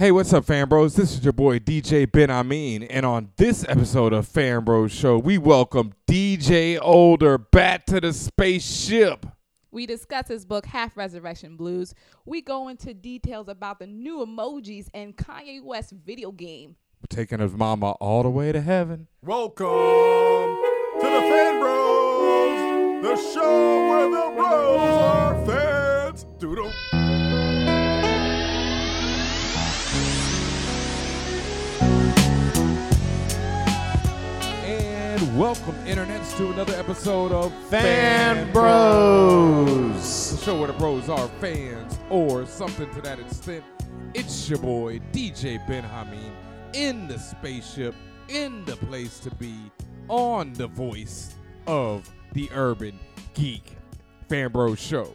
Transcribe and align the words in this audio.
Hey, 0.00 0.12
what's 0.12 0.32
up, 0.32 0.46
fan 0.46 0.66
bros? 0.66 0.96
This 0.96 1.12
is 1.12 1.22
your 1.22 1.34
boy 1.34 1.58
DJ 1.58 2.10
Ben 2.10 2.30
Amin, 2.30 2.84
and 2.84 3.04
on 3.04 3.32
this 3.36 3.66
episode 3.68 4.14
of 4.14 4.26
Fan 4.26 4.64
Bros 4.64 4.90
Show, 4.92 5.18
we 5.18 5.36
welcome 5.36 5.92
DJ 6.08 6.78
Older 6.80 7.36
back 7.36 7.84
to 7.84 8.00
the 8.00 8.14
spaceship. 8.14 9.26
We 9.70 9.84
discuss 9.84 10.28
his 10.28 10.46
book 10.46 10.64
Half 10.64 10.96
Resurrection 10.96 11.54
Blues. 11.58 11.94
We 12.24 12.40
go 12.40 12.68
into 12.68 12.94
details 12.94 13.48
about 13.48 13.78
the 13.78 13.86
new 13.86 14.24
emojis 14.24 14.88
and 14.94 15.14
Kanye 15.14 15.62
West 15.62 15.92
video 15.92 16.32
game. 16.32 16.76
Taking 17.10 17.40
his 17.40 17.52
mama 17.52 17.90
all 18.00 18.22
the 18.22 18.30
way 18.30 18.52
to 18.52 18.62
heaven. 18.62 19.06
Welcome 19.20 19.66
to 19.66 21.02
the 21.02 21.20
Fan 21.28 21.60
Bros, 21.60 23.02
the 23.02 23.34
show 23.34 23.88
where 23.90 24.08
the 24.08 24.34
bros 24.34 24.80
are 24.80 25.44
fans. 25.44 26.24
Doodle. 26.38 26.72
Welcome, 35.40 35.74
internets, 35.86 36.36
to 36.36 36.52
another 36.52 36.74
episode 36.74 37.32
of 37.32 37.50
Fan 37.70 38.52
Bros. 38.52 40.32
The 40.32 40.44
show 40.44 40.58
where 40.58 40.66
the 40.66 40.74
bros 40.74 41.08
are 41.08 41.28
fans 41.40 41.98
or 42.10 42.44
something 42.44 42.90
to 42.90 43.00
that 43.00 43.18
extent. 43.18 43.64
It's 44.12 44.50
your 44.50 44.58
boy, 44.58 45.00
DJ 45.12 45.66
Ben 45.66 45.86
Amin, 45.86 46.36
in 46.74 47.08
the 47.08 47.18
spaceship, 47.18 47.94
in 48.28 48.66
the 48.66 48.76
place 48.76 49.18
to 49.20 49.34
be, 49.36 49.54
on 50.08 50.52
the 50.52 50.66
voice 50.66 51.34
of 51.66 52.12
the 52.34 52.50
urban 52.52 53.00
geek 53.32 53.78
Fan 54.28 54.52
Bros 54.52 54.78
Show. 54.78 55.10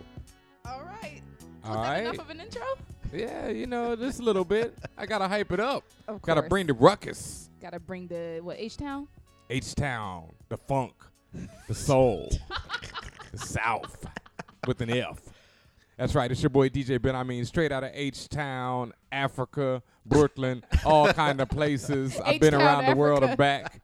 All 0.66 0.82
right. 0.82 1.22
All 1.64 1.76
Was 1.76 1.86
that 1.86 1.92
right. 1.92 2.00
enough 2.00 2.18
of 2.18 2.32
an 2.32 2.40
intro? 2.40 2.64
Yeah, 3.14 3.50
you 3.50 3.68
know, 3.68 3.96
just 3.96 4.20
a 4.22 4.24
little 4.24 4.44
bit. 4.44 4.76
I 4.98 5.06
gotta 5.06 5.28
hype 5.28 5.52
it 5.52 5.60
up. 5.60 5.84
Of 6.08 6.24
Gotta 6.24 6.42
bring 6.42 6.66
the 6.66 6.74
ruckus. 6.74 7.52
Gotta 7.62 7.80
bring 7.80 8.08
the 8.08 8.40
what 8.42 8.58
H 8.58 8.78
Town? 8.78 9.08
H 9.50 9.76
Town, 9.76 10.34
the 10.50 10.58
funk, 10.58 10.94
the 11.68 11.76
soul, 11.76 12.30
the 13.32 13.38
South 13.38 14.06
with 14.68 14.82
an 14.82 14.90
F. 14.90 15.20
That's 15.98 16.16
right. 16.16 16.30
It's 16.30 16.42
your 16.42 16.50
boy 16.50 16.70
DJ 16.70 17.02
Ben. 17.02 17.16
I 17.16 17.24
mean, 17.24 17.46
straight 17.46 17.72
out 17.72 17.84
of 17.84 17.92
H 17.94 18.28
Town, 18.28 18.92
Africa, 19.12 19.82
Brooklyn, 20.06 20.64
all 20.84 21.12
kind 21.14 21.40
of 21.40 21.50
places. 21.50 22.20
I've 22.20 22.42
been 22.42 22.54
around 22.54 22.88
the 22.88 22.96
world 22.96 23.24
and 23.24 23.38
back. 23.38 23.82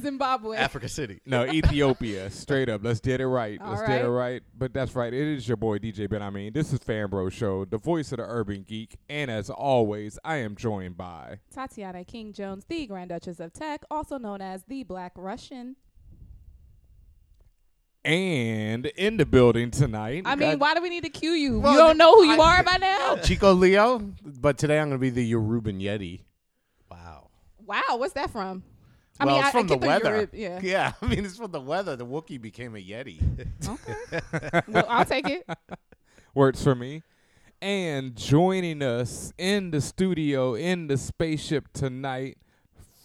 Zimbabwe. 0.00 0.56
Africa 0.56 0.88
City. 0.88 1.20
No, 1.26 1.44
Ethiopia. 1.46 2.30
Straight 2.30 2.68
up. 2.68 2.82
Let's 2.84 3.00
get 3.00 3.20
it 3.20 3.26
right. 3.26 3.60
All 3.60 3.70
Let's 3.70 3.82
get 3.82 4.02
it 4.02 4.08
right. 4.08 4.32
right. 4.32 4.42
But 4.56 4.72
that's 4.72 4.94
right. 4.94 5.12
It 5.12 5.36
is 5.36 5.46
your 5.46 5.56
boy 5.56 5.78
DJ 5.78 6.08
Ben. 6.08 6.22
I 6.22 6.30
mean, 6.30 6.52
this 6.52 6.72
is 6.72 6.78
Fan 6.80 7.08
Bro 7.08 7.28
Show, 7.30 7.64
the 7.64 7.78
voice 7.78 8.10
of 8.12 8.18
the 8.18 8.24
urban 8.24 8.62
geek. 8.62 8.96
And 9.10 9.30
as 9.30 9.50
always, 9.50 10.18
I 10.24 10.36
am 10.36 10.56
joined 10.56 10.96
by 10.96 11.40
Tatiana 11.54 12.04
King 12.04 12.32
Jones, 12.32 12.64
the 12.68 12.86
Grand 12.86 13.10
Duchess 13.10 13.38
of 13.40 13.52
Tech, 13.52 13.82
also 13.90 14.18
known 14.18 14.40
as 14.40 14.64
the 14.66 14.82
Black 14.84 15.12
Russian. 15.16 15.76
and 18.04 18.86
in 18.86 19.16
the 19.16 19.24
building 19.26 19.70
tonight. 19.70 20.22
I 20.26 20.34
mean, 20.34 20.58
why 20.58 20.74
do 20.74 20.82
we 20.82 20.90
need 20.90 21.04
to 21.04 21.10
cue 21.10 21.32
you? 21.32 21.60
Well, 21.60 21.72
you 21.72 21.78
don't 21.78 21.96
know 21.98 22.16
who 22.16 22.24
you 22.24 22.40
I- 22.40 22.58
are 22.58 22.62
by 22.64 22.76
now? 22.78 23.16
Chico 23.22 23.52
Leo, 23.52 23.98
but 24.24 24.58
today 24.58 24.80
I'm 24.80 24.88
going 24.88 24.98
to 24.98 25.00
be 25.00 25.10
the 25.10 25.32
Yoruban 25.32 25.80
Yeti. 25.80 26.22
Wow. 26.90 27.28
Wow, 27.64 27.82
what's 27.98 28.14
that 28.14 28.30
from? 28.30 28.64
I 29.20 29.24
well, 29.24 29.36
mean, 29.36 29.44
it's 29.44 29.48
I, 29.48 29.58
from 29.58 29.66
I 29.66 29.68
the 29.68 29.86
weather. 29.86 30.10
Europe- 30.10 30.30
yeah. 30.32 30.60
yeah, 30.62 30.92
I 31.00 31.06
mean, 31.06 31.24
it's 31.24 31.36
from 31.36 31.50
the 31.50 31.60
weather. 31.60 31.96
The 31.96 32.06
Wookiee 32.06 32.40
became 32.40 32.74
a 32.74 32.78
Yeti. 32.78 33.20
Okay. 33.66 34.62
well, 34.68 34.86
I'll 34.88 35.04
take 35.04 35.28
it. 35.28 35.46
works 36.34 36.62
for 36.62 36.74
me. 36.74 37.02
And 37.60 38.16
joining 38.16 38.82
us 38.82 39.32
in 39.38 39.70
the 39.70 39.80
studio, 39.80 40.54
in 40.54 40.88
the 40.88 40.96
spaceship 40.96 41.72
tonight, 41.72 42.38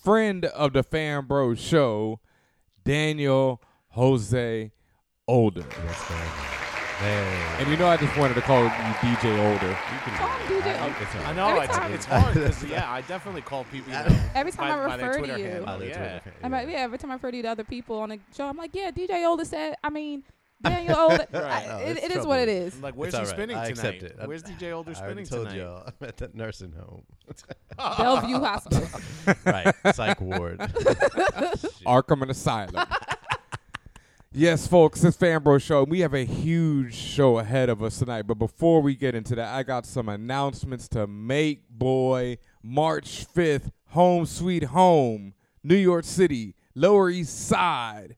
friend 0.03 0.45
of 0.45 0.73
the 0.73 0.81
Fan 0.81 1.25
Bro 1.25 1.55
Show, 1.55 2.19
Daniel 2.83 3.61
Jose 3.89 4.71
Older. 5.27 5.65
Hey. 6.99 7.45
And 7.59 7.69
you 7.69 7.77
know, 7.77 7.87
I 7.87 7.97
just 7.97 8.17
wanted 8.17 8.33
to 8.35 8.41
call 8.41 8.63
you 8.63 8.69
DJ 8.69 9.37
Older. 9.53 9.67
You 9.67 9.99
can 10.03 10.13
Call 10.17 10.29
him 10.29 10.61
DJ. 10.63 11.01
It's 11.01 11.15
all 11.15 11.21
I 11.25 11.33
know 11.33 11.47
Every 11.49 11.63
it's, 11.65 11.75
time- 11.77 11.93
it's 11.93 12.05
hard 12.05 12.33
because 12.33 12.63
yeah, 12.65 12.91
I 12.91 13.01
definitely 13.01 13.41
call 13.43 13.65
people. 13.65 13.93
You 13.93 13.99
know, 13.99 14.19
Every 14.33 14.51
time 14.51 14.69
by, 14.79 14.83
I 14.83 14.87
by 14.87 14.97
their 14.97 15.09
refer 15.09 15.21
to 15.27 15.39
you. 15.39 15.45
handle, 15.45 15.77
that's 15.79 15.89
yeah. 15.91 16.13
right. 16.13 16.21
I'm 16.43 16.51
like, 16.51 16.67
yeah, 16.69 16.77
every 16.77 16.97
time 16.97 17.11
I 17.11 17.13
refer 17.15 17.31
to 17.31 17.41
the 17.41 17.47
other 17.49 17.63
people 17.63 17.99
on 17.99 18.09
the 18.09 18.19
show, 18.35 18.47
I'm 18.47 18.57
like, 18.57 18.71
yeah, 18.73 18.89
DJ 18.89 19.23
Older 19.27 19.45
said, 19.45 19.75
I 19.83 19.91
mean, 19.91 20.23
Daniel 20.63 20.95
Older. 20.97 21.27
I- 21.33 21.39
Right. 21.39 21.67
Oh, 21.69 21.77
it, 21.77 21.87
it's 21.89 21.99
it 21.99 22.05
is 22.05 22.11
trouble. 22.13 22.29
what 22.29 22.39
it 22.39 22.49
is. 22.49 22.75
I'm 22.75 22.81
like, 22.81 22.95
where's 22.95 23.13
It's 23.13 23.17
he 23.17 23.19
all 23.19 23.25
right. 23.27 23.35
spinning 23.35 23.57
I 23.57 23.69
tonight? 23.69 23.69
accept 24.01 24.03
it. 24.03 24.27
Where's 24.27 24.41
DJ 24.43 24.71
Older 24.73 24.89
I 24.89 24.93
spinning 24.95 25.11
already 25.17 25.29
told 25.29 25.49
tonight? 25.49 25.61
y'all. 25.63 25.83
I'm 26.01 26.07
at 26.07 26.17
the 26.17 26.31
nursing 26.33 26.71
home. 26.71 27.03
Bellevue 27.77 28.39
Hospital. 28.39 28.87
right. 29.45 29.75
Psych 29.93 30.19
ward. 30.19 30.57
Arkham 31.85 32.27
Asylum. 32.27 32.85
Yes, 34.37 34.67
folks, 34.67 35.03
it's 35.03 35.17
Fan 35.17 35.41
Bro 35.41 35.57
Show. 35.57 35.83
We 35.83 36.01
have 36.01 36.13
a 36.13 36.23
huge 36.23 36.93
show 36.93 37.39
ahead 37.39 37.69
of 37.69 37.81
us 37.81 37.97
tonight. 37.97 38.23
But 38.23 38.35
before 38.35 38.81
we 38.81 38.95
get 38.95 39.15
into 39.15 39.35
that, 39.35 39.53
I 39.53 39.63
got 39.63 39.85
some 39.85 40.07
announcements 40.07 40.87
to 40.89 41.07
make, 41.07 41.67
boy. 41.69 42.37
March 42.61 43.25
5th, 43.33 43.71
Home 43.87 44.25
Sweet 44.25 44.65
Home, 44.65 45.33
New 45.63 45.75
York 45.75 46.05
City, 46.05 46.55
Lower 46.75 47.09
East 47.09 47.47
Side. 47.47 48.15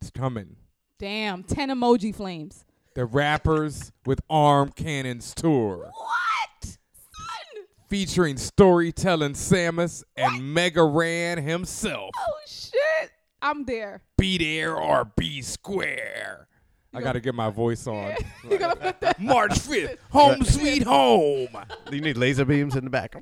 It's 0.00 0.10
coming. 0.10 0.56
Damn, 0.98 1.42
10 1.42 1.70
emoji 1.70 2.14
flames. 2.14 2.64
The 2.94 3.06
Rappers 3.06 3.92
with 4.04 4.20
Arm 4.28 4.70
Cannons 4.70 5.34
Tour. 5.34 5.90
What? 5.94 6.64
Son! 6.64 7.64
Featuring 7.88 8.36
storytelling 8.36 9.32
Samus 9.32 10.04
and 10.16 10.52
Mega 10.52 10.84
Ran 10.84 11.38
himself. 11.38 12.10
Oh, 12.18 12.32
shit. 12.46 13.11
I'm 13.42 13.64
there. 13.64 14.02
Be 14.16 14.38
there 14.38 14.76
or 14.76 15.04
be 15.04 15.42
square. 15.42 16.46
I 16.94 17.00
got 17.00 17.14
to 17.14 17.20
get 17.20 17.34
my 17.34 17.50
voice 17.50 17.86
on. 17.86 18.14
You 18.48 18.58
gonna 18.58 18.76
put 18.76 19.00
that? 19.00 19.20
March 19.20 19.52
5th, 19.52 19.96
home 20.10 20.44
sweet 20.44 20.82
home. 20.82 21.48
you 21.90 22.00
need 22.00 22.16
laser 22.16 22.44
beams 22.44 22.76
in 22.76 22.84
the 22.84 22.90
back. 22.90 23.14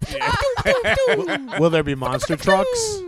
Will 1.60 1.70
there 1.70 1.82
be 1.82 1.94
monster 1.94 2.36
trucks? 2.36 3.00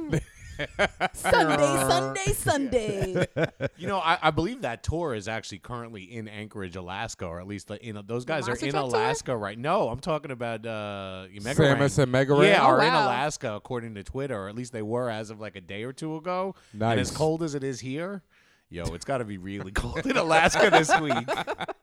Sunday, 1.14 1.64
Sunday, 1.88 2.32
Sunday. 2.32 3.26
You 3.76 3.86
know, 3.88 3.98
I, 3.98 4.18
I 4.22 4.30
believe 4.30 4.62
that 4.62 4.82
tour 4.82 5.14
is 5.14 5.26
actually 5.28 5.58
currently 5.58 6.02
in 6.04 6.28
Anchorage, 6.28 6.76
Alaska, 6.76 7.26
or 7.26 7.40
at 7.40 7.46
least 7.48 7.68
the, 7.68 7.84
in 7.84 8.00
those 8.06 8.24
guys 8.24 8.46
are 8.46 8.50
Monster 8.50 8.66
in 8.66 8.72
Truck 8.72 8.91
Tour? 8.91 8.94
Alaska 9.00 9.36
right. 9.36 9.58
No, 9.58 9.88
I'm 9.88 9.98
talking 9.98 10.30
about 10.30 10.64
uh, 10.64 11.26
Mega 11.42 11.60
Samus 11.60 11.98
Ran. 11.98 12.02
and 12.04 12.12
Mega 12.12 12.34
Ran? 12.34 12.44
Yeah, 12.44 12.62
Oh, 12.62 12.66
are 12.66 12.82
in 12.82 12.92
wow. 12.92 13.06
Alaska 13.06 13.54
according 13.54 13.94
to 13.96 14.04
Twitter, 14.04 14.36
or 14.41 14.48
at 14.48 14.54
least 14.54 14.72
they 14.72 14.82
were 14.82 15.10
as 15.10 15.30
of 15.30 15.41
like 15.41 15.56
a 15.56 15.60
day 15.60 15.82
or 15.82 15.92
two 15.92 16.16
ago. 16.16 16.54
And 16.72 16.82
as 16.82 17.10
Nice. 17.10 17.16
cold 17.16 17.42
as 17.42 17.54
it 17.54 17.64
is 17.64 17.80
here, 17.80 18.22
yo, 18.70 18.84
it's 18.94 19.04
got 19.04 19.18
to 19.18 19.24
be 19.24 19.38
really 19.38 19.72
cold 19.72 20.06
in 20.06 20.16
Alaska 20.16 20.70
this 20.70 20.91
week. 21.00 21.28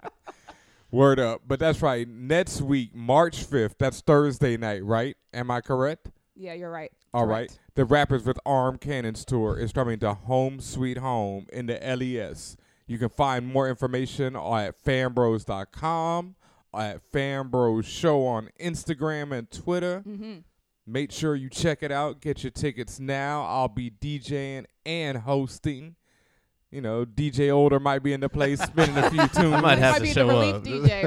Word 0.91 1.19
up. 1.19 1.41
But 1.47 1.59
that's 1.59 1.81
right. 1.81 2.07
Next 2.07 2.61
week, 2.61 2.95
March 2.95 3.45
5th, 3.45 3.73
that's 3.77 4.01
Thursday 4.01 4.57
night, 4.57 4.83
right? 4.83 5.15
Am 5.33 5.51
I 5.51 5.61
correct? 5.61 6.09
Yeah, 6.39 6.53
you're 6.53 6.71
right. 6.71 6.91
All 7.13 7.25
Correct. 7.25 7.51
right. 7.51 7.59
The 7.75 7.83
Rappers 7.83 8.23
with 8.25 8.39
Arm 8.45 8.77
Cannons 8.77 9.25
tour 9.25 9.59
is 9.59 9.73
coming 9.73 9.99
to 9.99 10.13
Home 10.13 10.61
Sweet 10.61 10.97
Home 10.97 11.47
in 11.51 11.65
the 11.65 11.73
LES. 11.73 12.55
You 12.87 12.97
can 12.97 13.09
find 13.09 13.45
more 13.45 13.67
information 13.67 14.37
at 14.37 14.81
fanbros.com, 14.83 16.35
at 16.73 17.11
Fanbros 17.11 17.85
Show 17.85 18.25
on 18.25 18.49
Instagram 18.59 19.37
and 19.37 19.51
Twitter. 19.51 20.01
Mm-hmm. 20.07 20.39
Make 20.87 21.11
sure 21.11 21.35
you 21.35 21.49
check 21.49 21.83
it 21.83 21.91
out. 21.91 22.21
Get 22.21 22.43
your 22.43 22.51
tickets 22.51 22.99
now. 22.99 23.43
I'll 23.43 23.67
be 23.67 23.91
DJing 23.91 24.65
and 24.85 25.17
hosting. 25.17 25.95
You 26.71 26.81
know, 26.81 27.03
DJ 27.03 27.51
Older 27.51 27.79
might 27.79 28.03
be 28.03 28.13
in 28.13 28.19
the 28.19 28.29
place 28.29 28.59
spinning 28.61 28.95
a 28.95 29.09
few 29.09 29.27
tunes. 29.29 29.53
I 29.55 29.61
might 29.61 29.79
have 29.79 29.93
might 29.95 29.97
to 29.99 30.03
be 30.03 30.11
show 30.13 30.27
the 30.27 30.33
relief 30.33 30.55
up. 30.55 30.63
DJ, 30.63 31.03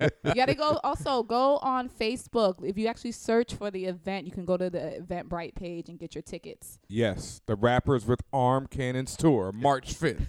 right? 0.00 0.12
you 0.24 0.34
gotta 0.34 0.54
go. 0.54 0.78
Also, 0.84 1.24
go 1.24 1.56
on 1.58 1.88
Facebook. 1.88 2.64
If 2.64 2.78
you 2.78 2.86
actually 2.86 3.10
search 3.12 3.54
for 3.54 3.70
the 3.72 3.86
event, 3.86 4.26
you 4.26 4.30
can 4.32 4.44
go 4.44 4.56
to 4.56 4.70
the 4.70 5.04
Eventbrite 5.04 5.56
page 5.56 5.88
and 5.88 5.98
get 5.98 6.14
your 6.14 6.22
tickets. 6.22 6.78
Yes, 6.88 7.40
the 7.46 7.56
Rappers 7.56 8.06
with 8.06 8.20
Arm 8.32 8.68
Cannons 8.68 9.16
tour, 9.16 9.50
March 9.50 9.92
5th. 9.98 10.24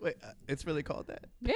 Wait, 0.00 0.16
uh, 0.22 0.32
it's 0.46 0.64
really 0.66 0.82
called 0.82 1.06
that? 1.08 1.24
Yeah. 1.40 1.54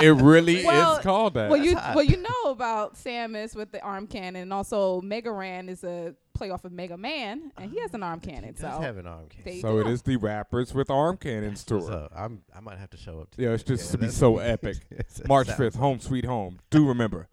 It 0.00 0.10
really 0.10 0.64
Well- 0.64 0.96
is 0.96 1.02
called 1.02 1.34
that. 1.34 1.50
well, 1.50 1.62
you 1.62 1.74
well 1.74 2.04
you 2.04 2.18
know 2.18 2.50
about 2.50 2.94
Samus 2.94 3.56
with 3.56 3.72
the 3.72 3.80
arm 3.82 4.06
cannon, 4.06 4.42
and 4.42 4.52
also 4.52 5.00
Mega 5.00 5.32
Ran 5.32 5.68
is 5.68 5.82
a 5.82 6.14
playoff 6.38 6.64
of 6.64 6.72
Mega 6.72 6.96
Man, 6.96 7.50
and 7.56 7.70
he 7.70 7.80
has 7.80 7.94
an 7.94 8.02
arm 8.02 8.20
uh, 8.22 8.26
cannon. 8.26 8.44
He 8.54 8.62
does 8.62 8.74
so 8.74 8.80
have 8.80 8.96
an 8.98 9.06
arm 9.06 9.26
cannon. 9.28 9.60
so 9.60 9.72
go. 9.74 9.78
it 9.80 9.86
is 9.86 10.02
the 10.02 10.16
Rappers 10.16 10.74
with 10.74 10.90
Arm 10.90 11.16
Cannons 11.16 11.64
tour. 11.64 11.80
So 11.80 12.08
I'm, 12.14 12.42
I 12.54 12.60
might 12.60 12.78
have 12.78 12.90
to 12.90 12.96
show 12.96 13.20
up. 13.20 13.30
To 13.32 13.42
Yeah, 13.42 13.50
it's 13.50 13.62
that. 13.64 13.76
just 13.76 13.90
to 13.92 13.98
be 13.98 14.08
so 14.08 14.38
epic. 14.38 14.76
March 15.28 15.48
5th, 15.48 15.76
Home 15.76 16.00
Sweet 16.00 16.24
Home. 16.24 16.58
Do 16.70 16.86
remember. 16.86 17.28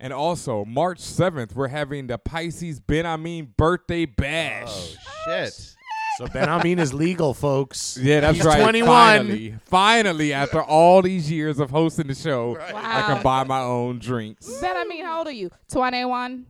And 0.00 0.12
also, 0.12 0.64
March 0.64 0.98
7th, 0.98 1.54
we're 1.54 1.68
having 1.68 2.08
the 2.08 2.18
Pisces 2.18 2.80
Ben 2.80 3.06
Amin 3.06 3.54
birthday 3.56 4.04
bash. 4.04 4.68
Oh 4.68 4.96
shit! 5.26 5.52
So 6.18 6.26
Ben 6.26 6.48
Amin 6.48 6.78
is 6.80 6.92
legal, 6.92 7.32
folks. 7.34 7.96
Yeah, 8.02 8.20
that's 8.20 8.36
He's 8.38 8.44
right. 8.44 8.60
21. 8.60 8.86
Finally, 8.88 9.54
finally, 9.64 10.32
after 10.32 10.60
all 10.62 11.02
these 11.02 11.30
years 11.30 11.58
of 11.60 11.70
hosting 11.70 12.08
the 12.08 12.14
show, 12.14 12.58
I 12.58 12.72
Wow. 12.72 13.06
can 13.14 13.22
buy 13.22 13.44
my 13.44 13.60
own 13.60 13.98
drinks. 14.00 14.46
Ben, 14.60 14.76
I 14.76 14.84
mean, 14.84 15.04
how 15.04 15.18
old 15.18 15.28
are 15.28 15.32
you? 15.32 15.50
Twenty-one. 15.70 16.46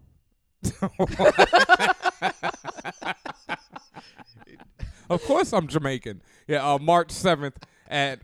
Of 5.10 5.22
course, 5.24 5.52
I'm 5.52 5.66
Jamaican. 5.68 6.22
Yeah, 6.46 6.74
uh, 6.74 6.78
March 6.78 7.10
seventh 7.10 7.58
at 7.88 8.20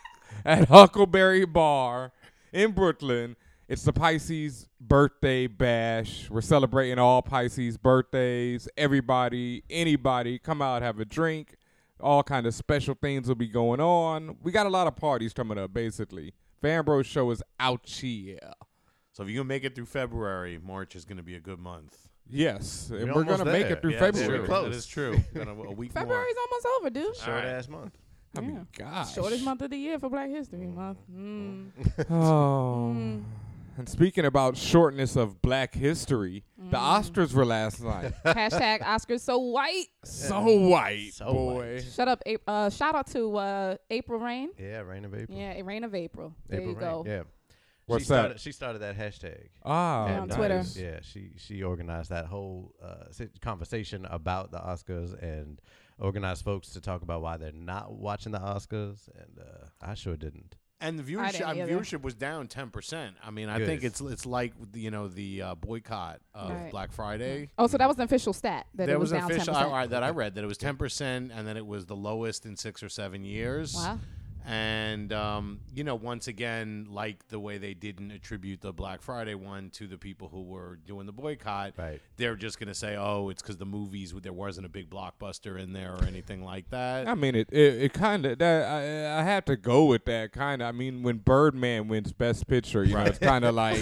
at 0.45 0.67
Huckleberry 0.67 1.45
Bar 1.45 2.11
in 2.51 2.71
Brooklyn. 2.71 3.35
It's 3.67 3.83
the 3.83 3.91
Pisces 3.91 4.67
birthday 4.79 5.47
bash. 5.47 6.29
We're 6.29 6.41
celebrating 6.41 6.99
all 6.99 7.21
Pisces 7.21 7.77
birthdays. 7.77 8.69
Everybody, 8.77 9.63
anybody, 9.69 10.39
come 10.39 10.61
out, 10.61 10.81
have 10.81 10.99
a 10.99 11.05
drink. 11.05 11.55
All 11.99 12.23
kind 12.23 12.45
of 12.47 12.53
special 12.53 12.95
things 12.95 13.27
will 13.27 13.35
be 13.35 13.47
going 13.47 13.81
on. 13.81 14.37
We 14.41 14.51
got 14.51 14.67
a 14.67 14.69
lot 14.69 14.87
of 14.87 14.95
parties 14.95 15.33
coming 15.33 15.57
up. 15.57 15.73
Basically, 15.73 16.33
Fanbro 16.63 17.03
show 17.03 17.29
is 17.31 17.43
out 17.59 17.87
here. 17.87 18.39
So 19.17 19.23
if 19.23 19.29
you 19.29 19.39
can 19.39 19.47
make 19.47 19.63
it 19.63 19.73
through 19.73 19.87
February, 19.87 20.59
March 20.63 20.95
is 20.95 21.03
going 21.03 21.17
to 21.17 21.23
be 21.23 21.33
a 21.33 21.39
good 21.39 21.57
month. 21.57 21.97
Yes, 22.29 22.91
and 22.91 23.07
We're 23.07 23.15
we're 23.15 23.23
gonna 23.23 23.45
make 23.45 23.65
it 23.65 23.81
through 23.81 23.93
Yeah, 23.93 24.05
it's 24.05 24.19
February. 24.19 24.45
true. 24.45 24.55
That 24.63 24.71
is 24.71 24.85
true. 24.85 25.17
Got 25.33 25.47
a, 25.47 25.51
a 25.51 25.71
week 25.71 25.95
more. 25.95 26.03
February's 26.03 26.35
almost 26.39 26.67
over, 26.79 26.89
dude. 26.91 27.15
Short 27.15 27.29
Alright. 27.29 27.45
ass 27.45 27.67
month. 27.67 27.97
I 28.37 28.41
Yeah. 28.41 28.47
mean, 28.47 28.67
gosh. 28.77 29.15
Shortest 29.15 29.43
month 29.43 29.63
of 29.63 29.71
the 29.71 29.77
year 29.77 29.97
for 29.97 30.07
Black 30.11 30.29
History 30.29 30.67
Month. 30.67 30.99
Mm. 31.11 31.71
Oh. 32.11 32.93
Mm. 32.95 33.23
And 33.77 33.87
speaking 33.89 34.25
about 34.25 34.55
shortness 34.55 35.15
of 35.15 35.41
Black 35.41 35.73
history, 35.73 36.43
the 36.57 36.77
Mm. 36.77 37.01
Oscars 37.01 37.33
were 37.33 37.45
last 37.45 37.81
night. 37.81 38.13
Hashtag 38.25 38.81
Oscars 38.81 39.21
so 39.21 39.39
white. 39.39 39.85
so 40.03 40.41
white, 40.41 41.11
So 41.13 41.25
boy. 41.33 41.81
Shut 41.95 42.07
up. 42.07 42.21
Ap- 42.27 42.41
Uh, 42.47 42.69
shout 42.69 42.93
out 42.93 43.07
to 43.07 43.35
uh, 43.37 43.77
April 43.89 44.19
Rain. 44.19 44.49
Yeah, 44.59 44.81
rain 44.81 45.05
of 45.05 45.15
April. 45.15 45.35
Yeah, 45.37 45.59
Rain 45.63 45.83
of 45.83 45.95
April. 45.95 46.33
There 46.49 46.59
April 46.59 46.73
you 46.75 46.79
rain. 46.79 46.89
go. 46.89 47.03
Yeah. 47.07 47.23
What's 47.87 48.03
she 48.05 48.09
that? 48.09 48.15
Started, 48.19 48.39
she 48.39 48.51
started 48.51 48.79
that 48.79 48.97
hashtag. 48.97 49.47
Ah, 49.65 50.07
Yeah, 50.07 50.13
on 50.17 50.23
And, 50.23 50.31
uh, 50.31 50.35
Twitter. 50.35 50.63
Yeah, 50.75 50.99
she 51.01 51.31
she 51.37 51.63
organized 51.63 52.09
that 52.09 52.25
whole 52.25 52.73
uh, 52.83 53.05
conversation 53.41 54.05
about 54.05 54.51
the 54.51 54.59
Oscars 54.59 55.13
and 55.21 55.59
organized 55.99 56.43
folks 56.43 56.69
to 56.71 56.81
talk 56.81 57.01
about 57.01 57.21
why 57.21 57.37
they're 57.37 57.51
not 57.53 57.93
watching 57.93 58.31
the 58.33 58.39
Oscars, 58.39 59.09
and 59.15 59.39
uh, 59.39 59.67
I 59.81 59.93
sure 59.95 60.15
didn't. 60.17 60.55
And 60.79 60.99
the 60.99 61.03
viewership, 61.03 61.31
didn't 61.31 61.47
I 61.47 61.53
mean, 61.53 61.67
viewership 61.69 62.03
was 62.03 62.13
down 62.13 62.47
ten 62.47 62.69
percent. 62.69 63.15
I 63.23 63.31
mean, 63.31 63.49
I 63.49 63.57
Good. 63.57 63.67
think 63.67 63.83
it's 63.83 63.99
it's 63.99 64.25
like 64.27 64.53
you 64.75 64.91
know 64.91 65.07
the 65.07 65.41
uh, 65.41 65.55
boycott 65.55 66.19
of 66.35 66.51
Right. 66.51 66.69
Black 66.71 66.91
Friday. 66.91 67.49
Oh, 67.57 67.65
so 67.65 67.77
that 67.79 67.87
was 67.87 67.97
an 67.97 68.03
official 68.03 68.31
stat 68.33 68.67
that 68.75 68.85
there 68.85 68.95
it 68.95 68.99
was, 68.99 69.11
an 69.11 69.21
down 69.21 69.31
official 69.31 69.55
10%. 69.55 69.57
I, 69.57 69.71
I- 69.83 69.87
that 69.87 70.03
I 70.03 70.09
read 70.11 70.35
that 70.35 70.43
it 70.43 70.47
was 70.47 70.57
ten 70.59 70.75
percent, 70.75 71.31
and 71.33 71.47
then 71.47 71.57
it 71.57 71.65
was 71.65 71.87
the 71.87 71.95
lowest 71.95 72.45
in 72.45 72.55
six 72.57 72.83
or 72.83 72.89
seven 72.89 73.23
years. 73.25 73.73
Wow. 73.75 73.97
And 74.47 75.11
um, 75.11 75.59
you 75.75 75.83
know, 75.83 75.95
once 75.95 76.27
again, 76.29 76.87
like 76.89 77.27
the 77.27 77.37
way 77.39 77.57
they 77.57 77.73
didn't 77.73 78.11
attribute 78.11 78.61
the 78.61 78.71
Black 78.71 79.01
Friday 79.01 79.35
one 79.35 79.69
to 79.71 79.87
the 79.87 79.97
people 79.97 80.29
who 80.29 80.41
were 80.43 80.79
doing 80.85 81.05
the 81.05 81.11
boycott, 81.11 81.73
Right. 81.77 81.99
they're 82.15 82.37
just 82.37 82.57
going 82.57 82.69
to 82.69 82.73
say, 82.73 82.95
"Oh, 82.95 83.27
it's 83.27 83.41
because 83.41 83.57
the 83.57 83.65
movies 83.65 84.13
there 84.23 84.31
wasn't 84.31 84.65
a 84.65 84.69
big 84.69 84.89
blockbuster 84.89 85.59
in 85.61 85.73
there 85.73 85.93
or 85.95 86.03
anything 86.05 86.43
like 86.45 86.69
that." 86.69 87.09
I 87.09 87.15
mean, 87.15 87.35
it 87.35 87.49
it, 87.51 87.81
it 87.81 87.93
kind 87.93 88.25
of 88.25 88.39
that 88.39 88.65
I 88.69 89.19
I 89.19 89.23
had 89.23 89.45
to 89.47 89.57
go 89.57 89.83
with 89.85 90.05
that 90.05 90.31
kind 90.31 90.61
of. 90.61 90.69
I 90.69 90.71
mean, 90.71 91.03
when 91.03 91.17
Birdman 91.17 91.89
wins 91.89 92.13
Best 92.13 92.47
Picture, 92.47 92.85
you 92.85 92.93
know, 92.93 93.01
it's 93.03 93.19
kind 93.19 93.43
of 93.43 93.53
like 93.65 93.77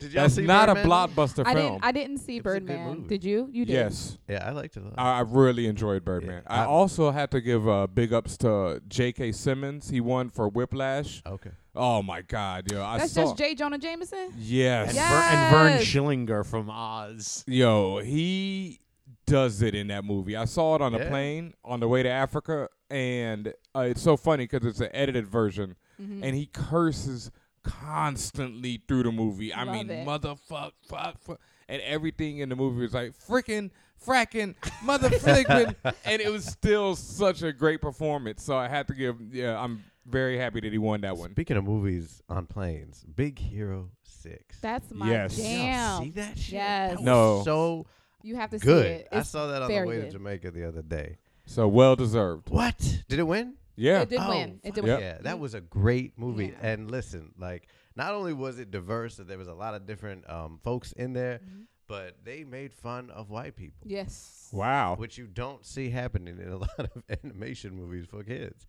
Did 0.00 0.12
that's 0.12 0.34
see 0.34 0.42
not 0.42 0.66
Birdman? 0.68 0.84
a 0.84 0.88
blockbuster 0.88 1.46
I 1.46 1.54
film. 1.54 1.72
didn't. 1.72 1.84
I 1.84 1.92
didn't 1.92 2.18
see 2.18 2.36
It 2.36 2.44
was 2.44 2.54
a 2.56 2.60
good 2.60 2.66
Birdman. 2.66 3.06
Did 3.06 3.24
you? 3.24 3.48
You 3.50 3.64
did. 3.64 3.72
yes, 3.72 4.18
Yeah, 4.28 4.46
I 4.46 4.50
liked 4.50 4.76
it 4.76 4.82
a 4.82 4.84
lot. 4.84 4.94
I, 4.98 5.18
I 5.18 5.20
really 5.20 5.66
enjoyed 5.66 6.04
Birdman. 6.04 6.42
I, 6.46 6.62
I- 6.62 6.66
also 6.66 7.10
had 7.10 7.30
to 7.30 7.40
give 7.40 7.66
uh, 7.66 7.86
big 7.86 8.12
ups 8.12 8.36
to 8.38 8.82
J.K. 8.86 9.32
Simmons. 9.32 9.88
He 9.88 10.00
won 10.10 10.28
for 10.30 10.48
Whiplash. 10.48 11.22
okay. 11.26 11.50
Oh 11.74 12.02
my 12.02 12.22
God, 12.22 12.70
yo! 12.70 12.84
I 12.84 12.98
That's 12.98 13.12
saw. 13.12 13.22
just 13.22 13.36
J. 13.38 13.54
Jonah 13.54 13.78
Jameson. 13.78 14.32
yes. 14.36 14.88
and, 14.88 14.96
Yeah. 14.96 15.10
Ver- 15.10 15.36
and 15.36 15.50
Vern 15.76 15.82
Schillinger 15.86 16.44
from 16.44 16.68
Oz. 16.68 17.44
Yo, 17.46 17.98
he 17.98 18.80
does 19.26 19.62
it 19.62 19.74
in 19.76 19.86
that 19.88 20.04
movie. 20.04 20.36
I 20.36 20.46
saw 20.46 20.74
it 20.74 20.82
on 20.82 20.92
the 20.92 20.98
Yeah. 20.98 21.08
plane 21.08 21.54
on 21.64 21.78
the 21.80 21.86
way 21.86 22.02
to 22.02 22.08
Africa, 22.08 22.68
and 22.90 23.54
uh, 23.76 23.80
it's 23.80 24.02
so 24.02 24.16
funny 24.16 24.44
because 24.48 24.66
it's 24.66 24.80
an 24.80 24.88
edited 24.92 25.26
version, 25.28 25.76
Mm-hmm. 26.02 26.24
and 26.24 26.34
he 26.34 26.46
curses 26.46 27.30
constantly 27.62 28.82
through 28.88 29.02
the 29.04 29.12
movie. 29.12 29.52
I 29.52 29.64
Love 29.64 29.74
mean, 29.74 29.90
it. 29.90 30.06
motherfuck, 30.06 30.72
fuck, 30.88 31.18
fuck, 31.20 31.40
and 31.68 31.82
everything 31.82 32.38
in 32.38 32.48
the 32.48 32.56
movie 32.56 32.80
was 32.82 32.94
like 32.94 33.12
frickin', 33.18 33.70
frackin', 34.04 34.54
motherfucking, 34.82 35.74
and 36.04 36.22
it 36.22 36.30
was 36.32 36.46
still 36.46 36.96
such 36.96 37.42
a 37.42 37.52
great 37.52 37.80
performance. 37.80 38.42
So 38.42 38.56
I 38.56 38.66
had 38.68 38.86
to 38.88 38.94
give. 38.94 39.20
Yeah, 39.34 39.60
I'm 39.60 39.84
very 40.06 40.38
happy 40.38 40.60
that 40.60 40.72
he 40.72 40.78
won 40.78 41.00
that 41.02 41.16
one. 41.16 41.30
Speaking 41.30 41.56
of 41.56 41.64
movies 41.64 42.22
on 42.28 42.46
planes, 42.46 43.04
Big 43.14 43.38
Hero 43.38 43.90
Six. 44.02 44.60
That's 44.60 44.90
my 44.92 45.08
Yes. 45.10 45.38
Y'all 45.38 45.46
jam. 45.46 46.02
see 46.04 46.10
that 46.10 46.38
shit? 46.38 46.52
Yes. 46.54 46.96
That 46.96 47.02
No. 47.02 47.42
so 47.44 47.86
You 48.22 48.36
have 48.36 48.50
to 48.50 48.58
see 48.58 48.64
good. 48.66 48.86
it. 48.86 49.08
I 49.12 49.22
saw 49.22 49.46
that 49.48 49.62
on 49.62 49.68
the 49.68 49.74
very 49.74 49.86
way 49.88 50.00
to. 50.02 50.10
Jamaica 50.10 50.50
the 50.50 50.66
other 50.68 50.82
day. 50.82 51.16
So 51.46 51.66
well 51.68 51.96
deserved. 51.96 52.50
What? 52.50 52.78
Did 53.08 53.18
it 53.18 53.24
win? 53.24 53.54
Yeah. 53.76 54.02
It 54.02 54.10
did 54.10 54.20
Oh, 54.20 54.28
win. 54.28 54.60
It 54.62 54.74
did 54.74 54.84
fuck 54.84 54.84
win. 54.84 55.00
Yeah, 55.00 55.18
that 55.22 55.38
was 55.38 55.54
a 55.54 55.60
great 55.60 56.18
movie. 56.18 56.46
Yeah. 56.48 56.68
And 56.72 56.90
listen, 56.90 57.32
like, 57.38 57.68
not 57.96 58.12
only 58.12 58.32
was 58.34 58.58
it 58.58 58.70
diverse, 58.70 59.16
that 59.16 59.26
there 59.26 59.38
was 59.38 59.48
a 59.48 59.54
lot 59.54 59.74
of 59.74 59.86
different 59.86 60.28
um, 60.28 60.58
folks 60.62 60.92
in 60.92 61.12
there, 61.14 61.38
Mm-hmm. 61.38 61.62
but 61.88 62.16
they 62.24 62.44
made 62.44 62.72
fun 62.74 63.10
of 63.10 63.30
white 63.30 63.56
people, 63.56 63.86
Yes. 63.86 64.48
Wow. 64.52 64.96
which 64.96 65.16
you 65.18 65.26
don't 65.26 65.64
see 65.64 65.88
happening 65.90 66.38
in 66.38 66.48
a 66.48 66.56
lot 66.58 66.78
of 66.78 67.02
animation 67.24 67.74
movies 67.74 68.06
for 68.06 68.22
kids. 68.22 68.66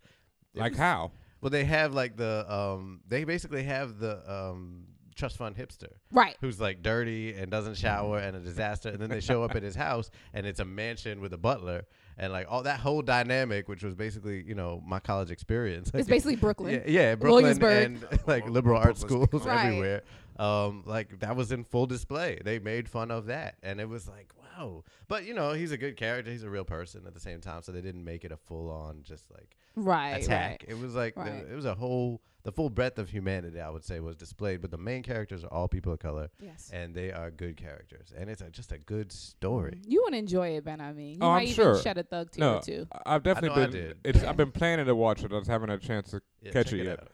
It 0.54 0.60
Like 0.60 0.72
was- 0.72 0.78
how? 0.78 1.12
Well, 1.40 1.50
they 1.50 1.64
have 1.64 1.92
like 1.92 2.16
the 2.16 2.46
um, 2.52 3.00
they 3.08 3.24
basically 3.24 3.64
have 3.64 3.98
the 3.98 4.22
um, 4.32 4.84
trust 5.16 5.36
fund 5.36 5.56
hipster 5.56 5.88
Right. 6.12 6.36
who's 6.40 6.60
like 6.60 6.82
dirty 6.82 7.34
and 7.34 7.50
doesn't 7.50 7.74
shower 7.76 8.18
and 8.18 8.36
a 8.36 8.40
disaster, 8.40 8.90
and 8.90 8.98
then 9.00 9.10
they 9.10 9.18
show 9.20 9.42
up 9.42 9.56
at 9.56 9.62
his 9.64 9.74
house 9.74 10.10
and 10.32 10.46
it's 10.46 10.60
a 10.60 10.64
mansion 10.64 11.20
with 11.20 11.32
a 11.32 11.36
butler 11.38 11.82
and 12.16 12.32
like 12.32 12.46
all 12.48 12.62
that 12.62 12.78
whole 12.78 13.02
dynamic, 13.02 13.68
which 13.68 13.82
was 13.82 13.96
basically 13.96 14.44
you 14.46 14.54
know 14.54 14.80
my 14.86 15.00
college 15.00 15.32
experience. 15.32 15.90
It's 15.92 16.08
basically 16.08 16.36
Brooklyn. 16.36 16.74
Yeah, 16.86 16.90
yeah, 17.00 17.14
Brooklyn 17.16 17.42
Williamsburg. 17.58 17.84
and 18.12 18.20
like 18.28 18.48
liberal 18.48 18.78
arts 18.80 19.00
schools 19.00 19.28
Right. 19.44 19.66
everywhere. 19.66 20.02
Um, 20.38 20.84
like 20.86 21.18
that 21.20 21.34
was 21.34 21.50
in 21.50 21.64
full 21.64 21.86
display. 21.86 22.38
They 22.44 22.60
made 22.60 22.88
fun 22.88 23.10
of 23.10 23.26
that, 23.26 23.56
and 23.64 23.80
it 23.80 23.88
was 23.88 24.08
like, 24.08 24.32
wow. 24.62 24.84
But 25.08 25.24
you 25.24 25.34
know, 25.34 25.52
he's 25.52 25.72
a 25.72 25.76
good 25.76 25.96
character. 25.96 26.30
He's 26.30 26.42
a 26.44 26.50
real 26.50 26.64
person 26.64 27.04
at 27.06 27.14
the 27.14 27.20
same 27.20 27.40
time, 27.40 27.62
so 27.62 27.72
they 27.72 27.80
didn't 27.80 28.04
make 28.04 28.24
it 28.24 28.32
a 28.32 28.36
full 28.36 28.70
on 28.70 29.02
just 29.02 29.30
like 29.30 29.56
Right. 29.76 30.22
attack. 30.22 30.64
Right. 30.68 30.76
It 30.76 30.78
was 30.82 30.94
like 30.94 31.14
the- 31.14 31.50
it 31.50 31.54
was 31.54 31.64
a 31.64 31.74
whole 31.74 32.20
the 32.44 32.50
full 32.50 32.68
breadth 32.70 32.98
of 32.98 33.08
humanity. 33.08 33.60
I 33.60 33.70
would 33.70 33.84
say 33.84 34.00
was 34.00 34.16
displayed, 34.16 34.60
but 34.60 34.72
the 34.72 34.76
main 34.78 35.04
characters 35.04 35.44
are 35.44 35.52
all 35.52 35.68
people 35.68 35.92
of 35.92 36.00
color, 36.00 36.28
Yes. 36.40 36.70
and 36.72 36.92
they 36.92 37.12
are 37.12 37.30
good 37.30 37.56
characters, 37.56 38.12
and 38.16 38.28
it's 38.28 38.42
a, 38.42 38.50
just 38.50 38.72
a 38.72 38.78
good 38.78 39.12
story. 39.12 39.80
You 39.86 40.02
would 40.04 40.14
enjoy 40.14 40.56
it, 40.56 40.64
Ben. 40.64 40.80
I 40.80 40.92
mean, 40.92 41.10
you 41.12 41.18
Oh, 41.20 41.28
might 41.30 41.36
I'm 41.36 41.42
even 41.44 41.54
sure. 41.54 41.80
shed 41.80 41.98
a 41.98 42.02
thug 42.02 42.32
tear 42.32 42.40
No, 42.40 42.56
or 42.58 42.62
two. 42.62 42.88
I- 42.92 43.14
I've 43.14 43.22
definitely 43.22 43.66
been. 43.68 43.94
It's, 44.02 44.22
Yeah. 44.22 44.30
I've 44.30 44.36
been 44.36 44.50
planning 44.50 44.86
to 44.86 44.94
watch 44.96 45.22
it. 45.22 45.32
I 45.32 45.38
was 45.38 45.46
haven't 45.46 45.70
a 45.70 45.78
chance 45.78 46.10
to 46.10 46.20
Yeah, 46.42 46.50
catch 46.50 46.70
check 46.70 46.80
it 46.80 46.84
yet. 46.86 47.00
out. 47.02 47.08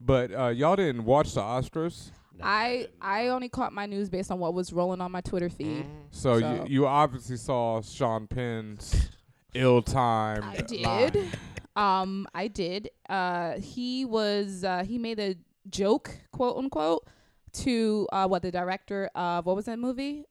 But 0.00 0.32
uh, 0.32 0.46
y'all 0.50 0.76
didn't 0.76 1.04
watch 1.04 1.34
the 1.34 1.40
Oscars, 1.40 2.12
No, 2.38 2.44
I. 2.44 2.88
I 3.00 3.28
only 3.28 3.48
caught 3.48 3.72
my 3.72 3.86
news 3.86 4.08
based 4.08 4.30
on 4.30 4.38
what 4.38 4.54
was 4.54 4.72
rolling 4.72 5.00
on 5.00 5.10
my 5.12 5.20
Twitter 5.20 5.48
feed. 5.48 5.84
Mhm. 5.84 5.90
so, 6.10 6.38
So- 6.40 6.54
You, 6.54 6.64
you 6.68 6.86
obviously 6.86 7.36
saw 7.36 7.80
Sean 7.82 8.26
Penn's 8.26 9.10
ill-timed. 9.54 10.44
I 10.44 10.56
did. 10.62 10.84
line. 11.14 11.28
Um, 11.76 12.26
I 12.34 12.48
did. 12.48 12.90
Uh, 13.08 13.52
he 13.58 14.04
was 14.04 14.64
uh, 14.64 14.84
he 14.84 14.98
made 14.98 15.18
a 15.20 15.36
joke, 15.70 16.10
quote 16.32 16.56
unquote, 16.56 17.06
to 17.52 18.06
uh, 18.12 18.26
what 18.26 18.42
the 18.42 18.50
director 18.50 19.08
of 19.14 19.46
what 19.46 19.54
was 19.56 19.66
that 19.66 19.78
movie? 19.78 20.24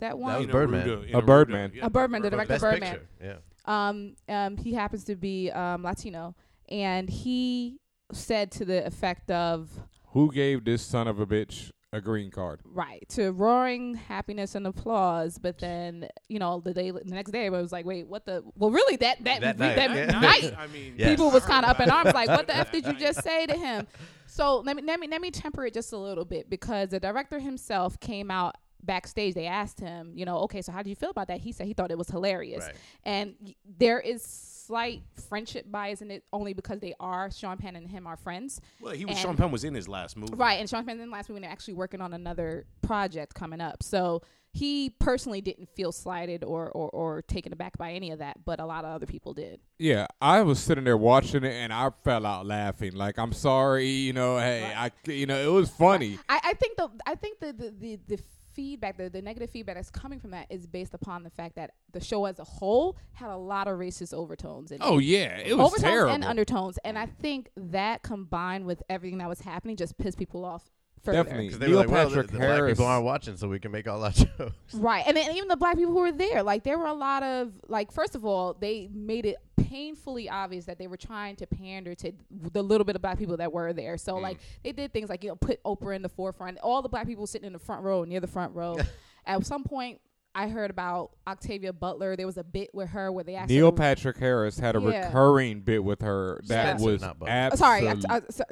That 0.00 0.18
one. 0.18 0.36
was 0.38 0.46
Birdman. 0.48 0.88
A 1.14 1.22
Birdman. 1.22 1.72
A 1.82 1.88
Birdman, 1.90 2.22
the 2.22 2.30
director 2.30 2.54
Best 2.54 2.60
Birdman. 2.62 2.90
picture. 2.92 3.06
Yeah. 3.22 3.88
um, 3.88 4.16
um, 4.28 4.56
he 4.56 4.72
happens 4.72 5.04
to 5.04 5.14
be 5.14 5.50
um, 5.52 5.84
Latino, 5.84 6.34
and 6.68 7.08
he 7.08 7.78
said 8.12 8.50
to 8.52 8.64
the 8.64 8.84
effect 8.84 9.30
of 9.30 9.70
Who 10.12 10.30
gave 10.32 10.64
this 10.64 10.82
son 10.82 11.08
of 11.08 11.18
a 11.20 11.26
bitch 11.26 11.70
a 11.94 12.00
green 12.00 12.30
card? 12.30 12.60
right 12.64 13.06
to 13.10 13.32
roaring 13.32 13.94
happiness 13.94 14.54
and 14.54 14.66
applause, 14.66 15.36
but 15.38 15.58
then 15.58 16.08
you 16.28 16.38
know 16.38 16.60
the 16.64 16.72
day 16.72 16.90
the 16.90 17.02
next 17.04 17.32
day, 17.32 17.40
everybody 17.46 17.62
was 17.62 17.72
like, 17.72 17.84
wait, 17.84 18.06
what 18.08 18.24
the? 18.24 18.42
Well, 18.56 18.70
really, 18.70 18.96
that 18.96 19.22
that 19.24 19.40
That 19.42 19.58
that, 19.58 19.90
night, 19.90 19.94
yeah. 20.12 20.20
night, 20.20 20.54
I 20.58 20.66
mean, 20.68 20.94
Yes. 20.96 21.10
people 21.10 21.30
was 21.30 21.44
kind 21.44 21.64
of 21.64 21.70
up 21.72 21.80
in 21.80 21.90
arms, 21.90 22.14
like, 22.14 22.28
what 22.28 22.46
the 22.46 22.56
f 22.56 22.72
did 22.72 22.86
you 22.86 22.94
just 22.94 23.22
say 23.22 23.44
to 23.46 23.54
him? 23.54 23.86
So 24.26 24.60
let 24.60 24.76
me 24.76 24.82
let 24.82 24.98
me 25.00 25.06
let 25.08 25.20
me 25.20 25.30
temper 25.30 25.66
it 25.66 25.74
just 25.74 25.92
a 25.92 25.98
little 25.98 26.24
bit 26.24 26.48
because 26.48 26.88
the 26.90 27.00
director 27.00 27.38
himself 27.38 28.00
came 28.00 28.30
out 28.30 28.56
backstage. 28.82 29.34
They 29.34 29.46
asked 29.46 29.80
him, 29.80 30.12
you 30.14 30.24
know, 30.24 30.38
okay, 30.40 30.62
so 30.62 30.72
how 30.72 30.82
did 30.82 30.90
you 30.90 30.96
feel 30.96 31.10
about 31.10 31.28
that? 31.28 31.40
He 31.40 31.52
said 31.52 31.66
he 31.66 31.72
thought 31.74 31.90
it 31.90 31.98
was 31.98 32.08
hilarious, 32.08 32.64
Right. 32.64 32.74
and 33.04 33.34
y- 33.44 33.54
there 33.78 34.00
is 34.00 34.22
slight 34.22 35.02
friendship 35.28 35.66
bias 35.70 36.02
in 36.02 36.10
it 36.10 36.24
only 36.32 36.52
because 36.54 36.78
they 36.80 36.94
are 37.00 37.30
Sean 37.30 37.58
Penn 37.58 37.74
and 37.76 37.88
him 37.90 38.06
are 38.06 38.16
friends. 38.16 38.60
Well, 38.80 38.94
he 38.94 39.04
was 39.04 39.16
And- 39.16 39.18
Sean 39.22 39.36
Penn 39.36 39.50
was 39.50 39.64
in 39.64 39.74
his 39.74 39.88
last 39.88 40.16
movie, 40.16 40.34
Right, 40.34 40.60
and 40.60 40.68
Sean 40.70 40.84
Penn's 40.86 41.00
in 41.00 41.10
last 41.10 41.28
week 41.28 41.34
when 41.34 41.42
they're 41.42 41.50
actually 41.50 41.74
working 41.74 42.00
on 42.00 42.12
another 42.14 42.66
project 42.80 43.34
coming 43.34 43.60
up. 43.60 43.82
So 43.82 44.22
he 44.54 44.90
personally 44.90 45.40
didn't 45.40 45.68
feel 45.74 45.90
slighted 45.92 46.44
or, 46.44 46.70
or, 46.70 46.88
or 46.90 47.22
taken 47.22 47.52
aback 47.54 47.76
by 47.78 47.92
any 47.92 48.10
of 48.10 48.18
that, 48.18 48.44
but 48.44 48.60
a 48.60 48.66
lot 48.66 48.84
of 48.84 48.90
other 48.92 49.06
people 49.06 49.32
did. 49.34 49.58
Yeah, 49.78 50.06
I 50.20 50.42
was 50.42 50.60
sitting 50.60 50.84
there 50.84 50.96
watching 50.96 51.42
it 51.42 51.54
and 51.54 51.72
I 51.72 51.88
fell 52.04 52.24
out 52.26 52.46
laughing. 52.46 52.92
Like, 52.92 53.18
I'm 53.18 53.32
sorry, 53.32 53.86
you 53.88 54.12
know. 54.12 54.36
Hey, 54.38 54.62
I, 54.76 54.90
you 55.06 55.24
know, 55.26 55.40
it 55.40 55.50
was 55.52 55.70
funny. 55.70 56.18
I, 56.28 56.40
I 56.44 56.54
think 56.54 56.76
the 56.76 56.88
I 57.06 57.14
think 57.14 57.40
the, 57.40 57.52
the, 57.52 57.70
the, 57.70 57.98
the 58.16 58.22
feedback, 58.54 58.96
the, 58.96 59.08
the 59.08 59.22
negative 59.22 59.50
feedback 59.50 59.76
that's 59.76 59.90
coming 59.90 60.20
from 60.20 60.30
that 60.30 60.46
is 60.50 60.66
based 60.66 60.94
upon 60.94 61.22
the 61.22 61.30
fact 61.30 61.56
that 61.56 61.72
the 61.92 62.00
show 62.00 62.24
as 62.24 62.38
a 62.38 62.44
whole 62.44 62.96
had 63.12 63.30
a 63.30 63.36
lot 63.36 63.68
of 63.68 63.78
racist 63.78 64.14
overtones 64.14 64.70
in 64.70 64.76
it. 64.76 64.84
Oh 64.84 64.98
yeah, 64.98 65.38
it 65.38 65.56
was 65.56 65.66
overtones 65.66 65.82
terrible. 65.82 66.14
and 66.14 66.24
undertones. 66.24 66.78
And 66.84 66.98
I 66.98 67.06
think 67.06 67.50
that 67.56 68.02
combined 68.02 68.64
with 68.64 68.82
everything 68.88 69.18
that 69.18 69.28
was 69.28 69.40
happening 69.40 69.76
just 69.76 69.98
pissed 69.98 70.18
people 70.18 70.44
off 70.44 70.70
further. 71.02 71.22
Definitely. 71.22 71.46
Because 71.46 71.58
they 71.58 71.66
Neil 71.66 71.76
were 71.76 71.82
like, 71.82 71.90
well, 71.90 72.08
the, 72.08 72.10
Patrick 72.10 72.30
the 72.30 72.38
black 72.38 72.48
Harris- 72.48 72.72
people 72.72 72.86
aren't 72.86 73.04
watching, 73.04 73.36
so 73.36 73.48
we 73.48 73.58
can 73.58 73.72
make 73.72 73.88
all 73.88 74.02
our 74.02 74.10
jokes. 74.38 74.74
Right. 74.74 75.04
And 75.06 75.16
then 75.16 75.30
even 75.32 75.48
the 75.48 75.56
black 75.56 75.76
people 75.76 75.92
who 75.92 76.00
were 76.00 76.12
there, 76.12 76.42
like 76.42 76.64
there 76.64 76.78
were 76.78 76.86
a 76.86 76.94
lot 76.94 77.22
of 77.22 77.52
like 77.68 77.92
first 77.92 78.14
of 78.14 78.24
all, 78.24 78.54
they 78.54 78.88
made 78.92 79.26
it 79.26 79.36
painfully 79.56 80.28
obvious 80.28 80.66
that 80.66 80.78
they 80.78 80.86
were 80.86 80.96
trying 80.96 81.36
to 81.36 81.46
pander 81.46 81.94
to 81.94 82.12
the 82.30 82.62
little 82.62 82.84
bit 82.84 82.96
of 82.96 83.02
black 83.02 83.18
people 83.18 83.36
that 83.36 83.52
were 83.52 83.72
there. 83.72 83.96
So 83.96 84.14
mm. 84.14 84.22
like 84.22 84.38
they 84.62 84.72
did 84.72 84.92
things 84.92 85.08
like, 85.08 85.24
you 85.24 85.30
know, 85.30 85.36
put 85.36 85.62
Oprah 85.64 85.96
in 85.96 86.02
the 86.02 86.08
forefront. 86.08 86.58
All 86.58 86.82
the 86.82 86.88
black 86.88 87.06
people 87.06 87.26
sitting 87.26 87.46
in 87.46 87.52
the 87.52 87.58
front 87.58 87.82
row, 87.82 88.04
near 88.04 88.20
the 88.20 88.26
front 88.26 88.54
row. 88.54 88.78
At 89.26 89.46
some 89.46 89.64
point 89.64 90.00
I 90.34 90.48
heard 90.48 90.70
about 90.70 91.10
Octavia 91.26 91.72
Butler. 91.72 92.16
There 92.16 92.26
was 92.26 92.38
a 92.38 92.44
bit 92.44 92.74
with 92.74 92.88
her 92.90 93.12
where 93.12 93.22
they 93.24 93.34
asked 93.34 93.50
Neil 93.50 93.66
her 93.66 93.70
to- 93.72 93.76
Patrick 93.76 94.16
Harris 94.16 94.58
had 94.58 94.76
a 94.76 94.80
Yeah. 94.80 95.06
recurring 95.06 95.60
bit 95.60 95.84
with 95.84 96.00
her 96.00 96.40
that 96.46 96.78
Spencer, 96.78 96.84
was 96.86 97.02
not 97.02 97.18
Butler. 97.18 97.32
Absolutely. 97.32 98.00
Sorry, 98.02 98.04
I, 98.08 98.16
I, 98.16 98.20
so- 98.30 98.44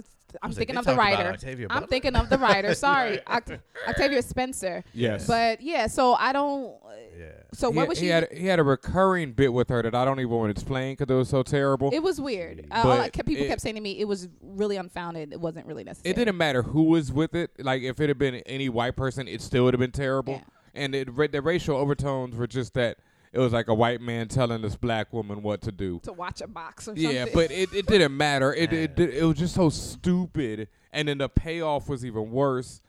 I'm 0.42 0.52
thinking 0.52 0.76
of 0.76 0.84
the 0.84 0.94
writer. 0.94 1.36
I'm 1.70 1.86
thinking 1.88 2.14
of 2.14 2.28
the 2.30 2.38
writer. 2.38 2.74
Sorry, 2.74 3.18
Oct- 3.26 3.60
Octavia 3.88 4.22
Spencer. 4.22 4.84
yes, 4.94 5.26
But 5.26 5.60
yeah, 5.60 5.86
so 5.88 6.14
I 6.14 6.32
don't. 6.32 6.72
yeah. 7.18 7.30
So 7.52 7.72
he, 7.72 7.76
what 7.76 7.88
was 7.88 7.98
he 7.98 8.06
she? 8.06 8.10
had 8.10 8.28
he 8.32 8.46
had 8.46 8.60
a 8.60 8.62
recurring 8.62 9.32
bit 9.32 9.52
with 9.52 9.70
her 9.70 9.82
that 9.82 9.92
I 9.94 10.04
don't 10.04 10.20
even 10.20 10.30
want 10.30 10.54
to 10.54 10.60
explain 10.60 10.92
because 10.96 11.12
it 11.12 11.16
was 11.18 11.28
so 11.28 11.42
terrible. 11.42 11.90
It 11.92 11.98
was 12.04 12.20
weird. 12.20 12.64
Uh, 12.70 12.82
all 12.84 12.92
I 12.92 13.08
kept, 13.08 13.26
people 13.26 13.44
it- 13.44 13.48
kept 13.48 13.60
saying 13.60 13.74
to 13.74 13.80
me 13.80 13.98
it 13.98 14.04
was 14.06 14.28
really 14.40 14.76
unfounded. 14.76 15.32
It 15.32 15.40
wasn't 15.40 15.66
really 15.66 15.82
necessary. 15.82 16.12
It 16.12 16.14
didn't 16.14 16.36
matter 16.36 16.62
who 16.62 16.84
was 16.84 17.10
with 17.10 17.34
it. 17.34 17.50
Like 17.58 17.82
if 17.82 17.98
it 18.00 18.08
had 18.08 18.18
been 18.18 18.36
any 18.46 18.68
white 18.68 18.94
person, 18.94 19.26
it 19.26 19.40
still 19.42 19.64
would 19.64 19.74
have 19.74 19.80
been 19.80 19.90
terrible. 19.90 20.34
Yeah. 20.34 20.40
And 20.74 20.94
it, 20.94 21.32
the 21.32 21.42
racial 21.42 21.76
overtones 21.76 22.36
were 22.36 22.46
just 22.46 22.74
that 22.74 22.98
it 23.32 23.38
was 23.38 23.52
like 23.52 23.68
a 23.68 23.74
white 23.74 24.00
man 24.00 24.28
telling 24.28 24.62
this 24.62 24.76
black 24.76 25.12
woman 25.12 25.42
what 25.42 25.62
to 25.62 25.72
do. 25.72 26.00
to 26.00 26.12
watch 26.12 26.40
a 26.40 26.48
box 26.48 26.84
or 26.84 26.96
something. 26.96 27.04
Yeah, 27.04 27.24
something. 27.24 27.34
but 27.34 27.50
it, 27.50 27.72
it 27.72 27.86
didn't 27.86 28.16
matter. 28.16 28.52
It, 28.52 28.72
it 28.72 28.98
it 28.98 29.14
it 29.14 29.24
was 29.24 29.38
just 29.38 29.54
so 29.54 29.68
stupid, 29.68 30.68
and 30.92 31.08
then 31.08 31.18
the 31.18 31.28
payoff 31.28 31.88
was 31.88 32.04
even 32.04 32.30
worse. 32.30 32.80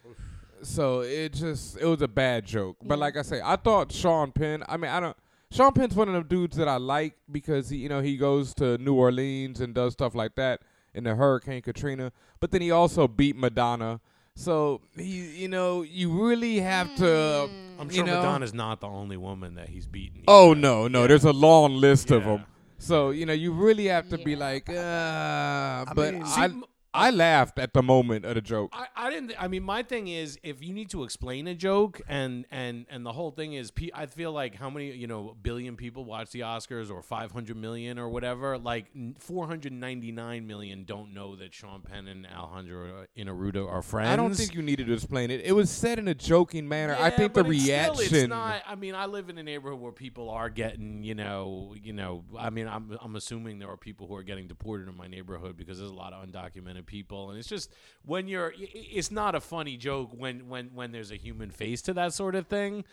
So 0.63 1.01
it 1.01 1.33
just 1.33 1.77
it 1.77 1.85
was 1.85 2.01
a 2.01 2.07
bad 2.07 2.45
joke. 2.45 2.77
But 2.83 2.99
like 2.99 3.17
I 3.17 3.21
say, 3.21 3.41
I 3.43 3.55
thought 3.55 3.91
Sean 3.91 4.31
Penn. 4.31 4.63
I 4.67 4.77
mean, 4.77 4.91
I 4.91 4.99
don't. 4.99 5.17
Sean 5.51 5.73
Penn's 5.73 5.95
one 5.95 6.07
of 6.07 6.13
the 6.13 6.23
dudes 6.23 6.55
that 6.57 6.67
I 6.67 6.77
like 6.77 7.17
because 7.31 7.69
he 7.69 7.77
you 7.77 7.89
know 7.89 8.01
he 8.01 8.17
goes 8.17 8.53
to 8.55 8.77
New 8.77 8.95
Orleans 8.95 9.61
and 9.61 9.73
does 9.73 9.93
stuff 9.93 10.15
like 10.15 10.35
that 10.35 10.61
in 10.93 11.03
the 11.03 11.15
Hurricane 11.15 11.61
Katrina. 11.61 12.11
But 12.39 12.51
then 12.51 12.61
he 12.61 12.71
also 12.71 13.07
beat 13.07 13.35
Madonna. 13.35 13.99
So 14.41 14.81
he 14.95 15.43
you 15.43 15.47
know 15.47 15.83
you 15.83 16.09
really 16.09 16.59
have 16.59 16.95
to. 16.95 17.47
I'm 17.79 17.89
you 17.89 17.97
sure 17.97 18.05
know, 18.05 18.21
Madonna's 18.21 18.53
not 18.53 18.79
the 18.81 18.87
only 18.87 19.17
woman 19.17 19.55
that 19.55 19.69
he's 19.69 19.85
beaten. 19.85 20.23
Oh 20.27 20.51
either. 20.51 20.61
no, 20.61 20.87
no. 20.87 21.07
There's 21.07 21.25
a 21.25 21.33
long 21.33 21.75
list 21.75 22.09
of 22.09 22.23
them. 22.23 22.45
So 22.79 23.11
you 23.11 23.27
know, 23.27 23.33
you 23.33 23.51
really 23.51 23.85
have 23.85 24.09
to 24.09 24.17
be 24.17 24.35
like, 24.35 24.67
uh, 24.67 25.85
but 25.93 26.13
mean, 26.13 26.23
I, 26.23 26.25
see, 26.25 26.41
m- 26.41 26.63
I 26.93 27.09
laughed 27.09 27.57
at 27.57 27.73
the 27.73 27.81
moment 27.81 28.25
of 28.25 28.35
the 28.35 28.41
joke. 28.41 28.71
I, 28.73 28.87
I 28.95 29.09
didn't. 29.09 29.33
I 29.39 29.47
mean, 29.47 29.63
my 29.63 29.81
thing 29.81 30.09
is, 30.09 30.37
if 30.43 30.61
you 30.61 30.73
need 30.73 30.89
to 30.89 31.03
explain 31.03 31.47
a 31.47 31.55
joke, 31.55 32.01
and 32.07 32.45
and 32.51 32.85
and 32.89 33.05
the 33.05 33.13
whole 33.13 33.31
thing 33.31 33.53
is, 33.53 33.71
I 33.93 34.07
feel 34.07 34.33
like 34.33 34.55
how 34.55 34.69
many 34.69 34.91
you 34.91 35.07
know 35.07 35.35
billion 35.41 35.77
people 35.77 36.03
watch 36.03 36.31
the 36.31 36.41
Oscars, 36.41 36.91
or 36.91 37.01
five 37.01 37.31
hundred 37.31 37.55
million, 37.55 37.97
or 37.97 38.09
whatever. 38.09 38.57
Like 38.57 38.87
four 39.19 39.47
hundred 39.47 39.71
ninety 39.71 40.11
nine 40.11 40.45
million 40.47 40.83
don't 40.83 41.13
know 41.13 41.37
that 41.37 41.53
Sean 41.53 41.81
Penn 41.81 42.07
and 42.07 42.27
Alejandro 42.27 43.05
Inarritu 43.17 43.69
are 43.69 43.81
friends. 43.81 44.09
I 44.09 44.17
don't 44.17 44.33
think 44.33 44.53
you 44.53 44.61
needed 44.61 44.87
to 44.87 44.93
explain 44.93 45.31
it. 45.31 45.41
It 45.45 45.53
was 45.53 45.69
said 45.69 45.97
in 45.97 46.09
a 46.09 46.13
joking 46.15 46.67
manner. 46.67 46.95
I 46.95 47.05
Yeah, 47.07 47.09
think 47.11 47.33
the 47.33 47.45
it's 47.45 47.63
still- 47.63 47.73
reaction. 47.95 48.15
it's 48.17 48.27
not. 48.27 48.63
I 48.67 48.75
mean, 48.75 48.95
I 48.95 49.05
live 49.05 49.29
in 49.29 49.37
a 49.37 49.43
neighborhood 49.43 49.79
where 49.79 49.93
people 49.93 50.29
are 50.29 50.49
getting, 50.49 51.03
you 51.03 51.15
know, 51.15 51.73
you 51.81 51.93
know. 51.93 52.25
I 52.37 52.49
mean, 52.49 52.67
I'm 52.67 52.97
I'm 53.01 53.15
assuming 53.15 53.59
there 53.59 53.69
are 53.69 53.77
people 53.77 54.07
who 54.07 54.15
are 54.15 54.23
getting 54.23 54.47
deported 54.47 54.89
in 54.89 54.97
my 54.97 55.07
neighborhood 55.07 55.55
because 55.55 55.77
there's 55.79 55.89
a 55.89 55.93
lot 55.93 56.11
of 56.11 56.27
undocumented 56.27 56.80
people, 56.83 57.29
and 57.29 57.39
it's 57.39 57.47
just 57.47 57.71
when 58.05 58.27
you're. 58.27 58.53
It's 58.57 59.11
not 59.11 59.35
a 59.35 59.41
funny 59.41 59.77
joke 59.77 60.11
when 60.13 60.47
when 60.47 60.71
when 60.73 60.91
there's 60.91 61.11
a 61.11 61.17
human 61.17 61.51
face 61.51 61.81
to 61.83 61.93
that 61.93 62.13
sort 62.13 62.35
of 62.35 62.47
thing. 62.47 62.83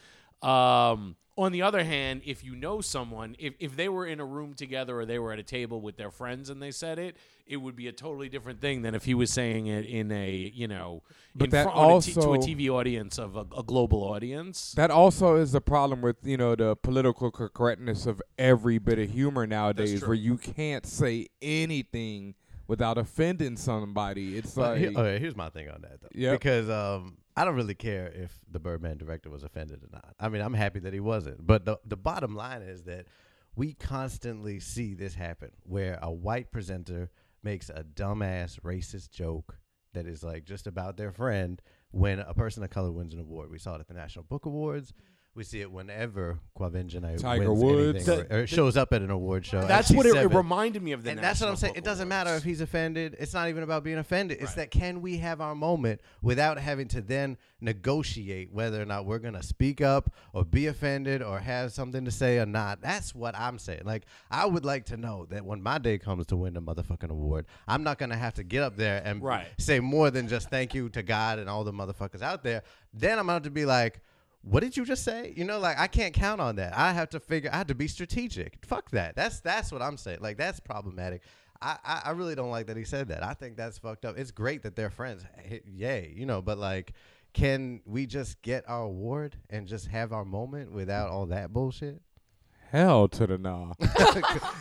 Um, 0.43 1.17
on 1.39 1.53
the 1.53 1.63
other 1.63 1.85
hand, 1.85 2.23
if 2.27 2.43
you 2.43 2.57
know 2.57 2.81
someone, 2.81 3.37
if, 3.39 3.55
if 3.61 3.77
they 3.77 3.89
were 3.89 4.05
in 4.05 4.19
a 4.19 4.25
room 4.25 4.55
together 4.55 4.99
or 4.99 5.07
they 5.07 5.21
were 5.21 5.33
at 5.33 5.39
a 5.39 5.45
table 5.45 5.81
with 5.81 5.97
their 5.97 6.11
friends 6.11 6.51
and 6.51 6.61
they 6.61 6.73
said 6.73 6.99
it, 6.99 7.17
it 7.47 7.59
would 7.59 7.77
be 7.77 7.87
a 7.87 7.93
totally 7.93 8.29
different 8.29 8.61
thing 8.61 8.83
than 8.83 8.93
if 8.97 9.05
he 9.05 9.15
was 9.15 9.33
saying 9.33 9.69
it 9.69 9.87
in 9.87 10.11
a, 10.11 10.53
you 10.53 10.67
know, 10.67 11.05
But 11.37 11.45
in 11.45 11.51
that 11.51 11.63
front 11.63 11.79
on 11.79 11.99
a 11.99 12.01
t- 12.01 12.13
to 12.15 12.33
a 12.33 12.39
TV 12.39 12.69
audience 12.69 13.19
of 13.19 13.37
a, 13.37 13.47
a 13.57 13.63
global 13.63 14.03
audience. 14.03 14.73
that 14.73 14.91
also 14.91 15.37
is 15.37 15.53
the 15.53 15.61
problem 15.61 16.03
with 16.03 16.17
you 16.25 16.37
know 16.37 16.57
the 16.57 16.75
political 16.75 17.31
correctness 17.31 18.07
of 18.07 18.21
every 18.37 18.79
bit 18.79 18.99
of 18.99 19.09
humor 19.09 19.47
nowadays, 19.47 20.05
where 20.05 20.15
you 20.15 20.39
can't 20.39 20.87
say 20.87 21.29
anything 21.41 22.35
without 22.69 22.99
offending 22.99 23.57
somebody. 23.57 24.37
It's 24.39 24.55
But 24.55 24.71
like 24.73 24.79
here- 24.79 24.91
okay, 24.91 25.19
here's 25.19 25.35
my 25.37 25.49
thing 25.49 25.69
on 25.69 25.81
that 25.81 26.01
though. 26.01 26.09
Yep. 26.15 26.41
Because 26.41 26.71
um, 26.71 27.19
I 27.37 27.45
don't 27.45 27.57
really 27.57 27.75
care 27.75 28.07
if 28.15 28.39
the 28.49 28.61
Birdman 28.61 28.99
director 28.99 29.31
was 29.31 29.43
offended 29.43 29.83
or 29.83 29.89
not. 29.93 30.15
I 30.21 30.29
mean, 30.29 30.43
I'm 30.43 30.55
happy 30.55 30.79
that 30.81 30.93
he 30.93 31.01
wasn't. 31.01 31.45
But 31.45 31.65
the 31.65 31.79
the 31.85 31.97
bottom 31.97 32.37
line 32.37 32.63
is 32.63 32.85
that 32.85 33.07
we 33.57 33.73
constantly 33.75 34.61
see 34.61 34.95
this 34.95 35.15
happen, 35.15 35.51
where 35.65 35.99
a 36.01 36.13
white 36.13 36.53
presenter 36.53 37.11
makes 37.43 37.71
a 37.71 37.83
dumbass 37.83 38.61
racist 38.61 39.11
joke 39.11 39.59
that 39.95 40.07
is 40.07 40.23
like 40.23 40.45
just 40.45 40.67
about 40.67 40.97
their 40.97 41.11
friend 41.11 41.61
when 41.91 42.19
a 42.21 42.35
person 42.35 42.63
of 42.63 42.71
color 42.71 42.93
wins 42.93 43.15
an 43.15 43.21
award. 43.21 43.51
We 43.51 43.59
saw 43.59 43.75
it 43.75 43.81
at 43.81 43.89
the 43.89 43.95
National 43.95 44.25
Book 44.25 44.45
Awards. 44.47 44.93
We 45.39 45.45
see 45.45 45.61
it 45.61 45.71
whenever 45.71 46.41
Quvenzhané 46.59 47.17
Tiger 47.21 47.53
wins 47.53 47.63
Woods. 47.63 48.09
anything 48.09 48.33
or, 48.33 48.39
or 48.39 48.41
The- 48.41 48.47
shows 48.49 48.77
up 48.77 48.93
at 48.93 49.03
an 49.03 49.11
award 49.11 49.47
show. 49.47 49.65
That's 49.65 49.89
what 49.89 50.05
it, 50.05 50.17
it 50.17 50.27
G7 50.27 50.35
reminded 50.35 50.83
me 50.83 50.91
of. 50.91 51.05
The 51.05 51.11
and 51.13 51.21
that's 51.21 51.41
what 51.41 51.49
I'm 51.49 51.55
saying. 51.55 51.75
Book 51.75 51.79
It 51.79 51.85
doesn't 51.85 52.09
matter 52.09 52.31
Awards. 52.31 52.45
if 52.45 52.49
he's 52.49 52.61
offended. 52.61 53.15
It's 53.21 53.33
not 53.35 53.49
even 53.49 53.63
about 53.63 53.85
being 53.85 53.99
offended. 53.99 54.39
It's 54.41 54.49
Right. 54.51 54.57
that 54.57 54.71
can 54.73 55.01
we 55.01 55.19
have 55.19 55.41
our 55.41 55.55
moment 55.55 56.01
without 56.23 56.59
having 56.59 56.89
to 56.89 57.01
then 57.01 57.37
negotiate 57.61 58.53
whether 58.53 58.83
or 58.83 58.85
not 58.85 59.07
we're 59.07 59.21
gonna 59.21 59.43
speak 59.43 59.81
up 59.81 60.13
or 60.33 60.45
be 60.45 60.67
offended 60.67 61.23
or 61.23 61.39
have 61.39 61.73
something 61.73 62.05
to 62.05 62.11
say 62.11 62.39
or 62.39 62.47
not. 62.47 62.81
That's 62.81 63.15
what 63.15 63.37
I'm 63.39 63.61
saying. 63.61 63.83
Like 63.85 64.07
I 64.33 64.45
would 64.45 64.65
like 64.65 64.87
to 64.87 64.97
know 64.97 65.27
that 65.31 65.45
when 65.45 65.63
my 65.63 65.79
day 65.79 65.99
comes 65.99 66.27
to 66.27 66.37
win 66.37 66.55
the 66.55 66.61
motherfucking 66.63 67.11
award, 67.11 67.47
I'm 67.69 67.85
not 67.85 67.99
gonna 67.99 68.17
have 68.17 68.35
to 68.35 68.43
get 68.43 68.65
up 68.65 68.77
there 68.77 69.01
and 69.05 69.23
Right. 69.23 69.47
say 69.59 69.79
more 69.79 70.11
than 70.11 70.27
just 70.27 70.51
thank 70.51 70.75
you 70.75 70.89
to 70.89 71.03
God 71.05 71.39
and 71.39 71.49
all 71.49 71.63
the 71.63 71.73
motherfuckers 71.73 72.23
out 72.23 72.43
there. 72.43 72.65
Then 72.93 73.13
I'm 73.21 73.27
gonna 73.27 73.35
have 73.35 73.43
to 73.45 73.51
be 73.51 73.65
like. 73.65 74.01
What 74.51 74.63
did 74.63 74.77
you 74.77 74.85
just 74.85 75.05
say? 75.05 75.35
You 75.37 75.45
know, 75.45 75.59
like 75.59 75.79
I 75.79 75.87
can't 75.87 76.15
count 76.15 76.41
on 76.41 76.57
that. 76.57 76.77
I 76.77 76.93
have 76.93 77.11
to 77.11 77.21
figure. 77.21 77.51
I 77.53 77.59
have 77.59 77.67
to 77.67 77.75
be 77.75 77.87
strategic. 77.87 78.65
Fuck 78.65 78.91
that. 78.93 79.15
That's 79.15 79.41
that's 79.41 79.71
what 79.71 79.83
I'm 79.83 79.97
saying. 79.97 80.19
Like 80.21 80.39
that's 80.39 80.59
problematic. 80.61 81.23
I, 81.61 82.03
I, 82.05 82.11
really 82.13 82.37
don't 82.37 82.51
like 82.51 82.69
that 82.69 82.77
he 82.77 82.85
said 82.85 83.09
that. 83.09 83.25
I 83.25 83.35
think 83.35 83.57
that's 83.57 83.79
fucked 83.79 84.05
up. 84.05 84.17
It's 84.17 84.31
great 84.31 84.63
that 84.63 84.77
they're 84.77 84.91
friends. 84.91 85.25
Yay, 85.67 86.15
you 86.17 86.25
know, 86.25 86.41
but 86.41 86.57
like, 86.57 86.93
can 87.33 87.81
we 87.85 88.07
just 88.07 88.41
get 88.43 88.63
our 88.69 88.83
award 88.83 89.35
and 89.51 89.67
just 89.67 89.89
have 89.89 90.13
our 90.13 90.25
moment 90.25 90.71
without 90.71 91.11
all 91.11 91.27
that 91.27 91.53
bullshit? 91.53 92.01
Hell 92.71 93.09
to 93.09 93.27
the 93.27 93.39
nah. 93.39 93.73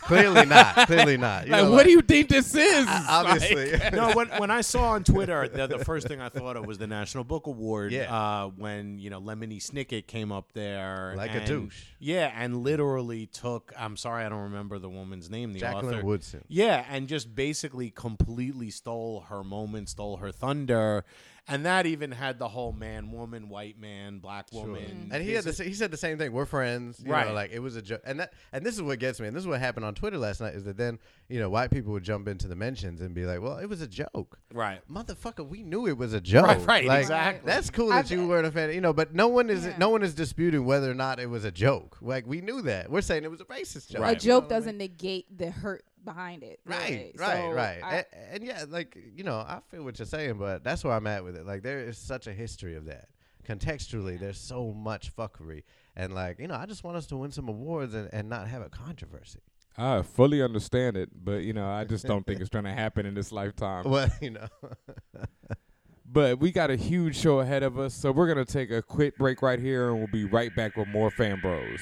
Clearly 0.04 0.46
not. 0.46 0.88
Clearly 0.88 1.18
not. 1.18 1.46
You 1.46 1.52
like, 1.52 1.64
know, 1.64 1.72
what 1.72 1.86
do 1.86 1.92
you 1.92 2.02
think 2.02 2.30
this 2.30 2.56
is? 2.56 2.86
Obviously. 2.88 3.78
no, 3.92 4.12
when 4.14 4.28
when 4.38 4.52
I 4.52 4.62
saw 4.62 4.92
on 4.92 5.04
Twitter, 5.04 5.48
the, 5.48 5.68
the 5.68 5.86
first 5.86 6.08
thing 6.08 6.22
I 6.22 6.30
thought 6.30 6.58
of 6.58 6.66
was 6.66 6.78
the 6.78 6.88
National 6.88 7.24
Book 7.24 7.48
Award. 7.48 7.92
Yeah. 7.92 8.14
Uh, 8.14 8.48
when 8.56 9.00
you 9.00 9.10
know 9.10 9.22
Lemony 9.22 9.62
Snicket 9.62 10.08
came 10.08 10.32
up 10.32 10.52
there, 10.54 11.14
Like 11.16 11.36
a 11.36 11.46
douche. 11.46 11.84
Yeah, 12.00 12.32
and 12.36 12.64
literally 12.64 13.28
took. 13.28 13.74
I'm 13.78 13.98
sorry, 13.98 14.26
I 14.26 14.30
don't 14.30 14.44
remember 14.44 14.80
the 14.80 14.90
woman's 14.90 15.30
name. 15.30 15.54
The 15.54 15.60
Jacqueline 15.60 15.96
author. 15.96 16.06
Woodson. 16.06 16.44
Yeah, 16.48 16.86
and 16.90 17.08
just 17.08 17.36
basically 17.36 17.90
completely 17.90 18.70
stole 18.70 19.26
her 19.30 19.44
moment, 19.44 19.90
stole 19.90 20.18
her 20.18 20.32
thunder, 20.32 21.06
and 21.48 21.66
that 21.66 21.86
even 21.86 22.12
had 22.12 22.40
the 22.40 22.48
whole 22.48 22.72
man, 22.74 23.12
woman, 23.12 23.50
white 23.50 23.80
man, 23.80 24.20
black 24.20 24.48
woman. 24.52 24.82
Mm-hmm. 24.84 25.14
And 25.14 25.24
he 25.24 25.32
had 25.34 25.44
the, 25.46 25.64
he 25.64 25.74
said 25.74 25.92
the 25.92 25.98
same 25.98 26.18
thing. 26.18 26.32
We're 26.34 26.46
friends, 26.46 27.02
you 27.06 27.12
Right. 27.12 27.28
Know, 27.28 27.34
like 27.34 27.52
it 27.52 27.60
was 27.60 27.76
a 27.76 27.82
joke, 27.82 28.02
and 28.06 28.20
that 28.20 28.34
and 28.52 28.66
this 28.66 28.76
is 28.76 28.82
what 28.82 29.00
gets 29.00 29.20
me. 29.20 29.28
And 29.28 29.36
this 29.36 29.42
is 29.44 29.48
what 29.48 29.60
happened 29.60 29.86
on 29.86 29.96
Twitter 29.96 30.18
last 30.18 30.42
night. 30.42 30.56
Is 30.56 30.64
that 30.66 30.78
then 30.78 31.00
you 31.30 31.40
know 31.40 31.50
white 31.50 31.72
people 31.72 31.94
would 31.94 32.04
jump 32.04 32.28
into 32.28 32.48
the 32.48 32.56
mentions 32.56 33.02
and 33.02 33.14
be 33.16 33.26
like, 33.26 33.42
"Well, 33.42 33.58
it 33.58 33.68
was 33.68 33.82
a 33.82 33.88
joke." 33.88 34.38
right. 34.54 34.82
motherfucker, 34.90 35.48
we 35.48 35.64
knew 35.64 35.88
it 35.88 35.98
was 35.98 36.14
a 36.14 36.22
joke. 36.22 36.46
Right, 36.48 36.66
right, 36.66 36.86
Like, 36.86 37.02
exactly. 37.02 37.52
That's 37.52 37.70
cool 37.70 37.90
that 37.90 38.06
I've- 38.06 38.16
you 38.16 38.28
weren't 38.28 38.46
offended, 38.48 38.76
you 38.76 38.82
know. 38.82 38.94
But 38.94 39.14
no 39.14 39.28
one 39.28 39.50
is 39.50 39.66
Yeah. 39.66 39.78
no 39.78 39.90
one 39.90 40.04
is 40.04 40.14
disputing 40.14 40.66
whether 40.66 40.90
or 40.92 40.96
not 40.96 41.20
it 41.20 41.30
was 41.30 41.46
a 41.46 41.52
joke. 41.52 41.98
Like 42.02 42.26
we 42.28 42.42
knew 42.42 42.62
that. 42.64 42.90
We're 42.92 43.02
saying 43.02 43.24
it 43.24 43.32
was 43.32 43.42
a 43.42 43.46
racist 43.46 43.90
joke. 43.90 44.02
a 44.06 44.14
joke 44.16 44.24
You 44.24 44.30
know 44.30 44.40
what 44.40 44.46
I 44.46 44.50
doesn't 44.50 44.78
negate 44.78 45.38
the 45.38 45.52
hurt 45.52 45.84
behind 46.08 46.42
it. 46.44 46.60
mean? 46.66 46.80
Right, 46.80 47.12
right, 47.18 47.38
So 47.44 47.52
right. 47.52 47.84
I- 47.84 47.96
and, 47.96 48.06
and 48.34 48.44
yeah, 48.44 48.66
like 48.68 48.98
you 49.16 49.24
know, 49.24 49.36
I 49.36 49.60
feel 49.70 49.84
what 49.84 50.00
you're 50.00 50.06
saying, 50.06 50.38
but 50.40 50.64
that's 50.64 50.84
where 50.84 50.94
I'm 50.94 51.06
at 51.06 51.24
with 51.24 51.36
it. 51.36 51.46
Like 51.46 51.62
there 51.62 51.80
is 51.80 51.98
such 51.98 52.26
a 52.28 52.34
history 52.34 52.76
of 52.76 52.86
that. 52.86 53.10
Contextually, 53.48 54.20
there's 54.20 54.40
so 54.40 54.74
much 54.74 55.16
fuckery, 55.16 55.64
and 55.96 56.14
like 56.14 56.40
you 56.40 56.48
know, 56.48 56.56
I 56.56 56.66
just 56.66 56.84
want 56.84 56.98
us 56.98 57.06
to 57.08 57.18
win 57.18 57.32
some 57.32 57.48
awards 57.48 57.94
and, 57.94 58.10
and 58.12 58.28
not 58.28 58.48
have 58.48 58.62
a 58.62 58.70
controversy. 58.70 59.40
I 59.78 60.02
fully 60.02 60.42
understand 60.42 60.98
it, 60.98 61.10
but 61.14 61.44
you 61.44 61.54
know, 61.54 61.70
I 61.70 61.84
just 61.84 62.06
don't 62.06 62.26
think 62.26 62.42
it's 62.42 62.50
going 62.58 62.66
to 62.66 62.74
happen 62.74 63.06
in 63.06 63.14
this 63.14 63.32
lifetime. 63.32 63.84
Well, 63.86 64.10
you 64.22 64.32
know, 64.32 64.48
But 66.10 66.40
we 66.40 66.52
got 66.54 66.72
a 66.72 66.78
huge 66.78 67.18
show 67.18 67.42
ahead 67.42 67.64
of 67.64 67.78
us, 67.78 67.94
so 67.94 68.14
we're 68.14 68.28
gonna 68.28 68.46
take 68.46 68.72
a 68.72 68.82
quick 68.82 69.18
break 69.18 69.42
right 69.42 69.60
here, 69.60 69.90
and 69.90 69.98
we'll 69.98 70.08
be 70.08 70.24
right 70.24 70.56
back 70.56 70.78
with 70.78 70.88
more 70.88 71.12
Fan 71.12 71.40
Bros. 71.42 71.82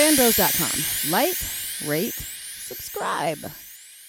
Fanbros.com. 0.00 1.10
Like, 1.12 1.36
rate, 1.86 2.14
subscribe 2.14 3.36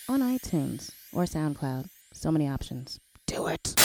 on 0.08 0.22
iTunes 0.22 0.92
or 1.12 1.24
SoundCloud. 1.24 1.90
So 2.14 2.32
many 2.32 2.48
options. 2.48 3.02
Do 3.28 3.48
it. 3.48 3.76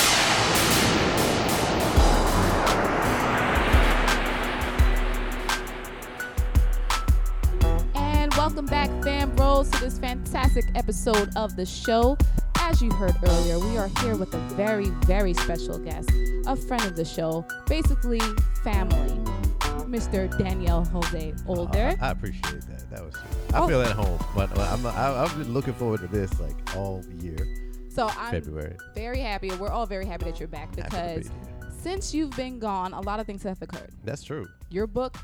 And 7.96 8.32
welcome 8.34 8.66
back, 8.66 8.88
Fan 9.02 9.34
Bros, 9.34 9.68
to 9.70 9.80
this 9.80 9.98
fantastic 9.98 10.64
episode 10.76 11.30
of 11.34 11.56
the 11.56 11.66
show. 11.66 12.16
As 12.60 12.80
you 12.80 12.92
heard 12.92 13.16
earlier, 13.24 13.58
we 13.58 13.78
are 13.78 13.90
here 14.00 14.14
with 14.14 14.32
a 14.32 14.40
very, 14.54 14.90
very 15.06 15.34
special 15.34 15.78
guest, 15.78 16.08
a 16.46 16.54
friend 16.54 16.84
of 16.84 16.94
the 16.94 17.04
show, 17.04 17.44
basically 17.66 18.20
family, 18.62 19.12
Mr. 19.86 20.36
Daniel 20.38 20.84
Jose 20.84 21.34
Older. 21.46 21.96
Oh, 22.00 22.04
I, 22.04 22.08
I 22.08 22.10
appreciate 22.10 22.62
that. 22.62 22.90
That 22.90 23.04
was 23.04 23.14
sweet. 23.14 23.54
I 23.54 23.60
Oh. 23.60 23.68
feel 23.68 23.82
at 23.82 23.92
home, 23.92 24.18
but 24.34 24.56
I'm, 24.58 24.84
I, 24.86 25.22
I've 25.22 25.36
been 25.38 25.52
looking 25.52 25.74
forward 25.74 26.00
to 26.00 26.06
this 26.08 26.38
like 26.40 26.76
all 26.76 27.02
year, 27.20 27.36
So 27.88 28.08
I'm 28.18 28.30
February. 28.32 28.76
very 28.94 29.20
happy. 29.20 29.50
We're 29.52 29.70
all 29.70 29.86
very 29.86 30.06
happy 30.06 30.24
that 30.26 30.38
you're 30.40 30.48
back 30.48 30.74
because 30.74 31.28
be 31.28 31.34
since 31.78 32.12
you've 32.12 32.34
been 32.36 32.58
gone, 32.58 32.92
a 32.94 33.00
lot 33.00 33.20
of 33.20 33.26
things 33.26 33.42
have 33.44 33.62
occurred. 33.62 33.92
That's 34.04 34.24
true. 34.24 34.48
Your 34.70 34.86
book, 34.88 35.16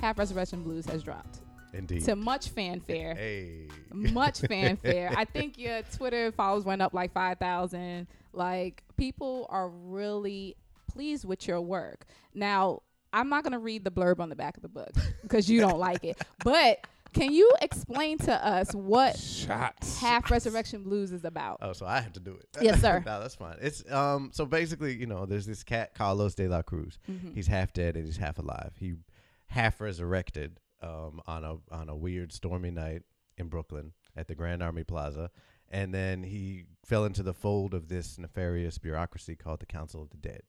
Half 0.00 0.18
Resurrection 0.18 0.62
Blues, 0.64 0.84
has 0.86 1.02
dropped 1.04 1.38
Indeed. 1.72 2.04
to 2.06 2.16
much 2.16 2.48
fanfare. 2.48 3.14
Hey. 3.14 3.68
much 3.92 4.40
fanfare. 4.48 5.12
I 5.16 5.24
think 5.24 5.58
your 5.58 5.82
Twitter 5.94 6.32
followers 6.32 6.64
went 6.64 6.82
up 6.82 6.92
like 6.92 7.12
5,000. 7.12 8.08
Like, 8.32 8.82
people 8.96 9.46
are 9.48 9.68
really 9.68 10.56
pleased 10.88 11.24
with 11.24 11.46
your 11.46 11.60
work. 11.60 12.04
Now, 12.34 12.82
I'm 13.12 13.28
not 13.28 13.42
going 13.42 13.52
to 13.52 13.58
read 13.58 13.84
the 13.84 13.90
blurb 13.90 14.20
on 14.20 14.28
the 14.28 14.36
back 14.36 14.56
of 14.56 14.62
the 14.62 14.68
book 14.68 14.90
because 15.22 15.48
you 15.48 15.60
don't 15.60 15.78
like 15.78 16.04
it. 16.04 16.20
But 16.44 16.86
can 17.12 17.32
you 17.32 17.50
explain 17.62 18.18
to 18.18 18.46
us 18.46 18.74
what 18.74 19.18
Shots. 19.18 19.98
Half 19.98 20.30
Resurrection 20.30 20.82
Blues 20.82 21.12
is 21.12 21.24
about? 21.24 21.58
Oh, 21.62 21.72
so 21.72 21.86
I 21.86 22.00
have 22.00 22.12
to 22.14 22.20
do 22.20 22.32
it. 22.32 22.46
Yes, 22.60 22.80
sir. 22.80 23.02
no, 23.06 23.20
that's 23.20 23.34
fine. 23.34 23.56
It's 23.60 23.90
um. 23.90 24.30
So 24.32 24.44
basically, 24.44 24.94
you 24.94 25.06
know, 25.06 25.26
there's 25.26 25.46
this 25.46 25.62
cat 25.62 25.94
Carlos 25.94 26.34
de 26.34 26.48
la 26.48 26.62
Cruz. 26.62 26.98
Mm-hmm. 27.10 27.34
He's 27.34 27.46
half 27.46 27.72
dead 27.72 27.96
and 27.96 28.04
he's 28.04 28.18
half 28.18 28.38
alive. 28.38 28.72
He 28.78 28.94
half 29.46 29.80
resurrected 29.80 30.60
um 30.82 31.20
on 31.26 31.44
a 31.44 31.56
on 31.74 31.88
a 31.88 31.96
weird 31.96 32.32
stormy 32.32 32.70
night 32.70 33.02
in 33.36 33.48
Brooklyn 33.48 33.92
at 34.16 34.28
the 34.28 34.34
Grand 34.34 34.62
Army 34.62 34.84
Plaza, 34.84 35.30
and 35.70 35.94
then 35.94 36.22
he 36.24 36.64
fell 36.84 37.04
into 37.04 37.22
the 37.22 37.34
fold 37.34 37.72
of 37.72 37.88
this 37.88 38.18
nefarious 38.18 38.78
bureaucracy 38.78 39.34
called 39.34 39.60
the 39.60 39.66
Council 39.66 40.02
of 40.02 40.10
the 40.10 40.16
Dead, 40.16 40.42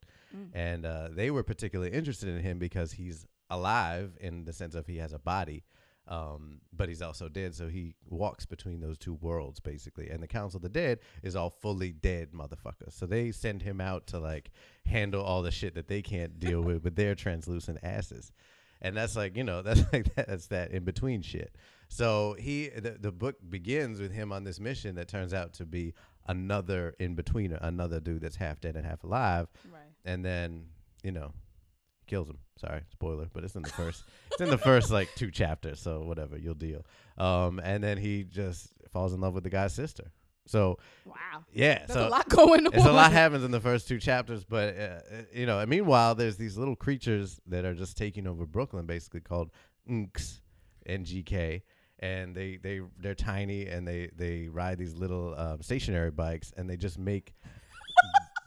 and 0.54 0.86
uh, 0.86 1.10
they 1.12 1.32
were 1.32 1.44
particularly 1.44 1.92
interested 1.92 2.30
in 2.30 2.40
him 2.40 2.60
because 2.60 2.92
he's 2.92 3.26
alive 3.50 4.12
in 4.20 4.46
the 4.46 4.54
sense 4.54 4.76
of 4.76 4.86
he 4.86 4.98
has 4.98 5.14
a 5.14 5.20
body 5.20 5.64
um, 6.10 6.62
but 6.74 6.90
he's 6.90 7.04
also 7.04 7.30
dead. 7.30 7.54
So 7.54 7.68
he 7.68 7.94
walks 8.10 8.46
between 8.46 8.82
those 8.82 8.98
two 8.98 9.14
worlds, 9.14 9.60
basically. 9.60 10.10
And 10.10 10.22
the 10.24 10.28
Council 10.28 10.58
of 10.58 10.64
the 10.64 10.70
Dead 10.70 11.00
is 11.22 11.36
all 11.36 11.52
fully 11.52 11.92
dead 11.92 12.32
motherfuckers. 12.34 12.94
So 12.94 13.06
they 13.06 13.32
send 13.32 13.62
him 13.62 13.80
out 13.80 14.08
to 14.08 14.20
like 14.20 14.50
handle 14.86 15.22
all 15.22 15.44
the 15.44 15.52
shit 15.52 15.76
that 15.76 15.88
they 15.88 16.02
can't 16.02 16.40
deal 16.40 16.62
with 16.62 16.84
with 16.84 16.96
their 16.96 17.14
translucent 17.14 17.78
asses. 17.84 18.32
And 18.82 18.98
that's 18.98 19.16
like 19.16 19.38
you 19.38 19.44
know 19.44 19.62
that's 19.62 19.84
like 19.94 20.14
that's 20.16 20.48
that 20.48 20.72
in 20.72 20.84
between 20.84 21.22
shit. 21.22 21.56
So 21.90 22.36
he 22.40 22.70
the, 22.70 22.98
the 23.00 23.12
book 23.12 23.36
begins 23.48 24.02
with 24.02 24.12
him 24.12 24.32
on 24.32 24.44
this 24.44 24.60
mission 24.60 24.96
that 24.96 25.08
turns 25.08 25.34
out 25.34 25.54
to 25.54 25.66
be 25.66 25.94
another 26.28 26.96
in 27.00 27.16
betweener, 27.16 27.60
another 27.62 28.00
dude 28.00 28.22
that's 28.22 28.36
half 28.36 28.60
dead 28.60 28.76
and 28.76 28.86
half 28.86 29.04
alive 29.04 29.48
Right. 29.72 29.82
And 30.06 30.24
then 30.24 30.66
you 31.04 31.12
know 31.12 31.32
kills 32.08 32.30
him 32.30 32.38
sorry 32.58 32.82
spoiler 32.92 33.28
but 33.34 33.44
it's 33.44 33.56
in 33.56 33.62
the 33.62 33.70
first 33.70 34.04
it's 34.32 34.42
in 34.42 34.50
the 34.50 34.58
first 34.58 34.90
like 34.92 35.08
two 35.16 35.30
chapters 35.32 35.80
so 35.80 36.02
whatever 36.02 36.38
you'll 36.38 36.54
deal 36.56 36.84
um 37.18 37.60
and 37.64 37.84
then 37.84 37.98
he 37.98 38.24
just 38.24 38.74
falls 38.92 39.14
in 39.14 39.22
love 39.22 39.34
with 39.34 39.44
the 39.44 39.50
guy's 39.50 39.74
sister 39.74 40.12
so 40.48 40.80
Wow. 41.06 41.16
yeah 41.54 41.80
There's 41.86 41.92
so 41.92 42.08
a 42.08 42.10
lot 42.10 42.28
going 42.28 42.66
on. 42.66 42.74
a 42.74 42.92
lot 42.92 43.12
happens 43.12 43.44
in 43.44 43.52
the 43.52 43.60
first 43.62 43.88
two 43.88 44.00
chapters 44.00 44.44
but 44.44 44.76
uh, 44.76 44.82
uh, 44.82 45.00
you 45.32 45.46
know 45.46 45.60
and 45.60 45.70
meanwhile 45.70 46.16
there's 46.16 46.38
these 46.38 46.58
little 46.58 46.76
creatures 46.76 47.40
that 47.48 47.64
are 47.66 47.76
just 47.76 47.96
taking 47.98 48.26
over 48.26 48.46
brooklyn 48.48 48.86
basically 48.88 49.22
called 49.22 49.52
nks 49.88 50.40
ngk 50.88 51.62
and 52.00 52.34
they 52.36 52.58
they 52.58 52.82
they're 52.98 53.14
tiny 53.14 53.68
and 53.68 53.88
they 53.88 54.10
they 54.16 54.48
ride 54.48 54.78
these 54.80 54.96
little 54.96 55.36
um, 55.38 55.62
stationary 55.62 56.12
bikes 56.12 56.52
and 56.58 56.68
they 56.70 56.78
just 56.78 56.98
make 56.98 57.36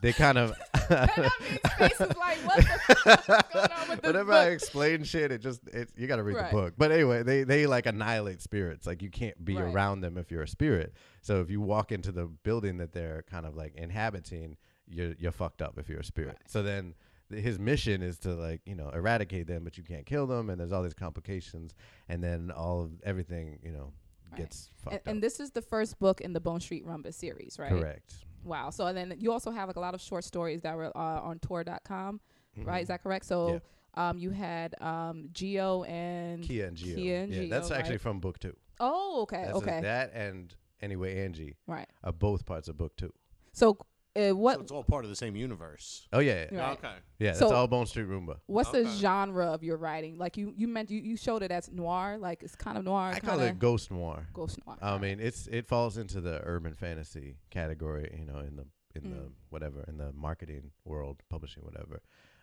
they 0.03 0.13
kind 0.13 0.37
of 0.37 0.51
and 0.89 0.99
I 0.99 1.29
mean, 1.39 1.57
space 1.75 1.99
is 2.01 2.15
like, 2.17 2.37
what 2.45 2.57
the 2.57 2.95
fuck 2.95 3.47
is 3.47 3.53
going 3.53 3.71
on 3.71 3.89
with 3.89 4.01
this 4.01 4.07
Whenever 4.13 4.33
I 4.33 4.45
explain 4.49 5.03
shit, 5.03 5.31
it 5.31 5.39
just 5.41 5.65
it, 5.69 5.89
you 5.97 6.05
got 6.07 6.17
to 6.17 6.23
read 6.23 6.35
Right. 6.35 6.51
the 6.51 6.55
book. 6.57 6.73
But 6.77 6.91
anyway, 6.91 7.23
they 7.23 7.43
they 7.43 7.65
like 7.65 7.85
annihilate 7.87 8.41
spirits. 8.41 8.85
Like 8.85 9.01
you 9.01 9.09
can't 9.09 9.43
be 9.43 9.55
Right. 9.55 9.73
around 9.73 10.01
them 10.01 10.17
if 10.17 10.29
you're 10.29 10.43
a 10.43 10.47
spirit. 10.47 10.93
So 11.21 11.41
if 11.41 11.49
you 11.49 11.61
walk 11.61 11.91
into 11.91 12.11
the 12.11 12.25
building 12.25 12.77
that 12.77 12.91
they're 12.91 13.23
kind 13.29 13.45
of 13.45 13.55
like 13.55 13.73
inhabiting, 13.75 14.57
you're 14.87 15.13
you're 15.17 15.31
fucked 15.31 15.61
up 15.61 15.79
if 15.79 15.89
you're 15.89 16.01
a 16.01 16.03
spirit. 16.03 16.37
So 16.47 16.61
then 16.61 16.93
his 17.31 17.57
mission 17.57 18.03
is 18.03 18.19
to 18.19 18.33
like 18.35 18.61
you 18.65 18.75
know 18.75 18.89
eradicate 18.89 19.47
them, 19.47 19.63
but 19.63 19.77
you 19.77 19.83
can't 19.83 20.05
kill 20.05 20.27
them, 20.27 20.49
and 20.49 20.59
there's 20.59 20.71
all 20.73 20.83
these 20.83 20.93
complications, 20.93 21.73
and 22.09 22.21
then 22.23 22.51
all 22.51 22.81
of 22.83 22.91
everything 23.03 23.57
you 23.63 23.71
know 23.71 23.93
Right. 24.31 24.37
gets 24.41 24.69
fucked 24.83 24.93
and, 24.95 24.99
up. 25.01 25.07
and 25.07 25.23
this 25.23 25.39
is 25.39 25.51
the 25.51 25.61
first 25.61 25.99
book 25.99 26.19
in 26.19 26.33
the 26.33 26.39
Bone 26.39 26.59
Street 26.59 26.85
Rumba 26.85 27.13
series, 27.13 27.57
right? 27.59 27.69
Correct. 27.69 28.15
Wow. 28.43 28.69
So 28.69 28.85
and 28.87 28.97
then 28.97 29.15
you 29.19 29.31
also 29.31 29.51
have 29.51 29.67
like 29.69 29.75
a 29.77 29.79
lot 29.79 29.93
of 29.93 30.01
short 30.01 30.23
stories 30.23 30.61
that 30.61 30.75
were 30.75 30.95
uh, 30.95 31.21
on 31.21 31.39
Tor.com, 31.39 32.19
Mm-hmm. 32.57 32.67
right? 32.69 32.81
Is 32.83 32.89
that 32.89 33.01
correct? 33.01 33.25
So 33.25 33.61
um, 33.95 34.17
you 34.19 34.29
had 34.29 34.75
um, 34.81 35.29
Gio 35.33 35.87
and 35.89 36.43
Kia 36.43 36.67
and 36.67 36.77
Gio. 36.77 36.95
Kia 36.95 37.17
and 37.23 37.33
yeah, 37.33 37.41
Gio, 37.43 37.49
that's 37.49 37.71
actually 37.71 37.97
from 37.97 38.19
book 38.19 38.37
two. 38.39 38.55
Oh, 38.79 39.21
okay, 39.23 39.43
That's 39.45 39.53
a- 39.53 39.57
okay, 39.57 39.81
that 39.81 40.11
and 40.13 40.53
anyway 40.81 41.23
Angie 41.25 41.55
right. 41.67 41.87
are 42.03 42.11
both 42.11 42.45
parts 42.45 42.67
of 42.67 42.77
book 42.77 42.95
two. 42.97 43.11
So 43.53 43.77
uh, 44.15 44.35
what? 44.35 44.55
So 44.55 44.61
it's 44.61 44.71
all 44.71 44.83
part 44.83 45.03
of 45.05 45.09
the 45.09 45.15
same 45.15 45.35
universe. 45.35 46.07
Oh 46.13 46.19
yeah, 46.19 46.45
yeah. 46.51 46.59
Right. 46.59 46.77
Okay. 46.77 46.93
Yeah, 47.19 47.27
that's 47.29 47.39
So- 47.39 47.53
all 47.53 47.67
Bone 47.67 47.85
Street 47.85 48.07
Rumba. 48.07 48.37
What's 48.47 48.69
the 48.71 48.79
Okay. 48.81 48.89
genre 48.97 49.47
of 49.47 49.63
your 49.63 49.77
writing? 49.77 50.17
Like 50.17 50.37
you, 50.37 50.53
you 50.55 50.67
meant 50.67 50.91
you, 50.91 50.99
you 51.01 51.17
showed 51.17 51.41
it 51.43 51.51
as 51.51 51.71
noir, 51.71 52.17
like 52.19 52.43
it's 52.43 52.55
kind 52.55 52.77
of 52.77 52.83
noir. 52.83 53.11
I 53.13 53.19
call 53.19 53.37
kinda 53.37 53.47
it 53.51 53.59
ghost 53.59 53.89
noir. 53.91 54.27
ghost 54.33 54.59
noir. 54.65 54.77
I 54.81 54.97
mean, 54.97 55.19
it's 55.19 55.47
it 55.47 55.67
falls 55.67 55.97
into 55.97 56.21
the 56.21 56.41
urban 56.43 56.73
fantasy 56.73 57.37
category, 57.49 58.15
you 58.19 58.25
know, 58.25 58.39
in 58.39 58.55
the 58.55 58.65
in 58.95 59.09
the 59.09 59.17
Mm. 59.23 59.31
whatever 59.49 59.83
in 59.87 59.97
the 59.97 60.11
marketing 60.13 60.71
world, 60.85 61.23
publishing 61.29 61.63
whatever. 61.63 62.01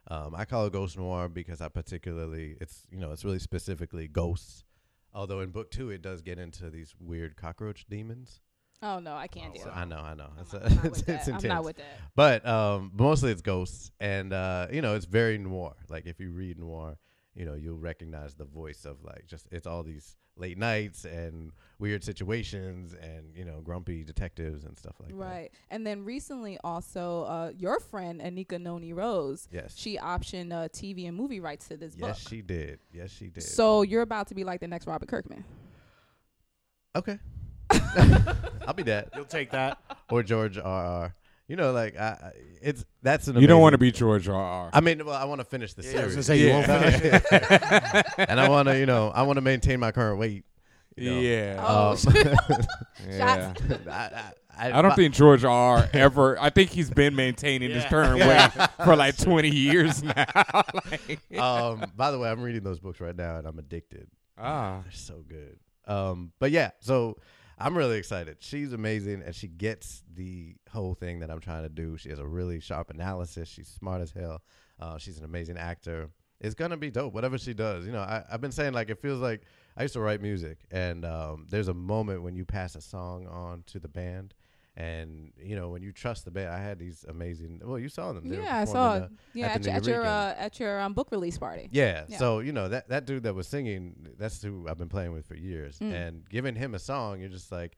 Um, 0.09 0.35
I 0.35 0.45
call 0.47 0.67
it 0.67 0.73
ghost 0.73 0.97
noir 0.99 1.29
because 1.29 1.61
I 1.61 1.69
particularly 1.69 2.57
it's 2.61 2.87
you 2.91 2.99
know 2.99 3.13
it's 3.13 3.25
really 3.25 3.39
specifically 3.39 4.09
ghosts. 4.09 4.65
Although 5.13 5.41
in 5.41 5.51
book 5.51 5.71
two 5.71 5.91
it 5.91 6.03
does 6.03 6.23
get 6.23 6.39
into 6.39 6.71
these 6.71 6.95
weird 6.99 7.37
cockroach 7.37 7.87
demons. 7.89 8.41
Oh 8.83 8.99
no, 8.99 9.15
I 9.15 9.27
can't 9.27 9.55
do 9.55 9.61
So 9.61 9.69
it. 9.69 9.77
I 9.77 9.85
know, 9.85 9.99
I 9.99 10.15
know. 10.15 10.31
It's, 10.41 10.55
I'm 10.55 10.63
a, 10.63 10.69
not 10.75 10.85
it's, 10.85 10.99
with 10.99 11.09
it's 11.09 11.27
that. 11.27 11.29
I'm 11.29 11.35
intense. 11.37 11.45
not 11.45 11.65
with 11.65 11.77
that. 11.77 11.99
But 12.15 12.47
um, 12.47 12.93
mostly 12.95 13.31
it's 13.33 13.43
ghosts, 13.43 13.91
and 14.01 14.33
uh, 14.33 14.67
you 14.73 14.83
know 14.83 14.95
it's 14.95 15.07
very 15.07 15.39
noir. 15.39 15.75
Like 15.89 16.07
if 16.07 16.21
you 16.21 16.31
read 16.33 16.59
noir, 16.59 16.97
you 17.35 17.45
know 17.45 17.55
you'll 17.55 17.79
recognize 17.79 18.35
the 18.35 18.45
voice 18.45 18.85
of 18.85 19.03
like 19.05 19.27
just 19.27 19.47
it's 19.51 19.67
all 19.67 19.83
these 19.83 20.17
late 20.37 20.57
nights 20.57 21.05
and 21.05 21.53
weird 21.79 22.03
situations, 22.03 22.95
and 22.95 23.35
you 23.37 23.45
know 23.45 23.61
grumpy 23.61 24.03
detectives 24.05 24.65
and 24.65 24.79
stuff 24.79 24.95
like 25.01 25.11
that. 25.11 25.15
Right. 25.17 25.51
And 25.71 25.87
then 25.87 26.05
recently 26.05 26.57
also 26.65 27.25
uh, 27.25 27.53
your 27.57 27.79
friend 27.81 28.21
Anika 28.23 28.59
Noni 28.61 28.93
Rose, 28.95 29.49
Yes. 29.53 29.75
she 29.77 29.99
optioned 29.99 30.53
uh, 30.53 30.69
TV 30.69 31.07
and 31.09 31.17
movie 31.17 31.41
rights 31.41 31.69
to 31.69 31.77
this 31.77 31.93
yes, 31.95 32.01
book. 32.01 32.09
Yes, 32.09 32.29
she 32.29 32.41
did. 32.43 32.79
Yes, 32.93 33.11
she 33.11 33.29
did. 33.29 33.43
So 33.43 33.83
you're 33.83 34.03
about 34.03 34.29
to 34.29 34.35
be 34.35 34.45
like 34.45 34.61
the 34.61 34.69
next 34.69 34.87
Robert 34.87 35.09
Kirkman. 35.09 35.45
okay, 36.97 37.19
I'll 38.67 38.75
be 38.75 38.83
that 38.85 39.09
You'll 39.17 39.25
take 39.25 39.51
that. 39.51 39.79
or 40.11 40.23
George 40.23 40.59
R. 40.59 40.65
R. 40.65 41.15
You 41.49 41.57
know, 41.57 41.73
like 41.73 41.99
I, 41.99 42.05
I 42.09 42.31
it's 42.63 42.85
that's 43.03 43.27
an 43.29 43.37
You 43.41 43.47
don't 43.49 43.61
want 43.61 43.73
to 43.75 43.79
be 43.79 43.91
George 43.91 44.29
R. 44.29 44.35
R. 44.41 44.71
I 44.73 44.81
mean, 44.81 45.05
well, 45.05 45.17
I 45.17 45.25
want 45.25 45.41
to 45.41 45.45
finish 45.45 45.75
the 45.75 45.83
Yeah, 45.83 46.03
I 46.03 46.05
was 46.07 46.25
series. 46.27 46.29
gonna 46.29 46.39
you 46.41 46.51
won't 46.53 46.69
and 48.31 48.41
I 48.41 48.49
want 48.49 48.69
to, 48.69 48.79
you 48.79 48.87
know, 48.87 49.09
I 49.11 49.23
want 49.23 49.37
to 49.39 49.41
maintain 49.41 49.81
my 49.81 49.91
current 49.93 50.19
weight. 50.21 50.45
you 50.97 51.11
know. 51.15 51.21
Yeah. 51.21 51.65
Oh, 51.67 51.91
Um, 51.91 51.97
shit. 51.97 52.35
yeah. 53.09 53.53
I, 53.89 54.33
I, 54.57 54.79
I 54.79 54.83
don't 54.83 54.95
think 54.95 55.15
George 55.15 55.43
R. 55.45 55.79
R. 55.79 55.89
ever. 55.93 56.39
I 56.41 56.51
think 56.51 56.71
he's 56.71 56.91
been 56.91 57.17
maintaining 57.17 57.71
his 57.71 57.83
Yeah. 57.85 57.89
current 57.89 58.21
weight 58.21 58.69
for 58.85 58.95
like 58.95 59.17
20 59.17 59.49
years 59.49 60.03
now. 60.03 60.27
Like- 60.91 61.21
um, 61.41 61.91
by 61.97 62.11
the 62.11 62.19
way, 62.19 62.31
I'm 62.31 62.43
reading 62.43 62.63
those 62.63 62.79
books 62.79 63.01
right 63.01 63.17
now, 63.17 63.39
and 63.39 63.47
I'm 63.47 63.59
addicted. 63.59 64.09
ah, 64.39 64.81
They're 64.83 64.93
so 64.93 65.25
good. 65.27 65.59
Um, 65.87 66.33
but 66.39 66.51
yeah, 66.51 66.71
so 66.81 67.17
I'm 67.61 67.77
really 67.77 67.99
excited. 67.99 68.39
She's 68.41 68.73
amazing, 68.73 69.23
and 69.25 69.35
she 69.35 69.47
gets 69.47 70.03
the 70.15 70.55
whole 70.71 70.95
thing 70.95 71.21
that 71.21 71.31
I'm 71.31 71.41
trying 71.41 71.63
to 71.65 71.69
do. 71.69 71.99
She 71.99 72.09
has 72.09 72.19
a 72.19 72.27
really 72.27 72.59
sharp 72.59 72.91
analysis. 72.91 73.49
She's 73.49 73.69
smart 73.69 74.01
as 74.01 74.13
hell. 74.13 74.41
Uh, 74.81 74.97
she's 74.97 75.19
an 75.19 75.25
amazing 75.25 75.59
actor. 75.59 76.09
It's 76.41 76.55
gonna 76.55 76.79
be 76.79 76.91
dope, 76.91 77.13
whatever 77.13 77.37
she 77.37 77.53
does. 77.53 77.85
You 77.85 77.93
know, 77.93 78.01
I, 78.01 78.25
I've 78.33 78.41
been 78.41 78.51
saying 78.51 78.73
like 78.73 78.89
it 78.89 79.03
feels 79.03 79.21
like 79.21 79.43
I 79.77 79.83
used 79.83 79.93
to 79.93 80.01
write 80.01 80.23
music, 80.23 80.61
and 80.71 81.05
um, 81.05 81.47
there's 81.51 81.69
a 81.69 81.75
moment 81.75 82.23
when 82.23 82.35
you 82.35 82.47
pass 82.47 82.77
a 82.77 82.81
song 82.81 83.27
on 83.27 83.63
to 83.67 83.79
the 83.79 83.89
band, 83.89 84.33
and 84.77 85.33
you 85.43 85.57
know 85.57 85.69
when 85.69 85.83
you 85.83 85.93
trust 85.93 86.25
the 86.25 86.31
band. 86.31 86.51
I 86.51 86.59
had 86.59 86.79
these 86.79 87.05
amazing. 87.09 87.61
Well, 87.65 87.79
you 87.79 87.89
saw 87.89 88.13
them. 88.13 88.29
They 88.29 88.37
Yeah, 88.37 88.59
I 88.59 88.65
saw. 88.65 89.01
the- 89.01 89.11
Yeah, 89.35 89.47
at 89.47 89.57
at, 89.57 89.63
the 89.63 89.69
your 89.69 89.77
at 89.77 89.87
your 89.87 90.07
uh, 90.07 90.35
at 90.39 90.61
your 90.61 90.81
um, 90.81 90.95
book 90.95 91.11
release 91.11 91.39
party. 91.39 91.69
Yeah, 91.73 92.05
Yeah. 92.09 92.19
So 92.19 92.39
you 92.41 92.53
know 92.53 92.69
that 92.69 92.89
that 92.89 93.05
dude 93.05 93.25
that 93.25 93.35
was 93.35 93.47
singing, 93.49 94.09
that's 94.19 94.43
who 94.43 94.67
I've 94.69 94.79
been 94.79 94.89
playing 94.89 95.13
with 95.13 95.27
for 95.27 95.35
years. 95.35 95.79
Mm. 95.81 95.93
And 95.93 96.29
giving 96.29 96.55
him 96.55 96.75
a 96.75 96.79
song, 96.79 97.21
you're 97.21 97.29
just 97.29 97.51
like, 97.51 97.77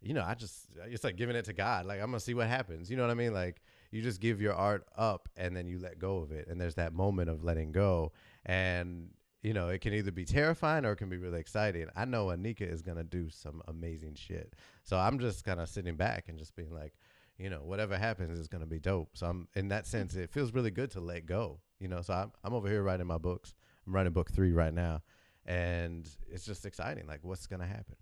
you 0.00 0.14
know, 0.14 0.24
I 0.24 0.34
just 0.34 0.66
it's 0.86 1.04
like 1.04 1.16
giving 1.16 1.36
it 1.36 1.44
to 1.46 1.52
God. 1.52 1.86
Like 1.86 2.00
I'm 2.00 2.06
gonna 2.06 2.20
see 2.20 2.34
what 2.34 2.48
happens. 2.48 2.90
You 2.90 2.96
know 2.96 3.04
what 3.04 3.10
I 3.12 3.14
mean? 3.14 3.32
Like 3.32 3.62
you 3.90 4.02
just 4.02 4.20
give 4.20 4.40
your 4.40 4.54
art 4.54 4.86
up 4.96 5.28
and 5.36 5.56
then 5.56 5.68
you 5.68 5.78
let 5.78 5.98
go 5.98 6.18
of 6.18 6.32
it. 6.32 6.48
And 6.48 6.60
there's 6.60 6.74
that 6.74 6.92
moment 6.92 7.30
of 7.30 7.44
letting 7.44 7.72
go. 7.72 8.12
And 8.44 9.10
you 9.42 9.52
know, 9.52 9.68
it 9.68 9.80
can 9.80 9.92
either 9.92 10.12
be 10.12 10.24
terrifying 10.24 10.84
or 10.84 10.92
it 10.92 10.96
can 10.96 11.08
be 11.08 11.16
really 11.16 11.40
exciting. 11.40 11.88
I 11.96 12.04
know 12.04 12.26
Anika 12.26 12.62
is 12.62 12.82
gonna 12.82 13.04
do 13.04 13.28
some 13.28 13.60
amazing 13.66 14.14
shit. 14.14 14.54
So 14.84 14.96
I'm 14.96 15.18
just 15.18 15.44
kind 15.44 15.60
of 15.60 15.68
sitting 15.68 15.96
back 15.96 16.28
and 16.28 16.38
just 16.38 16.54
being 16.54 16.72
like, 16.72 16.94
you 17.38 17.50
know, 17.50 17.62
whatever 17.64 17.98
happens 17.98 18.38
is 18.38 18.46
gonna 18.46 18.66
be 18.66 18.78
dope. 18.78 19.10
So 19.14 19.26
I'm 19.26 19.48
in 19.54 19.68
that 19.68 19.84
mm-hmm. 19.84 19.90
sense, 19.90 20.14
it 20.14 20.30
feels 20.30 20.54
really 20.54 20.70
good 20.70 20.90
to 20.92 21.00
let 21.00 21.26
go. 21.26 21.60
You 21.80 21.88
know, 21.88 22.02
so 22.02 22.14
I'm 22.14 22.32
I'm 22.44 22.54
over 22.54 22.68
here 22.68 22.82
writing 22.82 23.06
my 23.06 23.18
books. 23.18 23.54
I'm 23.86 23.94
writing 23.94 24.12
book 24.12 24.30
three 24.30 24.52
right 24.52 24.72
now, 24.72 25.02
and 25.44 26.08
it's 26.30 26.44
just 26.44 26.64
exciting. 26.64 27.08
Like, 27.08 27.20
what's 27.22 27.48
gonna 27.48 27.66
happen? 27.66 27.96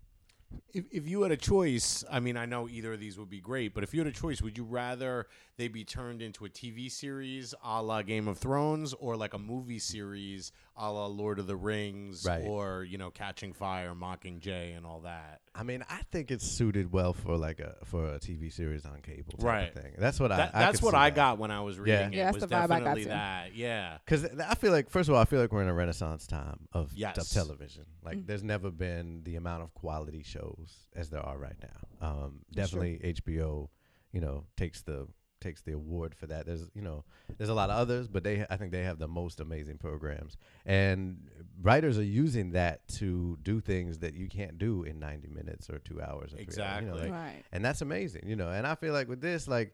If, 0.73 0.85
if 0.91 1.07
you 1.07 1.21
had 1.23 1.31
a 1.31 1.37
choice, 1.37 2.03
I 2.09 2.19
mean, 2.21 2.37
I 2.37 2.45
know 2.45 2.69
either 2.69 2.93
of 2.93 2.99
these 2.99 3.17
would 3.17 3.29
be 3.29 3.41
great, 3.41 3.73
but 3.73 3.83
if 3.83 3.93
you 3.93 3.99
had 3.99 4.07
a 4.07 4.11
choice, 4.11 4.41
would 4.41 4.57
you 4.57 4.63
rather 4.63 5.27
they 5.57 5.67
be 5.67 5.83
turned 5.83 6.21
into 6.21 6.45
a 6.45 6.49
TV 6.49 6.89
series 6.89 7.53
a 7.63 7.81
la 7.83 8.01
Game 8.01 8.27
of 8.27 8.37
Thrones 8.37 8.93
or 8.93 9.15
like 9.17 9.33
a 9.33 9.37
movie 9.37 9.79
series 9.79 10.51
a 10.77 10.91
la 10.91 11.05
Lord 11.07 11.39
of 11.39 11.47
the 11.47 11.55
Rings 11.57 12.25
Right. 12.25 12.45
or, 12.45 12.83
you 12.83 12.97
know, 12.97 13.11
Catching 13.11 13.51
Fire, 13.53 13.93
Mockingjay, 13.93 14.75
and 14.75 14.85
all 14.85 15.01
that? 15.01 15.41
I 15.53 15.63
mean, 15.63 15.83
I 15.89 15.99
think 16.11 16.31
it's 16.31 16.47
suited 16.49 16.93
well 16.93 17.11
for 17.13 17.35
like 17.35 17.59
a 17.59 17.75
for 17.83 18.13
a 18.15 18.19
TV 18.19 18.51
series 18.51 18.85
on 18.85 19.01
cable 19.01 19.33
type 19.33 19.43
Right. 19.45 19.67
of 19.75 19.83
thing. 19.83 19.93
That's 19.97 20.17
what 20.19 20.29
That- 20.29 20.55
I. 20.55 20.59
I 20.59 20.61
that's 20.65 20.81
what 20.81 20.91
see 20.91 20.97
I 20.97 21.09
that. 21.09 21.15
got 21.15 21.39
when 21.39 21.51
I 21.51 21.59
was 21.59 21.77
reading 21.77 21.93
Yeah. 21.99 22.07
it. 22.07 22.13
Yeah, 22.13 22.23
that's 22.25 22.35
was 22.35 22.43
the 22.43 22.55
vibe 22.55 22.61
I 22.63 22.67
got 22.67 22.77
definitely 22.79 23.03
too. 23.03 23.09
that. 23.09 23.55
Yeah. 23.55 23.97
Because 24.05 24.25
I 24.39 24.55
feel 24.55 24.71
like, 24.71 24.89
first 24.89 25.09
of 25.09 25.15
all, 25.15 25.21
I 25.21 25.25
feel 25.25 25.41
like 25.41 25.51
we're 25.51 25.61
in 25.63 25.67
a 25.67 25.73
renaissance 25.73 26.25
time 26.25 26.67
of, 26.71 26.93
Yes. 26.93 27.17
of 27.17 27.29
television. 27.29 27.85
Like, 28.01 28.19
Mm. 28.19 28.27
there's 28.27 28.43
never 28.43 28.71
been 28.71 29.23
the 29.23 29.35
amount 29.35 29.63
of 29.63 29.73
quality 29.73 30.23
shows 30.23 30.87
as 30.95 31.09
there 31.09 31.21
are 31.21 31.37
right 31.37 31.57
now. 31.61 32.07
Um, 32.07 32.45
definitely 32.53 33.01
HBO, 33.03 33.69
you 34.13 34.21
know, 34.21 34.45
takes 34.55 34.81
the 34.83 35.09
takes 35.41 35.61
the 35.61 35.73
award 35.73 36.15
for 36.15 36.27
that. 36.27 36.45
There's, 36.45 36.69
you 36.73 36.81
know, 36.81 37.03
there's 37.37 37.49
a 37.49 37.53
lot 37.53 37.69
of 37.69 37.75
others, 37.77 38.07
but 38.07 38.23
they, 38.23 38.45
I 38.49 38.55
think 38.57 38.71
they 38.71 38.83
have 38.83 38.99
the 38.99 39.07
most 39.07 39.39
amazing 39.41 39.77
programs, 39.79 40.37
and 40.65 41.27
writers 41.61 41.97
are 41.97 42.03
using 42.03 42.51
that 42.51 42.87
to 42.99 43.37
do 43.43 43.59
things 43.59 43.99
that 43.99 44.13
you 44.13 44.29
can't 44.29 44.57
do 44.57 44.83
in 44.83 44.99
90 44.99 45.27
minutes 45.29 45.69
or 45.69 45.79
two 45.79 46.01
hours. 46.01 46.33
Or 46.33 46.37
three 46.37 46.63
hours, 46.63 46.81
you 46.81 46.87
know, 46.87 46.93
Exactly. 46.93 47.01
like, 47.01 47.11
right. 47.11 47.43
and 47.51 47.65
that's 47.65 47.81
amazing, 47.81 48.23
you 48.27 48.35
know. 48.37 48.49
And 48.49 48.65
I 48.65 48.75
feel 48.75 48.93
like 48.93 49.09
with 49.09 49.19
this, 49.21 49.47
like, 49.47 49.73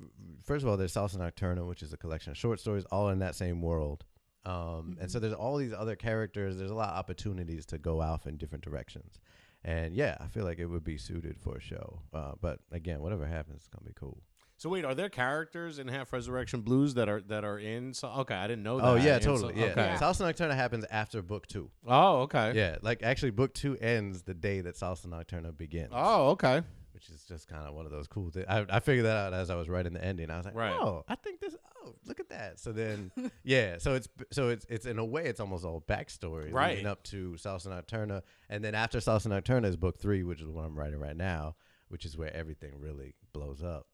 f- 0.00 0.08
first 0.44 0.62
of 0.64 0.68
all, 0.70 0.76
there's 0.76 0.94
Salsa 0.94 1.16
Nocturna, 1.18 1.66
which 1.68 1.82
is 1.82 1.92
a 1.92 1.96
collection 1.98 2.30
of 2.30 2.38
short 2.38 2.60
stories, 2.60 2.84
all 2.86 3.08
in 3.10 3.18
that 3.18 3.34
same 3.34 3.60
world. 3.60 4.04
Um, 4.44 4.96
And 5.00 5.08
so 5.10 5.18
there's 5.20 5.34
all 5.34 5.56
these 5.56 5.72
other 5.72 5.94
characters. 5.96 6.56
There's 6.56 6.70
a 6.72 6.74
lot 6.74 6.88
of 6.90 6.96
opportunities 6.96 7.64
to 7.66 7.78
go 7.78 8.00
off 8.00 8.26
in 8.26 8.36
different 8.38 8.64
directions. 8.64 9.20
And 9.64 9.94
yeah, 9.94 10.16
I 10.18 10.26
feel 10.26 10.44
like 10.44 10.58
it 10.58 10.66
would 10.66 10.82
be 10.82 10.98
suited 10.98 11.38
for 11.38 11.56
a 11.56 11.60
show. 11.60 12.02
Uh, 12.12 12.32
but 12.40 12.58
again, 12.72 13.00
whatever 13.00 13.24
happens, 13.26 13.58
it's 13.58 13.68
gonna 13.68 13.86
be 13.86 13.94
cool. 13.94 14.20
So 14.62 14.68
wait, 14.68 14.84
are 14.84 14.94
there 14.94 15.08
characters 15.08 15.80
in 15.80 15.88
Half 15.88 16.12
Resurrection 16.12 16.60
Blues 16.60 16.94
that 16.94 17.08
are 17.08 17.20
that 17.22 17.42
are 17.42 17.58
in? 17.58 17.94
So 17.94 18.06
okay, 18.18 18.36
I 18.36 18.46
didn't 18.46 18.62
know 18.62 18.74
oh, 18.74 18.78
that. 18.78 18.86
Oh 18.86 18.94
yeah, 18.94 19.14
And 19.16 19.24
so- 19.24 19.34
totally. 19.34 19.58
yeah, 19.60 19.70
Okay. 19.72 19.96
Salsa 19.98 20.20
Nocturna 20.32 20.54
happens 20.54 20.84
after 20.88 21.20
book 21.20 21.48
two. 21.48 21.68
Oh 21.84 22.20
okay. 22.20 22.52
Yeah, 22.54 22.76
like 22.80 23.02
actually, 23.02 23.32
book 23.32 23.54
two 23.54 23.76
ends 23.78 24.22
the 24.22 24.34
day 24.34 24.60
that 24.60 24.76
Salsa 24.76 25.06
Nocturna 25.08 25.58
begins. 25.58 25.90
Oh 25.92 26.28
okay. 26.30 26.62
which 26.92 27.08
is 27.10 27.24
just 27.24 27.48
kind 27.48 27.66
of 27.66 27.74
one 27.74 27.86
of 27.86 27.90
those 27.90 28.06
cool 28.06 28.30
things. 28.30 28.46
I, 28.48 28.64
I 28.70 28.78
figured 28.78 29.04
that 29.06 29.16
out 29.16 29.34
as 29.34 29.50
I 29.50 29.56
was 29.56 29.68
writing 29.68 29.94
the 29.94 30.04
ending. 30.04 30.30
I 30.30 30.36
was 30.36 30.46
like, 30.46 30.54
Right. 30.54 30.76
oh, 30.80 31.02
I 31.08 31.16
think 31.16 31.40
this. 31.40 31.56
Oh, 31.84 31.96
look 32.06 32.20
at 32.20 32.28
that. 32.28 32.60
So 32.60 32.70
then, 32.70 33.10
yeah. 33.42 33.78
So 33.78 33.94
it's 33.96 34.06
so 34.30 34.48
it's 34.50 34.64
it's 34.68 34.86
in 34.86 35.00
a 35.00 35.04
way 35.04 35.24
it's 35.24 35.40
almost 35.40 35.64
all 35.64 35.80
backstory 35.88 36.52
Right. 36.52 36.76
leading 36.76 36.86
up 36.86 37.02
to 37.04 37.32
Salsa 37.36 37.66
Nocturna, 37.66 38.22
and 38.48 38.62
then 38.64 38.76
after 38.76 38.98
Salsa 39.00 39.26
Nocturna 39.26 39.64
is 39.66 39.76
book 39.76 39.98
three, 39.98 40.22
which 40.22 40.40
is 40.40 40.46
what 40.46 40.64
I'm 40.64 40.78
writing 40.78 41.00
right 41.00 41.16
now, 41.16 41.56
which 41.88 42.04
is 42.04 42.16
where 42.16 42.32
everything 42.32 42.74
really 42.78 43.16
blows 43.32 43.64
up. 43.64 43.88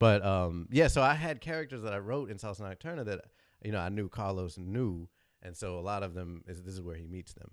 But 0.00 0.24
um, 0.26 0.66
yeah. 0.72 0.88
So 0.88 1.00
I 1.02 1.14
had 1.14 1.40
characters 1.40 1.82
that 1.82 1.92
I 1.92 1.98
wrote 1.98 2.30
in 2.30 2.38
Salsa 2.38 2.62
Nocturna 2.62 3.04
that 3.04 3.20
you 3.62 3.70
know 3.70 3.78
I 3.78 3.88
knew 3.90 4.08
Carlos 4.08 4.58
knew, 4.58 5.08
and 5.42 5.56
so 5.56 5.78
a 5.78 5.80
lot 5.80 6.02
of 6.02 6.14
them 6.14 6.42
is 6.48 6.60
this 6.62 6.74
is 6.74 6.80
where 6.82 6.96
he 6.96 7.06
meets 7.06 7.32
them. 7.34 7.52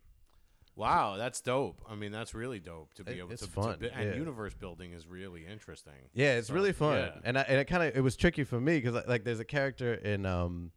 Wow, 0.76 1.18
that's 1.18 1.42
dope. 1.42 1.82
I 1.90 1.96
mean, 1.96 2.12
that's 2.12 2.36
really 2.36 2.60
dope 2.60 2.94
to 2.96 3.04
be 3.04 3.14
It- 3.14 3.18
able 3.20 3.32
it's 3.32 3.42
to, 3.42 3.48
to 3.48 3.54
fun, 3.54 3.78
bi- 3.82 3.88
and 3.88 4.10
yeah. 4.12 4.16
universe 4.16 4.54
building 4.54 4.94
is 4.94 5.08
really 5.08 5.44
interesting. 5.46 5.94
Yeah, 6.14 6.36
it's 6.38 6.50
So, 6.50 6.54
really 6.54 6.72
fun, 6.72 6.98
yeah. 7.00 7.12
and 7.24 7.38
I, 7.38 7.42
and 7.42 7.60
it 7.60 7.66
kind 7.66 7.82
of 7.84 7.98
it 7.98 8.02
was 8.02 8.16
tricky 8.16 8.44
for 8.44 8.62
me 8.62 8.80
because 8.80 9.04
like 9.08 9.24
there's 9.24 9.40
a 9.40 9.46
character 9.46 9.96
in 9.96 10.26
um, 10.28 10.72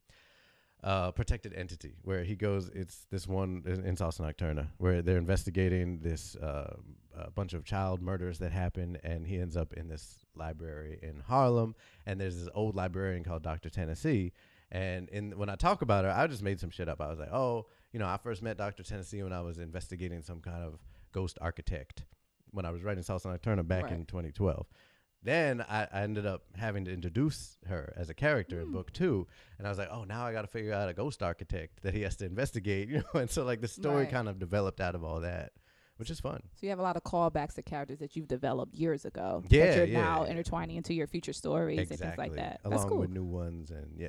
uh, 0.82 1.10
Protected 1.12 1.52
Entity 1.54 1.96
where 2.02 2.24
he 2.24 2.34
goes. 2.34 2.70
It's 2.74 3.06
this 3.10 3.28
one 3.28 3.62
in, 3.66 3.94
Salsa 3.96 4.22
Nocturna 4.22 4.68
where 4.78 5.02
they're 5.02 5.18
investigating 5.18 6.00
this 6.00 6.34
uh, 6.36 6.76
a 7.14 7.30
bunch 7.30 7.52
of 7.52 7.64
child 7.64 8.00
murders 8.00 8.38
that 8.38 8.52
happen, 8.52 8.96
and 9.04 9.26
he 9.26 9.38
ends 9.38 9.54
up 9.56 9.74
in 9.74 9.86
this 9.88 10.19
library 10.34 10.98
in 11.02 11.20
Harlem, 11.20 11.74
and 12.06 12.20
there's 12.20 12.38
this 12.38 12.48
old 12.54 12.74
librarian 12.76 13.24
called 13.24 13.42
Doctor 13.42 13.70
Tennessee. 13.70 14.32
And 14.72 15.08
in 15.08 15.36
when 15.36 15.48
I 15.50 15.56
talk 15.56 15.82
about 15.82 16.04
her, 16.04 16.10
I 16.10 16.26
just 16.26 16.42
made 16.42 16.60
some 16.60 16.70
shit 16.70 16.88
up. 16.88 17.00
I 17.00 17.08
was 17.08 17.18
like, 17.18 17.32
oh, 17.32 17.66
you 17.92 17.98
know, 17.98 18.06
I 18.06 18.16
first 18.18 18.40
met 18.42 18.56
Doctor 18.56 18.82
Tennessee 18.82 19.22
when 19.22 19.32
I 19.32 19.40
was 19.40 19.58
investigating 19.58 20.22
some 20.22 20.40
kind 20.40 20.62
of 20.62 20.78
ghost 21.12 21.38
architect 21.40 22.04
when 22.52 22.64
I 22.64 22.70
was 22.70 22.82
writing 22.82 23.02
Salsa 23.02 23.26
Nocturna 23.26 23.66
back 23.66 23.84
Right. 23.84 23.92
in 23.92 24.06
2012. 24.06 24.66
Then 25.22 25.60
I, 25.68 25.86
I 25.92 26.02
ended 26.02 26.24
up 26.24 26.44
having 26.56 26.86
to 26.86 26.92
introduce 26.92 27.58
her 27.66 27.92
as 27.96 28.08
a 28.08 28.14
character 28.14 28.60
in 28.60 28.68
hmm. 28.68 28.72
book 28.72 28.92
two, 28.92 29.26
and 29.58 29.66
I 29.66 29.70
was 29.70 29.78
like, 29.78 29.90
oh, 29.90 30.04
now 30.04 30.24
I 30.24 30.32
got 30.32 30.42
to 30.42 30.48
figure 30.48 30.72
out 30.72 30.88
a 30.88 30.94
ghost 30.94 31.22
architect 31.22 31.82
that 31.82 31.92
he 31.92 32.02
has 32.02 32.16
to 32.16 32.24
investigate, 32.26 32.88
you 32.90 32.98
know. 32.98 33.20
And 33.20 33.28
so 33.30 33.44
like 33.44 33.60
the 33.60 33.68
story 33.68 34.04
Right. 34.04 34.10
kind 34.10 34.28
of 34.28 34.38
developed 34.38 34.80
out 34.80 34.94
of 34.94 35.04
all 35.04 35.20
that, 35.20 35.52
which 36.00 36.10
is 36.10 36.18
fun. 36.18 36.40
So 36.54 36.66
you 36.66 36.70
have 36.70 36.78
a 36.78 36.82
lot 36.82 36.96
of 36.96 37.04
callbacks 37.04 37.54
to 37.54 37.62
characters 37.62 37.98
that 37.98 38.16
you've 38.16 38.26
developed 38.26 38.74
years 38.74 39.04
ago. 39.04 39.44
Yeah, 39.48 39.66
that 39.66 39.76
you're 39.76 39.86
yeah. 39.86 40.00
now 40.00 40.24
intertwining 40.24 40.76
into 40.76 40.94
your 40.94 41.06
future 41.06 41.32
stories 41.32 41.90
and 41.90 42.00
things 42.00 42.18
like 42.18 42.34
that. 42.34 42.60
That's 42.64 42.74
along 42.74 42.88
cool. 42.88 42.98
with 42.98 43.10
new 43.10 43.24
ones, 43.24 43.70
and 43.70 43.86
yeah, 43.96 44.08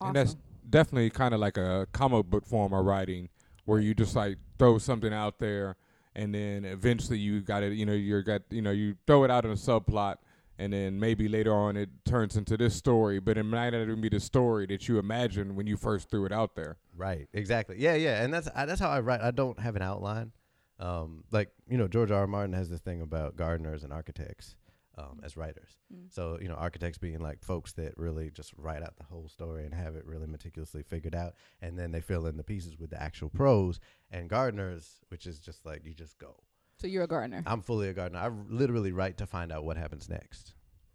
awesome. 0.00 0.08
And 0.08 0.16
that's 0.16 0.36
definitely 0.68 1.10
kind 1.10 1.32
of 1.32 1.40
like 1.40 1.56
a 1.56 1.86
comic 1.92 2.26
book 2.26 2.44
form 2.44 2.72
of 2.74 2.84
writing 2.84 3.28
where 3.64 3.80
you 3.80 3.94
just 3.94 4.16
like 4.16 4.36
throw 4.58 4.78
something 4.78 5.12
out 5.12 5.38
there 5.38 5.76
and 6.14 6.34
then 6.34 6.64
eventually 6.64 7.18
you 7.18 7.40
got 7.40 7.62
it, 7.62 7.72
you 7.74 7.86
know, 7.86 7.92
you're 7.92 8.22
got, 8.22 8.42
you 8.50 8.62
know, 8.62 8.70
you 8.70 8.96
throw 9.06 9.24
it 9.24 9.30
out 9.30 9.44
in 9.44 9.50
a 9.50 9.54
subplot 9.54 10.16
and 10.58 10.72
then 10.72 10.98
maybe 10.98 11.28
later 11.28 11.54
on 11.54 11.76
it 11.76 11.88
turns 12.04 12.36
into 12.36 12.56
this 12.56 12.74
story, 12.74 13.20
but 13.20 13.38
it 13.38 13.44
might 13.44 13.70
not 13.70 13.82
even 13.82 14.00
be 14.00 14.08
the 14.08 14.18
story 14.18 14.66
that 14.66 14.88
you 14.88 14.98
imagined 14.98 15.54
when 15.54 15.66
you 15.66 15.76
first 15.76 16.10
threw 16.10 16.24
it 16.24 16.32
out 16.32 16.56
there. 16.56 16.76
Right. 16.96 17.28
Exactly. 17.32 17.76
Yeah. 17.78 17.94
Yeah. 17.94 18.22
And 18.22 18.34
that's 18.34 18.48
I, 18.54 18.66
that's 18.66 18.80
how 18.80 18.90
I 18.90 19.00
write. 19.00 19.20
I 19.20 19.30
don't 19.30 19.58
have 19.60 19.76
an 19.76 19.82
outline. 19.82 20.32
Um, 20.78 21.24
like 21.30 21.50
you 21.68 21.76
know, 21.76 21.88
George 21.88 22.10
R. 22.10 22.20
R. 22.20 22.26
Martin 22.26 22.52
has 22.54 22.70
this 22.70 22.80
thing 22.80 23.02
about 23.02 23.36
gardeners 23.36 23.82
and 23.84 23.92
architects 23.92 24.56
um, 24.98 25.20
as 25.22 25.36
writers. 25.36 25.78
Mm. 25.92 26.12
So 26.12 26.38
you 26.40 26.48
know, 26.48 26.54
architects 26.54 26.98
being 26.98 27.20
like 27.20 27.42
folks 27.42 27.72
that 27.74 27.96
really 27.96 28.30
just 28.30 28.52
write 28.56 28.82
out 28.82 28.96
the 28.96 29.04
whole 29.04 29.28
story 29.28 29.64
and 29.64 29.74
have 29.74 29.94
it 29.94 30.04
really 30.04 30.26
meticulously 30.26 30.82
figured 30.82 31.14
out, 31.14 31.34
and 31.60 31.78
then 31.78 31.92
they 31.92 32.00
fill 32.00 32.26
in 32.26 32.36
the 32.36 32.44
pieces 32.44 32.78
with 32.78 32.90
the 32.90 33.02
actual 33.02 33.30
prose. 33.30 33.80
And 34.10 34.28
gardeners, 34.28 35.00
which 35.08 35.26
is 35.26 35.38
just 35.38 35.64
like 35.64 35.84
you 35.84 35.94
just 35.94 36.18
go. 36.18 36.36
So 36.76 36.86
you're 36.86 37.04
a 37.04 37.08
gardener. 37.08 37.42
I'm 37.46 37.62
fully 37.62 37.88
a 37.88 37.92
gardener. 37.92 38.20
I 38.20 38.28
literally 38.28 38.92
write 38.92 39.18
to 39.18 39.26
find 39.26 39.50
out 39.50 39.64
what 39.64 39.76
happens 39.76 40.08
next. 40.08 40.54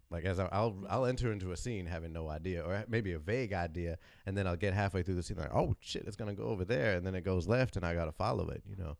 Like 0.10 0.26
as 0.26 0.39
I, 0.39 0.48
I'll 0.52 0.76
I'll 0.89 1.06
enter 1.06 1.32
into 1.32 1.52
a 1.52 1.58
scene 1.58 1.88
having 1.88 2.13
no 2.13 2.30
idea 2.30 2.62
or 2.62 2.86
maybe 2.88 3.13
a 3.13 3.19
vague 3.19 3.54
idea, 3.54 3.98
and 4.26 4.38
then 4.38 4.48
I'll 4.48 4.56
get 4.56 4.74
halfway 4.74 5.04
through 5.04 5.15
the 5.15 5.24
scene 5.24 5.38
like, 5.38 5.54
oh 5.54 5.76
shit, 5.80 6.04
it's 6.06 6.15
gonna 6.15 6.36
go 6.36 6.43
over 6.43 6.65
there, 6.65 6.96
and 6.96 7.06
then 7.06 7.15
it 7.15 7.24
goes 7.24 7.48
left, 7.48 7.76
and 7.76 7.86
I 7.86 7.96
gotta 7.96 8.12
follow 8.12 8.50
it. 8.50 8.63
You 8.69 8.76
know. 8.76 8.98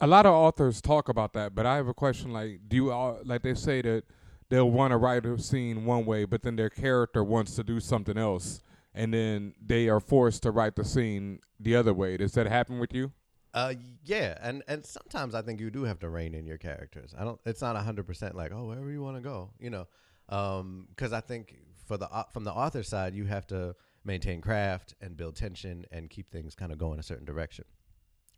A 0.00 0.06
lot 0.06 0.26
of 0.26 0.32
authors 0.32 0.80
talk 0.80 1.08
about 1.08 1.32
that, 1.32 1.54
but 1.54 1.64
I 1.64 1.76
have 1.76 1.88
a 1.88 1.94
question 1.94 2.32
like 2.32 2.60
do 2.68 2.76
you 2.76 2.92
all 2.92 3.18
like 3.24 3.42
they 3.42 3.54
say 3.54 3.80
that 3.82 4.04
they'll 4.48 4.70
want 4.70 4.92
to 4.92 4.96
write 4.96 5.24
a 5.24 5.38
scene 5.38 5.84
one 5.84 6.04
way, 6.04 6.24
but 6.24 6.42
then 6.42 6.56
their 6.56 6.70
character 6.70 7.24
wants 7.24 7.56
to 7.56 7.64
do 7.64 7.80
something 7.80 8.18
else 8.18 8.60
and 8.96 9.12
then 9.12 9.54
they 9.64 9.88
are 9.88 10.00
forced 10.00 10.42
to 10.42 10.50
write 10.50 10.74
the 10.74 10.84
scene 10.84 11.38
the 11.60 11.76
other 11.76 11.92
way. 11.92 12.16
Does 12.16 12.32
that 12.32 12.46
happen 12.46 12.78
with 12.78 12.94
you? 12.94 13.12
Uh, 13.54 13.74
yeah, 14.04 14.36
and 14.42 14.62
and 14.68 14.84
sometimes 14.84 15.34
I 15.34 15.42
think 15.42 15.60
you 15.60 15.70
do 15.70 15.84
have 15.84 15.98
to 16.00 16.08
rein 16.08 16.34
in 16.34 16.46
your 16.46 16.58
characters. 16.58 17.14
I 17.16 17.24
don't. 17.24 17.40
It's 17.46 17.62
not 17.62 17.76
hundred 17.76 18.06
percent 18.06 18.34
like 18.34 18.52
oh 18.52 18.64
wherever 18.64 18.90
you 18.90 19.02
want 19.02 19.16
to 19.16 19.22
go, 19.22 19.50
you 19.58 19.70
know, 19.70 19.86
because 20.26 21.12
I 21.12 21.20
think 21.20 21.56
for 21.86 21.96
the 21.96 22.08
from 22.32 22.44
the 22.44 22.52
author 22.52 22.82
side 22.82 23.14
you 23.14 23.24
have 23.24 23.46
to 23.48 23.74
maintain 24.04 24.40
craft 24.40 24.94
and 25.00 25.16
build 25.16 25.36
tension 25.36 25.84
and 25.90 26.10
keep 26.10 26.30
things 26.30 26.54
kind 26.54 26.72
of 26.72 26.78
going 26.78 26.98
a 26.98 27.02
certain 27.02 27.24
direction. 27.24 27.64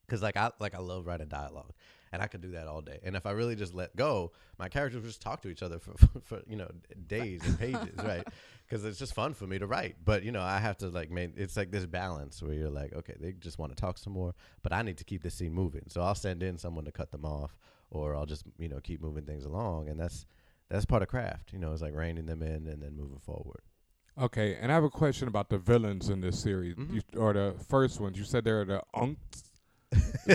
Because 0.08 0.22
like 0.22 0.36
I 0.38 0.50
like 0.58 0.74
I 0.74 0.78
love 0.78 1.06
writing 1.06 1.28
dialogue, 1.28 1.72
and 2.12 2.22
I 2.22 2.26
could 2.28 2.40
do 2.40 2.52
that 2.52 2.66
all 2.66 2.80
day. 2.80 2.98
And 3.02 3.14
if 3.14 3.26
I 3.26 3.32
really 3.32 3.54
just 3.54 3.74
let 3.74 3.94
go, 3.94 4.32
my 4.58 4.68
characters 4.68 5.02
would 5.02 5.08
just 5.08 5.20
talk 5.20 5.42
to 5.42 5.48
each 5.48 5.62
other 5.62 5.78
for, 5.78 5.92
for, 6.24 6.40
you 6.48 6.56
know 6.56 6.70
days 7.06 7.44
and 7.44 7.58
pages, 7.58 7.94
right? 8.02 8.26
because 8.66 8.84
it's 8.86 8.98
just 8.98 9.12
fun 9.14 9.34
for 9.34 9.46
me 9.46 9.58
to 9.58 9.66
write. 9.66 9.96
But 10.04 10.22
you 10.22 10.32
know, 10.32 10.40
I 10.40 10.58
have 10.58 10.78
to 10.78 10.88
like 10.88 11.10
make 11.10 11.32
it's 11.36 11.56
like 11.58 11.70
this 11.70 11.84
balance 11.84 12.42
where 12.42 12.54
you're 12.54 12.70
like, 12.70 12.94
okay, 12.94 13.14
they 13.20 13.32
just 13.32 13.58
want 13.58 13.70
to 13.72 13.76
talk 13.76 13.98
some 13.98 14.14
more, 14.14 14.34
but 14.62 14.72
I 14.72 14.80
need 14.80 14.96
to 14.98 15.04
keep 15.04 15.22
the 15.22 15.30
scene 15.30 15.52
moving. 15.52 15.84
So 15.88 16.00
I'll 16.00 16.14
send 16.14 16.42
in 16.42 16.56
someone 16.56 16.86
to 16.86 16.92
cut 16.92 17.10
them 17.10 17.26
off, 17.26 17.58
or 17.90 18.16
I'll 18.16 18.26
just 18.26 18.44
you 18.58 18.68
know 18.68 18.80
keep 18.80 19.02
moving 19.02 19.24
things 19.26 19.44
along, 19.44 19.90
and 19.90 20.00
that's 20.00 20.24
that's 20.70 20.86
part 20.86 21.02
of 21.02 21.08
craft. 21.08 21.52
You 21.52 21.58
know, 21.58 21.72
it's 21.72 21.82
like 21.82 21.94
reining 21.94 22.24
them 22.26 22.42
in 22.42 22.66
and 22.66 22.82
then 22.82 22.96
moving 22.96 23.18
forward. 23.18 23.60
Okay, 24.20 24.56
and 24.60 24.72
I 24.72 24.74
have 24.74 24.82
a 24.84 24.90
question 24.90 25.28
about 25.28 25.48
the 25.48 25.58
villains 25.58 26.08
in 26.08 26.20
this 26.22 26.40
series, 26.40 26.74
Mhm. 26.74 26.92
you, 26.94 27.02
or 27.16 27.32
the 27.34 27.54
first 27.68 28.00
ones. 28.00 28.18
You 28.18 28.24
said 28.24 28.42
they're 28.44 28.64
the 28.64 28.82
unks. 28.92 29.47
See, 29.94 30.32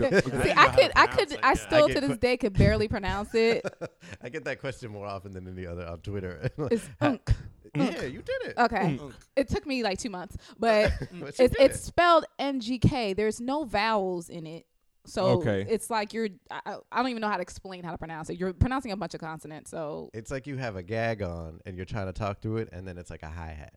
I 0.56 0.68
could, 0.76 0.92
I 0.96 1.08
could, 1.08 1.32
it, 1.32 1.40
I 1.44 1.50
yeah. 1.50 1.54
still 1.54 1.86
I 1.86 1.94
to 1.94 2.02
this 2.02 2.10
que- 2.12 2.18
day 2.18 2.38
could 2.38 2.54
barely 2.54 2.88
pronounce 2.88 3.36
it. 3.36 3.64
I 4.24 4.30
get 4.30 4.44
that 4.46 4.60
question 4.60 4.92
more 4.92 5.06
often 5.06 5.32
than 5.32 5.48
any 5.48 5.68
other 5.68 5.86
on 5.88 6.00
Twitter. 6.00 6.50
It's 6.72 6.90
unk. 7.02 7.30
yeah, 7.76 8.04
you 8.04 8.22
did 8.22 8.42
it. 8.50 8.54
Okay, 8.58 8.98
Unk. 9.00 9.14
it 9.36 9.50
took 9.50 9.66
me 9.66 9.84
like 9.84 9.98
two 10.00 10.10
months, 10.10 10.38
but 10.60 10.92
But 11.20 11.30
it's 11.30 11.40
it's 11.40 11.56
it. 11.60 11.76
spelled 11.76 12.26
NGK. 12.40 13.16
There's 13.16 13.40
no 13.42 13.64
vowels 13.66 14.30
in 14.30 14.46
it. 14.48 14.66
So 15.06 15.26
Okay. 15.40 15.66
it's 15.70 15.90
like 15.90 16.14
you're 16.14 16.30
I, 16.50 16.62
I- 16.66 16.78
I 16.92 16.98
don't 17.02 17.10
even 17.10 17.22
know 17.22 17.28
how 17.30 17.36
to 17.38 17.42
explain 17.42 17.84
how 17.84 17.92
to 17.92 17.98
pronounce 17.98 18.30
it. 18.30 18.40
You're 18.40 18.54
pronouncing 18.54 18.92
a 18.92 18.98
bunch 18.98 19.14
of 19.14 19.20
consonants. 19.20 19.70
So 19.72 20.10
It's 20.14 20.32
like 20.32 20.48
you 20.48 20.58
have 20.58 20.76
a 20.76 20.84
gag 20.84 21.22
on 21.22 21.60
and 21.66 21.76
you're 21.76 21.86
trying 21.86 22.08
to 22.08 22.14
talk 22.14 22.42
through 22.42 22.58
it, 22.58 22.70
and 22.72 22.88
then 22.88 22.98
it's 22.98 23.10
like 23.12 23.22
a 23.24 23.30
hi 23.30 23.52
hat. 23.54 23.74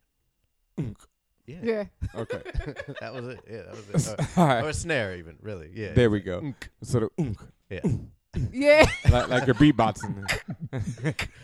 Yeah, 1.46 1.58
yeah. 1.62 1.84
Okay, 2.14 2.40
that 3.00 3.14
was 3.14 3.28
it. 3.28 3.40
Yeah, 3.50 3.62
that 3.62 3.92
was 3.94 4.08
it. 4.08 4.20
all 4.38 4.46
Or, 4.46 4.62
or 4.64 4.68
a 4.70 4.74
snare, 4.74 5.16
even 5.16 5.36
really. 5.42 5.70
Yeah. 5.74 5.92
There 5.92 6.10
we 6.10 6.20
go. 6.20 6.54
Sort 6.82 7.04
of 7.04 7.10
unk, 7.18 7.38
Yeah. 7.70 7.80
Yeah. 8.52 8.84
like, 9.10 9.28
like 9.28 9.46
you're 9.46 9.54
beatboxing. 9.54 10.28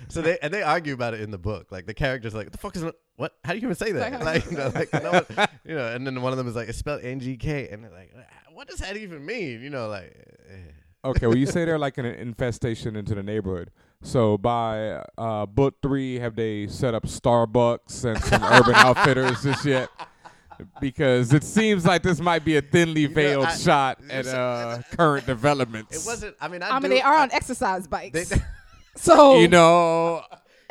So 0.08 0.20
they 0.20 0.38
and 0.42 0.52
they 0.52 0.62
argue 0.62 0.92
about 0.92 1.14
it 1.14 1.20
in 1.20 1.30
the 1.30 1.38
book. 1.38 1.72
Like 1.72 1.86
the 1.86 1.94
characters, 1.94 2.34
like, 2.34 2.50
the 2.50 2.58
fuck 2.58 2.76
is 2.76 2.82
it? 2.82 2.94
What? 3.16 3.34
How 3.44 3.52
do 3.54 3.58
you 3.58 3.64
even 3.66 3.74
say 3.76 3.92
that? 3.92 4.12
Like, 4.22 4.24
Like, 4.24 4.50
you 4.50 4.56
know, 4.58 4.72
like 4.74 4.92
no 4.92 5.10
one, 5.12 5.48
you 5.64 5.74
know. 5.74 5.88
And 5.88 6.06
then 6.06 6.20
one 6.20 6.32
of 6.32 6.38
them 6.38 6.48
is 6.48 6.54
like, 6.56 6.68
it's 6.68 6.78
spelled 6.78 7.02
N 7.02 7.20
G 7.20 7.36
K, 7.36 7.68
and 7.68 7.82
they're 7.84 7.90
like, 7.92 8.12
what 8.52 8.68
does 8.68 8.80
that 8.80 8.96
even 8.96 9.24
mean? 9.24 9.62
You 9.62 9.70
know, 9.70 9.88
like. 9.88 10.14
eh. 10.50 10.56
Okay, 11.04 11.26
well, 11.26 11.36
you 11.36 11.46
say 11.46 11.64
they're 11.64 11.78
like 11.78 11.98
an 11.98 12.04
infestation 12.06 12.94
into 12.94 13.14
the 13.14 13.22
neighborhood. 13.22 13.70
So 14.02 14.36
by 14.36 15.04
uh, 15.16 15.46
book 15.46 15.76
three, 15.80 16.18
have 16.18 16.34
they 16.34 16.66
set 16.66 16.94
up 16.94 17.04
Starbucks 17.04 18.04
and 18.04 18.22
some 18.24 18.42
Urban 18.42 18.74
Outfitters 18.76 19.42
just 19.42 19.64
yet? 19.64 19.88
Because 20.80 21.32
it 21.32 21.42
seems 21.44 21.84
like 21.86 22.02
this 22.02 22.20
might 22.20 22.44
be 22.44 22.56
a 22.56 22.62
thinly 22.62 23.08
know, 23.08 23.14
veiled 23.14 23.46
I- 23.46 23.56
shot 23.56 23.98
at 24.10 24.26
uh, 24.26 24.80
current 24.92 25.26
developments. 25.26 25.96
It 26.04 26.08
wasn't. 26.08 26.36
I 26.40 26.48
mean, 26.48 26.62
I, 26.62 26.70
I 26.70 26.78
mean, 26.80 26.90
they 26.90 27.00
are 27.00 27.14
I- 27.14 27.22
on 27.22 27.32
exercise 27.32 27.86
bikes. 27.86 28.28
They, 28.28 28.36
so 28.96 29.38
You 29.38 29.48
know, 29.48 30.22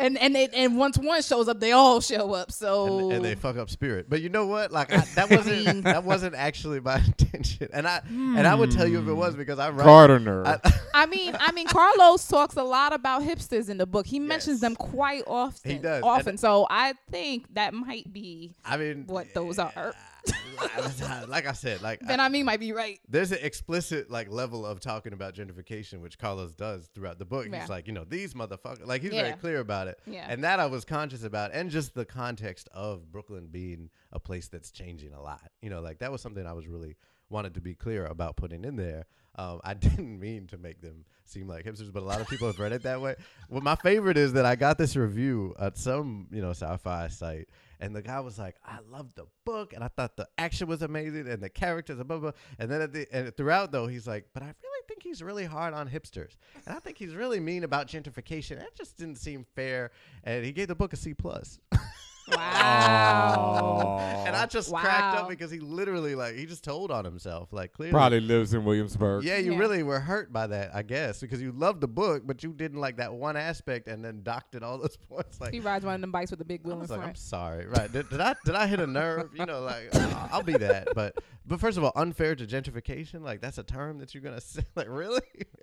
and 0.02 0.18
and 0.18 0.36
they, 0.36 0.48
and 0.54 0.78
once 0.78 0.98
one 0.98 1.22
shows 1.22 1.48
up, 1.48 1.60
they 1.60 1.72
all 1.72 2.02
show 2.02 2.34
up. 2.34 2.52
So 2.52 3.00
and, 3.06 3.14
and 3.14 3.26
they 3.26 3.36
fuck 3.36 3.58
up 3.58 3.70
spirit. 3.70 4.08
But 4.10 4.22
you 4.22 4.30
know 4.30 4.46
what? 4.48 4.72
Like 4.72 4.92
I, 4.92 5.06
that 5.16 5.30
wasn't 5.32 5.84
that 5.84 6.04
wasn't 6.04 6.36
actually 6.36 6.80
my 6.80 6.96
intention. 7.06 7.70
And 7.72 7.88
I 7.88 8.02
and 8.10 8.46
I 8.48 8.56
would 8.56 8.72
tell 8.72 8.88
you 8.88 9.00
if 9.00 9.08
it 9.08 9.14
was 9.14 9.36
because 9.36 9.60
I 9.60 9.70
write. 9.70 9.86
Gardner. 9.86 10.46
I, 10.46 10.60
I 10.94 11.06
mean, 11.06 11.36
I 11.40 11.52
mean, 11.54 11.68
Carlos 11.68 12.28
talks 12.28 12.56
a 12.56 12.64
lot 12.64 12.94
about 12.94 13.22
hipsters 13.24 13.70
in 13.70 13.78
the 13.78 13.86
book. 13.86 14.06
He 14.06 14.20
mentions 14.20 14.56
Yes. 14.56 14.62
them 14.62 14.76
quite 14.76 15.24
often. 15.28 15.72
He 15.72 15.78
does. 15.78 16.04
often. 16.04 16.30
And- 16.30 16.40
so 16.40 16.68
I 16.70 16.94
think 17.10 17.54
that 17.54 17.74
might 17.74 18.12
be 18.12 18.56
I 18.66 18.78
mean, 18.78 19.06
what 19.08 19.34
those 19.34 19.58
are. 19.60 19.94
like 21.28 21.48
I 21.48 21.54
said, 21.54 21.82
like 21.82 22.00
Then 22.02 22.20
I 22.20 22.30
mean, 22.30 22.46
might 22.46 22.60
be 22.60 22.72
right. 22.74 23.00
there's 23.08 23.32
an 23.32 23.40
explicit 23.42 24.10
like 24.12 24.30
level 24.30 24.66
of 24.66 24.80
talking 24.80 25.14
about 25.14 25.34
gentrification, 25.34 26.02
which 26.02 26.18
Carlos 26.20 26.54
does 26.54 26.90
throughout 26.94 27.20
the 27.20 27.26
book. 27.26 27.48
Yeah. 27.50 27.60
He's 27.62 27.70
like, 27.70 27.88
you 27.88 27.94
know, 27.94 28.04
these 28.04 28.34
motherfuckers. 28.34 28.86
Like 28.86 29.02
he's 29.02 29.12
Yeah. 29.14 29.24
very 29.24 29.34
clear 29.38 29.60
about 29.60 29.88
it. 29.88 30.00
Yeah. 30.06 30.26
And 30.30 30.44
that 30.44 30.60
I 30.60 30.68
was 30.68 30.86
conscious 30.86 31.24
about, 31.24 31.52
and 31.54 31.70
just 31.70 31.94
the 31.94 32.06
context 32.06 32.70
of 32.74 33.12
Brooklyn 33.12 33.48
being 33.52 33.90
a 34.12 34.20
place 34.20 34.48
that's 34.48 34.72
changing 34.72 35.14
a 35.14 35.22
lot. 35.22 35.42
You 35.62 35.70
know, 35.70 35.82
like 35.82 36.00
that 36.00 36.12
was 36.12 36.22
something 36.22 36.46
I 36.46 36.54
was 36.54 36.68
really 36.68 36.96
wanted 37.30 37.54
to 37.56 37.62
be 37.62 37.74
clear 37.74 38.06
about 38.06 38.36
putting 38.36 38.64
in 38.66 38.76
there. 38.76 39.06
Um, 39.36 39.62
I 39.64 39.74
didn't 39.76 40.20
mean 40.20 40.48
to 40.48 40.58
make 40.58 40.82
them 40.82 41.06
seem 41.26 41.48
like 41.48 41.64
hipsters, 41.66 41.92
but 41.92 42.04
a 42.04 42.06
lot 42.06 42.20
of 42.20 42.28
people 42.28 42.48
have 42.48 42.60
read 42.60 42.74
it 42.74 42.84
that 42.84 43.00
way. 43.02 43.16
Well, 43.50 43.62
my 43.62 43.76
favorite 43.76 44.18
is 44.18 44.34
that 44.34 44.46
I 44.46 44.56
got 44.56 44.78
this 44.78 44.96
review 44.98 45.56
at 45.60 45.78
some, 45.78 46.28
you 46.32 46.42
know, 46.42 46.50
sci-fi 46.50 47.08
site, 47.08 47.48
and 47.82 47.96
the 47.96 48.02
guy 48.02 48.20
was 48.20 48.38
like, 48.38 48.56
"I 48.64 48.80
loved 48.90 49.16
the 49.16 49.26
book, 49.44 49.74
and 49.74 49.84
I 49.84 49.88
thought 49.90 50.16
the 50.16 50.28
action 50.38 50.68
was 50.68 50.82
amazing, 50.82 51.28
and 51.28 51.42
the 51.42 51.50
characters, 51.50 52.00
and 52.00 52.08
blah 52.08 52.20
blah." 52.20 52.32
And 52.60 52.70
then 52.70 52.82
at 52.82 52.94
the 52.94 53.08
and 53.12 53.36
throughout 53.36 53.72
though, 53.72 53.88
he's 53.88 54.08
like, 54.08 54.28
"But 54.34 54.44
I 54.44 54.54
really 54.64 54.84
think 54.88 55.04
he's 55.04 55.22
really 55.22 55.46
hard 55.46 55.74
on 55.74 55.90
hipsters, 55.90 56.38
and 56.66 56.76
I 56.76 56.80
think 56.80 56.98
he's 56.98 57.16
really 57.16 57.40
mean 57.40 57.64
about 57.64 57.88
gentrification. 57.88 58.60
That 58.60 58.76
just 58.76 58.98
didn't 58.98 59.18
seem 59.18 59.46
fair." 59.56 59.92
And 60.24 60.46
he 60.46 60.52
gave 60.52 60.68
the 60.68 60.76
book 60.76 60.94
a 60.94 60.98
C 60.98 61.14
plus. 61.14 61.60
Wow. 62.28 63.98
and 64.26 64.36
I 64.36 64.46
just 64.46 64.74
cracked 64.74 65.18
up 65.18 65.30
because 65.30 65.52
he 65.52 65.60
literally 65.60 66.16
like 66.16 66.36
he 66.36 66.46
just 66.46 66.64
told 66.64 66.92
on 66.92 67.06
himself 67.06 67.52
like 67.52 67.74
clearly. 67.74 67.92
Probably 67.92 68.20
lives 68.22 68.54
in 68.54 68.64
Williamsburg. 68.66 69.24
Yeah, 69.24 69.38
you 69.38 69.54
Yeah. 69.54 69.58
really 69.60 69.84
were 69.84 70.00
hurt 70.00 70.32
by 70.32 70.48
that, 70.48 70.72
I 70.76 70.84
guess, 70.84 71.20
because 71.22 71.42
you 71.42 71.52
loved 71.52 71.82
the 71.82 71.88
book, 71.88 72.24
but 72.26 72.44
you 72.44 72.54
didn't 72.54 72.80
like 72.80 72.98
that 72.98 73.14
one 73.14 73.36
aspect, 73.38 73.88
and 73.88 74.04
then 74.04 74.22
docked 74.24 74.56
it 74.56 74.64
all 74.64 74.78
those 74.78 74.98
points. 75.10 75.40
Like, 75.42 75.54
he 75.54 75.60
rides 75.60 75.86
one 75.86 75.96
of 75.96 76.02
them 76.02 76.12
bikes 76.12 76.32
with 76.32 76.42
a 76.42 76.46
big 76.46 76.62
I 76.64 76.68
wheel 76.68 76.76
in 76.76 76.82
was 76.82 76.90
like, 76.90 77.02
I'm 77.02 77.16
sorry, 77.16 77.66
right? 77.68 77.92
Did, 77.92 78.10
did 78.10 78.22
I 78.22 78.36
did 78.46 78.56
I 78.56 78.68
hit 78.68 78.80
a 78.80 78.88
nerve? 78.88 79.30
You 79.36 79.46
know, 79.46 79.62
like 79.62 79.94
I'll, 79.96 80.30
I'll 80.34 80.44
be 80.44 80.54
that, 80.58 80.90
but 80.96 81.18
but 81.46 81.60
first 81.60 81.78
of 81.78 81.84
all, 81.84 81.92
unfair 81.96 82.36
to 82.36 82.46
gentrification, 82.46 83.22
like 83.22 83.42
that's 83.42 83.58
a 83.58 83.64
term 83.64 84.00
that 84.00 84.14
you're 84.14 84.24
gonna 84.24 84.42
say, 84.42 84.64
like 84.76 84.88
really? 84.90 85.22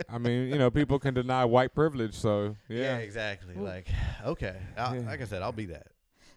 I 0.09 0.19
mean, 0.19 0.49
you 0.49 0.59
know, 0.59 0.71
people 0.71 0.99
can 0.99 1.15
deny 1.15 1.45
white 1.45 1.75
privilege, 1.75 2.15
so 2.15 2.57
yeah. 2.69 2.99
exactly. 2.99 3.55
Like, 3.55 3.89
okay, 4.25 4.57
I, 4.77 4.97
Yeah. 4.97 5.01
like 5.07 5.21
I 5.23 5.25
said, 5.25 5.43
I'll 5.43 5.53
be 5.53 5.67
that. 5.67 5.89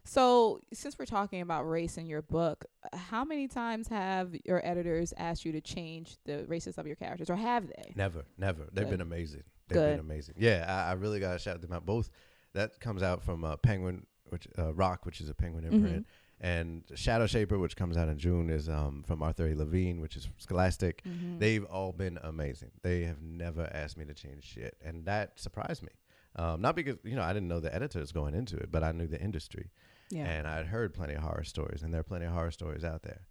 So, 0.03 0.59
since 0.73 0.97
we're 0.97 1.05
talking 1.05 1.41
about 1.41 1.63
race 1.69 1.97
in 1.97 2.07
your 2.07 2.21
book, 2.23 2.65
how 2.93 3.23
many 3.23 3.47
times 3.47 3.87
have 3.89 4.35
your 4.45 4.59
editors 4.65 5.13
asked 5.17 5.45
you 5.45 5.51
to 5.51 5.61
change 5.61 6.17
the 6.25 6.43
races 6.47 6.77
of 6.77 6.87
your 6.87 6.95
characters, 6.95 7.29
or 7.29 7.35
have 7.35 7.67
they? 7.67 7.93
Never, 7.95 8.23
never. 8.37 8.63
They've 8.73 8.85
Good. 8.85 8.91
been 8.91 9.01
amazing. 9.01 9.43
They've 9.67 9.77
Good. 9.77 9.97
been 9.97 10.05
amazing. 10.05 10.35
Yeah, 10.37 10.65
I, 10.67 10.89
I 10.89 10.93
really 10.93 11.19
gotta 11.19 11.37
shout 11.39 11.61
them 11.61 11.71
out. 11.71 11.85
Both 11.85 12.09
that 12.53 12.79
comes 12.79 13.03
out 13.03 13.23
from 13.23 13.43
uh, 13.43 13.57
Penguin, 13.57 14.05
which 14.29 14.47
uh, 14.57 14.73
Roc, 14.73 15.05
which 15.05 15.21
is 15.21 15.29
a 15.29 15.33
Penguin 15.35 15.65
imprint, 15.65 16.07
and 16.39 16.83
Shadowshaper, 16.87 17.59
which 17.59 17.75
comes 17.75 17.95
out 17.95 18.09
in 18.09 18.17
June, 18.17 18.49
is 18.49 18.67
um, 18.67 19.03
from 19.05 19.21
Arthur 19.21 19.47
A. 19.47 19.53
Levine, 19.55 20.01
which 20.01 20.15
is 20.15 20.27
Scholastic. 20.37 21.03
Mhm. 21.03 21.39
They've 21.39 21.63
all 21.65 21.91
been 21.93 22.17
amazing. 22.23 22.71
They 22.81 23.03
have 23.03 23.21
never 23.21 23.69
asked 23.71 23.97
me 23.97 24.05
to 24.05 24.13
change 24.15 24.43
shit, 24.45 24.75
and 24.83 25.05
that 25.05 25.39
surprised 25.39 25.83
me. 25.83 25.89
Um, 26.35 26.61
not 26.61 26.75
because 26.75 26.95
you 27.03 27.15
know 27.15 27.21
I 27.21 27.33
didn't 27.33 27.49
know 27.49 27.59
the 27.59 27.73
editors 27.73 28.11
going 28.11 28.33
into 28.33 28.57
it, 28.57 28.71
but 28.71 28.83
I 28.83 28.91
knew 28.93 29.05
the 29.07 29.21
industry, 29.21 29.69
yeah. 30.11 30.25
and 30.25 30.47
I'd 30.47 30.67
heard 30.67 30.93
plenty 30.93 31.13
of 31.13 31.21
horror 31.23 31.43
stories, 31.43 31.81
and 31.83 31.93
there 31.93 32.01
are 32.01 32.03
plenty 32.03 32.25
of 32.25 32.33
horror 32.33 32.51
stories 32.51 32.83
out 32.83 33.03
there. 33.03 33.21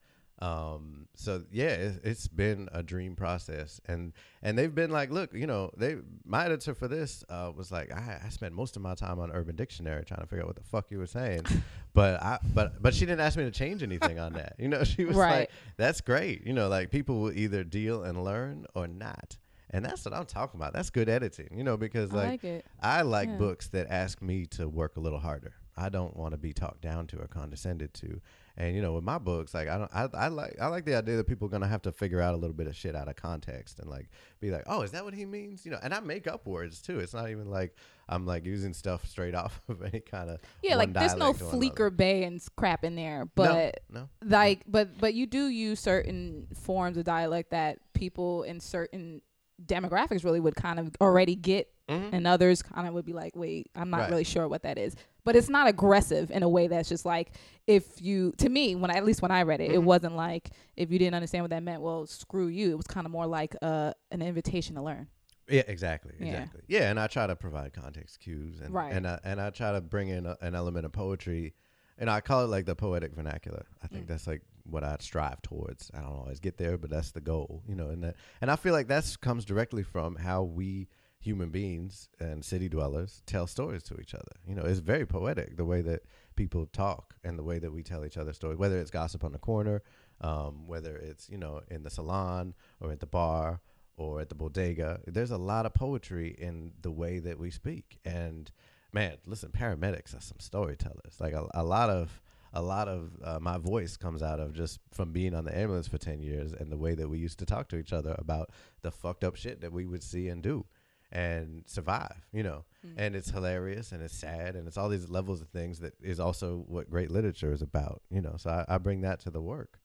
Um, 0.43 1.07
so 1.17 1.43
yeah, 1.53 1.69
it, 1.69 2.01
it's 2.03 2.27
been 2.27 2.71
a 2.73 2.83
dream 2.83 3.15
process, 3.15 3.79
and 3.87 4.15
and 4.43 4.57
they've 4.57 4.75
been 4.75 4.91
like, 4.91 5.11
look, 5.11 5.35
you 5.35 5.47
know, 5.47 5.71
they 5.77 5.97
my 6.25 6.47
editor 6.47 6.75
for 6.75 6.89
this 6.89 7.23
uh, 7.29 7.53
was 7.55 7.71
like, 7.71 7.93
I, 7.93 8.23
I 8.25 8.29
spent 8.31 8.55
most 8.55 8.75
of 8.77 8.81
my 8.81 8.95
time 8.95 9.19
on 9.21 9.31
Urban 9.33 9.55
Dictionary 9.55 10.03
trying 10.07 10.21
to 10.23 10.27
figure 10.27 10.41
out 10.43 10.47
what 10.47 10.57
the 10.57 10.63
fuck 10.65 10.91
you 10.91 10.97
were 10.99 11.07
saying, 11.07 11.43
but 11.93 12.23
I 12.23 12.39
but 12.55 12.81
but 12.83 12.95
she 12.95 13.01
didn't 13.05 13.21
ask 13.21 13.37
me 13.37 13.45
to 13.45 13.51
change 13.51 13.83
anything 13.83 14.19
on 14.19 14.33
that. 14.33 14.55
You 14.59 14.69
know, 14.69 14.83
she 14.85 15.05
was 15.05 15.15
Right. 15.17 15.41
like, 15.41 15.51
that's 15.77 16.01
great. 16.01 16.47
You 16.47 16.55
know, 16.55 16.69
like 16.69 16.91
people 16.91 17.21
will 17.21 17.33
either 17.37 17.63
deal 17.63 18.03
and 18.05 18.25
learn 18.25 18.65
or 18.75 18.89
not. 18.89 19.37
And 19.73 19.85
that's 19.85 20.05
what 20.05 20.15
I'm 20.15 20.27
talking 20.27 20.59
about. 20.59 20.73
That's 20.73 20.91
good 20.91 21.09
editing, 21.09 21.51
you 21.57 21.63
know, 21.63 21.77
because 21.77 22.11
I 22.13 22.17
like 22.17 22.27
like 22.27 22.45
it. 22.45 22.67
I 22.83 23.03
like 23.03 23.29
Yeah. 23.29 23.37
books 23.37 23.69
that 23.69 23.87
ask 23.91 24.21
me 24.23 24.47
to 24.47 24.69
work 24.69 24.97
a 24.97 25.01
little 25.01 25.21
harder. 25.21 25.53
I 25.77 25.89
don't 25.89 26.17
want 26.17 26.33
to 26.33 26.39
be 26.39 26.53
talked 26.53 26.81
down 26.83 27.07
to 27.09 27.19
or 27.21 27.27
condescended 27.27 27.95
to. 27.95 28.21
And 28.57 28.75
you 28.77 28.83
know, 28.83 28.93
with 28.93 29.05
my 29.05 29.17
books, 29.19 29.55
like 29.55 29.69
I 29.69 29.79
don't, 29.79 29.91
I, 29.95 30.09
I 30.13 30.29
like, 30.29 30.57
I 30.61 30.67
like 30.67 30.85
the 30.85 30.95
idea 30.97 31.17
that 31.17 31.27
people 31.27 31.47
are 31.47 31.51
gonna 31.51 31.69
have 31.69 31.83
to 31.83 31.93
figure 31.93 32.21
out 32.21 32.35
a 32.35 32.37
little 32.37 32.55
bit 32.55 32.67
of 32.67 32.77
shit 32.77 32.95
out 32.95 33.09
of 33.09 33.17
context 33.17 33.79
and 33.79 33.89
like 33.89 34.11
be 34.41 34.51
like, 34.51 34.65
oh, 34.67 34.83
is 34.83 34.91
that 34.91 35.05
what 35.05 35.15
he 35.15 35.25
means? 35.25 35.65
You 35.65 35.71
know, 35.73 35.79
and 35.83 35.95
I 35.95 36.01
make 36.01 36.27
up 36.27 36.47
words 36.47 36.83
too. 36.83 36.99
It's 36.99 37.15
not 37.15 37.31
even 37.31 37.49
like 37.49 37.75
I'm 38.09 38.27
like 38.27 38.45
using 38.45 38.75
stuff 38.75 39.07
straight 39.07 39.35
off 39.43 39.63
of 39.69 39.83
any 39.83 40.01
kind 40.01 40.29
of 40.29 40.41
Yeah, 40.63 40.77
like 40.77 40.93
there's 40.93 41.17
no 41.17 41.29
or 41.31 41.35
fleeker 41.35 41.91
bay 41.91 42.25
and 42.25 42.43
crap 42.57 42.85
in 42.85 42.97
there, 42.97 43.25
but 43.35 43.81
no, 43.89 44.01
no. 44.01 44.09
like, 44.23 44.63
but 44.67 44.99
but 44.99 45.15
you 45.15 45.27
do 45.27 45.47
use 45.47 45.81
certain 45.81 46.49
forms 46.55 46.97
of 46.99 47.05
dialect 47.05 47.51
that 47.53 47.79
people 47.95 48.43
in 48.43 48.61
certain 48.61 49.23
demographics 49.65 50.25
really 50.25 50.41
would 50.41 50.57
kind 50.57 50.79
of 50.79 50.91
already 51.01 51.37
get, 51.37 51.69
Mhm. 51.89 52.11
and 52.13 52.27
others 52.27 52.63
kind 52.63 52.87
of 52.89 52.95
would 52.95 53.05
be 53.05 53.13
like, 53.13 53.35
wait, 53.37 53.71
I'm 53.75 53.91
not 53.91 54.01
Right. 54.03 54.11
really 54.11 54.25
sure 54.25 54.49
what 54.49 54.63
that 54.63 54.79
is. 54.79 54.97
But 55.25 55.37
it's 55.37 55.49
not 55.49 55.69
aggressive 55.69 56.31
in 56.31 56.43
a 56.43 56.49
way 56.49 56.67
that's 56.69 56.89
just 56.89 57.05
like 57.05 57.33
if 57.67 58.01
you 58.01 58.33
to 58.39 58.49
me 58.49 58.75
when 58.75 58.91
I, 58.91 58.95
at 58.95 59.05
least 59.05 59.23
when 59.23 59.31
I 59.31 59.43
read 59.43 59.61
it, 59.61 59.71
it 59.71 59.79
Mhm. 59.81 59.85
wasn't 59.85 60.17
like 60.17 60.51
if 60.77 60.91
you 60.91 60.99
didn't 60.99 61.15
understand 61.15 61.45
what 61.45 61.51
that 61.51 61.63
meant, 61.63 61.83
well, 61.83 62.07
screw 62.07 62.47
you. 62.49 62.71
It 62.71 62.77
was 62.77 62.87
kind 62.87 63.07
of 63.07 63.13
more 63.13 63.27
like 63.27 63.55
uh, 63.63 63.93
an 64.11 64.23
invitation 64.23 64.75
to 64.77 64.83
learn. 64.83 65.09
Yeah, 65.49 65.63
exactly, 65.67 66.15
exactly. 66.21 66.61
Yeah, 66.69 66.91
and 66.91 67.01
I 67.01 67.07
try 67.09 67.27
to 67.27 67.35
provide 67.35 67.73
context 67.73 68.21
cues, 68.21 68.61
and 68.61 68.73
Right. 68.73 68.93
and 68.93 69.07
I, 69.07 69.19
and 69.25 69.41
I 69.41 69.51
try 69.51 69.73
to 69.73 69.81
bring 69.81 70.09
in 70.09 70.25
a, 70.25 70.37
an 70.41 70.55
element 70.55 70.87
of 70.87 70.93
poetry, 70.93 71.55
and 71.99 72.09
I 72.09 72.21
call 72.21 72.45
it 72.45 72.49
like 72.49 72.67
the 72.67 72.77
poetic 72.77 73.13
vernacular. 73.15 73.67
I 73.83 73.89
think 73.89 74.05
Mm. 74.05 74.09
that's 74.09 74.27
like 74.29 74.43
what 74.63 74.85
I 74.85 74.97
strive 75.01 75.43
towards. 75.43 75.91
I 75.93 76.01
don't 76.03 76.13
always 76.13 76.39
get 76.39 76.57
there, 76.57 76.79
but 76.79 76.89
that's 76.91 77.11
the 77.11 77.21
goal, 77.21 77.63
you 77.67 77.75
know. 77.75 77.89
And 77.89 78.05
that, 78.05 78.15
and 78.41 78.49
I 78.51 78.55
feel 78.57 78.73
like 78.73 78.87
that 78.89 79.17
comes 79.21 79.45
directly 79.45 79.83
from 79.83 80.15
how 80.17 80.45
we 80.45 80.87
human 81.21 81.51
beings 81.51 82.09
and 82.19 82.45
city 82.45 82.69
dwellers 82.69 83.23
tell 83.27 83.47
stories 83.47 83.83
to 83.85 84.01
each 84.01 84.15
other. 84.15 84.33
You 84.47 84.55
know, 84.55 84.63
it's 84.63 84.81
very 84.81 85.05
poetic 85.05 85.57
the 85.57 85.67
way 85.67 85.83
that 85.83 86.03
people 86.35 86.67
talk 86.67 87.15
and 87.23 87.39
the 87.39 87.43
way 87.43 87.59
that 87.59 87.73
we 87.73 87.83
tell 87.83 88.05
each 88.07 88.17
other 88.17 88.33
stories, 88.33 88.59
whether 88.59 88.79
it's 88.79 88.91
gossip 88.91 89.23
on 89.23 89.33
the 89.33 89.39
corner, 89.39 89.83
um, 90.23 90.67
whether 90.67 90.97
it's 90.97 91.29
you 91.29 91.39
know 91.39 91.61
in 91.71 91.83
the 91.83 91.91
salon 91.91 92.55
or 92.81 92.91
at 92.91 93.01
the 93.01 93.07
bar 93.07 93.61
or 93.97 94.21
at 94.21 94.31
the 94.31 94.35
bodega. 94.35 95.01
There's 95.07 95.31
a 95.31 95.39
lot 95.39 95.67
of 95.67 95.75
poetry 95.75 96.35
in 96.39 96.73
the 96.81 96.91
way 96.91 97.19
that 97.19 97.39
we 97.39 97.51
speak. 97.51 97.99
And 98.05 98.51
man, 98.93 99.19
listen, 99.27 99.51
paramedics 99.51 100.17
are 100.17 100.23
some 100.23 100.41
storytellers. 100.41 101.21
Like 101.21 101.35
a, 101.35 101.47
a 101.53 101.63
lot 101.63 101.91
of 101.91 102.23
a 102.53 102.63
lot 102.63 102.89
of 102.89 103.11
uh, 103.23 103.39
my 103.41 103.59
voice 103.59 103.97
comes 103.97 104.23
out 104.23 104.41
of 104.41 104.55
just 104.55 104.81
from 104.91 105.13
being 105.13 105.35
on 105.35 105.45
the 105.45 105.57
ambulance 105.57 105.87
for 105.87 105.99
10 105.99 106.21
years 106.21 106.53
and 106.53 106.73
the 106.73 106.77
way 106.77 106.95
that 106.95 107.09
we 107.09 107.19
used 107.19 107.39
to 107.39 107.47
talk 107.47 107.69
to 107.69 107.77
each 107.77 107.93
other 107.93 108.17
about 108.19 108.51
the 108.83 108.91
fucked 108.91 109.23
up 109.23 109.37
shit 109.37 109.61
that 109.61 109.73
we 109.73 109.87
would 109.87 110.03
see 110.03 110.29
and 110.29 110.43
do 110.43 110.65
and 111.13 111.63
survive, 111.67 112.27
you 112.33 112.43
know. 112.43 112.65
Mm-hmm. 112.87 113.01
And 113.01 113.17
it's 113.17 113.31
hilarious 113.31 113.93
and 113.93 114.03
it's 114.03 114.17
sad 114.17 114.57
and 114.57 114.67
it's 114.67 114.77
all 114.77 114.89
these 114.89 115.11
levels 115.11 115.41
of 115.41 115.49
things 115.49 115.81
that 115.81 115.95
is 116.03 116.21
also 116.21 116.65
what 116.67 116.91
great 116.91 117.11
literature 117.11 117.53
is 117.53 117.63
about, 117.63 118.03
you 118.11 118.21
know. 118.21 118.35
So 118.37 118.51
I, 118.51 118.75
I 118.75 118.79
bring 118.79 119.03
that 119.03 119.21
to 119.21 119.31
the 119.31 119.41
work. 119.41 119.79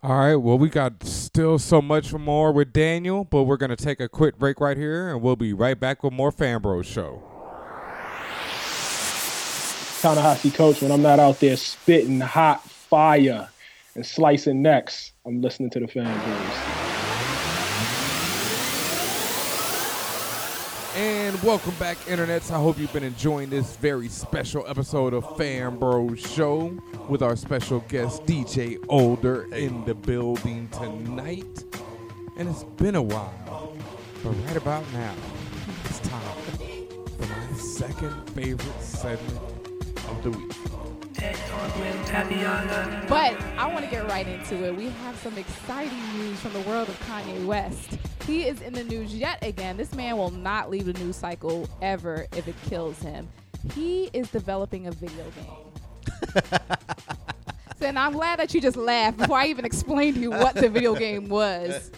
All 0.00 0.16
right. 0.16 0.36
Well, 0.36 0.58
we 0.58 0.68
got 0.68 1.02
still 1.02 1.58
so 1.58 1.82
much 1.82 2.12
more 2.12 2.52
with 2.52 2.72
Daniel, 2.72 3.24
but 3.24 3.44
we're 3.44 3.56
gonna 3.56 3.74
take 3.74 3.98
a 3.98 4.08
quick 4.08 4.38
break 4.38 4.60
right 4.60 4.76
here, 4.76 5.08
and 5.10 5.20
we'll 5.20 5.34
be 5.34 5.52
right 5.52 5.78
back 5.78 6.04
with 6.04 6.12
more 6.12 6.30
Fan 6.30 6.60
Bros 6.60 6.86
show. 6.86 7.20
Ta-Nehisi 10.00 10.54
Coach, 10.54 10.80
when 10.80 10.92
I'm 10.92 11.02
not 11.02 11.18
out 11.18 11.40
there 11.40 11.56
spitting 11.56 12.20
hot 12.20 12.62
fire 12.62 13.48
and 13.96 14.06
slicing 14.06 14.62
necks, 14.62 15.10
I'm 15.26 15.42
listening 15.42 15.70
to 15.70 15.80
the 15.80 15.88
fan 15.88 16.87
Welcome 21.44 21.74
back, 21.76 21.98
internets. 21.98 22.50
I 22.50 22.58
hope 22.58 22.78
you've 22.78 22.92
been 22.92 23.04
enjoying 23.04 23.48
this 23.48 23.76
very 23.76 24.08
special 24.08 24.66
episode 24.66 25.14
of 25.14 25.36
Fan 25.36 25.78
Bros 25.78 26.18
Show 26.18 26.76
with 27.08 27.22
our 27.22 27.36
special 27.36 27.78
guest 27.88 28.24
DJ 28.26 28.84
Older 28.88 29.44
in 29.54 29.84
the 29.84 29.94
building 29.94 30.68
tonight. 30.70 31.64
And 32.36 32.48
it's 32.48 32.64
been 32.64 32.96
a 32.96 33.02
while, 33.02 33.72
but 34.24 34.30
right 34.30 34.56
about 34.56 34.84
now, 34.92 35.14
it's 35.84 36.00
time 36.00 36.20
for 37.18 37.26
my 37.26 37.56
second 37.56 38.30
favorite 38.30 38.80
segment 38.80 39.40
of 40.08 40.22
the 40.24 40.30
week. 40.30 40.52
But 43.08 43.40
I 43.56 43.70
want 43.72 43.84
to 43.84 43.90
get 43.90 44.08
right 44.08 44.26
into 44.26 44.64
it. 44.64 44.76
We 44.76 44.88
have 44.88 45.16
some 45.18 45.38
exciting 45.38 46.02
news 46.16 46.40
from 46.40 46.52
the 46.52 46.60
world 46.62 46.88
of 46.88 46.98
Kanye 47.00 47.46
West. 47.46 47.96
He 48.28 48.46
is 48.46 48.60
in 48.60 48.74
the 48.74 48.84
news 48.84 49.14
yet 49.14 49.38
again. 49.42 49.78
This 49.78 49.94
man 49.94 50.18
will 50.18 50.30
not 50.30 50.68
leave 50.68 50.84
the 50.84 50.92
news 50.92 51.16
cycle 51.16 51.66
ever 51.80 52.26
if 52.36 52.46
it 52.46 52.54
kills 52.66 53.00
him. 53.00 53.26
He 53.74 54.10
is 54.12 54.30
developing 54.30 54.86
a 54.86 54.90
video 54.90 55.24
game. 55.30 56.52
so, 57.78 57.86
and 57.86 57.98
I'm 57.98 58.12
glad 58.12 58.38
that 58.38 58.52
you 58.52 58.60
just 58.60 58.76
laughed 58.76 59.16
before 59.16 59.38
I 59.38 59.46
even 59.46 59.64
explained 59.64 60.16
to 60.16 60.20
you 60.20 60.30
what 60.30 60.54
the 60.56 60.68
video 60.68 60.94
game 60.94 61.30
was. 61.30 61.90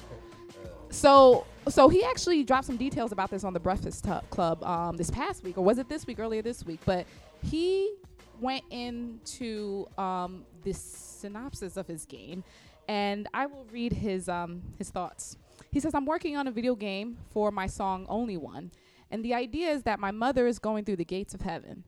So, 0.90 1.46
so 1.68 1.88
he 1.88 2.04
actually 2.04 2.44
dropped 2.44 2.66
some 2.66 2.76
details 2.76 3.10
about 3.10 3.30
this 3.30 3.42
on 3.42 3.52
the 3.52 3.60
Breakfast 3.60 4.04
Tu- 4.04 4.20
Club 4.30 4.62
um, 4.62 4.96
this 4.96 5.10
past 5.10 5.42
week, 5.42 5.58
or 5.58 5.64
was 5.64 5.78
it 5.78 5.88
this 5.88 6.06
week? 6.06 6.20
Earlier 6.20 6.42
this 6.42 6.64
week, 6.64 6.78
but 6.84 7.06
he 7.42 7.92
went 8.40 8.62
into 8.70 9.88
um, 9.98 10.44
the 10.62 10.74
synopsis 10.74 11.76
of 11.76 11.88
his 11.88 12.04
game, 12.06 12.44
and 12.86 13.26
I 13.34 13.46
will 13.46 13.66
read 13.72 13.92
his 13.92 14.28
um, 14.28 14.62
his 14.78 14.90
thoughts. 14.90 15.36
He 15.70 15.80
says, 15.80 15.94
"I'm 15.94 16.06
working 16.06 16.36
on 16.36 16.46
a 16.46 16.50
video 16.50 16.74
game 16.74 17.18
for 17.30 17.50
my 17.50 17.66
song 17.66 18.06
Only 18.08 18.36
One, 18.36 18.72
and 19.10 19.24
the 19.24 19.34
idea 19.34 19.70
is 19.70 19.84
that 19.84 20.00
my 20.00 20.10
mother 20.10 20.46
is 20.46 20.58
going 20.58 20.84
through 20.84 20.96
the 20.96 21.04
gates 21.04 21.34
of 21.34 21.42
heaven, 21.42 21.84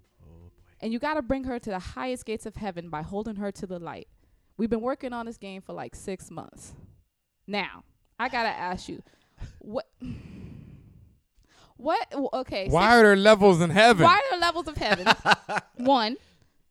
and 0.81 0.93
you 0.93 0.99
got 0.99 1.15
to 1.15 1.23
bring 1.23 1.45
her 1.45 1.59
to 1.59 1.71
the 1.71 1.79
highest 1.79 2.25
gates 2.25 2.47
of 2.47 2.57
heaven 2.57 2.89
by 2.89 3.03
holding 3.03 3.37
her 3.37 3.51
to 3.53 3.67
the 3.67 3.79
light. 3.79 4.09
We've 4.57 4.71
been 4.71 4.81
working 4.81 5.13
on 5.13 5.27
this 5.27 5.39
game 5.39 5.63
for 5.63 5.73
like 5.73 5.95
six 5.95 6.31
months. 6.31 6.75
Now, 7.47 7.85
I 8.19 8.29
gotta 8.29 8.49
ask 8.49 8.89
you, 8.89 9.03
what?" 9.59 9.87
What? 11.77 12.15
Okay. 12.15 12.69
Why 12.69 12.83
six- 12.83 12.95
are 12.95 13.03
there 13.03 13.17
levels 13.17 13.61
in 13.61 13.71
heaven? 13.71 14.05
why 14.05 14.15
are 14.15 14.23
there 14.31 14.39
levels 14.39 14.69
of 14.69 14.77
heaven? 14.77 15.09
One, 15.79 16.17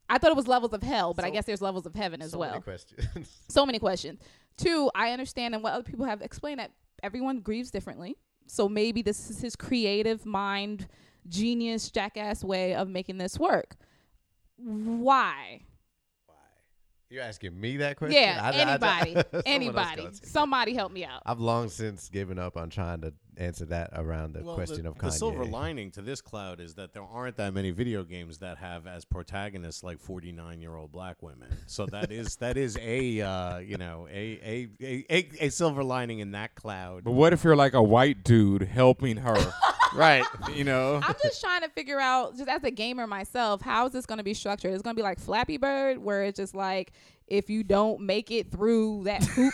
I 0.10 0.17
thought 0.17 0.32
it 0.32 0.38
was 0.38 0.47
levels 0.47 0.71
of 0.71 0.82
hell, 0.82 1.13
but 1.13 1.26
I 1.26 1.30
guess 1.30 1.45
there's 1.45 1.62
levels 1.62 1.86
of 1.86 1.93
heaven 1.93 2.21
as 2.21 2.34
well. 2.34 2.39
So 2.39 2.39
well. 2.39 2.52
many 2.52 2.62
questions. 2.62 3.39
So 3.50 3.65
many 3.65 3.80
questions. 3.80 4.19
Two, 4.58 4.89
I 4.95 5.12
understand 5.12 5.54
and 5.54 5.63
what 5.63 5.74
other 5.74 5.84
people 5.84 6.06
have 6.06 6.21
explained 6.21 6.60
that 6.60 6.71
everyone 7.03 7.39
grieves 7.39 7.71
differently. 7.71 8.17
So 8.47 8.67
maybe 8.67 9.01
this 9.01 9.29
is 9.29 9.41
his 9.41 9.55
creative 9.55 10.25
mind, 10.25 10.87
genius, 11.27 11.89
jackass 11.89 12.43
way 12.43 12.75
of 12.75 12.89
making 12.89 13.17
this 13.17 13.39
work. 13.39 13.75
Why? 14.57 15.61
Why? 16.25 16.35
You're 17.09 17.23
asking 17.23 17.59
me 17.59 17.77
that 17.77 17.97
question? 17.97 18.21
Yeah, 18.21 18.39
I- 18.41 18.49
I- 18.51 18.55
anybody, 18.55 19.11
someone 19.13 19.25
else 19.33 19.43
anybody, 19.45 20.01
gotta 20.01 20.11
take 20.11 20.21
that. 20.21 20.27
somebody 20.27 20.73
help 20.73 20.91
me 20.91 21.05
out. 21.05 21.21
I've 21.25 21.39
long 21.39 21.69
since 21.69 22.09
given 22.09 22.37
up 22.39 22.57
on 22.57 22.69
trying 22.69 23.01
to 23.01 23.13
answer 23.41 23.65
that 23.65 23.89
around 23.93 24.34
the 24.34 24.43
Well, 24.43 24.56
question 24.56 24.84
the, 24.84 24.89
of 24.89 24.97
the 24.97 25.08
Kanye. 25.08 25.13
silver 25.13 25.45
lining 25.45 25.91
to 25.91 26.01
this 26.01 26.21
cloud 26.21 26.60
is 26.60 26.75
that 26.75 26.93
there 26.93 27.04
aren't 27.04 27.38
that 27.38 27.54
many 27.54 27.71
video 27.71 28.04
games 28.04 28.38
that 28.39 28.58
have 28.58 28.88
as 28.88 29.06
protagonists 29.06 29.84
like 29.84 29.99
49 29.99 30.62
year 30.62 30.75
old 30.75 30.91
black 30.91 31.21
women. 31.21 31.49
So 31.65 31.86
that 31.88 32.12
is 32.12 32.36
that 32.38 32.58
is 32.58 32.77
a 32.82 33.21
uh, 33.21 33.58
you 33.60 33.77
know 33.77 34.08
a 34.12 34.69
a, 34.82 34.86
a 34.86 35.06
a 35.10 35.30
a 35.45 35.49
silver 35.49 35.84
lining 35.84 36.19
in 36.19 36.32
that 36.32 36.56
cloud. 36.56 37.04
But 37.04 37.12
what 37.12 37.34
if 37.34 37.43
you're 37.43 37.56
like 37.56 37.73
a 37.73 37.84
white 37.84 38.23
dude 38.23 38.63
helping 38.63 39.17
her? 39.17 39.36
right. 39.93 40.25
you 40.54 40.63
know? 40.63 40.99
I'm 41.04 41.15
just 41.21 41.41
trying 41.41 41.62
to 41.62 41.69
figure 41.69 41.99
out, 41.99 42.38
just 42.38 42.49
as 42.49 42.63
a 42.63 42.71
gamer 42.71 43.08
myself, 43.08 43.62
how 43.62 43.86
is 43.88 43.91
this 43.91 44.06
going 44.06 44.17
to 44.17 44.23
be 44.23 44.34
structured? 44.34 44.73
It's 44.73 44.82
going 44.82 44.95
to 44.95 44.99
be 44.99 45.04
like 45.04 45.19
Flappy 45.19 45.58
Bird, 45.58 45.97
where 45.97 46.23
it's 46.23 46.38
just 46.38 46.56
like 46.56 46.93
if 47.31 47.49
you 47.49 47.63
don't 47.63 48.01
make 48.01 48.29
it 48.29 48.51
through 48.51 49.03
that 49.05 49.23
hoop, 49.23 49.53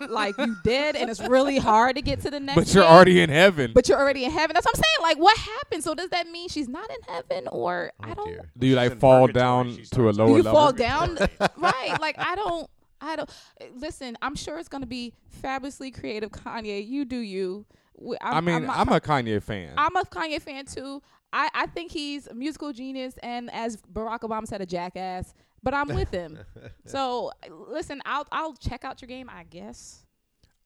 like 0.08 0.36
you 0.38 0.56
did, 0.64 0.96
and 0.96 1.10
it's 1.10 1.20
really 1.20 1.58
hard 1.58 1.96
to 1.96 2.02
get 2.02 2.22
to 2.22 2.30
the 2.30 2.40
next. 2.40 2.56
But 2.56 2.74
you're 2.74 2.82
game, 2.84 2.92
already 2.92 3.20
in 3.20 3.28
heaven. 3.28 3.72
But 3.74 3.88
you're 3.88 3.98
already 3.98 4.24
in 4.24 4.30
heaven. 4.30 4.54
That's 4.54 4.64
what 4.64 4.76
I'm 4.76 4.82
saying. 4.82 5.02
Like, 5.02 5.18
what 5.18 5.36
happened? 5.36 5.84
So 5.84 5.94
does 5.94 6.08
that 6.10 6.28
mean 6.28 6.48
she's 6.48 6.66
not 6.68 6.88
in 6.90 7.14
heaven, 7.14 7.46
or 7.52 7.92
I 8.00 8.14
don't? 8.14 8.26
dear. 8.26 8.50
Do 8.58 8.66
you 8.66 8.74
like 8.74 8.98
fall 8.98 9.26
down 9.26 9.76
to 9.92 10.08
a 10.08 10.12
lower 10.12 10.28
Do 10.28 10.36
you 10.38 10.42
level? 10.42 10.52
fall 10.52 10.72
down? 10.72 11.18
right. 11.58 11.96
Like 12.00 12.16
I 12.18 12.34
don't. 12.34 12.68
I 13.02 13.16
don't. 13.16 13.30
Listen, 13.76 14.16
I'm 14.22 14.34
sure 14.34 14.58
it's 14.58 14.68
going 14.68 14.82
to 14.82 14.86
be 14.88 15.12
fabulously 15.28 15.90
creative, 15.90 16.30
Kanye. 16.30 16.86
You 16.86 17.04
do 17.04 17.18
you. 17.18 17.66
W- 17.98 18.16
I'm, 18.22 18.34
I 18.34 18.40
mean, 18.40 18.66
not- 18.66 18.76
I'm, 18.78 18.88
a 18.88 19.00
Kanye 19.00 19.42
fan. 19.42 19.74
I'm 19.76 19.94
a 19.96 20.04
Kanye 20.04 20.40
fan 20.40 20.64
too. 20.66 21.02
I, 21.32 21.48
I 21.54 21.66
think 21.66 21.92
he's 21.92 22.26
a 22.26 22.34
musical 22.34 22.72
genius 22.72 23.14
and 23.22 23.50
as 23.52 23.76
Barack 23.92 24.20
Obama 24.20 24.46
said, 24.46 24.60
a 24.60 24.66
jackass. 24.66 25.32
But 25.62 25.74
I'm 25.74 25.88
with 25.88 26.10
him. 26.10 26.38
so 26.86 27.32
listen, 27.68 28.00
I'll 28.06 28.26
I'll 28.32 28.54
check 28.54 28.84
out 28.84 29.00
your 29.02 29.08
game, 29.08 29.28
I 29.30 29.44
guess. 29.44 30.04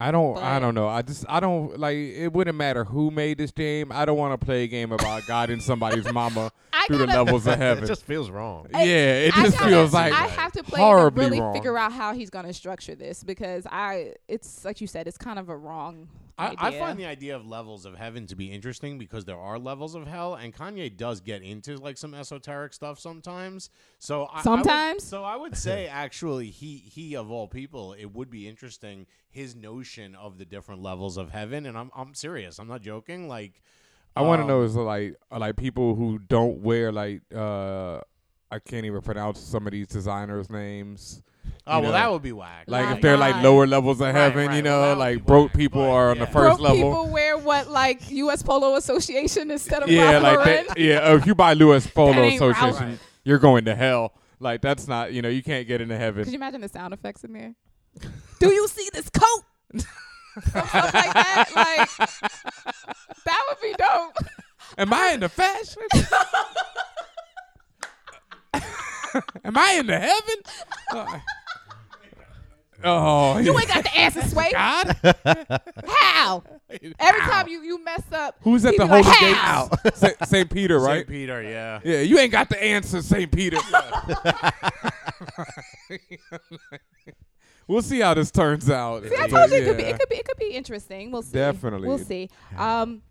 I 0.01 0.11
don't. 0.11 0.37
I 0.39 0.59
don't 0.59 0.75
know. 0.75 0.89
I 0.89 1.03
just. 1.03 1.25
I 1.29 1.39
don't 1.39 1.79
like. 1.79 1.97
It 1.97 2.33
wouldn't 2.33 2.57
matter 2.57 2.85
who 2.85 3.11
made 3.13 3.39
this 3.39 3.53
game. 3.53 3.93
I 3.93 4.05
don't 4.05 4.19
want 4.19 4.39
to 4.39 4.45
play 4.45 4.65
a 4.65 4.67
game 4.67 4.91
about 4.93 5.25
guiding 5.29 5.61
somebody's 5.61 6.13
mama 6.13 6.51
through 6.89 6.99
the 6.99 7.07
gotta- 7.07 7.23
levels 7.23 7.47
of 7.47 7.57
heaven. 7.59 7.85
it 7.85 7.87
just 7.87 8.05
feels 8.05 8.29
wrong. 8.29 8.67
yeah, 8.73 8.81
it 8.83 9.37
I 9.39 9.43
just 9.45 9.57
gotta- 9.59 9.71
feels 9.71 9.93
like 9.95 10.13
I 10.13 10.27
have 10.27 10.51
to 10.53 10.65
play 10.65 10.81
to 10.81 11.11
really 11.15 11.41
wrong. 11.41 11.55
figure 11.55 11.79
out 11.79 11.93
how 11.93 12.13
he's 12.13 12.29
gonna 12.29 12.53
structure 12.53 12.97
this 12.97 13.23
because 13.23 13.67
I 13.71 14.15
it's 14.27 14.65
like 14.65 14.81
you 14.81 14.89
said, 14.89 15.07
it's 15.07 15.17
kind 15.19 15.39
of 15.39 15.49
a 15.49 15.57
wrong 15.57 16.09
I, 16.37 16.55
I 16.59 16.71
find 16.79 16.99
the 16.99 17.07
idea 17.07 17.37
of 17.37 17.47
levels 17.47 17.85
of 17.85 17.95
heaven 17.97 18.27
to 18.27 18.35
be 18.37 18.51
interesting 18.51 18.99
because 18.99 19.25
there 19.25 19.39
are 19.39 19.59
levels 19.59 19.95
of 19.95 20.07
hell, 20.07 20.35
and 20.35 20.53
Kanye 20.55 20.97
does 20.97 21.21
get 21.21 21.43
into 21.43 21.77
like 21.77 21.97
some 21.97 22.13
esoteric 22.15 22.73
stuff 22.75 22.99
sometimes. 22.99 23.71
So 24.01 24.25
I- 24.25 24.33
I, 24.33 24.35
would- 24.37 24.43
Sometimes? 24.43 25.05
so 25.05 25.23
I 25.23 25.37
would 25.37 25.57
say 25.57 25.87
actually 25.87 26.51
he 26.51 26.77
he 26.79 27.15
of 27.17 27.31
all 27.31 27.47
people, 27.47 27.93
it 27.93 28.07
would 28.13 28.31
be 28.31 28.49
interesting 28.49 29.07
his 29.31 29.55
notion 29.55 30.15
of 30.17 30.39
the 30.39 30.45
different 30.45 30.83
levels 30.83 31.17
of 31.17 31.31
heaven, 31.31 31.67
and 31.67 31.79
I'm 31.79 31.91
I'm 31.95 32.15
serious, 32.15 32.59
I'm 32.59 32.69
not 32.69 32.83
joking. 32.83 33.29
Like 33.29 33.63
I 34.17 34.23
want 34.23 34.41
to 34.41 34.43
um, 34.43 34.49
know 34.49 34.63
is 34.63 34.75
like 34.75 35.15
like 35.31 35.57
people 35.57 35.95
who 35.95 36.19
don't 36.19 36.59
wear 36.63 36.91
like 36.93 37.23
uh 37.35 38.01
I 38.51 38.59
can't 38.61 38.87
even 38.87 39.01
pronounce 39.03 39.41
some 39.41 39.67
of 39.67 39.73
these 39.73 39.89
designers' 39.89 40.51
names. 40.51 41.23
Oh 41.67 41.81
well, 41.81 41.83
know, 41.83 41.93
that 41.93 42.13
would 42.13 42.23
be 42.23 42.33
whack. 42.33 42.65
Like 42.67 42.85
Nah, 42.87 42.95
if 42.97 43.01
they're 43.01 43.17
like 43.17 43.43
lower 43.43 43.67
levels 43.67 43.99
of 44.01 44.13
heaven, 44.15 44.49
right, 44.49 44.57
you 44.57 44.63
know, 44.63 44.83
that 44.83 44.89
would 44.91 44.99
like 44.99 45.17
be 45.19 45.23
broke 45.23 45.45
whack, 45.51 45.57
people 45.57 45.81
but, 45.83 45.91
are 45.91 46.11
on 46.11 46.19
the 46.19 46.25
yeah. 46.25 46.31
first 46.31 46.59
Broke 46.59 46.61
level. 46.61 46.77
people 46.77 47.09
wear 47.09 47.39
what 47.39 47.69
like 47.71 48.11
US 48.11 48.43
Polo 48.43 48.77
Association 48.77 49.51
instead 49.51 49.83
of 49.83 49.89
yeah, 49.89 50.11
Ralph 50.11 50.23
like 50.23 50.37
Lauren. 50.47 50.67
that, 50.69 50.79
yeah. 50.79 50.97
uh, 50.99 51.17
If 51.17 51.27
you 51.27 51.35
buy 51.35 51.55
Louis 51.55 51.87
Polo. 51.95 52.23
Association, 52.27 52.89
Right. 52.91 52.99
you're 53.25 53.39
going 53.39 53.65
to 53.65 53.75
hell. 53.75 54.13
Like 54.41 54.61
that's 54.61 54.87
not, 54.87 55.13
you 55.15 55.23
know, 55.23 55.31
you 55.31 55.43
can't 55.43 55.67
get 55.67 55.81
into 55.81 55.97
heaven. 55.97 56.25
Could 56.25 56.33
you 56.35 56.39
imagine 56.39 56.61
the 56.61 56.69
sound 56.69 56.93
effects 56.93 57.25
in 57.25 57.33
there? 57.33 57.55
Do 58.41 58.53
you 58.53 58.69
see 58.69 58.91
this 58.93 59.09
coat? 59.09 59.45
Stuff 60.49 60.75
like 60.75 61.15
that. 61.15 61.47
Like 61.55 61.89
that 63.25 63.43
would 63.49 63.61
be 63.63 63.73
dope. 63.79 64.17
Am 64.77 64.93
I 64.93 65.13
into 65.13 65.29
fashion? 65.31 65.83
Am 69.45 69.57
I 69.57 69.73
into 69.79 69.97
heaven? 69.99 71.19
Oh, 72.85 73.39
You 73.39 73.59
ain't 73.59 73.69
got 73.69 73.83
the 73.83 73.97
answer, 73.97 74.23
Sway. 74.23 74.51
God. 74.53 74.97
How? 75.03 75.61
how? 75.87 76.43
Every 76.99 77.21
time 77.23 77.49
you 77.49 77.63
you 77.63 77.83
mess 77.83 78.03
up, 78.13 78.37
Who's 78.43 78.65
at 78.65 78.73
he 78.73 78.79
the 78.79 78.85
be 78.85 78.91
like, 78.91 79.05
Holy 79.05 79.33
how? 79.33 79.69
Gates? 79.83 79.99
Sa- 80.01 80.25
Saint 80.27 80.51
Peter, 80.51 80.79
right? 80.79 80.99
St. 80.99 81.09
Peter, 81.09 81.43
yeah. 81.43 81.81
Yeah, 81.85 82.01
you 82.01 82.19
ain't 82.19 82.33
got 82.33 82.49
the 82.49 82.63
answer, 82.63 83.01
Saint 83.03 83.33
Peter. 83.33 83.59
we'll 87.69 87.83
see 87.83 88.01
how 88.01 88.15
this 88.15 88.31
turns 88.31 88.69
out. 88.71 89.05
See, 89.05 89.15
I 89.19 89.29
told 89.29 89.51
you 89.51 89.57
it 89.59 89.65
could 89.65 89.77
be 89.77 89.83
it 89.85 89.99
could 89.99 90.09
be 90.09 90.17
it 90.17 90.25
could 90.27 90.39
be 90.39 90.51
interesting. 90.51 91.11
We'll 91.11 91.23
see. 91.23 91.33
Definitely. 91.33 91.89
We'll 91.89 91.99
see. 91.99 92.29
Um 92.57 93.03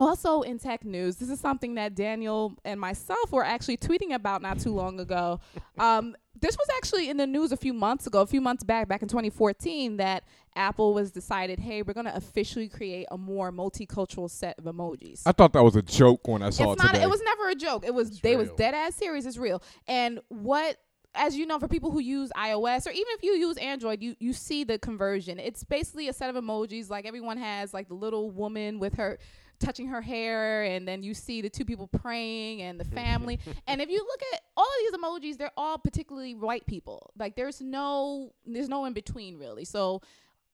also 0.00 0.42
in 0.42 0.58
tech 0.60 0.84
news, 0.84 1.16
this 1.16 1.28
is 1.28 1.40
something 1.40 1.74
that 1.74 1.94
Daniel 1.96 2.54
and 2.64 2.80
myself 2.80 3.32
were 3.32 3.44
actually 3.44 3.76
tweeting 3.78 4.14
about 4.14 4.42
not 4.42 4.60
too 4.60 4.72
long 4.72 5.00
ago. 5.00 5.40
Um, 5.76 6.14
this 6.40 6.56
was 6.56 6.68
actually 6.76 7.08
in 7.08 7.16
the 7.16 7.26
news 7.26 7.52
a 7.52 7.56
few 7.56 7.72
months 7.72 8.06
ago, 8.06 8.20
a 8.20 8.26
few 8.26 8.40
months 8.40 8.64
back, 8.64 8.88
back 8.88 9.02
in 9.02 9.08
2014, 9.08 9.96
that 9.98 10.24
Apple 10.56 10.94
was 10.94 11.10
decided, 11.10 11.58
hey, 11.58 11.82
we're 11.82 11.94
gonna 11.94 12.12
officially 12.14 12.68
create 12.68 13.06
a 13.10 13.18
more 13.18 13.52
multicultural 13.52 14.30
set 14.30 14.58
of 14.58 14.64
emojis. 14.64 15.22
I 15.26 15.32
thought 15.32 15.52
that 15.52 15.62
was 15.62 15.76
a 15.76 15.82
joke 15.82 16.26
when 16.26 16.42
I 16.42 16.50
saw 16.50 16.72
it's 16.72 16.82
it 16.82 16.84
not. 16.84 16.94
today. 16.94 17.04
It 17.04 17.10
was 17.10 17.22
never 17.22 17.48
a 17.48 17.54
joke. 17.54 17.84
It 17.86 17.94
was. 17.94 18.20
they 18.20 18.36
was 18.36 18.50
dead 18.56 18.74
ass 18.74 18.96
serious. 18.96 19.26
It's 19.26 19.38
real. 19.38 19.62
And 19.86 20.20
what, 20.28 20.78
as 21.14 21.36
you 21.36 21.46
know, 21.46 21.58
for 21.58 21.68
people 21.68 21.90
who 21.90 22.00
use 22.00 22.30
iOS 22.36 22.86
or 22.86 22.90
even 22.90 23.06
if 23.10 23.22
you 23.22 23.32
use 23.32 23.56
Android, 23.56 24.02
you 24.02 24.14
you 24.18 24.32
see 24.32 24.64
the 24.64 24.78
conversion. 24.78 25.38
It's 25.38 25.64
basically 25.64 26.08
a 26.08 26.12
set 26.12 26.34
of 26.34 26.42
emojis. 26.42 26.90
Like 26.90 27.06
everyone 27.06 27.38
has 27.38 27.72
like 27.72 27.88
the 27.88 27.94
little 27.94 28.30
woman 28.30 28.78
with 28.78 28.94
her 28.94 29.18
touching 29.60 29.88
her 29.88 30.00
hair 30.00 30.62
and 30.64 30.86
then 30.86 31.02
you 31.02 31.14
see 31.14 31.40
the 31.40 31.50
two 31.50 31.64
people 31.64 31.86
praying 31.86 32.62
and 32.62 32.78
the 32.78 32.84
family 32.96 33.38
and 33.66 33.80
if 33.80 33.90
you 33.90 33.98
look 33.98 34.22
at 34.34 34.40
all 34.56 34.64
of 34.64 34.70
these 34.80 35.00
emojis 35.00 35.38
they're 35.38 35.50
all 35.56 35.78
particularly 35.78 36.34
white 36.34 36.66
people 36.66 37.10
like 37.18 37.36
there's 37.36 37.60
no 37.60 38.32
there's 38.46 38.68
no 38.68 38.84
in 38.84 38.92
between 38.92 39.36
really 39.36 39.64
so 39.64 40.00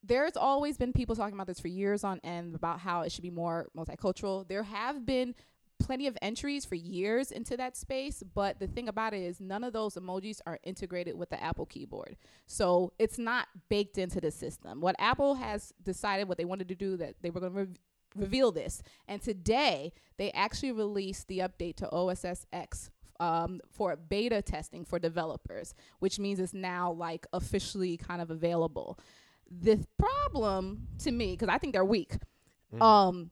there's 0.06 0.36
always 0.36 0.76
been 0.76 0.92
people 0.92 1.16
talking 1.16 1.34
about 1.34 1.46
this 1.46 1.60
for 1.60 1.68
years 1.68 2.04
on 2.04 2.20
end 2.22 2.54
about 2.54 2.80
how 2.80 3.02
it 3.02 3.12
should 3.12 3.22
be 3.22 3.30
more 3.30 3.68
multicultural. 3.76 4.46
There 4.46 4.62
have 4.62 5.06
been 5.06 5.34
plenty 5.80 6.06
of 6.06 6.16
entries 6.22 6.64
for 6.64 6.74
years 6.74 7.30
into 7.32 7.56
that 7.56 7.76
space, 7.76 8.22
but 8.34 8.58
the 8.58 8.66
thing 8.66 8.88
about 8.88 9.12
it 9.12 9.22
is 9.22 9.40
none 9.40 9.64
of 9.64 9.72
those 9.72 9.94
emojis 9.94 10.40
are 10.46 10.58
integrated 10.62 11.16
with 11.16 11.30
the 11.30 11.42
Apple 11.42 11.66
keyboard. 11.66 12.16
So 12.46 12.92
it's 12.98 13.18
not 13.18 13.48
baked 13.68 13.98
into 13.98 14.20
the 14.20 14.30
system. 14.30 14.80
What 14.80 14.94
Apple 14.98 15.34
has 15.34 15.72
decided 15.82 16.28
what 16.28 16.38
they 16.38 16.44
wanted 16.44 16.68
to 16.68 16.74
do 16.74 16.96
that 16.98 17.14
they 17.22 17.30
were 17.30 17.40
going 17.40 17.52
to 17.52 17.58
re- 17.60 17.76
reveal 18.14 18.52
this. 18.52 18.82
And 19.08 19.20
today 19.20 19.92
they 20.16 20.30
actually 20.32 20.72
released 20.72 21.28
the 21.28 21.40
update 21.40 21.76
to 21.76 21.90
OS 21.90 22.24
X 22.52 22.90
um, 23.20 23.60
for 23.70 23.96
beta 23.96 24.42
testing 24.42 24.84
for 24.84 24.98
developers, 24.98 25.74
which 26.00 26.18
means 26.18 26.40
it's 26.40 26.54
now 26.54 26.92
like 26.92 27.26
officially 27.32 27.96
kind 27.96 28.20
of 28.20 28.30
available. 28.30 28.98
The 29.50 29.84
problem 29.98 30.88
to 31.00 31.10
me, 31.12 31.32
because 31.32 31.48
I 31.48 31.58
think 31.58 31.72
they're 31.74 31.84
weak. 31.84 32.16
Um, 32.80 33.30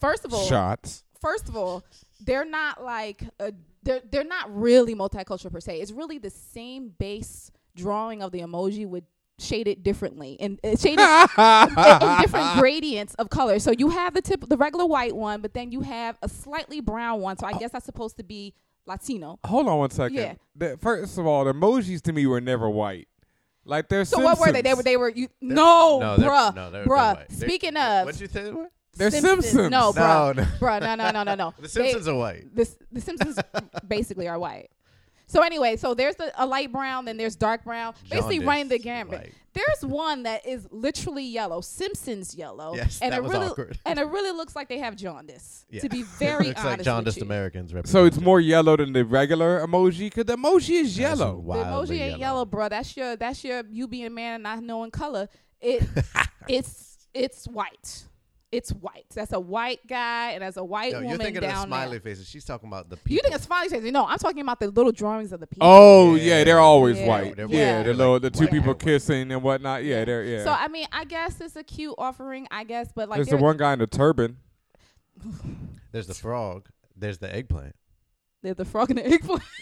first 0.00 0.24
of 0.24 0.34
all, 0.34 0.44
shots. 0.44 1.04
first 1.20 1.48
of 1.48 1.56
all, 1.56 1.84
they're 2.20 2.44
not 2.44 2.82
like 2.82 3.22
a, 3.38 3.52
they're 3.82 4.00
they're 4.10 4.24
not 4.24 4.54
really 4.54 4.94
multicultural 4.94 5.52
per 5.52 5.60
se. 5.60 5.80
It's 5.80 5.92
really 5.92 6.18
the 6.18 6.30
same 6.30 6.88
base 6.98 7.52
drawing 7.76 8.22
of 8.22 8.32
the 8.32 8.40
emoji 8.40 8.88
with 8.88 9.04
shaded 9.38 9.82
differently 9.82 10.36
and 10.40 10.58
uh, 10.64 10.76
shaded 10.76 11.00
in, 11.00 12.08
in 12.10 12.20
different 12.22 12.56
gradients 12.58 13.14
of 13.14 13.28
color. 13.30 13.58
So 13.58 13.70
you 13.70 13.90
have 13.90 14.14
the 14.14 14.22
tip, 14.22 14.48
the 14.48 14.56
regular 14.56 14.86
white 14.86 15.14
one, 15.14 15.40
but 15.40 15.52
then 15.54 15.72
you 15.72 15.82
have 15.82 16.16
a 16.22 16.28
slightly 16.28 16.80
brown 16.80 17.20
one. 17.20 17.36
So 17.36 17.46
I 17.46 17.52
guess 17.54 17.72
that's 17.72 17.84
supposed 17.84 18.16
to 18.16 18.22
be 18.24 18.54
Latino. 18.86 19.38
Hold 19.44 19.68
on 19.68 19.78
one 19.78 19.90
second. 19.90 20.16
Yeah. 20.16 20.34
The- 20.54 20.78
first 20.80 21.18
of 21.18 21.26
all, 21.26 21.44
the 21.44 21.52
emojis 21.52 22.00
to 22.02 22.12
me 22.12 22.26
were 22.26 22.40
never 22.40 22.68
white. 22.70 23.08
Like 23.64 23.88
they're 23.88 24.04
So 24.04 24.20
what 24.20 24.38
were 24.38 24.52
they? 24.52 24.62
They 24.62 24.74
were 24.74 24.82
they 24.84 24.96
were 24.96 25.08
you 25.10 25.28
no, 25.40 25.98
no, 25.98 26.16
they're- 26.16 26.28
bruh, 26.30 26.54
no, 26.54 26.70
they're- 26.70 26.84
they're 26.84 26.86
bruh. 26.86 27.16
white. 27.16 27.28
They're- 27.28 27.48
Speaking 27.48 27.76
of 27.76 28.06
What'd 28.06 28.20
you 28.20 28.28
say 28.28 28.44
they 28.44 28.52
were? 28.52 28.68
They're 28.96 29.10
Simpsons. 29.10 29.52
No, 29.70 29.92
bruh, 29.92 30.36
No, 30.36 30.42
no. 30.42 30.48
bruh, 30.58 30.80
no, 30.80 30.94
no, 30.94 31.10
no, 31.10 31.22
no, 31.24 31.34
no. 31.34 31.54
The 31.60 31.62
They- 31.62 31.68
Simpsons 31.68 32.08
are 32.08 32.14
white. 32.16 32.54
the 32.54 32.70
the 32.92 33.00
Simpsons 33.00 33.38
basically 33.86 34.28
are 34.28 34.38
white. 34.38 34.70
So 35.28 35.42
anyway, 35.42 35.76
so 35.76 35.94
there's 35.94 36.16
the, 36.16 36.32
a 36.36 36.46
light 36.46 36.70
brown, 36.70 37.04
then 37.04 37.16
there's 37.16 37.34
dark 37.34 37.64
brown, 37.64 37.94
basically 38.08 38.36
Jaundice 38.36 38.46
running 38.46 38.68
the 38.68 38.78
gambit. 38.78 39.18
white. 39.20 39.34
There's 39.54 39.90
one 39.90 40.24
that 40.24 40.46
is 40.46 40.68
literally 40.70 41.24
yellow, 41.24 41.62
Simpsons 41.62 42.34
yellow, 42.34 42.74
Yes, 42.76 43.00
and 43.00 43.12
that 43.12 43.18
it 43.18 43.22
was 43.22 43.32
really 43.32 43.46
awkward. 43.46 43.78
and 43.86 43.98
it 43.98 44.06
really 44.06 44.30
looks 44.30 44.54
like 44.54 44.68
they 44.68 44.78
have 44.78 44.96
jaundice. 44.96 45.64
Yeah. 45.70 45.80
To 45.80 45.88
be 45.88 46.02
very 46.18 46.48
Looks 46.48 46.60
honest 46.60 46.78
like 46.78 46.84
jaundiced 46.84 47.16
with 47.16 47.22
you. 47.22 47.26
Americans. 47.26 47.70
So 47.70 47.78
it's 47.78 47.94
represented. 47.94 48.22
more 48.24 48.40
yellow 48.40 48.76
than 48.76 48.92
the 48.92 49.04
regular 49.04 49.66
emoji 49.66 50.10
because 50.10 50.26
the 50.26 50.36
emoji 50.36 50.82
is 50.82 50.94
That's 50.94 51.18
yellow. 51.18 51.32
The 51.36 51.40
wildly 51.40 51.98
emoji 51.98 52.00
ain't 52.02 52.18
yellow, 52.20 52.44
bro. 52.44 52.68
That's 52.68 52.96
your 52.96 53.16
that's 53.16 53.42
your 53.42 53.62
you 53.70 53.88
being 53.88 54.06
a 54.06 54.10
man 54.10 54.34
and 54.34 54.42
not 54.42 54.62
knowing 54.62 54.90
color. 54.90 55.28
It 55.60 55.82
it's 56.48 57.08
it's 57.14 57.46
white. 57.46 58.04
It's 58.56 58.70
white. 58.70 59.04
That's 59.14 59.32
a 59.32 59.40
white 59.40 59.86
guy 59.86 60.30
and 60.32 60.42
that's 60.42 60.56
a 60.56 60.64
white 60.64 60.92
No, 60.92 60.98
woman 60.98 61.10
you're 61.10 61.18
thinking 61.18 61.44
of 61.44 61.50
the 61.50 61.62
smiley 61.64 61.98
there. 61.98 62.00
faces. 62.12 62.28
She's 62.28 62.44
talking 62.44 62.68
about 62.68 62.88
the 62.88 62.96
people. 62.96 63.14
You 63.14 63.20
think 63.22 63.34
it's 63.34 63.44
smiley 63.44 63.68
faces? 63.68 63.92
No, 63.92 64.06
I'm 64.06 64.18
talking 64.18 64.40
about 64.40 64.60
the 64.60 64.68
little 64.68 64.92
drawings 64.92 65.32
of 65.32 65.40
the 65.40 65.46
people. 65.46 65.68
Oh 65.68 66.14
yeah, 66.14 66.42
they're 66.44 66.58
always 66.60 66.98
Yeah. 66.98 67.06
white. 67.06 67.36
They're 67.36 67.46
yeah, 67.48 67.76
white. 67.76 67.78
the 67.78 67.84
They're 67.84 67.94
little 67.94 68.20
the 68.20 68.30
two 68.30 68.40
white. 68.44 68.50
people 68.52 68.72
White. 68.72 68.78
kissing 68.78 69.30
and 69.32 69.42
whatnot. 69.42 69.84
Yeah, 69.84 70.04
they're 70.04 70.24
yeah. 70.24 70.44
So 70.44 70.50
I 70.52 70.68
mean, 70.68 70.86
I 70.92 71.04
guess 71.04 71.40
it's 71.40 71.56
a 71.56 71.62
cute 71.64 71.94
offering, 71.98 72.46
I 72.50 72.64
guess, 72.64 72.90
but 72.94 73.08
like 73.08 73.18
There's 73.18 73.28
the 73.28 73.36
one 73.36 73.56
guy 73.56 73.72
in 73.74 73.78
the 73.80 73.86
turban. 73.86 74.38
There's 75.92 76.06
the 76.06 76.14
frog. 76.14 76.68
There's 76.96 77.18
the 77.18 77.34
eggplant. 77.34 77.74
there's 78.42 78.56
the 78.56 78.64
frog 78.64 78.90
and 78.90 78.98
the 78.98 79.06
eggplant. 79.06 79.42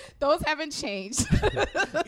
Those 0.18 0.42
haven't 0.42 0.70
changed. 0.72 1.26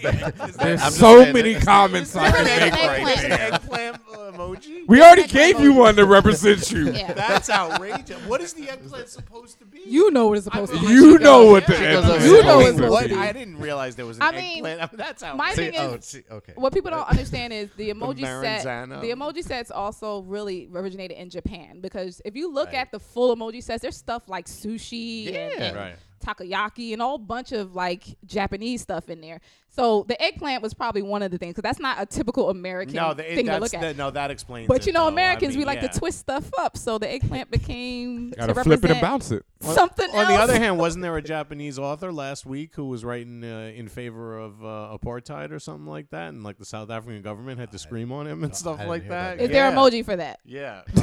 There's 0.02 0.82
I'm 0.82 0.90
so 0.90 1.22
saying 1.22 1.34
many 1.34 1.54
comments 1.54 2.14
I 2.16 2.30
can 2.30 2.44
make 2.44 2.72
right 2.72 3.18
eggplant. 3.18 3.20
there. 3.20 3.52
eggplant 3.54 4.06
emoji? 4.06 4.86
We 4.88 5.00
already 5.02 5.22
Eggplant 5.22 5.30
gave 5.56 5.60
you 5.62 5.72
emoji. 5.72 5.76
one 5.78 5.96
to 5.96 6.04
represent 6.06 6.70
you. 6.70 6.92
yeah. 6.92 7.12
That's 7.14 7.50
outrageous. 7.50 8.18
What 8.26 8.40
is 8.40 8.52
the 8.54 8.68
eggplant 8.70 9.08
supposed 9.08 9.58
to 9.58 9.64
be? 9.66 9.82
You 9.86 10.10
know 10.10 10.28
what 10.28 10.38
it's 10.38 10.44
supposed 10.44 10.72
to 10.72 10.80
be. 10.80 10.86
You 10.86 11.18
know 11.18 11.46
what 11.46 11.66
the 11.66 11.76
eggplant 11.78 12.22
is 12.22 12.26
You 12.26 12.42
know 12.42 12.60
supposed 12.62 12.68
it's 12.68 12.76
to 12.78 12.82
supposed 12.84 13.02
be. 13.04 13.08
to 13.10 13.14
be. 13.14 13.20
I 13.20 13.32
didn't 13.32 13.58
realize 13.58 13.96
there 13.96 14.06
was 14.06 14.16
an 14.18 14.22
I 14.22 14.32
mean, 14.32 14.56
eggplant. 14.58 14.80
I 14.80 14.84
mean, 14.84 14.96
that's 14.96 15.22
my 15.22 15.50
outrageous. 15.50 15.56
thing 15.56 15.72
See, 15.72 15.78
oh, 15.78 15.94
is- 15.94 16.04
see, 16.04 16.22
okay. 16.30 16.52
What 16.56 16.72
people 16.72 16.90
don't 16.90 17.08
understand 17.08 17.52
is 17.52 17.68
the 17.76 17.90
emoji 17.90 18.20
set. 18.20 18.64
The 18.88 19.10
emoji 19.10 19.42
sets 19.42 19.70
also 19.70 20.20
really 20.22 20.68
originated 20.74 21.16
in 21.18 21.30
Japan 21.30 21.80
because 21.80 22.20
if 22.24 22.34
you 22.36 22.52
look 22.52 22.68
Right. 22.68 22.76
at 22.76 22.92
the 22.92 22.98
full 23.00 23.34
emoji 23.34 23.62
sets, 23.62 23.82
there's 23.82 23.96
stuff 23.96 24.24
like 24.28 24.46
sushi 24.46 25.26
and, 25.28 25.34
Yeah. 25.34 25.62
and 25.64 25.76
Right. 25.76 25.96
Takoyaki 26.24 26.92
and 26.92 27.02
a 27.02 27.04
whole 27.04 27.18
bunch 27.18 27.52
of 27.52 27.74
like 27.74 28.04
Japanese 28.26 28.82
stuff 28.82 29.08
in 29.08 29.20
there. 29.20 29.40
So 29.70 30.04
the 30.08 30.20
eggplant 30.20 30.62
was 30.62 30.74
probably 30.74 31.02
one 31.02 31.22
of 31.22 31.30
the 31.30 31.38
things 31.38 31.52
because 31.54 31.62
that's 31.62 31.78
not 31.78 32.00
a 32.00 32.06
typical 32.06 32.50
American 32.50 32.94
No, 32.96 33.14
the, 33.14 33.22
thing 33.22 33.46
to 33.46 33.58
look 33.58 33.72
at. 33.74 33.80
the, 33.80 33.94
no, 33.94 34.10
that 34.10 34.30
explains. 34.30 34.64
It. 34.64 34.68
But 34.68 34.86
you 34.86 34.92
know, 34.92 35.02
though. 35.02 35.08
I 35.08 35.12
Americans 35.12 35.50
mean, 35.50 35.60
we 35.60 35.64
like 35.66 35.82
yeah. 35.82 35.88
to 35.88 35.98
twist 35.98 36.18
stuff 36.18 36.50
up. 36.58 36.76
So 36.76 36.98
the 36.98 37.08
eggplant 37.08 37.50
became 37.50 38.30
Gotta 38.36 38.54
flip 38.54 38.66
it 38.66 38.72
and 38.72 38.82
represent 38.82 39.00
bounce 39.02 39.30
it. 39.30 39.44
something 39.60 40.10
On 40.10 40.16
else. 40.16 40.28
the 40.28 40.34
other 40.34 40.58
hand, 40.58 40.78
wasn't 40.80 41.02
there 41.02 41.16
a 41.16 41.22
Japanese 41.22 41.78
author 41.78 42.10
last 42.10 42.44
week 42.44 42.74
who 42.74 42.86
was 42.86 43.04
writing 43.04 43.44
uh, 43.44 43.70
in 43.74 43.88
favor 43.88 44.36
of 44.38 44.64
uh, 44.64 44.96
apartheid 44.98 45.52
or 45.52 45.60
something 45.60 45.86
like 45.86 46.10
that, 46.10 46.30
and 46.30 46.42
like 46.42 46.58
the 46.58 46.64
South 46.64 46.90
African 46.90 47.22
government 47.22 47.60
had 47.60 47.70
to 47.70 47.78
scream 47.78 48.10
on 48.10 48.26
him 48.26 48.42
and 48.42 48.52
I 48.52 48.56
stuff 48.56 48.78
like 48.84 49.02
hear 49.02 49.10
that? 49.10 49.34
about 49.34 49.44
is 49.44 49.50
there 49.50 49.70
emoji 49.70 50.04
for 50.04 50.16
that? 50.16 50.40
Yeah. 50.44 50.82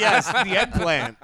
Yes, 0.00 0.26
the 0.32 0.56
eggplant. 0.56 1.18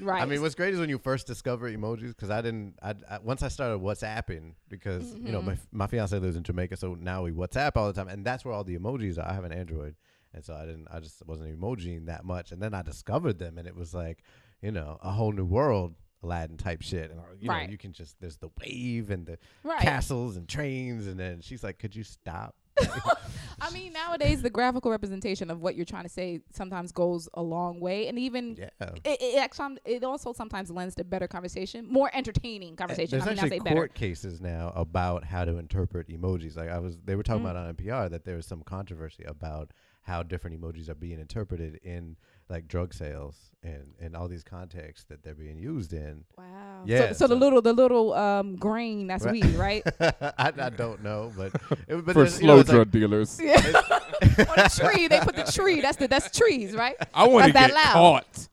Right. 0.00 0.22
I 0.22 0.26
mean, 0.26 0.40
what's 0.42 0.54
great 0.54 0.74
is 0.74 0.80
when 0.80 0.88
you 0.88 0.98
first 0.98 1.26
discover 1.26 1.70
emojis 1.70 2.08
because 2.08 2.30
I 2.30 2.40
didn't. 2.40 2.74
I, 2.82 2.94
I 3.08 3.18
once 3.18 3.42
I 3.42 3.48
started 3.48 3.80
WhatsApping 3.80 4.54
because 4.68 5.12
you 5.12 5.18
Mm-hmm. 5.18 5.32
know 5.32 5.42
my 5.42 5.56
my 5.72 5.86
fiance 5.86 6.18
lives 6.18 6.36
in 6.36 6.42
Jamaica, 6.42 6.76
so 6.76 6.94
now 6.94 7.22
we 7.22 7.32
WhatsApp 7.32 7.72
all 7.76 7.86
the 7.86 7.92
time, 7.92 8.08
and 8.08 8.24
that's 8.24 8.44
where 8.44 8.54
all 8.54 8.64
the 8.64 8.78
emojis 8.78 9.18
are. 9.18 9.28
I 9.28 9.32
have 9.34 9.44
an 9.44 9.52
Android, 9.52 9.94
and 10.34 10.44
so 10.44 10.54
I 10.54 10.66
didn't. 10.66 10.88
I 10.90 11.00
just 11.00 11.24
wasn't 11.26 11.58
emojiing 11.58 12.06
that 12.06 12.24
much, 12.24 12.52
and 12.52 12.60
then 12.62 12.74
I 12.74 12.82
discovered 12.82 13.38
them, 13.38 13.58
and 13.58 13.66
it 13.68 13.76
was 13.76 13.94
like, 13.94 14.22
you 14.62 14.72
know, 14.72 14.98
a 15.02 15.10
whole 15.10 15.32
new 15.32 15.44
world. 15.44 15.94
Aladdin 16.22 16.58
type 16.58 16.82
shit, 16.82 17.10
and 17.10 17.18
you 17.40 17.48
Right. 17.48 17.64
know 17.64 17.70
you 17.70 17.78
can 17.78 17.94
just 17.94 18.20
there's 18.20 18.36
the 18.36 18.50
wave 18.60 19.10
and 19.10 19.24
the 19.24 19.38
Right. 19.64 19.80
castles 19.80 20.36
and 20.36 20.46
trains, 20.46 21.06
and 21.06 21.18
then 21.18 21.40
she's 21.40 21.64
like, 21.64 21.78
"Could 21.78 21.96
you 21.96 22.04
stop?" 22.04 22.54
I 23.62 23.70
mean, 23.72 23.92
nowadays 23.92 24.40
the 24.40 24.48
graphical 24.50 24.90
representation 24.90 25.50
of 25.50 25.60
what 25.60 25.76
you're 25.76 25.84
trying 25.84 26.04
to 26.04 26.08
say 26.08 26.40
sometimes 26.50 26.92
goes 26.92 27.28
a 27.34 27.42
long 27.42 27.78
way, 27.78 28.08
and 28.08 28.18
even 28.18 28.56
Yeah. 28.58 28.70
it, 29.04 29.20
it 29.20 29.38
actually 29.38 29.78
it 29.84 30.02
also 30.02 30.32
sometimes 30.32 30.70
lends 30.70 30.94
to 30.94 31.04
better 31.04 31.28
conversation, 31.28 31.86
more 31.90 32.10
entertaining 32.14 32.76
conversation. 32.76 33.10
There's 33.18 33.26
I 33.26 33.30
mean, 33.30 33.38
I 33.38 33.42
actually 33.42 33.58
say 33.58 33.62
better. 33.64 33.76
court 33.76 33.94
cases 33.94 34.40
now 34.40 34.72
about 34.74 35.24
how 35.24 35.44
to 35.44 35.58
interpret 35.58 36.08
emojis. 36.08 36.56
Like 36.56 36.70
I 36.70 36.78
was, 36.78 36.96
they 37.04 37.16
were 37.16 37.22
talking 37.22 37.42
Mm. 37.42 37.50
about 37.50 37.56
on 37.56 37.74
NPR 37.74 38.10
that 38.10 38.24
there 38.24 38.36
was 38.36 38.46
some 38.46 38.62
controversy 38.62 39.24
about 39.24 39.72
how 40.02 40.22
different 40.22 40.58
emojis 40.60 40.88
are 40.88 40.94
being 40.94 41.20
interpreted 41.20 41.78
in 41.82 42.16
like 42.50 42.68
drug 42.68 42.92
sales 42.92 43.36
and 43.62 43.84
and 44.00 44.16
all 44.16 44.26
these 44.28 44.42
contexts 44.42 45.04
that 45.08 45.22
they're 45.22 45.34
being 45.34 45.56
used 45.58 45.92
in. 45.92 46.24
Wow. 46.36 46.82
Yeah, 46.84 47.08
So, 47.08 47.12
so 47.12 47.26
the 47.28 47.36
little 47.36 47.62
the 47.62 47.72
little 47.72 48.12
um 48.14 48.56
grain 48.56 49.06
that's 49.06 49.24
Right. 49.24 49.32
weed, 49.32 49.54
right? 49.54 49.82
I, 50.00 50.52
I 50.58 50.70
don't 50.70 51.02
know, 51.02 51.32
but, 51.36 51.54
it, 51.88 52.04
but 52.04 52.12
For 52.12 52.12
there's, 52.24 52.40
you 52.40 52.46
know, 52.48 52.54
slow 52.54 52.56
like- 52.56 52.66
drug 52.66 52.90
dealers. 52.90 53.40
yeah. 53.42 53.56
On 53.56 54.56
the 54.56 54.70
tree, 54.92 55.08
they 55.08 55.20
put 55.20 55.36
the 55.36 55.44
tree. 55.50 55.80
That's 55.80 55.96
the 55.96 56.08
that's 56.08 56.36
trees, 56.36 56.74
right? 56.74 56.96
I 57.14 57.26
want 57.28 57.46
to 57.46 57.52
get 57.52 57.70
that 57.70 57.74
loud. 57.74 57.92
caught. 57.94 58.48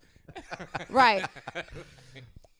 Right. 0.89 1.25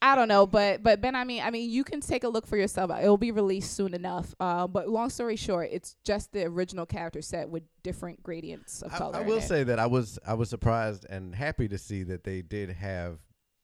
I 0.02 0.16
don't 0.16 0.28
know, 0.28 0.46
but 0.46 0.84
but 0.84 1.02
Ben, 1.02 1.16
I 1.16 1.24
mean, 1.24 1.42
I 1.42 1.50
mean, 1.50 1.70
you 1.70 1.84
can 1.84 2.02
take 2.02 2.24
a 2.24 2.30
look 2.30 2.46
for 2.46 2.56
yourself. 2.56 2.92
It'll 3.02 3.18
be 3.18 3.32
released 3.32 3.74
soon 3.76 3.94
enough. 3.96 4.36
Uh, 4.40 4.68
but 4.68 4.88
long 4.88 5.10
story 5.10 5.36
short, 5.36 5.70
it's 5.72 5.96
just 6.04 6.32
the 6.34 6.44
original 6.46 6.86
character 6.86 7.22
set 7.22 7.50
with 7.50 7.64
different 7.84 8.22
gradients 8.22 8.84
of 8.84 8.94
I, 8.94 8.98
color. 8.98 9.16
I 9.18 9.22
will 9.22 9.38
it. 9.40 9.44
say 9.44 9.64
that 9.64 9.80
I 9.80 9.88
was 9.88 10.20
I 10.26 10.36
was 10.36 10.50
surprised 10.50 11.06
and 11.10 11.34
happy 11.34 11.68
to 11.70 11.78
see 11.80 12.04
that 12.04 12.24
they 12.24 12.42
did 12.44 12.70
have 12.70 13.18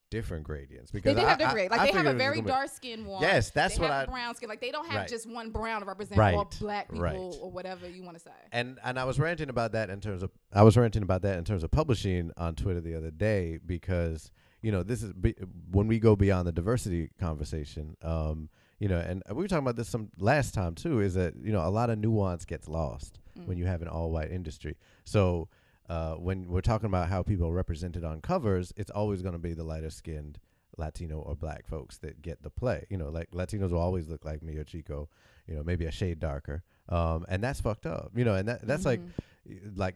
different 0.10 0.44
gradients 0.44 0.92
because 0.92 1.16
they 1.16 1.20
did 1.22 1.26
I, 1.26 1.30
have 1.30 1.40
the 1.40 1.48
I- 1.48 1.54
grade. 1.54 1.72
I 1.72 1.78
Like 1.78 1.92
they 1.92 1.98
have 1.98 2.06
a 2.08 2.14
very 2.14 2.40
dark 2.42 2.70
skin 2.70 3.06
one. 3.06 3.22
Yes, 3.22 3.50
that's 3.50 3.76
they 3.76 3.82
what 3.82 3.92
have 3.92 4.10
I- 4.10 4.12
brown 4.12 4.36
skin. 4.36 4.48
Like 4.50 4.62
they 4.62 4.70
don't 4.72 4.88
have 4.88 5.02
Right. 5.02 5.08
just 5.10 5.28
one 5.30 5.50
brown 5.52 5.82
to 5.82 5.88
represent 5.88 6.18
Right. 6.20 6.36
all 6.36 6.50
black 6.60 6.88
people 6.90 7.04
Right. 7.04 7.16
or 7.16 7.50
whatever 7.52 7.88
you 7.90 8.04
want 8.04 8.18
to 8.18 8.24
say. 8.24 8.32
and 8.52 8.80
and 8.84 9.00
I 9.00 9.06
was 9.06 9.20
ranting 9.20 9.50
about 9.50 9.72
that 9.74 9.90
in 9.92 10.00
terms 10.02 10.24
of 10.24 10.32
I 10.52 10.64
was 10.64 10.78
ranting 10.78 11.04
about 11.04 11.22
that 11.24 11.38
in 11.38 11.44
terms 11.44 11.64
of 11.64 11.72
publishing 11.72 12.32
on 12.38 12.56
Twitter 12.56 12.82
the 12.82 12.96
other 12.96 13.12
day 13.12 13.60
because 13.64 14.32
you 14.64 14.72
know 14.72 14.82
this 14.82 15.04
is 15.04 15.14
be, 15.14 15.36
when 15.72 15.88
we 15.88 16.00
go 16.00 16.16
beyond 16.16 16.48
the 16.48 16.52
diversity 16.52 17.10
conversation 17.20 17.96
um 18.02 18.50
you 18.80 18.88
know 18.88 18.98
and 18.98 19.22
we 19.30 19.36
were 19.44 19.48
talking 19.48 19.64
about 19.64 19.76
this 19.76 19.90
some 19.90 20.10
last 20.18 20.54
time 20.54 20.74
too 20.74 21.00
is 21.00 21.14
that 21.14 21.34
you 21.44 21.52
know 21.52 21.66
a 21.68 21.70
lot 21.70 21.90
of 21.92 22.00
nuance 22.00 22.46
gets 22.46 22.68
lost 22.68 23.20
when 23.46 23.58
you 23.58 23.66
have 23.66 23.82
an 23.82 23.88
all 23.88 24.10
white 24.12 24.32
industry 24.32 24.76
so 25.04 25.48
uh 25.90 26.14
when 26.16 26.48
we're 26.50 26.62
talking 26.62 26.88
about 26.88 27.10
how 27.10 27.22
people 27.22 27.48
are 27.48 27.54
represented 27.54 28.04
on 28.04 28.22
covers 28.22 28.74
it's 28.78 28.92
always 28.92 29.22
going 29.22 29.34
to 29.34 29.40
be 29.40 29.54
the 29.54 29.64
lighter 29.64 29.90
skinned 29.90 30.40
Latino 30.76 31.20
or 31.20 31.36
black 31.36 31.68
folks 31.68 32.00
that 32.00 32.24
get 32.24 32.42
the 32.42 32.50
play. 32.50 32.88
You 32.90 32.98
know, 32.98 33.10
like 33.10 33.30
Latinos 33.30 33.70
will 33.70 33.78
always 33.80 34.10
look 34.10 34.26
like 34.26 34.42
me 34.42 34.58
or 34.58 34.64
Chico, 34.64 35.08
you 35.46 35.54
know, 35.54 35.62
maybe 35.64 35.86
a 35.86 35.92
shade 35.92 36.20
darker. 36.20 36.64
Um, 36.90 37.28
and 37.30 37.44
that's 37.44 37.62
fucked 37.62 37.86
up. 37.86 38.10
You 38.16 38.26
know, 38.26 38.34
and 38.34 38.48
that 38.48 38.66
that's 38.66 38.84
Mm-hmm. 38.86 39.04
like 39.46 39.62
like 39.76 39.96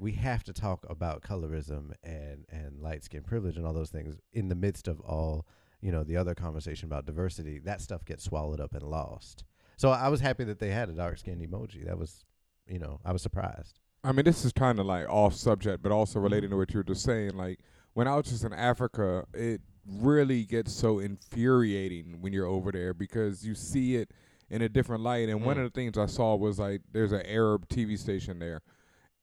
we 0.00 0.12
have 0.12 0.44
to 0.44 0.52
talk 0.52 0.86
about 0.88 1.22
colorism 1.22 1.92
and 2.02 2.44
and 2.48 2.80
light 2.80 3.04
skin 3.04 3.22
privilege 3.22 3.56
and 3.56 3.66
all 3.66 3.72
those 3.72 3.90
things 3.90 4.16
in 4.32 4.48
the 4.48 4.54
midst 4.54 4.88
of 4.88 5.00
all, 5.00 5.46
you 5.80 5.92
know, 5.92 6.04
the 6.04 6.16
other 6.16 6.34
conversation 6.34 6.86
about 6.86 7.06
diversity. 7.06 7.58
That 7.58 7.80
stuff 7.80 8.04
gets 8.04 8.24
swallowed 8.24 8.60
up 8.60 8.74
and 8.74 8.82
lost. 8.82 9.44
So 9.76 9.90
I 9.90 10.08
was 10.08 10.20
happy 10.20 10.44
that 10.44 10.58
they 10.58 10.70
had 10.70 10.88
a 10.88 10.92
dark 10.92 11.18
skinned 11.18 11.42
emoji. 11.42 11.86
That 11.86 11.98
was 11.98 12.24
you 12.66 12.78
know, 12.78 13.00
I 13.04 13.12
was 13.12 13.22
surprised. 13.22 13.80
I 14.04 14.12
mean, 14.12 14.24
this 14.24 14.44
is 14.44 14.52
kind 14.52 14.78
of 14.78 14.86
like 14.86 15.08
off 15.08 15.34
subject, 15.34 15.82
but 15.82 15.92
also 15.92 16.18
mm-hmm. 16.18 16.24
relating 16.24 16.50
to 16.50 16.56
what 16.56 16.72
you 16.72 16.78
were 16.78 16.84
just 16.84 17.04
saying. 17.04 17.36
Like 17.36 17.60
when 17.94 18.08
I 18.08 18.16
was 18.16 18.26
just 18.26 18.44
in 18.44 18.52
Africa, 18.52 19.24
it 19.34 19.60
really 19.86 20.44
gets 20.44 20.72
so 20.72 20.98
infuriating 20.98 22.20
when 22.20 22.32
you're 22.32 22.46
over 22.46 22.72
there 22.72 22.94
because 22.94 23.44
you 23.44 23.54
see 23.54 23.96
it 23.96 24.10
in 24.50 24.62
a 24.62 24.68
different 24.68 25.02
light. 25.02 25.28
And 25.28 25.44
one 25.44 25.56
mm. 25.56 25.64
of 25.64 25.72
the 25.72 25.80
things 25.80 25.98
I 25.98 26.06
saw 26.06 26.36
was 26.36 26.58
like 26.58 26.82
there's 26.92 27.12
an 27.12 27.22
Arab 27.26 27.68
TV 27.68 27.98
station 27.98 28.38
there, 28.38 28.62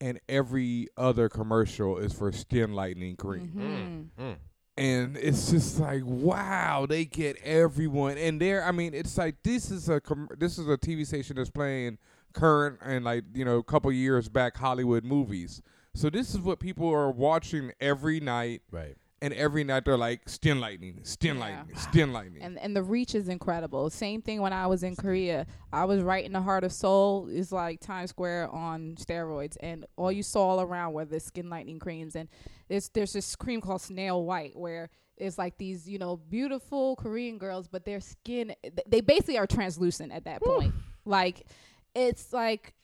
and 0.00 0.18
every 0.28 0.88
other 0.96 1.28
commercial 1.28 1.98
is 1.98 2.12
for 2.12 2.32
skin 2.32 2.72
lightening 2.74 3.16
cream. 3.16 4.10
Mm-hmm. 4.18 4.32
and 4.78 5.16
it's 5.16 5.50
just 5.50 5.78
like 5.80 6.02
wow 6.04 6.86
they 6.88 7.04
get 7.04 7.36
everyone 7.42 8.16
and 8.16 8.40
there 8.40 8.64
i 8.64 8.70
mean 8.70 8.94
it's 8.94 9.18
like 9.18 9.36
this 9.42 9.70
is 9.70 9.88
a 9.88 10.00
com- 10.00 10.28
this 10.38 10.58
is 10.58 10.68
a 10.68 10.78
tv 10.78 11.06
station 11.06 11.36
that's 11.36 11.50
playing 11.50 11.98
current 12.32 12.78
and 12.82 13.04
like 13.04 13.24
you 13.34 13.44
know 13.44 13.58
a 13.58 13.62
couple 13.64 13.90
years 13.92 14.28
back 14.28 14.56
hollywood 14.56 15.04
movies 15.04 15.60
so 15.94 16.08
this 16.08 16.32
is 16.34 16.40
what 16.40 16.60
people 16.60 16.88
are 16.88 17.10
watching 17.10 17.72
every 17.80 18.20
night 18.20 18.62
Right. 18.70 18.94
And 19.22 19.34
every 19.34 19.64
night 19.64 19.84
they're 19.84 19.96
like 19.98 20.28
skin 20.28 20.60
lightening 20.60 21.00
skin 21.04 21.36
Yeah. 21.36 21.40
lightening 21.40 21.76
skin 21.76 22.12
lightening 22.12 22.42
And 22.42 22.58
and 22.58 22.74
the 22.74 22.82
reach 22.82 23.14
is 23.14 23.28
incredible. 23.28 23.90
Same 23.90 24.22
thing 24.22 24.40
when 24.40 24.52
I 24.52 24.66
was 24.66 24.82
in 24.82 24.96
Korea. 24.96 25.46
I 25.72 25.84
was 25.84 26.02
right 26.02 26.24
in 26.24 26.32
the 26.32 26.40
heart 26.40 26.64
of 26.64 26.72
Seoul. 26.72 27.28
It's 27.30 27.52
like 27.52 27.80
Times 27.80 28.10
Square 28.10 28.50
on 28.50 28.96
steroids, 28.96 29.56
and 29.60 29.84
all 29.96 30.10
you 30.10 30.22
saw 30.22 30.48
all 30.48 30.60
around 30.60 30.92
were 30.94 31.04
the 31.04 31.20
skin 31.20 31.50
lightening 31.50 31.78
creams. 31.78 32.16
And 32.16 32.28
there's 32.68 32.88
there's 32.90 33.12
this 33.12 33.36
cream 33.36 33.60
called 33.60 33.82
Snail 33.82 34.24
White 34.24 34.56
where 34.56 34.88
it's 35.16 35.36
like 35.36 35.58
these 35.58 35.86
you 35.88 35.98
know 35.98 36.16
beautiful 36.16 36.96
Korean 36.96 37.36
girls, 37.36 37.68
but 37.68 37.84
their 37.84 38.00
skin 38.00 38.54
they 38.86 39.00
basically 39.02 39.36
are 39.38 39.46
translucent 39.46 40.12
at 40.12 40.24
that 40.24 40.40
point. 40.42 40.72
Like 41.04 41.46
it's 41.94 42.32
like 42.32 42.74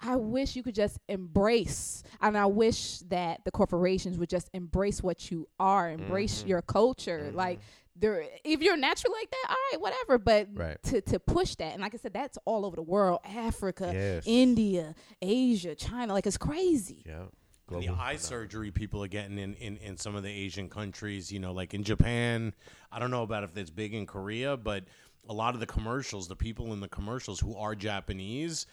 I 0.00 0.16
wish 0.16 0.56
you 0.56 0.62
could 0.62 0.74
just 0.74 0.98
embrace, 1.08 2.02
and 2.20 2.36
I 2.36 2.46
wish 2.46 2.98
that 3.08 3.44
the 3.44 3.50
corporations 3.50 4.18
would 4.18 4.28
just 4.28 4.50
embrace 4.52 5.02
what 5.02 5.30
you 5.30 5.48
are, 5.58 5.90
embrace 5.90 6.40
Mm-hmm. 6.40 6.48
your 6.48 6.62
culture. 6.62 7.30
Like, 7.32 7.60
there, 7.98 8.24
if 8.44 8.60
you're 8.60 8.76
natural 8.76 9.14
like 9.14 9.30
that, 9.30 9.46
all 9.48 9.56
right, 9.72 9.80
whatever. 9.80 10.18
But 10.18 10.48
Right. 10.52 10.82
to 10.84 11.00
to 11.00 11.18
push 11.18 11.54
that, 11.56 11.72
and 11.72 11.80
like 11.80 11.94
I 11.94 11.96
said, 11.98 12.12
that's 12.12 12.36
all 12.44 12.66
over 12.66 12.76
the 12.76 12.82
world: 12.82 13.20
Africa, 13.24 13.90
Yes. 13.94 14.24
India, 14.26 14.94
Asia, 15.22 15.74
China. 15.74 16.12
Like 16.12 16.26
it's 16.26 16.36
crazy. 16.36 17.02
Yeah. 17.06 17.20
And 17.68 17.82
the 17.82 17.86
Global 17.86 18.00
eye 18.00 18.16
surgery 18.16 18.70
people 18.70 19.02
are 19.02 19.08
getting 19.08 19.38
in, 19.38 19.54
in, 19.54 19.76
in 19.78 19.96
some 19.96 20.14
of 20.14 20.22
the 20.22 20.28
Asian 20.30 20.68
countries, 20.68 21.32
you 21.32 21.40
know, 21.40 21.52
like 21.52 21.74
in 21.74 21.82
Japan. 21.82 22.54
I 22.92 23.00
don't 23.00 23.10
know 23.10 23.22
about 23.24 23.42
if 23.42 23.56
it's 23.56 23.70
big 23.70 23.92
in 23.92 24.06
Korea, 24.06 24.56
but 24.56 24.84
a 25.28 25.32
lot 25.32 25.54
of 25.54 25.60
the 25.60 25.66
commercials, 25.66 26.28
the 26.28 26.36
people 26.36 26.72
in 26.74 26.78
the 26.80 26.86
commercials 26.88 27.40
who 27.40 27.56
are 27.56 27.74
Japanese, 27.74 28.66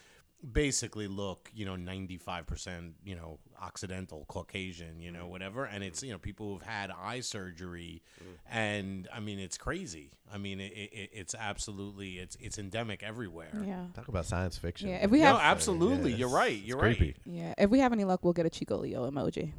basically 0.52 1.08
look, 1.08 1.50
you 1.54 1.66
know, 1.66 1.76
95%, 1.76 2.91
you 3.06 3.16
know, 3.16 3.39
Occidental, 3.62 4.26
Caucasian, 4.28 5.00
you 5.00 5.12
know, 5.12 5.22
mm-hmm. 5.22 5.30
whatever. 5.30 5.66
And 5.66 5.84
it's, 5.84 6.00
mm-hmm. 6.00 6.08
you 6.08 6.12
know, 6.14 6.18
people 6.20 6.54
who've 6.54 6.62
had 6.62 6.91
eye 6.91 7.22
surgery. 7.22 8.02
Mm-hmm. 8.22 8.58
And 8.58 9.08
I 9.14 9.20
mean, 9.20 9.39
it's 9.39 9.58
crazy. 9.58 10.12
I 10.34 10.38
mean, 10.38 10.60
it, 10.60 10.74
it, 10.74 11.10
it's 11.14 11.36
absolutely, 11.38 12.14
it's, 12.20 12.36
it's 12.41 12.58
endemic 12.58 13.04
everywhere. 13.04 13.52
Yeah, 13.66 13.86
Talk 13.94 14.08
about 14.08 14.26
science 14.26 14.58
fiction. 14.58 14.89
yeah. 14.89 15.04
If 15.04 15.12
we 15.12 15.20
No, 15.20 15.26
have, 15.28 15.38
absolutely. 15.39 16.12
Yeah, 16.12 16.18
You're 16.18 16.30
right. 16.30 16.62
You're 16.62 16.80
creepy. 16.80 17.06
right. 17.06 17.16
yeah, 17.26 17.54
if 17.58 17.70
we 17.70 17.80
have 17.80 17.94
any 17.94 18.04
luck, 18.04 18.24
we'll 18.24 18.34
get 18.34 18.46
a 18.46 18.50
Chico 18.50 18.78
Leo 18.78 19.10
emoji. 19.10 19.54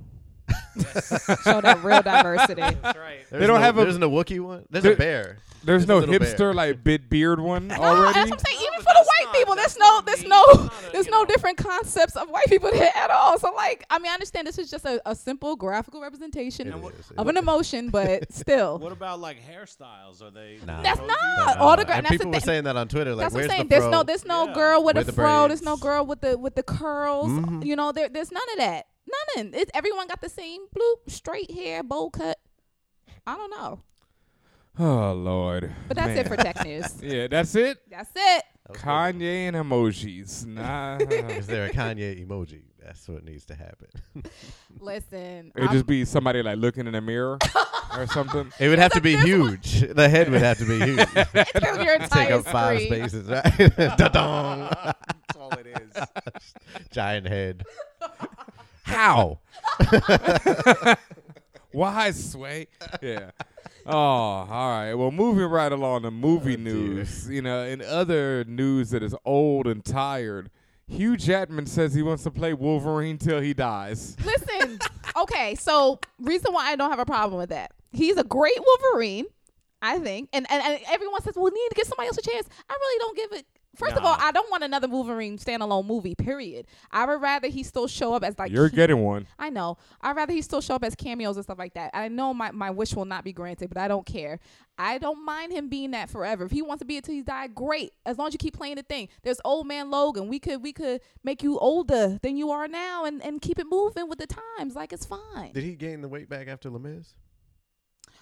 Show 1.44 1.60
that 1.60 1.80
real 1.84 2.02
diversity. 2.02 2.60
That's 2.82 2.98
right. 2.98 3.20
There's 3.30 3.46
don't 3.46 3.56
no, 3.56 3.62
have 3.62 3.78
a- 3.78 3.84
There's 3.84 3.98
no 3.98 4.10
Wookiee 4.10 4.40
one. 4.40 4.64
There's 4.70 4.82
There- 4.84 4.92
a 4.92 4.96
bear. 4.96 5.38
there's 5.62 5.86
There's 5.86 5.88
no 5.88 6.02
hipster 6.02 6.38
bear. 6.38 6.54
like 6.54 6.84
bit 6.84 7.08
beard 7.08 7.40
one 7.40 7.68
No, 7.68 7.76
oh, 7.78 7.82
already 7.82 8.12
that's 8.14 8.30
what 8.30 8.40
I'm 8.40 8.44
saying. 8.46 8.60
Even 8.60 8.78
for 8.80 8.84
the 8.84 8.92
that's 8.94 9.03
white 9.03 9.03
not- 9.03 9.03
people, 9.34 9.54
there's 9.54 9.76
no, 9.78 10.00
there's 10.06 10.24
no, 10.24 10.42
It's 10.48 10.58
not 10.62 10.72
a, 10.88 10.92
there's 10.92 11.08
no 11.08 11.24
different 11.24 11.58
concepts 11.58 12.16
of 12.16 12.28
white 12.28 12.46
people 12.46 12.70
there 12.70 12.90
at 12.96 13.10
all. 13.10 13.38
So 13.38 13.52
like, 13.54 13.84
I 13.90 13.98
mean, 13.98 14.10
I 14.10 14.14
understand 14.14 14.46
this 14.46 14.58
is 14.58 14.70
just 14.70 14.84
a, 14.84 15.00
a 15.04 15.14
simple 15.14 15.56
graphical 15.56 16.00
representation 16.00 16.68
It 16.68 16.74
of 17.18 17.28
an 17.28 17.36
emotion, 17.36 17.90
but 17.90 18.32
still, 18.32 18.78
What 18.78 18.92
about 18.92 19.20
like 19.20 19.38
hairstyles? 19.42 20.22
Are 20.22 20.30
they? 20.30 20.58
Nah. 20.66 20.82
That's 20.82 21.00
not 21.00 21.10
Uh, 21.58 21.62
autograph. 21.64 21.98
And 21.98 22.06
that's 22.06 22.12
the 22.14 22.18
people 22.18 22.32
were 22.32 22.40
saying 22.40 22.64
that 22.64 22.76
on 22.76 22.88
Twitter. 22.88 23.14
Like, 23.14 23.24
that's 23.26 23.34
what 23.34 23.40
where's 23.40 23.50
I'm 23.50 23.56
saying. 23.56 23.68
the 23.68 23.74
There's 23.80 23.90
no, 23.90 24.02
there's 24.02 24.24
no 24.24 24.46
Yeah. 24.48 24.54
girl 24.54 24.84
with, 24.84 24.96
With 24.96 25.08
a 25.08 25.12
the 25.12 25.14
fro. 25.14 25.48
There's 25.48 25.62
no 25.62 25.76
girl 25.76 26.06
with 26.06 26.20
the 26.20 26.38
with 26.38 26.54
the 26.54 26.62
curls. 26.62 27.28
Mhm. 27.30 27.64
You 27.64 27.76
know, 27.76 27.92
there, 27.92 28.08
there's 28.08 28.30
none 28.32 28.42
of 28.52 28.58
that. 28.58 28.86
None. 29.36 29.50
It's 29.54 29.70
everyone 29.74 30.06
got 30.06 30.20
the 30.20 30.28
same 30.28 30.62
bloop, 30.74 31.10
straight 31.10 31.50
hair, 31.50 31.82
bowl 31.82 32.10
cut. 32.10 32.38
I 33.26 33.36
don't 33.36 33.50
know, 33.50 33.80
oh 34.78 35.12
lord 35.14 35.72
but 35.88 35.96
that's 35.96 36.08
Man. 36.08 36.18
it 36.18 36.28
for 36.28 36.36
tech 36.36 36.62
news. 36.66 37.00
yeah 37.02 37.26
that's 37.28 37.54
it 37.54 37.78
That's 37.88 38.10
it. 38.14 38.44
That 38.66 38.72
good. 38.74 38.82
kanye 38.82 39.48
and 39.48 39.56
emojis 39.56 40.46
nah 40.46 40.96
Is 40.98 41.46
there 41.46 41.66
a 41.66 41.70
Kanye 41.70 42.26
emoji? 42.26 42.62
That's 42.82 43.06
what 43.08 43.24
needs 43.24 43.46
to 43.46 43.54
happen. 43.54 43.88
Listen, 44.80 45.52
It'd 45.56 45.68
I'm- 45.68 45.72
just 45.72 45.86
be 45.86 46.04
somebody 46.04 46.42
like 46.42 46.58
looking 46.58 46.86
in 46.86 46.94
a 46.94 47.00
mirror 47.00 47.38
or 47.96 48.06
something. 48.12 48.52
It 48.60 48.68
would 48.68 48.78
have 48.78 48.92
to 48.92 49.00
be 49.00 49.16
this 49.16 49.24
huge. 49.24 49.80
The 49.94 50.06
head 50.08 50.30
would 50.30 50.42
have 50.42 50.58
to 50.58 50.66
be 50.66 50.78
huge. 50.78 51.08
fill 51.08 51.82
your 51.82 51.98
Take 51.98 52.30
up 52.30 52.44
five 52.44 52.80
screen. 52.82 53.08
spaces, 53.08 53.28
right? 53.28 53.76
Da-dong. 53.96 54.68
That's 54.84 55.36
all 55.40 55.50
it 55.52 55.66
is. 55.66 56.88
Giant 56.90 57.26
head. 57.26 57.64
How? 58.82 59.40
Why 61.72 62.10
sway? 62.12 62.68
Yeah. 63.02 63.30
Oh, 63.86 63.92
all 63.94 64.46
right. 64.48 64.94
Well, 64.94 65.10
moving 65.10 65.44
right 65.44 65.70
along 65.70 66.02
to 66.02 66.10
movie 66.10 66.54
Oh, 66.54 66.56
dear. 66.56 66.64
news. 66.64 67.28
You 67.28 67.42
know, 67.42 67.64
in 67.64 67.82
other 67.82 68.44
news 68.44 68.90
that 68.90 69.02
is 69.02 69.14
old 69.24 69.66
and 69.66 69.84
tired, 69.84 70.50
Hugh 70.86 71.16
Jackman 71.16 71.66
says 71.66 71.94
he 71.94 72.02
wants 72.02 72.22
to 72.24 72.30
play 72.30 72.52
Wolverine 72.54 73.18
till 73.18 73.40
he 73.40 73.52
dies. 73.54 74.16
Listen, 74.24 74.78
okay, 75.16 75.54
so 75.54 75.98
reason 76.20 76.52
why 76.52 76.70
I 76.70 76.76
don't 76.76 76.90
have 76.90 76.98
a 76.98 77.06
problem 77.06 77.38
with 77.38 77.50
that. 77.50 77.72
He's 77.92 78.16
a 78.16 78.24
great 78.24 78.58
Wolverine, 78.66 79.26
I 79.80 79.98
think. 79.98 80.28
And 80.32 80.46
and, 80.50 80.62
and 80.62 80.80
everyone 80.88 81.22
says, 81.22 81.34
well, 81.36 81.44
we 81.44 81.50
need 81.50 81.68
to 81.70 81.74
give 81.74 81.86
somebody 81.86 82.08
else 82.08 82.18
a 82.18 82.22
chance. 82.22 82.48
I 82.68 82.72
really 82.74 82.98
don't 82.98 83.16
give 83.16 83.32
it. 83.38 83.46
First 83.76 83.96
of 83.96 84.04
all, 84.04 84.16
I 84.18 84.32
don't 84.32 84.50
want 84.50 84.64
another 84.64 84.88
Wolverine 84.88 85.38
standalone 85.38 85.86
movie, 85.86 86.14
period. 86.14 86.66
I 86.90 87.04
would 87.06 87.20
rather 87.20 87.48
he 87.48 87.62
still 87.62 87.86
show 87.86 88.14
up 88.14 88.22
as 88.24 88.38
like 88.38 88.52
You're 88.52 88.68
he- 88.68 88.76
getting 88.76 89.02
one. 89.02 89.26
I 89.38 89.50
know. 89.50 89.78
I'd 90.00 90.16
rather 90.16 90.32
he 90.32 90.42
still 90.42 90.60
show 90.60 90.74
up 90.74 90.84
as 90.84 90.94
cameos 90.94 91.36
and 91.36 91.44
stuff 91.44 91.58
like 91.58 91.74
that. 91.74 91.90
I 91.94 92.08
know 92.08 92.32
my, 92.34 92.50
my 92.50 92.70
wish 92.70 92.94
will 92.94 93.04
not 93.04 93.24
be 93.24 93.32
granted, 93.32 93.68
but 93.68 93.78
I 93.78 93.88
don't 93.88 94.06
care. 94.06 94.38
I 94.76 94.98
don't 94.98 95.24
mind 95.24 95.52
him 95.52 95.68
being 95.68 95.92
that 95.92 96.10
forever. 96.10 96.44
If 96.44 96.50
he 96.50 96.60
wants 96.62 96.80
to 96.80 96.84
be 96.84 96.96
it 96.96 97.04
till 97.04 97.14
he 97.14 97.22
die, 97.22 97.46
great. 97.46 97.92
As 98.04 98.18
long 98.18 98.28
as 98.28 98.34
you 98.34 98.38
keep 98.38 98.56
playing 98.56 98.76
the 98.76 98.82
thing. 98.82 99.08
There's 99.22 99.40
old 99.44 99.66
man 99.66 99.90
Logan. 99.90 100.28
We 100.28 100.38
could 100.40 100.62
we 100.62 100.72
could 100.72 101.00
make 101.22 101.42
you 101.42 101.58
older 101.58 102.18
than 102.22 102.36
you 102.36 102.50
are 102.50 102.66
now 102.66 103.04
and, 103.04 103.22
and 103.22 103.40
keep 103.40 103.58
it 103.58 103.66
moving 103.68 104.08
with 104.08 104.18
the 104.18 104.26
times. 104.58 104.74
Like 104.74 104.92
it's 104.92 105.06
fine. 105.06 105.52
Did 105.52 105.62
he 105.64 105.74
gain 105.76 106.00
the 106.00 106.08
weight 106.08 106.28
back 106.28 106.48
after 106.48 106.70
Les 106.70 106.80
Mis? 106.80 107.14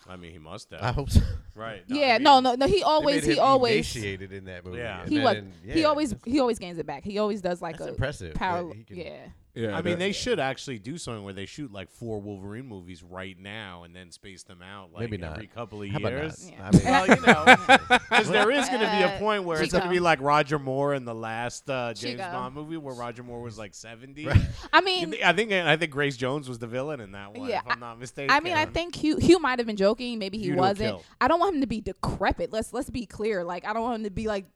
I 0.08 0.16
mean, 0.16 0.32
he 0.32 0.38
must 0.38 0.70
have. 0.70 0.82
I 0.82 0.92
hope 0.92 1.10
so. 1.10 1.20
right. 1.54 1.82
yeah, 1.88 2.14
I 2.14 2.18
no, 2.18 2.34
mean, 2.36 2.44
no, 2.44 2.54
no. 2.54 2.66
He 2.66 2.78
They 2.78 2.82
always 2.82 3.24
he 3.24 3.32
him 3.34 3.38
always 3.40 3.74
emaciated 3.94 4.32
in 4.32 4.44
that 4.46 4.64
movie. 4.64 4.78
Yeah. 4.78 5.06
he 5.06 5.20
was 5.20 5.34
then- 5.34 5.52
he 5.64 5.84
always 5.84 6.14
he 6.24 6.40
always 6.40 6.58
gains 6.58 6.78
it 6.78 6.86
back. 6.86 7.04
He 7.04 7.18
always 7.18 7.40
does 7.40 7.62
like 7.62 7.76
That's 7.78 7.88
a 7.88 7.92
impressive 7.92 8.32
that 8.34 8.38
power 8.38 8.74
he 8.74 8.84
can- 8.84 8.96
yeah. 8.96 9.26
Yeah, 9.54 9.76
I 9.76 9.82
mean, 9.82 9.98
they 9.98 10.12
should 10.12 10.40
actually 10.40 10.78
do 10.78 10.96
something 10.96 11.24
where 11.24 11.34
they 11.34 11.44
shoot 11.44 11.70
like 11.70 11.90
four 11.90 12.20
Wolverine 12.20 12.66
movies 12.66 13.02
right 13.02 13.38
now 13.38 13.82
and 13.82 13.94
then 13.94 14.10
space 14.10 14.44
them 14.44 14.62
out 14.62 14.92
like 14.94 15.02
Maybe 15.02 15.18
not. 15.18 15.34
every 15.34 15.46
couple 15.46 15.82
of 15.82 15.90
How 15.90 15.98
about 15.98 16.12
years. 16.12 16.50
not? 16.50 16.54
Yeah. 16.56 16.68
I 16.68 16.70
mean, 16.72 16.84
Well, 16.86 17.06
you 17.06 17.26
know, 17.26 17.88
because 18.08 18.28
there 18.30 18.50
is 18.50 18.66
going 18.70 18.80
to 18.80 18.86
be 18.86 19.02
a 19.02 19.16
Uh, 19.16 19.18
point 19.18 19.44
where 19.44 19.62
it's 19.62 19.72
going 19.72 19.84
to 19.84 19.90
be 19.90 20.00
like 20.00 20.22
Roger 20.22 20.58
Moore 20.58 20.94
in 20.94 21.04
the 21.04 21.14
last 21.14 21.68
uh, 21.68 21.92
James 21.92 22.18
Chico. 22.20 22.32
Bond 22.32 22.54
movie, 22.54 22.78
where 22.78 22.94
Roger 22.94 23.22
Moore 23.22 23.42
was 23.42 23.58
like 23.58 23.74
seventy. 23.74 24.26
I 24.72 24.80
mean, 24.80 25.16
I 25.22 25.34
think 25.34 25.52
I 25.52 25.76
think 25.76 25.92
Grace 25.92 26.16
Jones 26.16 26.48
was 26.48 26.58
the 26.58 26.66
villain 26.66 27.00
in 27.00 27.12
that 27.12 27.36
one, 27.36 27.46
Yeah, 27.46 27.58
if 27.58 27.70
I'm 27.70 27.78
not 27.80 27.98
mistaken. 28.00 28.30
I 28.34 28.40
mean, 28.40 28.54
I 28.54 28.64
think 28.64 28.94
Hugh 28.96 29.18
Hugh 29.18 29.38
might 29.38 29.58
have 29.58 29.66
been 29.66 29.76
joking. 29.76 30.18
Maybe 30.18 30.38
he 30.38 30.44
View 30.44 30.52
to 30.54 30.58
a 30.58 30.62
wasn't. 30.62 30.78
kill. 30.96 31.02
I 31.20 31.28
don't 31.28 31.40
want 31.40 31.56
him 31.56 31.60
to 31.60 31.66
be 31.66 31.82
decrepit. 31.82 32.52
Let's 32.54 32.72
let's 32.72 32.88
be 32.88 33.04
clear. 33.04 33.44
Like 33.44 33.66
I 33.66 33.74
don't 33.74 33.82
want 33.82 33.96
him 33.96 34.04
to 34.04 34.10
be 34.10 34.28
like 34.28 34.46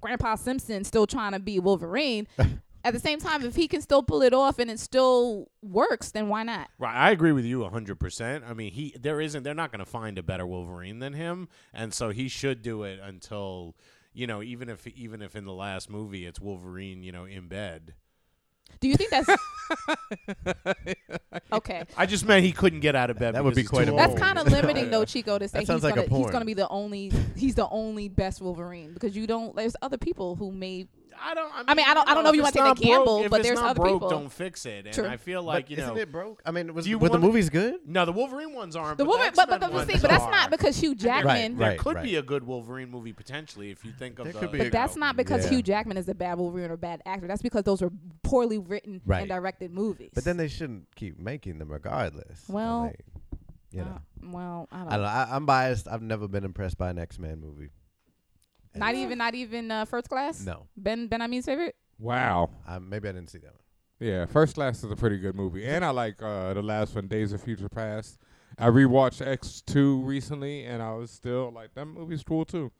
Grandpa 0.00 0.36
Simpson 0.36 0.84
still 0.84 1.08
trying 1.08 1.32
to 1.32 1.40
be 1.40 1.58
Wolverine. 1.58 2.28
At 2.84 2.94
the 2.94 3.00
same 3.00 3.18
time, 3.18 3.44
if 3.44 3.56
he 3.56 3.68
can 3.68 3.82
still 3.82 4.02
pull 4.02 4.22
it 4.22 4.32
off 4.32 4.58
and 4.58 4.70
it 4.70 4.78
still 4.78 5.50
works, 5.62 6.10
then 6.10 6.28
why 6.28 6.44
not? 6.44 6.68
Right, 6.78 6.94
I 6.94 7.10
agree 7.10 7.32
with 7.32 7.44
you 7.44 7.60
100%. 7.60 8.48
I 8.48 8.54
mean, 8.54 8.72
he 8.72 8.94
there 8.98 9.20
isn't 9.20 9.42
they're 9.42 9.54
not 9.54 9.72
going 9.72 9.84
to 9.84 9.90
find 9.90 10.18
a 10.18 10.22
better 10.22 10.46
Wolverine 10.46 10.98
than 10.98 11.12
him, 11.12 11.48
and 11.74 11.92
so 11.92 12.10
he 12.10 12.28
should 12.28 12.62
do 12.62 12.84
it 12.84 13.00
until, 13.02 13.74
you 14.12 14.26
know, 14.26 14.42
even 14.42 14.68
if 14.68 14.86
even 14.86 15.22
if 15.22 15.34
in 15.34 15.44
the 15.44 15.52
last 15.52 15.90
movie 15.90 16.24
it's 16.24 16.40
Wolverine, 16.40 17.02
you 17.02 17.12
know, 17.12 17.24
in 17.24 17.48
bed. 17.48 17.94
Do 18.80 18.88
you 18.88 18.96
think 18.96 19.10
that's 19.10 19.28
okay? 21.52 21.84
I 21.96 22.06
just 22.06 22.24
meant 22.24 22.44
he 22.44 22.52
couldn't 22.52 22.80
get 22.80 22.94
out 22.94 23.10
of 23.10 23.18
bed. 23.18 23.34
That 23.34 23.42
would 23.42 23.54
be 23.54 23.64
quite 23.64 23.88
a 23.88 23.92
That's 23.92 24.18
kind 24.18 24.38
of 24.38 24.50
limiting 24.50 24.90
though, 24.90 25.04
Chico, 25.04 25.38
to 25.38 25.48
say 25.48 25.60
he's 25.60 25.66
sounds 25.66 25.82
like 25.82 25.96
gonna 25.96 26.16
he's 26.16 26.30
gonna 26.30 26.44
be 26.44 26.54
the 26.54 26.68
only 26.68 27.10
he's 27.36 27.54
the 27.54 27.68
only 27.68 28.08
best 28.08 28.40
Wolverine 28.40 28.94
because 28.94 29.16
you 29.16 29.26
don't. 29.26 29.56
There's 29.56 29.74
other 29.82 29.98
people 29.98 30.36
who 30.36 30.52
may. 30.52 30.86
I 31.22 31.34
don't. 31.34 31.52
I 31.52 31.58
mean, 31.58 31.64
I 31.68 31.74
mean, 31.74 31.86
I 31.88 31.94
don't- 31.94 32.08
I 32.08 32.14
don't 32.14 32.24
know 32.24 32.30
if 32.30 32.36
you 32.36 32.42
wanna 32.42 32.52
take 32.52 32.62
not 32.64 32.78
a 32.78 32.82
gamble, 32.82 33.04
broke- 33.04 33.24
if 33.24 33.30
but 33.30 33.40
it's 33.40 33.48
there's 33.48 33.60
not 33.60 33.70
other 33.70 33.80
broke, 33.80 33.94
people. 33.94 34.10
Don't 34.10 34.30
fix 34.32 34.66
it. 34.66 34.86
And 34.86 34.94
True. 34.94 35.06
I 35.06 35.16
feel 35.16 35.42
like 35.42 35.66
but 35.66 35.70
you 35.70 35.76
isn't 35.82 35.96
it 35.96 36.12
broke? 36.12 36.42
I 36.46 36.50
mean, 36.50 36.74
was, 36.74 36.86
you 36.88 36.98
were 36.98 37.08
the 37.08 37.18
movies 37.18 37.50
good? 37.50 37.76
No, 37.86 38.04
the 38.04 38.12
Wolverine 38.12 38.54
ones 38.54 38.76
aren't. 38.76 38.98
The 38.98 39.04
but 39.04 39.34
but 39.34 39.48
but, 39.48 39.60
but, 39.60 39.72
ones 39.72 39.86
see, 39.92 39.98
but 39.98 40.10
that's 40.10 40.24
are. 40.24 40.30
not 40.30 40.50
because 40.50 40.76
Hugh 40.78 40.94
Jackman. 40.94 41.56
There 41.56 41.68
Right, 41.70 41.78
could 41.78 41.96
right. 41.96 42.04
be 42.04 42.16
a 42.16 42.22
good 42.22 42.44
Wolverine 42.44 42.90
movie 42.90 43.12
potentially 43.12 43.70
if 43.70 43.84
you 43.84 43.92
think 43.92 44.18
of 44.18 44.24
There 44.24 44.32
the. 44.32 44.38
could 44.38 44.52
be 44.52 44.58
you 44.58 44.62
a- 44.64 44.66
But 44.66 44.72
that's 44.72 44.96
know, 44.96 45.00
not 45.06 45.16
because 45.16 45.44
Yeah. 45.44 45.50
Hugh 45.50 45.62
Jackman 45.62 45.96
is 45.96 46.08
a 46.08 46.14
bad 46.14 46.38
Wolverine 46.38 46.70
or 46.70 46.76
bad 46.76 47.02
actor. 47.06 47.26
That's 47.26 47.42
because 47.42 47.64
those 47.64 47.82
are 47.82 47.90
poorly 48.22 48.58
written 48.58 49.00
Right. 49.06 49.20
and 49.20 49.28
directed 49.28 49.72
movies. 49.72 50.10
But 50.14 50.24
then 50.24 50.36
they 50.36 50.48
shouldn't 50.48 50.94
keep 50.94 51.18
making 51.18 51.58
them 51.58 51.68
regardless. 51.70 52.44
Well, 52.48 52.92
you 53.70 53.80
know, 53.82 53.84
Uh, 53.86 53.98
well, 54.32 54.68
I 54.72 54.78
don't. 54.78 54.86
I 54.88 54.90
don't 54.96 55.02
know. 55.02 55.08
I, 55.08 55.28
I'm 55.36 55.46
biased. 55.46 55.88
I've 55.88 56.02
never 56.02 56.26
been 56.28 56.44
impressed 56.44 56.78
by 56.78 56.90
an 56.90 56.98
X 56.98 57.18
Men 57.18 57.40
movie. 57.40 57.68
And 58.80 58.86
Not 58.86 58.94
even, 58.94 59.18
not 59.18 59.34
even 59.34 59.70
uh, 59.70 59.84
first 59.84 60.08
class. 60.08 60.44
No, 60.44 60.66
Ben 60.76 61.08
Ben 61.08 61.20
Amin's 61.20 61.46
favorite. 61.46 61.74
wow. 61.98 62.50
I, 62.66 62.78
maybe 62.78 63.08
I 63.08 63.12
didn't 63.12 63.30
see 63.30 63.38
that 63.38 63.52
one. 63.52 63.54
Yeah, 64.00 64.26
First 64.26 64.54
Class 64.54 64.84
is 64.84 64.92
a 64.92 64.94
pretty 64.96 65.18
good 65.18 65.34
movie, 65.34 65.66
and 65.66 65.84
I 65.84 65.90
like 65.90 66.22
uh, 66.22 66.54
the 66.54 66.62
last 66.62 66.94
one, 66.94 67.08
Days 67.08 67.32
of 67.32 67.42
Future 67.42 67.68
Past. 67.68 68.16
I 68.56 68.68
rewatched 68.68 69.26
X 69.26 69.60
two 69.66 70.02
recently, 70.02 70.64
and 70.64 70.80
I 70.80 70.92
was 70.94 71.10
still 71.10 71.50
like, 71.52 71.74
that 71.74 71.86
movie's 71.86 72.22
cool 72.22 72.44
too. 72.44 72.70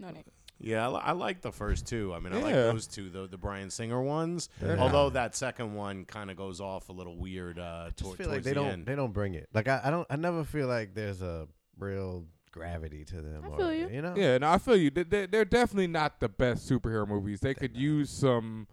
No, 0.00 0.10
Nick. 0.10 0.26
Yeah, 0.58 0.84
I, 0.84 0.90
li- 0.90 1.00
I 1.04 1.12
like 1.12 1.40
the 1.42 1.52
first 1.52 1.86
two. 1.86 2.12
I 2.12 2.18
mean, 2.18 2.32
I 2.32 2.38
like 2.40 2.54
Yeah. 2.56 2.62
those 2.72 2.88
two, 2.88 3.08
the 3.08 3.28
the 3.28 3.38
Bryan 3.38 3.70
Singer 3.70 4.02
ones. 4.02 4.48
Yeah. 4.60 4.78
Although 4.80 5.10
that 5.10 5.36
second 5.36 5.74
one 5.76 6.04
kind 6.04 6.28
of 6.28 6.36
goes 6.36 6.60
off 6.60 6.88
a 6.88 6.92
little 6.92 7.16
weird 7.16 7.60
uh, 7.60 7.84
I 7.86 7.88
just 7.90 7.98
toward, 7.98 8.16
feel 8.18 8.26
towards 8.26 8.36
like 8.38 8.42
they 8.42 8.50
the 8.50 8.54
don't 8.54 8.70
end. 8.72 8.86
they 8.86 8.96
don't 8.96 9.12
bring 9.12 9.34
it. 9.34 9.48
Like 9.54 9.68
I, 9.68 9.80
I 9.84 9.90
don't 9.92 10.08
I 10.10 10.16
never 10.16 10.42
feel 10.42 10.66
like 10.66 10.92
there's 10.94 11.22
a 11.22 11.46
real 11.78 12.24
gravity 12.58 13.04
to 13.04 13.16
them. 13.22 13.42
I 13.44 13.48
or, 13.48 13.72
you. 13.72 13.88
You 13.88 14.02
know. 14.02 14.14
Yeah, 14.16 14.38
no, 14.38 14.50
I 14.50 14.58
feel 14.58 14.76
you. 14.76 14.90
They- 14.90 15.02
they- 15.04 15.26
They're 15.26 15.44
definitely 15.44 15.86
not 15.86 16.20
the 16.20 16.28
best 16.28 16.68
superhero 16.68 17.06
movies. 17.06 17.40
They 17.40 17.54
could 17.54 17.76
use 17.76 18.10
some 18.10 18.66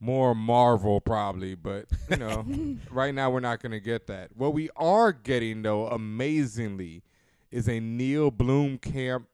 more 0.00 0.34
Marvel, 0.34 1.00
probably, 1.00 1.54
but 1.54 1.86
you 2.10 2.16
know, 2.16 2.44
right 2.90 3.14
now 3.14 3.30
we're 3.30 3.40
not 3.40 3.60
going 3.60 3.72
to 3.72 3.80
get 3.80 4.06
that. 4.08 4.30
What 4.36 4.52
we 4.54 4.70
are 4.76 5.12
getting, 5.12 5.62
though, 5.62 5.86
amazingly, 5.88 7.02
is 7.50 7.68
a 7.68 7.80
Neil 7.80 8.30
Blomkamp 8.32 9.26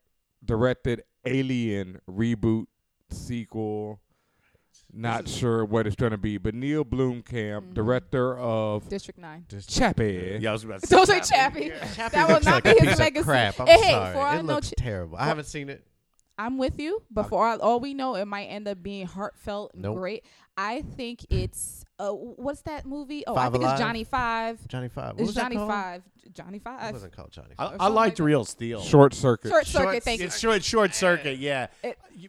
directed 0.44 1.02
Alien 1.24 2.00
reboot 2.10 2.66
sequel. 3.10 4.00
Not 4.92 5.28
sure 5.28 5.64
what 5.64 5.86
it's 5.86 5.96
going 5.96 6.12
to 6.12 6.16
be, 6.18 6.38
but 6.38 6.54
Neil 6.54 6.84
Blomkamp, 6.84 7.24
Mhm. 7.24 7.74
director 7.74 8.38
of 8.38 8.88
District 8.88 9.18
Nine. 9.20 9.44
Just 9.48 9.68
Chappie. 9.68 10.38
yeah, 10.40 10.50
I 10.50 10.52
was 10.52 10.64
about 10.64 10.80
to 10.82 10.86
Don't 10.90 11.06
say 11.06 11.20
Chappie. 11.20 11.68
Chappie. 11.70 11.88
Yeah. 11.98 12.08
That 12.08 12.28
will 12.28 12.34
not 12.40 12.46
like 12.46 12.64
be 12.64 12.70
his 12.70 12.80
piece 12.80 12.98
legacy. 12.98 13.24
crap. 13.24 13.60
I'm 13.60 13.66
Hey, 13.66 13.80
hey, 13.82 13.90
sorry. 13.92 14.12
for 14.14 14.20
I 14.20 14.36
it 14.38 14.42
know, 14.44 14.54
looks 14.54 14.70
Ch- 14.70 14.74
terrible. 14.78 15.18
I 15.18 15.24
haven't 15.26 15.44
seen 15.46 15.68
it. 15.68 15.84
I'm 16.38 16.58
with 16.58 16.78
you, 16.78 17.02
but 17.10 17.24
for 17.24 17.46
all, 17.46 17.58
all 17.60 17.80
we 17.80 17.94
know, 17.94 18.14
it 18.14 18.26
might 18.26 18.44
end 18.46 18.68
up 18.68 18.82
being 18.82 19.06
heartfelt 19.06 19.72
and 19.74 19.82
Nope. 19.82 19.96
great. 19.96 20.24
I 20.56 20.82
think 20.82 21.26
it's 21.30 21.84
uh, 21.98 22.10
what's 22.10 22.62
that 22.62 22.84
movie? 22.86 23.24
Oh, 23.26 23.34
Five 23.34 23.48
I 23.48 23.50
think 23.52 23.64
Alive? 23.64 23.72
it's 23.74 23.80
Johnny 23.80 24.04
Five. 24.04 24.68
Johnny 24.68 24.88
Five. 24.88 25.12
What 25.14 25.20
It's 25.20 25.26
was 25.28 25.34
that 25.34 25.42
Johnny 25.42 25.56
called? 25.56 25.70
Five. 25.70 26.02
Johnny 26.32 26.56
It 26.64 26.92
wasn't 26.92 27.12
called 27.16 27.30
Johnny 27.32 27.54
I, 27.58 27.64
Five. 27.64 27.66
I 27.66 27.70
something 27.78 27.94
liked 27.94 28.18
like 28.20 28.26
Real 28.26 28.44
Steel. 28.44 28.82
Short 28.82 29.14
Circuit. 29.14 29.48
Short 29.50 29.66
Circuit. 29.66 30.02
Thank 30.02 30.20
you. 30.20 30.26
It's 30.26 30.38
short, 30.38 30.62
short 30.62 30.94
circuit. 30.94 31.38
Yeah. 31.38 31.68
It- 31.82 31.98
You- 32.14 32.28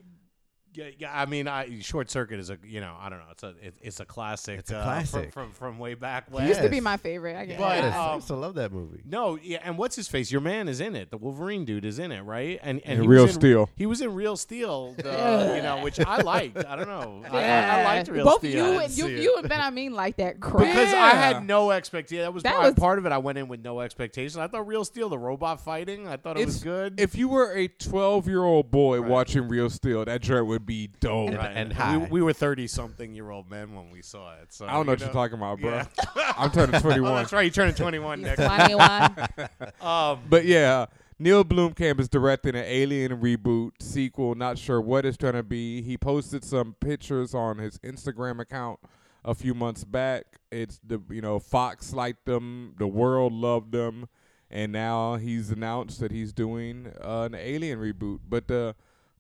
yeah, 0.78 0.90
yeah, 1.00 1.12
I 1.22 1.26
mean, 1.26 1.48
I, 1.48 1.80
Short 1.82 2.10
Circuit 2.12 2.40
is 2.40 2.50
a 2.50 2.58
you 2.64 2.80
know 2.82 2.96
I 3.00 3.10
don't 3.10 3.20
know 3.20 3.26
it's 3.32 3.44
a 3.44 3.50
it, 3.62 3.74
it's 3.82 4.00
a 4.00 4.06
classic. 4.06 4.60
It's 4.60 4.72
a 4.72 4.78
uh, 4.78 4.84
classic. 4.84 5.34
from, 5.34 5.52
from 5.52 5.54
from 5.74 5.80
way 5.80 5.96
back 5.96 6.26
when. 6.30 6.46
It 6.46 6.50
used 6.50 6.62
to 6.62 6.70
be 6.70 6.80
my 6.80 6.98
favorite. 6.98 7.36
I 7.36 7.46
guess. 7.46 7.60
But, 7.60 7.78
Yes, 7.78 7.96
um, 7.96 8.02
I 8.02 8.16
used 8.16 8.28
to 8.28 8.36
love 8.36 8.56
that 8.56 8.72
movie. 8.72 9.02
No, 9.06 9.38
yeah, 9.42 9.60
and 9.64 9.78
what's 9.78 9.96
his 9.96 10.08
face? 10.08 10.32
Your 10.32 10.42
man 10.42 10.68
is 10.68 10.80
in 10.80 10.96
it. 10.96 11.10
The 11.12 11.18
Wolverine 11.18 11.66
dude 11.66 11.84
is 11.86 12.00
in 12.00 12.12
it, 12.12 12.22
right? 12.22 12.60
And 12.62 12.80
and 12.86 12.94
And 12.94 13.02
he 13.02 13.08
Real 13.08 13.24
was 13.24 13.36
in, 13.36 13.42
Steel. 13.42 13.70
He 13.76 13.86
was 13.86 14.02
in 14.02 14.14
Real 14.14 14.38
Steel, 14.38 14.94
the, 14.98 15.54
you 15.56 15.62
know, 15.64 15.82
which 15.84 16.00
I 16.00 16.22
liked. 16.22 16.58
I 16.64 16.76
don't 16.76 16.88
know. 16.88 17.24
I, 17.30 17.38
I, 17.38 17.80
I 17.82 17.84
liked 17.84 18.10
Real 18.10 18.26
Both 18.26 18.40
Steel. 18.40 18.74
you 18.74 18.80
and 18.80 18.98
you, 18.98 19.06
see 19.08 19.22
you 19.24 19.36
and 19.38 19.50
Ben, 19.50 19.60
I 19.62 19.70
mean, 19.72 19.94
like 19.94 20.18
that 20.18 20.40
crap. 20.40 20.68
because 20.68 20.94
I 20.94 21.10
had 21.10 21.46
no 21.46 21.72
expectation. 21.72 22.22
That 22.24 22.34
was 22.34 22.44
That 22.44 22.54
part, 22.56 22.66
was- 22.66 22.76
part 22.76 23.00
of 23.00 23.06
it. 23.06 23.12
I 23.12 23.18
went 23.18 23.38
in 23.38 23.48
with 23.48 23.62
no 23.64 23.80
expectation. 23.82 24.40
I 24.42 24.48
thought 24.48 24.68
Real 24.68 24.86
Steel, 24.86 25.10
the 25.10 25.18
robot 25.18 25.62
fighting, 25.62 26.08
I 26.08 26.18
thought 26.18 26.38
it 26.40 26.46
was 26.46 26.64
good. 26.64 27.00
If 27.00 27.16
you 27.16 27.28
were 27.30 27.52
a 27.54 27.68
12 27.68 28.28
year 28.28 28.44
old 28.44 28.70
boy 28.72 29.00
Right. 29.02 29.10
watching 29.10 29.48
Real 29.48 29.70
Steel, 29.70 30.06
that 30.06 30.22
joint 30.22 30.46
would 30.48 30.66
be 30.68 30.90
dope. 31.00 31.32
Right. 31.34 31.52
and 31.56 31.70
we, 31.70 31.76
high. 31.76 31.98
we 31.98 32.22
were 32.22 32.34
thirty 32.34 32.68
something 32.68 33.16
year 33.16 33.32
old 33.32 33.50
men 33.50 33.74
when 33.74 33.90
we 33.90 34.04
saw 34.04 34.34
it. 34.36 34.54
So 34.54 34.68
I 34.68 34.74
don't 34.74 34.86
know 34.86 34.92
what 34.92 35.00
you 35.00 35.06
you're 35.08 35.14
talking 35.14 35.38
about, 35.38 35.60
bro. 35.60 35.72
Yeah. 35.72 35.88
I'm 36.38 36.52
turning 36.52 36.76
Oh, 36.76 36.80
21. 36.82 37.16
that's 37.16 37.34
right. 37.34 37.46
You 37.46 37.50
turning 37.52 37.74
twenty 37.74 37.98
one 37.98 38.20
He's 38.20 38.38
next. 38.38 38.46
21. 38.46 39.50
Um, 39.82 40.20
But 40.30 40.46
yeah, 40.46 40.86
Neil 41.18 41.44
Blomkamp 41.44 42.00
is 42.00 42.08
directing 42.10 42.56
an 42.56 42.64
Alien 42.66 43.20
reboot 43.20 43.72
sequel. 43.82 44.36
Not 44.36 44.60
sure 44.60 44.80
what 44.80 45.06
it's 45.06 45.18
going 45.18 45.34
to 45.34 45.42
be. 45.44 45.82
He 45.82 45.98
posted 45.98 46.44
some 46.44 46.76
pictures 46.80 47.34
on 47.34 47.58
his 47.58 47.80
Instagram 47.80 48.40
account 48.40 48.80
a 49.26 49.34
few 49.34 49.54
months 49.56 49.84
back. 49.84 50.26
It's 50.52 50.80
the 50.86 51.02
you 51.10 51.22
know 51.22 51.40
Fox 51.40 51.94
liked 51.94 52.26
them, 52.26 52.76
the 52.78 52.88
world 52.88 53.34
loved 53.34 53.72
them, 53.72 54.08
and 54.52 54.72
now 54.72 55.16
he's 55.16 55.50
announced 55.50 56.00
that 56.02 56.12
he's 56.12 56.32
doing 56.34 56.94
uh, 57.02 57.24
an 57.24 57.36
Alien 57.36 57.80
reboot. 57.80 58.20
But 58.30 58.48
the 58.48 58.76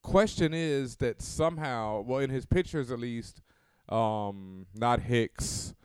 question 0.07 0.53
is 0.53 0.95
that 0.95 1.21
somehow, 1.21 1.99
well, 2.01 2.19
in 2.19 2.29
his 2.29 2.45
pictures 2.45 2.91
at 2.91 2.99
least, 2.99 3.41
um, 3.89 4.65
not 4.73 5.01
Hicks, 5.01 5.75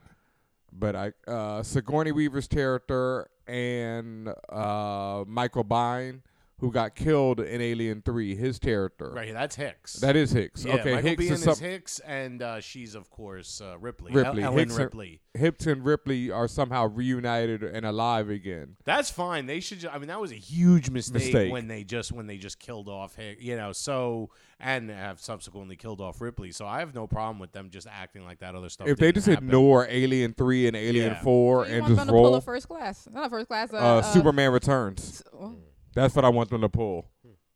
but 0.72 0.94
I 0.94 1.12
uh, 1.26 1.62
Sigourney 1.64 2.12
Weaver's 2.12 2.46
character 2.46 3.28
and 3.48 4.32
uh, 4.48 5.24
Michael 5.26 5.64
Biehn, 5.64 6.20
who 6.62 6.70
got 6.72 6.94
killed 6.94 7.40
in 7.40 7.60
Alien 7.60 8.00
Three, 8.02 8.34
his 8.34 8.58
character. 8.58 9.10
right, 9.10 9.32
that's 9.34 9.56
Hicks. 9.56 9.94
That 9.96 10.16
is 10.16 10.30
Hicks. 10.30 10.64
yeah, 10.64 10.74
okay, 10.76 10.94
Michael 10.94 11.10
Hicks 11.10 11.22
Biehn 11.24 11.30
is 11.32 11.46
is, 11.46 11.58
some, 11.58 11.64
Hicks, 11.68 11.98
and 11.98 12.40
uh, 12.40 12.60
she's 12.60 12.94
of 12.94 13.10
course 13.10 13.60
uh, 13.60 13.76
Ripley. 13.78 14.12
Ripley. 14.12 14.42
El- 14.42 14.48
Ellen 14.52 14.58
Hicks 14.60 14.72
and- 14.76 14.84
Ripley. 14.84 15.20
Hicks 15.34 15.66
and 15.66 15.84
Ripley 15.84 16.30
are 16.30 16.46
somehow 16.46 16.86
reunited 16.86 17.62
and 17.62 17.84
alive 17.86 18.28
again. 18.28 18.76
That's 18.84 19.10
fine. 19.10 19.46
They 19.46 19.60
should. 19.60 19.80
Ju- 19.80 19.88
I 19.90 19.98
mean, 19.98 20.08
that 20.08 20.20
was 20.20 20.30
a 20.30 20.34
huge 20.36 20.90
mistake, 20.90 21.14
Mistake. 21.24 21.52
when 21.52 21.68
they 21.68 21.84
just 21.84 22.12
when 22.12 22.26
they 22.26 22.36
just 22.36 22.58
killed 22.58 22.88
off, 22.88 23.16
Hick, 23.16 23.38
you 23.40 23.56
know. 23.56 23.72
So 23.72 24.30
and 24.60 24.90
have 24.90 25.20
subsequently 25.20 25.74
killed 25.74 26.00
off 26.00 26.20
Ripley. 26.20 26.52
So 26.52 26.66
I 26.66 26.78
have 26.78 26.94
no 26.94 27.06
problem 27.08 27.38
with 27.40 27.50
them 27.52 27.70
just 27.70 27.88
acting 27.90 28.24
like 28.24 28.38
that 28.40 28.54
other 28.54 28.68
stuff. 28.68 28.86
if 28.86 28.98
they 28.98 29.06
didn't 29.06 29.14
just 29.16 29.26
happen. 29.26 29.46
ignore 29.46 29.86
Alien 29.90 30.34
Three 30.34 30.68
and 30.68 30.76
Alien 30.76 31.12
Yeah. 31.14 31.22
Four 31.22 31.64
So 31.64 31.70
you 31.70 31.74
and 31.76 31.82
want 31.82 31.88
them 31.88 31.96
just 31.96 32.06
to 32.08 32.12
pull 32.12 32.22
roll 32.24 32.34
a 32.36 32.40
first 32.40 32.68
class? 32.68 33.08
Not 33.10 33.26
a 33.26 33.30
first 33.30 33.48
class. 33.48 33.72
Uh, 33.72 33.76
uh, 33.78 33.80
uh, 33.80 34.02
Superman 34.02 34.52
Returns, 34.52 35.22
well, 35.32 35.56
that's 35.94 36.14
what 36.14 36.24
I 36.24 36.28
want 36.28 36.50
them 36.50 36.60
to 36.62 36.68
pull, 36.68 37.06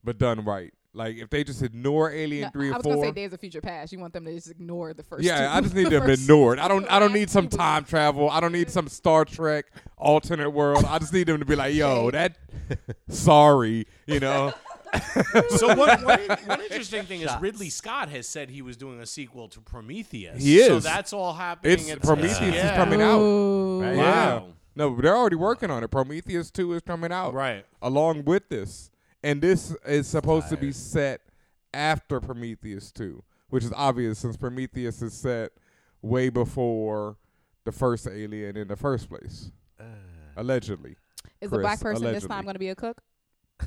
but 0.05 0.19
done 0.19 0.45
right. 0.45 0.73
Like 0.93 1.17
if 1.19 1.29
they 1.29 1.45
just 1.45 1.63
ignore 1.63 2.11
Alien 2.11 2.45
no, 2.45 2.51
Three 2.51 2.71
I 2.73 2.77
and 2.77 2.77
was 2.77 2.87
gonna 2.87 3.07
say 3.09 3.13
Days 3.13 3.33
of 3.35 3.41
Future 3.41 3.61
Past. 3.61 3.93
You 3.93 3.99
want 3.99 4.15
them 4.15 4.25
to 4.25 4.35
just 4.35 4.51
ignore 4.51 4.95
the 4.95 5.03
first. 5.03 5.25
Yeah, 5.25 5.41
two- 5.41 5.55
I 5.55 5.61
just 5.61 5.75
need 5.75 5.85
the 5.91 5.91
them 5.91 6.05
first 6.07 6.23
ignored. 6.23 6.59
I 6.59 6.69
don't. 6.69 6.91
I 6.91 6.99
don't 6.99 7.11
two 7.13 7.19
need 7.19 7.29
some 7.31 7.49
reboots. 7.49 7.57
time 7.59 7.85
travel. 7.89 8.31
I 8.31 8.41
don't 8.41 8.53
need 8.53 8.71
some 8.71 8.89
Star 8.89 9.27
Trek 9.27 9.67
alternate 9.99 10.49
world. 10.51 10.87
I 10.87 10.99
just 10.99 11.13
need 11.13 11.27
them 11.27 11.39
to 11.39 11.45
be 11.45 11.55
like, 11.55 11.75
"Yo, 11.75 12.11
that." 12.13 12.39
Sorry, 13.09 13.87
you 14.07 14.21
know. 14.21 14.53
so 15.51 15.75
what, 15.77 16.03
one, 16.03 16.21
one 16.47 16.61
interesting 16.63 17.05
thing 17.05 17.21
is 17.21 17.31
Ridley 17.41 17.69
Scott 17.69 18.09
has 18.09 18.27
said 18.27 18.49
he 18.49 18.63
was 18.63 18.77
doing 18.79 19.01
a 19.01 19.07
sequel 19.07 19.49
to 19.49 19.61
Prometheus. 19.61 20.43
He 20.43 20.65
So 20.67 20.77
is. 20.77 20.85
that's 20.85 21.13
all 21.13 21.35
happening. 21.35 21.75
It's 21.75 21.91
at- 21.91 22.03
Prometheus 22.03 22.41
is 22.41 22.55
yeah. 22.55 22.77
coming 22.77 23.03
out. 23.03 23.19
Ooh. 23.21 23.83
Right. 23.83 23.97
Yeah. 23.97 24.35
Wow. 24.37 24.47
No, 24.77 24.91
but 24.91 25.03
they're 25.03 25.17
already 25.17 25.37
working 25.37 25.71
on 25.71 25.83
it. 25.83 25.89
Prometheus 25.91 26.51
Two 26.51 26.73
is 26.75 26.83
coming 26.83 27.11
out 27.11 27.33
Right. 27.35 27.65
along 27.83 28.25
with 28.25 28.49
this, 28.51 28.91
and 29.25 29.41
this 29.41 29.75
is 29.87 30.07
supposed 30.07 30.49
to 30.51 30.57
be 30.57 30.71
set 30.71 31.23
after 31.75 32.21
Prometheus 32.21 32.93
Two, 32.93 33.25
which 33.49 33.65
is 33.65 33.73
obvious 33.75 34.19
since 34.19 34.37
Prometheus 34.37 35.01
is 35.03 35.15
set 35.15 35.53
way 36.03 36.29
before 36.29 37.17
the 37.65 37.73
first 37.73 38.07
alien 38.07 38.57
in 38.57 38.69
the 38.69 38.77
first 38.77 39.09
place. 39.09 39.51
Uh. 39.81 39.85
Allegedly. 40.37 40.97
Is 41.41 41.51
the 41.51 41.57
Chris, 41.57 41.65
black 41.65 41.81
person 41.81 42.05
this 42.13 42.27
time 42.27 42.45
going 42.45 42.55
to 42.55 42.59
be 42.61 42.69
a 42.69 42.75
cook? 42.77 43.01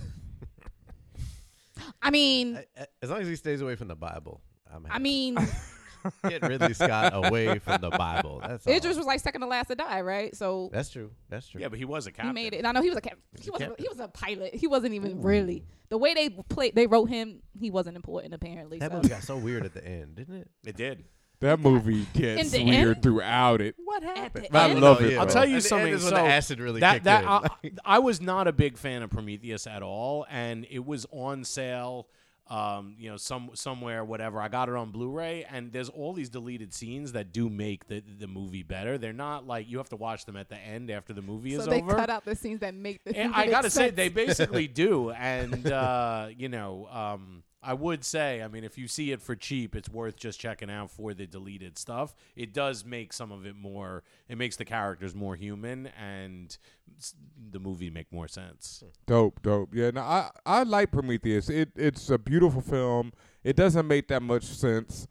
I 2.01 2.11
mean, 2.11 2.57
I- 2.57 2.65
I- 2.81 2.87
As 3.01 3.09
long 3.09 3.21
as 3.21 3.27
he 3.27 3.35
stays 3.35 3.61
away 3.61 3.75
from 3.75 3.87
the 3.87 3.95
Bible, 3.95 4.41
I'm 4.71 4.83
happy. 4.83 4.95
I 4.95 4.99
mean, 4.99 5.37
get 6.27 6.41
Ridley 6.43 6.73
Scott 6.73 7.13
away 7.13 7.59
from 7.59 7.81
the 7.81 7.89
Bible. 7.89 8.41
That's 8.45 8.65
all. 8.65 8.73
Idris 8.73 8.97
was 8.97 9.05
like 9.05 9.19
second 9.19 9.41
to 9.41 9.47
last 9.47 9.67
to 9.67 9.75
die, 9.75 10.01
right? 10.01 10.35
So 10.35 10.69
That's 10.71 10.89
true. 10.89 11.11
That's 11.29 11.47
true. 11.47 11.61
Yeah, 11.61 11.69
but 11.69 11.79
he 11.79 11.85
was 11.85 12.07
a 12.07 12.11
captain. 12.11 12.35
he 12.35 12.43
made 12.43 12.53
it. 12.53 12.57
And 12.57 12.67
I 12.67 12.71
know 12.71 12.81
he 12.81 12.89
was 12.89 12.97
a 12.97 13.01
cap- 13.01 13.17
he 13.39 13.49
was 13.49 13.61
a, 13.61 13.65
captain. 13.67 13.83
he 13.83 13.89
was 13.89 13.99
a 13.99 14.07
pilot. 14.07 14.55
He 14.55 14.67
wasn't 14.67 14.93
even 14.93 15.21
really 15.21 15.63
the 15.89 15.97
way 15.97 16.13
they 16.13 16.29
played. 16.29 16.75
They 16.75 16.87
wrote 16.87 17.09
him. 17.09 17.41
He 17.59 17.71
wasn't 17.71 17.95
important 17.95 18.33
apparently. 18.33 18.79
that 18.79 18.91
so. 18.91 18.95
movie 18.97 19.09
got 19.09 19.23
so 19.23 19.37
weird 19.37 19.65
at 19.65 19.73
the 19.73 19.85
end, 19.85 20.15
didn't 20.15 20.35
it? 20.35 20.47
It 20.65 20.77
did. 20.77 21.03
That 21.41 21.59
movie 21.61 22.05
gets 22.13 22.51
weird 22.51 22.67
end? 22.67 23.03
throughout 23.03 23.61
it. 23.61 23.75
What 23.77 24.03
happened? 24.03 24.47
the 24.51 24.57
I 24.57 24.69
end? 24.71 24.81
love 24.81 25.01
it. 25.01 25.17
I'll 25.17 25.25
bro. 25.25 25.33
tell 25.33 25.45
you 25.45 25.57
At 25.57 25.63
the 25.63 25.75
end 25.75 25.81
something. 25.81 25.93
is 25.93 26.03
when 26.03 26.09
so 26.09 26.15
the 26.17 26.21
acid 26.29 26.59
really 26.59 26.81
that 26.81 26.93
kicked 26.95 27.05
that 27.05 27.23
in. 27.63 27.79
I, 27.85 27.95
I 27.95 27.99
was 27.99 28.19
not 28.19 28.47
a 28.47 28.51
big 28.51 28.77
fan 28.77 29.03
of 29.03 29.09
Prometheus 29.09 29.65
at 29.65 29.81
all, 29.81 30.25
and 30.29 30.67
it 30.69 30.85
was 30.85 31.05
on 31.11 31.45
sale. 31.45 32.07
Um, 32.49 32.95
you 32.97 33.11
know, 33.11 33.17
some 33.17 33.51
somewhere, 33.53 34.03
whatever. 34.03 34.41
I 34.41 34.47
got 34.47 34.69
it 34.69 34.75
on 34.75 34.89
Blu-ray, 34.89 35.45
and 35.51 35.71
there's 35.71 35.87
all 35.89 36.13
these 36.13 36.29
deleted 36.29 36.73
scenes 36.73 37.11
that 37.11 37.31
do 37.31 37.47
make 37.47 37.87
the 37.87 38.01
the 38.19 38.25
movie 38.27 38.63
better. 38.63 38.97
They're 38.97 39.13
not 39.13 39.45
like 39.45 39.69
you 39.69 39.77
have 39.77 39.89
to 39.89 39.95
watch 39.95 40.25
them 40.25 40.35
at 40.35 40.49
the 40.49 40.57
end 40.57 40.89
after 40.89 41.13
the 41.13 41.21
movie 41.21 41.53
So 41.53 41.61
is 41.61 41.67
they 41.67 41.81
over. 41.81 41.93
cut 41.93 42.09
out 42.09 42.25
the 42.25 42.35
scenes 42.35 42.61
that 42.61 42.73
make 42.73 43.03
the. 43.03 43.15
And 43.15 43.35
I 43.35 43.45
gotta 43.47 43.69
say, 43.69 43.91
they 43.91 44.09
basically 44.09 44.67
do, 44.85 45.11
and 45.11 45.71
uh, 45.71 46.29
you 46.35 46.49
know, 46.49 46.87
um, 46.91 47.43
I 47.61 47.73
would 47.73 48.05
say, 48.05 48.41
I 48.41 48.47
mean, 48.47 48.63
if 48.63 48.77
you 48.77 48.87
see 48.87 49.11
it 49.11 49.21
for 49.21 49.35
cheap, 49.35 49.75
it's 49.75 49.89
worth 49.89 50.15
just 50.15 50.39
checking 50.39 50.69
out 50.69 50.89
for 50.91 51.13
the 51.13 51.27
deleted 51.27 51.77
stuff. 51.77 52.15
It 52.35 52.53
does 52.53 52.85
make 52.85 53.11
some 53.11 53.31
of 53.33 53.45
it 53.45 53.55
more. 53.55 54.03
It 54.29 54.37
makes 54.37 54.55
the 54.55 54.63
characters 54.63 55.13
more 55.13 55.35
human, 55.35 55.87
and 55.99 56.57
s- 56.97 57.15
the 57.51 57.59
movie 57.59 57.89
make 57.89 58.11
more 58.13 58.29
sense. 58.29 58.83
Dope, 59.07 59.41
dope. 59.41 59.71
Yeah, 59.73 59.91
no, 59.91 60.01
I 60.01 60.29
I 60.45 60.63
like 60.63 60.91
Prometheus. 60.91 61.49
It 61.49 61.71
it's 61.75 62.09
a 62.09 62.17
beautiful 62.17 62.61
film. 62.61 63.11
It 63.43 63.57
doesn't 63.57 63.87
make 63.87 64.07
that 64.07 64.21
much 64.21 64.45
sense. 64.45 65.05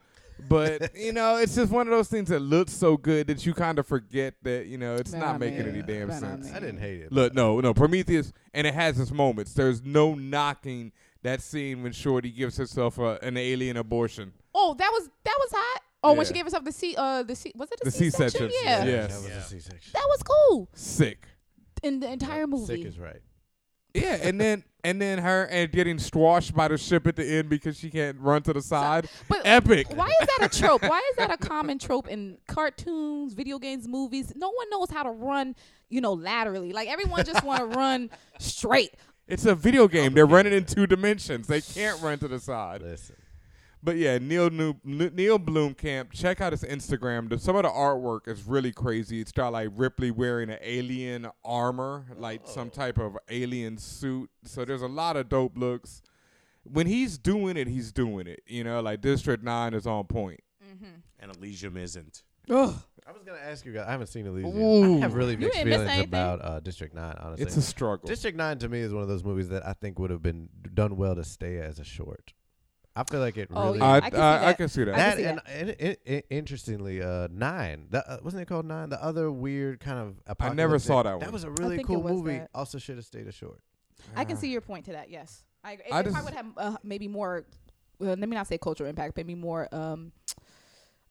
But 0.49 0.94
you 0.96 1.12
know, 1.12 1.36
it's 1.36 1.55
just 1.55 1.70
one 1.70 1.86
of 1.86 1.90
those 1.90 2.09
things 2.09 2.30
that 2.30 2.40
looks 2.40 2.72
so 2.72 2.96
good 2.96 3.26
that 3.26 3.44
you 3.44 3.53
kind 3.53 3.78
of 3.78 3.86
forget 3.86 4.34
that 4.44 4.66
you 4.68 4.78
know 4.78 4.94
it's 4.94 5.12
Nah, 5.12 5.18
not 5.32 5.40
making 5.40 5.59
man. 5.66 5.68
any 5.68 5.82
damn 5.82 6.09
Nah, 6.09 6.14
sense. 6.14 6.46
man. 6.46 6.55
I 6.57 6.61
didn't 6.61 6.78
hate 6.78 7.03
it. 7.03 7.12
Look, 7.12 7.34
no, 7.34 7.61
no, 7.61 7.74
Prometheus, 7.74 8.32
and 8.55 8.66
it 8.66 8.72
has 8.72 8.99
its 8.99 9.11
moments. 9.11 9.53
There's 9.53 9.82
no 9.84 10.14
knocking 10.14 10.92
that 11.23 11.41
scene 11.43 11.83
when 11.83 11.93
Shorty 11.93 12.31
gives 12.31 12.57
herself 12.57 12.99
a, 12.99 13.19
an 13.23 13.37
alien 13.37 13.77
abortion. 13.77 14.33
Oh, 14.55 14.75
that 14.75 14.91
was 14.93 15.09
that 15.25 15.37
was 15.39 15.51
hot. 15.53 15.83
Oh, 16.03 16.12
when 16.12 16.27
she 16.27 16.33
gave 16.33 16.45
herself 16.45 16.64
the 16.64 16.71
C, 16.73 16.95
uh, 16.97 17.25
the 17.25 17.35
C, 17.35 17.53
was 17.57 17.71
it 17.73 17.81
The 17.81 17.87
the 17.87 17.91
C-section? 17.91 18.51
C-section, 18.51 18.51
Yeah, 18.64 18.85
yes. 18.85 19.09
That 19.12 19.23
was 19.23 19.29
Yeah. 19.31 19.39
a 19.39 19.43
C-section. 19.43 19.91
that 19.95 20.05
was 20.09 20.23
cool 20.23 20.69
Sick. 20.73 21.27
in 21.83 21.99
the 22.01 22.11
entire 22.11 22.47
movie. 22.47 22.66
Sick 22.77 22.85
is 22.87 22.99
right. 23.01 23.21
Yeah, 23.95 24.16
and 24.23 24.41
then 24.41 24.62
and 24.85 25.03
then 25.03 25.19
her 25.19 25.47
and 25.47 25.73
getting 25.73 25.99
squashed 25.99 26.55
by 26.55 26.69
the 26.69 26.79
ship 26.79 27.09
at 27.09 27.16
the 27.16 27.25
end 27.25 27.49
because 27.49 27.77
she 27.77 27.91
can't 27.91 28.16
run 28.21 28.43
to 28.43 28.53
the 28.53 28.62
side. 28.62 29.09
But 29.29 29.41
Epic. 29.45 29.89
Why 29.93 30.07
is 30.21 30.29
that 30.39 30.55
a 30.55 30.59
trope? 30.61 30.83
Why 30.83 31.03
is 31.11 31.16
that 31.16 31.33
a 31.33 31.37
common 31.49 31.81
trope 31.81 32.07
in 32.07 32.39
cartoons, 32.47 33.35
video 33.35 33.59
games, 33.59 33.89
movies? 33.89 34.33
No 34.37 34.51
one 34.51 34.71
knows 34.71 34.91
how 34.91 35.03
to 35.03 35.11
run, 35.11 35.57
you 35.89 36.01
know, 36.01 36.12
laterally. 36.12 36.73
Like 36.73 36.89
everyone 36.89 37.25
just 37.25 37.43
want 37.43 37.59
to 37.73 37.77
run 37.79 38.11
straight. 38.39 38.91
It's 39.29 39.45
a 39.45 39.55
video 39.55 39.89
game. 39.89 40.14
They're 40.14 40.26
running 40.26 40.55
in 40.55 40.64
two 40.64 40.87
dimensions. 40.87 41.47
They 41.47 41.61
can't 41.61 42.01
run 42.01 42.18
to 42.20 42.29
the 42.29 42.41
side. 42.41 42.81
Listen, 42.81 43.16
But 43.83 43.99
yeah, 43.99 44.16
Neil 44.16 44.49
New, 44.49 44.74
Neil 44.83 45.39
Blomkamp. 45.39 46.12
Check 46.12 46.41
out 46.41 46.53
his 46.53 46.64
Instagram. 46.64 47.29
The, 47.29 47.39
some 47.39 47.55
of 47.55 47.64
the 47.64 47.68
artwork 47.68 48.26
is 48.26 48.45
really 48.45 48.72
crazy. 48.72 49.20
It's 49.20 49.31
got 49.31 49.53
like 49.53 49.68
Ripley 49.76 50.11
wearing 50.11 50.49
an 50.49 50.59
alien 50.62 51.29
armor, 51.45 52.07
like 52.16 52.41
oh. 52.47 52.51
some 52.51 52.70
type 52.70 52.97
of 52.99 53.18
alien 53.29 53.76
suit. 53.76 54.31
So 54.45 54.64
there's 54.64 54.83
a 54.83 54.89
lot 54.89 55.16
of 55.16 55.29
dope 55.29 55.59
looks. 55.59 56.01
When 56.64 56.87
he's 56.87 57.18
doing 57.18 57.59
it, 57.59 57.68
he's 57.68 57.93
doing 57.93 58.26
it. 58.26 58.43
You 58.47 58.64
know, 58.64 58.81
like 58.81 59.03
District 59.03 59.45
Nine 59.45 59.74
is 59.74 59.87
on 59.87 60.05
point. 60.05 60.41
Mm-hmm. 60.64 61.01
And 61.20 61.37
Elysium 61.37 61.76
isn't. 61.76 62.22
I 62.51 63.12
was 63.12 63.22
gonna 63.24 63.38
ask 63.38 63.64
you 63.64 63.72
guys. 63.72 63.86
I 63.88 63.90
haven't 63.92 64.09
seen 64.09 64.26
Elysium. 64.26 64.57
Ooh. 64.61 64.96
I 64.99 65.01
have 65.01 65.14
really 65.14 65.32
You 65.32 65.38
mixed 65.38 65.59
ain't 65.59 65.68
miss 65.68 65.76
feelings 65.76 65.90
anything. 65.92 66.09
about 66.09 66.44
uh, 66.44 66.61
District 66.61 66.94
Nine. 66.94 67.14
Honestly, 67.18 67.46
It's 67.46 67.57
a 67.57 67.62
struggle. 67.62 68.07
District 68.07 68.36
Nine 68.36 68.59
to 68.59 68.68
me 68.68 68.80
is 68.80 68.92
one 68.92 69.03
of 69.03 69.09
those 69.09 69.24
movies 69.24 69.49
that 69.49 69.66
I 69.66 69.72
think 69.72 69.99
would 69.99 70.11
have 70.11 70.22
been 70.22 70.49
done 70.74 70.96
well 70.96 71.14
to 71.14 71.24
stay 71.24 71.59
as 71.59 71.78
a 71.78 71.84
short. 71.84 72.34
I 72.96 73.05
feel 73.05 73.20
like 73.20 73.36
it 73.36 73.49
Oh, 73.53 73.66
really. 73.66 73.78
yeah. 73.78 73.84
I, 73.86 73.96
I 73.96 74.01
can 74.01 74.11
see 74.11 74.18
I, 74.18 74.34
I 74.36 74.40
that. 74.40 74.57
can 74.59 74.68
see 74.68 74.84
that. 74.84 74.94
I 74.94 74.99
can 74.99 75.07
that 75.11 75.16
see 75.16 75.24
and, 75.24 75.40
and, 75.70 75.76
and, 75.80 75.96
and 76.07 76.22
interestingly, 76.30 77.01
uh, 77.01 77.28
Nine. 77.30 77.86
That, 77.90 78.05
uh, 78.09 78.18
wasn't 78.24 78.42
it 78.42 78.46
called 78.46 78.66
Nine? 78.66 78.88
The 78.90 79.03
other 79.03 79.30
weird 79.30 79.78
kind 79.80 79.99
of. 80.01 80.36
I 80.40 80.53
never 80.53 80.78
saw 80.78 81.01
apocalyptic- 81.01 81.05
that 81.05 81.20
That 81.20 81.26
one. 81.26 81.32
was 81.32 81.44
a 81.44 81.51
really 81.62 81.76
think 81.76 81.86
cool 81.88 82.03
was 82.03 82.12
movie. 82.14 82.38
that. 82.38 82.51
Also, 82.55 82.78
should 82.78 82.96
have 82.96 83.05
stayed 83.07 83.26
a 83.28 83.32
short. 83.32 83.61
I 84.16 84.24
can 84.24 84.36
see 84.36 84.51
your 84.51 84.61
point 84.61 84.84
to 84.86 84.92
that. 84.92 85.11
Yes, 85.11 85.44
I, 85.64 85.72
agree. 85.72 85.84
I 85.92 85.99
I 85.99 86.03
just- 86.03 86.24
would 86.24 86.34
have 86.34 86.46
uh, 86.57 86.76
maybe 86.82 87.09
more. 87.09 87.46
Well, 88.01 88.11
let 88.11 88.28
me 88.28 88.34
not 88.36 88.46
say 88.49 88.59
cultural 88.59 88.88
impact. 88.90 89.16
Maybe 89.16 89.34
more 89.34 89.68
um, 89.72 90.12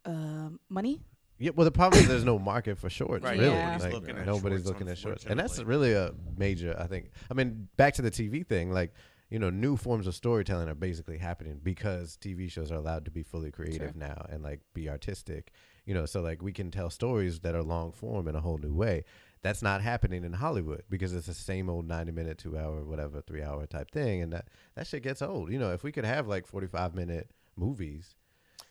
um, 0.05 0.59
money. 0.69 1.01
Yeah, 1.39 1.51
well, 1.55 1.65
the 1.65 1.71
problem 1.71 2.01
is 2.01 2.07
there's 2.07 2.23
no 2.23 2.39
market 2.39 2.77
for 2.77 2.89
shorts. 2.89 3.23
Right, 3.23 3.38
Really, 3.38 3.53
nobody's 3.55 3.83
Like, 3.83 3.93
looking 3.93 4.17
at 4.17 4.25
nobody's 4.25 4.57
shorts, 4.59 4.67
looking 4.67 4.89
at 4.89 4.97
shorts, 4.97 5.25
and 5.25 5.39
that's 5.39 5.59
really 5.61 5.93
a 5.93 6.13
major. 6.38 6.75
I 6.79 6.88
think. 6.88 7.11
I 7.29 7.33
mean, 7.33 7.67
back 7.77 7.93
to 7.95 8.01
the 8.01 8.11
TV 8.11 8.45
thing. 8.45 8.71
Like, 8.71 8.93
you 9.29 9.39
know, 9.39 9.49
new 9.49 9.77
forms 9.77 10.07
of 10.07 10.15
storytelling 10.15 10.67
are 10.69 10.75
basically 10.75 11.17
happening 11.17 11.59
because 11.61 12.17
TV 12.19 12.49
shows 12.49 12.71
are 12.71 12.75
allowed 12.75 13.05
to 13.05 13.11
be 13.11 13.23
fully 13.23 13.51
creative 13.51 13.91
Sure. 13.91 13.99
now 13.99 14.25
and 14.29 14.41
like 14.41 14.61
be 14.73 14.89
artistic. 14.89 15.51
You 15.85 15.93
know, 15.93 16.05
so 16.05 16.21
like 16.21 16.41
we 16.41 16.51
can 16.51 16.71
tell 16.71 16.89
stories 16.89 17.39
that 17.41 17.53
are 17.55 17.63
long 17.63 17.91
form 17.91 18.27
in 18.27 18.35
a 18.35 18.41
whole 18.41 18.57
new 18.57 18.73
way. 18.73 19.03
That's 19.43 19.61
not 19.61 19.81
happening 19.81 20.23
in 20.23 20.33
Hollywood 20.33 20.83
because 20.89 21.13
it's 21.13 21.27
the 21.27 21.33
same 21.33 21.69
old 21.69 21.88
ninety 21.88 22.11
minute, 22.11 22.38
two 22.39 22.57
hour, 22.57 22.83
whatever, 22.83 23.21
three 23.21 23.43
hour 23.43 23.65
type 23.67 23.91
thing, 23.91 24.21
and 24.21 24.33
that 24.33 24.47
that 24.75 24.88
shit 24.88 25.03
gets 25.03 25.21
old. 25.21 25.51
You 25.51 25.59
know, 25.59 25.71
if 25.73 25.83
we 25.83 25.91
could 25.91 26.05
have 26.05 26.27
like 26.27 26.47
forty 26.47 26.67
five 26.67 26.95
minute 26.95 27.29
movies. 27.55 28.15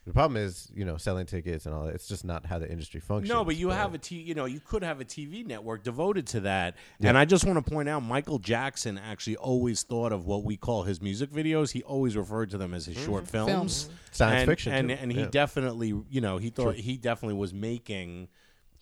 The 0.07 0.13
problem 0.13 0.41
is, 0.41 0.71
you 0.73 0.85
know, 0.85 0.97
selling 0.99 1.27
tickets 1.27 1.67
and 1.67 1.75
all 1.75 1.87
that. 1.87 1.95
It's 1.97 2.07
just 2.07 2.25
not 2.25 2.47
how 2.47 2.61
the 2.61 2.71
industry 2.71 3.01
functions. 3.01 3.29
No, 3.29 3.45
but 3.45 3.57
you 3.57 3.71
have 3.71 3.93
a 3.93 3.99
t- 3.99 4.21
you 4.21 4.35
know 4.35 4.45
you 4.45 4.61
could 4.61 4.85
have 4.85 5.01
a 5.01 5.05
TV 5.05 5.45
network 5.45 5.83
devoted 5.83 6.29
to 6.29 6.41
that. 6.41 6.77
And 7.01 7.19
I 7.19 7.25
just 7.25 7.45
want 7.45 7.65
to 7.65 7.71
point 7.73 7.89
out 7.89 8.05
Michael 8.05 8.39
Jackson 8.39 8.99
actually 8.99 9.37
always 9.37 9.83
thought 9.83 10.13
of 10.13 10.25
what 10.25 10.45
we 10.45 10.57
call 10.57 10.85
his 10.85 11.03
music 11.03 11.33
videos. 11.33 11.73
He 11.73 11.83
always 11.83 12.17
referred 12.17 12.51
to 12.51 12.59
them 12.59 12.73
as 12.73 12.87
his 12.87 12.97
mm-hmm. 12.97 13.05
short 13.07 13.27
films. 13.27 13.51
Films. 13.51 13.89
Science 14.13 14.41
and, 14.43 14.49
fiction, 14.49 14.73
And 14.73 14.89
too. 14.91 14.95
and 15.01 15.13
he 15.13 15.21
Yeah. 15.21 15.29
definitely, 15.31 15.89
you 16.09 16.21
know, 16.21 16.39
he 16.39 16.51
thought 16.51 16.77
he 16.77 16.97
definitely 16.97 17.37
was 17.37 17.53
making 17.53 18.29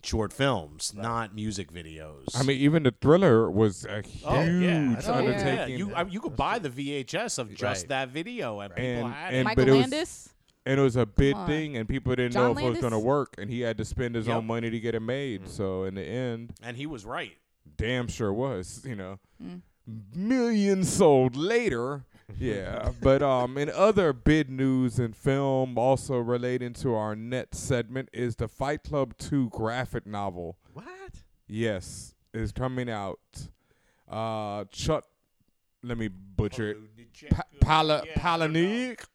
short 0.03 0.31
films, 0.31 0.93
not 0.95 1.33
music 1.33 1.71
videos. 1.73 2.35
I 2.35 2.43
mean, 2.43 2.59
even 2.61 2.83
the 2.83 2.93
thriller 3.01 3.49
was 3.49 3.83
a 3.85 3.97
oh, 3.97 4.01
huge 4.01 4.23
Oh, 4.25 4.41
yeah. 4.59 4.93
That's 4.93 5.07
Oh, 5.07 5.13
yeah. 5.13 5.17
undertaking. 5.17 5.57
Yeah, 5.57 5.65
you 5.77 5.93
I, 5.95 6.03
you 6.03 6.21
could 6.21 6.35
buy 6.35 6.59
the 6.59 6.69
VHS 6.69 7.39
of 7.39 7.49
just 7.55 7.83
Right. 7.83 7.89
that 7.89 8.09
video, 8.09 8.59
and 8.59 8.75
people 8.75 9.05
And- 9.05 9.13
had 9.13 9.33
and- 9.33 9.35
it. 9.37 9.43
but 9.43 9.57
Michael 9.57 9.63
it 9.73 9.77
was- 9.77 9.81
Landis. 9.91 10.29
And 10.65 10.79
it 10.79 10.83
was 10.83 10.95
a 10.95 11.05
big 11.05 11.35
on. 11.35 11.47
thing, 11.47 11.77
and 11.77 11.87
people 11.87 12.15
didn't 12.15 12.33
John 12.33 12.53
know 12.53 12.59
if 12.59 12.65
it 12.65 12.69
was 12.69 12.79
going 12.79 12.93
to 12.93 12.99
work, 12.99 13.35
and 13.37 13.49
he 13.49 13.61
had 13.61 13.77
to 13.77 13.85
spend 13.85 14.15
his 14.15 14.27
Yep. 14.27 14.37
own 14.37 14.47
money 14.47 14.69
to 14.69 14.79
get 14.79 14.95
it 14.95 14.99
made. 15.01 15.47
So 15.47 15.83
in 15.83 15.95
the 15.95 16.03
end, 16.03 16.53
and 16.63 16.75
he 16.77 16.85
was 16.85 17.05
right. 17.05 17.37
damn 17.77 18.07
sure 18.07 18.31
was. 18.33 18.83
You 18.87 18.95
know, 18.95 19.19
Mm. 19.43 19.61
millions 20.15 20.91
sold 20.91 21.35
later. 21.35 22.05
Yeah, 22.39 22.91
but 23.03 23.21
um, 23.21 23.55
in 23.55 23.69
other 23.69 24.11
bid 24.11 24.49
news 24.49 24.97
and 24.97 25.15
film, 25.15 25.77
also 25.77 26.17
relating 26.17 26.73
to 26.73 26.95
our 26.95 27.15
net 27.15 27.53
segment, 27.53 28.09
is 28.13 28.35
the 28.37 28.47
Fight 28.47 28.81
Club 28.81 29.15
Two 29.19 29.47
graphic 29.51 30.07
novel. 30.07 30.57
What? 30.73 30.85
Yes, 31.47 32.15
is 32.33 32.51
coming 32.51 32.89
out. 32.89 33.19
Uh, 34.09 34.65
Chuck, 34.71 35.05
let 35.83 35.99
me 35.99 36.07
butcher 36.07 36.71
it. 36.71 37.29
Pa- 37.29 37.43
Pala 37.61 38.01
Palahniuk. 38.17 39.05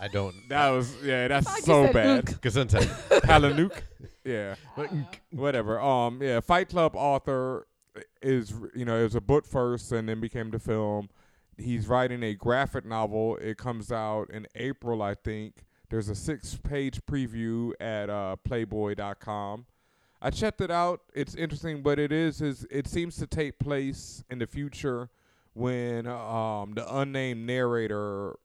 I 0.00 0.08
don't. 0.08 0.34
That 0.48 0.70
was 0.70 0.94
yeah, 1.02 1.28
that's 1.28 1.64
so 1.64 1.92
bad. 1.92 2.28
Luke. 2.28 2.40
Gesundheit. 2.40 2.86
Palanuk. 3.22 3.82
Yeah. 4.24 4.54
Whatever. 5.30 5.80
Um 5.80 6.22
yeah, 6.22 6.40
Fight 6.40 6.68
Club 6.68 6.94
author 6.94 7.66
is 8.20 8.54
you 8.74 8.84
know, 8.84 8.98
it 8.98 9.04
was 9.04 9.14
a 9.14 9.20
book 9.20 9.46
first 9.46 9.92
and 9.92 10.08
then 10.08 10.20
became 10.20 10.50
the 10.50 10.58
film. 10.58 11.08
He's 11.58 11.86
writing 11.86 12.22
a 12.22 12.34
graphic 12.34 12.84
novel. 12.84 13.36
It 13.36 13.58
comes 13.58 13.92
out 13.92 14.30
in 14.30 14.46
April, 14.54 15.02
I 15.02 15.14
think. 15.14 15.64
There's 15.90 16.08
a 16.08 16.14
six-page 16.14 17.02
preview 17.04 17.72
at 17.78 18.08
uh, 18.08 18.36
playboy.com. 18.48 19.66
I 20.22 20.30
checked 20.30 20.62
it 20.62 20.70
out. 20.70 21.00
It's 21.14 21.34
interesting, 21.34 21.82
but 21.82 21.98
it 21.98 22.12
is 22.12 22.40
is 22.40 22.66
it 22.70 22.86
seems 22.86 23.16
to 23.16 23.26
take 23.26 23.58
place 23.58 24.22
in 24.30 24.38
the 24.38 24.46
future 24.46 25.10
when 25.54 26.06
um 26.06 26.72
the 26.74 26.86
unnamed 26.88 27.46
narrator 27.46 28.36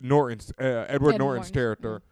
Norton's 0.00 0.52
uh, 0.60 0.86
Edward 0.88 1.14
Ed 1.14 1.18
Norton's 1.18 1.18
Norton's, 1.18 1.50
character 1.50 2.02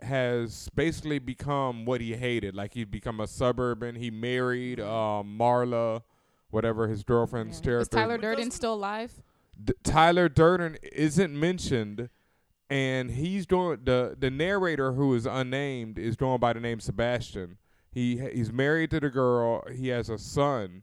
has 0.00 0.68
basically 0.74 1.18
become 1.18 1.84
what 1.84 2.00
he 2.00 2.14
hated. 2.14 2.54
Like 2.54 2.74
he'd 2.74 2.90
become 2.90 3.20
a 3.20 3.26
suburban. 3.26 3.94
He 3.94 4.10
married 4.10 4.80
um, 4.80 5.38
Marla, 5.38 6.02
whatever 6.50 6.88
his 6.88 7.02
girlfriend's 7.02 7.56
Is 7.56 7.60
character. 7.60 7.96
Tyler 7.96 8.18
Durden 8.18 8.50
still 8.50 8.74
alive? 8.74 9.22
D- 9.62 9.74
Tyler 9.82 10.28
Durden 10.28 10.76
isn't 10.92 11.38
mentioned, 11.38 12.08
and 12.68 13.10
he's 13.12 13.46
doing 13.46 13.80
the 13.84 14.16
the 14.18 14.30
narrator 14.30 14.92
who 14.92 15.14
is 15.14 15.26
unnamed 15.26 15.98
is 15.98 16.16
going 16.16 16.40
by 16.40 16.52
the 16.52 16.60
name 16.60 16.80
Sebastian. 16.80 17.58
He 17.90 18.18
he's 18.18 18.52
married 18.52 18.90
to 18.90 19.00
the 19.00 19.10
girl. 19.10 19.64
He 19.72 19.88
has 19.88 20.08
a 20.08 20.18
son, 20.18 20.82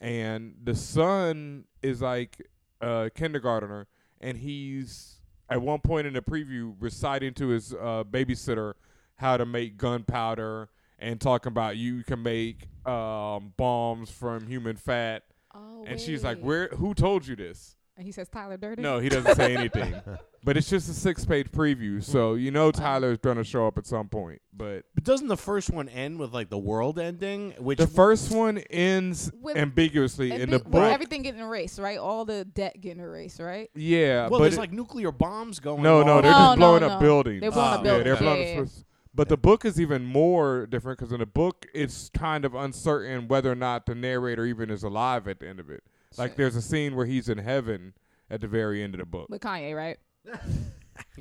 and 0.00 0.54
the 0.62 0.74
son 0.74 1.64
is 1.82 2.02
like 2.02 2.46
a 2.80 3.10
kindergartner, 3.14 3.86
and 4.20 4.38
he's 4.38 5.19
at 5.50 5.60
one 5.60 5.80
point 5.80 6.06
in 6.06 6.12
the 6.14 6.22
preview 6.22 6.74
reciting 6.80 7.34
to 7.34 7.48
his 7.48 7.74
uh, 7.74 8.04
babysitter 8.10 8.74
how 9.16 9.36
to 9.36 9.44
make 9.44 9.76
gunpowder 9.76 10.68
and 10.98 11.20
talking 11.20 11.50
about 11.50 11.76
you 11.76 12.02
can 12.04 12.22
make 12.22 12.68
um, 12.86 13.52
bombs 13.56 14.10
from 14.10 14.46
human 14.46 14.76
fat. 14.76 15.24
Oh, 15.54 15.84
And 15.86 16.00
she's 16.00 16.22
like, 16.22 16.38
"Where? 16.40 16.68
Who 16.68 16.94
told 16.94 17.26
you 17.26 17.34
this?" 17.36 17.76
And 18.00 18.06
he 18.06 18.12
says 18.12 18.30
Tyler 18.30 18.56
Durden. 18.56 18.82
No, 18.82 18.98
he 18.98 19.10
doesn't 19.10 19.34
say 19.36 19.54
anything. 19.54 19.94
But 20.42 20.56
it's 20.56 20.70
just 20.70 20.88
a 20.88 20.94
six-page 20.94 21.50
preview, 21.52 22.02
so 22.02 22.32
you 22.32 22.50
know 22.50 22.70
Tyler's 22.70 23.18
gonna 23.18 23.44
show 23.44 23.66
up 23.66 23.76
at 23.76 23.84
some 23.86 24.08
point. 24.08 24.40
But 24.56 24.84
But 24.94 25.04
doesn't 25.04 25.28
the 25.28 25.36
first 25.36 25.68
one 25.68 25.86
end 25.90 26.18
with 26.18 26.32
like 26.32 26.48
the 26.48 26.56
world 26.56 26.98
ending? 26.98 27.50
Which 27.58 27.76
the 27.76 27.86
first 27.86 28.34
one 28.34 28.56
ends 28.70 29.30
With- 29.38 29.58
ambiguously 29.58 30.30
And 30.30 30.40
in 30.44 30.46
be- 30.48 30.56
the 30.56 30.62
with 30.64 30.72
book. 30.72 30.90
everything 30.94 31.20
getting 31.20 31.42
erased, 31.42 31.78
right? 31.78 31.98
All 31.98 32.24
the 32.24 32.46
debt 32.46 32.80
getting 32.80 33.00
erased, 33.02 33.38
right? 33.38 33.68
yeah, 33.74 34.28
well, 34.28 34.30
but 34.30 34.38
there's 34.44 34.54
it- 34.56 34.60
like 34.60 34.72
nuclear 34.72 35.12
bombs 35.12 35.60
going. 35.60 35.82
no, 35.82 36.02
no, 36.02 36.16
off. 36.16 36.22
they're 36.22 36.32
No, 36.32 36.38
just 36.38 36.58
no, 36.58 36.66
blowing 36.66 36.80
no. 36.80 36.88
up 36.88 37.00
buildings. 37.00 37.40
They're 37.42 37.50
blowing 37.50 37.68
up 37.68 37.72
ah, 37.74 37.80
up 37.80 37.84
Yeah, 37.84 37.90
buildings. 37.90 38.04
they're 38.06 38.16
blowing 38.16 38.40
Yeah, 38.40 38.54
yeah, 38.54 38.60
up. 38.62 38.68
But 39.14 39.28
the 39.28 39.36
book 39.36 39.64
is 39.66 39.78
even 39.78 40.04
more 40.06 40.64
different 40.66 40.98
because 41.00 41.12
in 41.12 41.18
the 41.20 41.26
book 41.26 41.66
it's 41.74 42.08
kind 42.14 42.46
of 42.46 42.54
uncertain 42.54 43.28
whether 43.28 43.52
or 43.52 43.56
not 43.56 43.84
the 43.84 43.94
narrator 43.94 44.46
even 44.46 44.70
is 44.70 44.84
alive 44.84 45.28
at 45.28 45.40
the 45.40 45.48
end 45.48 45.60
of 45.60 45.68
it. 45.68 45.82
Like 46.18 46.36
there's 46.36 46.56
a 46.56 46.62
scene 46.62 46.96
where 46.96 47.06
he's 47.06 47.28
in 47.28 47.38
heaven 47.38 47.94
at 48.30 48.40
the 48.40 48.48
very 48.48 48.82
end 48.82 48.94
of 48.94 49.00
the 49.00 49.06
book. 49.06 49.28
With 49.28 49.42
Kanye, 49.42 49.76
right? 49.76 49.98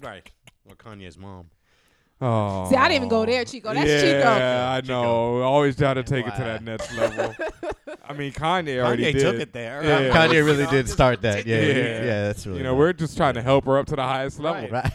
right. 0.01 0.29
Or 0.67 0.75
Kanye's 0.75 1.17
mom. 1.17 1.49
Oh, 2.21 2.69
See, 2.69 2.75
I 2.75 2.89
didn't 2.89 2.95
even 2.97 3.09
go 3.09 3.25
there, 3.25 3.45
Chico. 3.45 3.73
That's 3.73 3.87
yeah, 3.87 4.01
Chico. 4.01 4.29
I 4.29 4.81
know. 4.85 5.41
Always 5.41 5.77
trying 5.77 5.95
to 5.95 6.03
take 6.03 6.27
it 6.27 6.35
to 6.35 6.41
that 6.41 6.63
next 6.63 6.93
level. 6.93 7.33
I 8.03 8.13
mean, 8.13 8.33
Kanye 8.33 8.83
already 8.83 9.05
Kanye 9.05 9.13
did. 9.13 9.21
took 9.21 9.35
it 9.35 9.53
there. 9.53 9.83
Yeah. 9.83 10.09
Kanye 10.13 10.43
really 10.45 10.65
did 10.65 10.89
start 10.89 11.21
that. 11.21 11.45
Yeah, 11.45 11.61
Yeah. 11.61 11.67
yeah, 11.67 12.03
yeah 12.03 12.21
that's 12.27 12.45
really. 12.45 12.57
You 12.57 12.63
know, 12.63 12.73
nice. 12.73 12.79
we're 12.79 12.93
just 12.93 13.15
trying 13.15 13.35
to 13.35 13.41
help 13.41 13.65
her 13.65 13.77
up 13.77 13.85
to 13.87 13.95
the 13.95 14.03
highest 14.03 14.39
level. 14.39 14.69
Right. 14.69 14.83
right. 14.83 14.93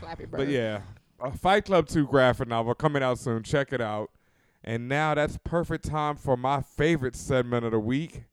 Flappy 0.00 0.24
Bird. 0.24 0.38
But 0.38 0.48
yeah, 0.48 0.80
a 1.20 1.30
Fight 1.30 1.66
Club 1.66 1.88
2 1.88 2.06
graphic 2.06 2.48
novel 2.48 2.74
coming 2.74 3.02
out 3.02 3.18
soon. 3.18 3.42
Check 3.42 3.72
it 3.72 3.80
out. 3.80 4.10
And 4.64 4.88
now 4.88 5.14
that's 5.14 5.38
perfect 5.44 5.84
time 5.84 6.16
for 6.16 6.36
my 6.36 6.62
favorite 6.62 7.16
segment 7.16 7.64
of 7.66 7.72
the 7.72 7.78
week. 7.78 8.24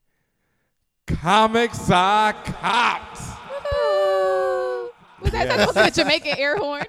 Comics 1.07 1.89
I 1.89 2.33
copped. 2.45 3.19
Was 5.21 5.31
that, 5.31 5.47
that 5.73 5.73
be 5.73 5.79
a 5.81 5.91
Jamaican 5.91 6.37
air 6.37 6.57
horn? 6.57 6.85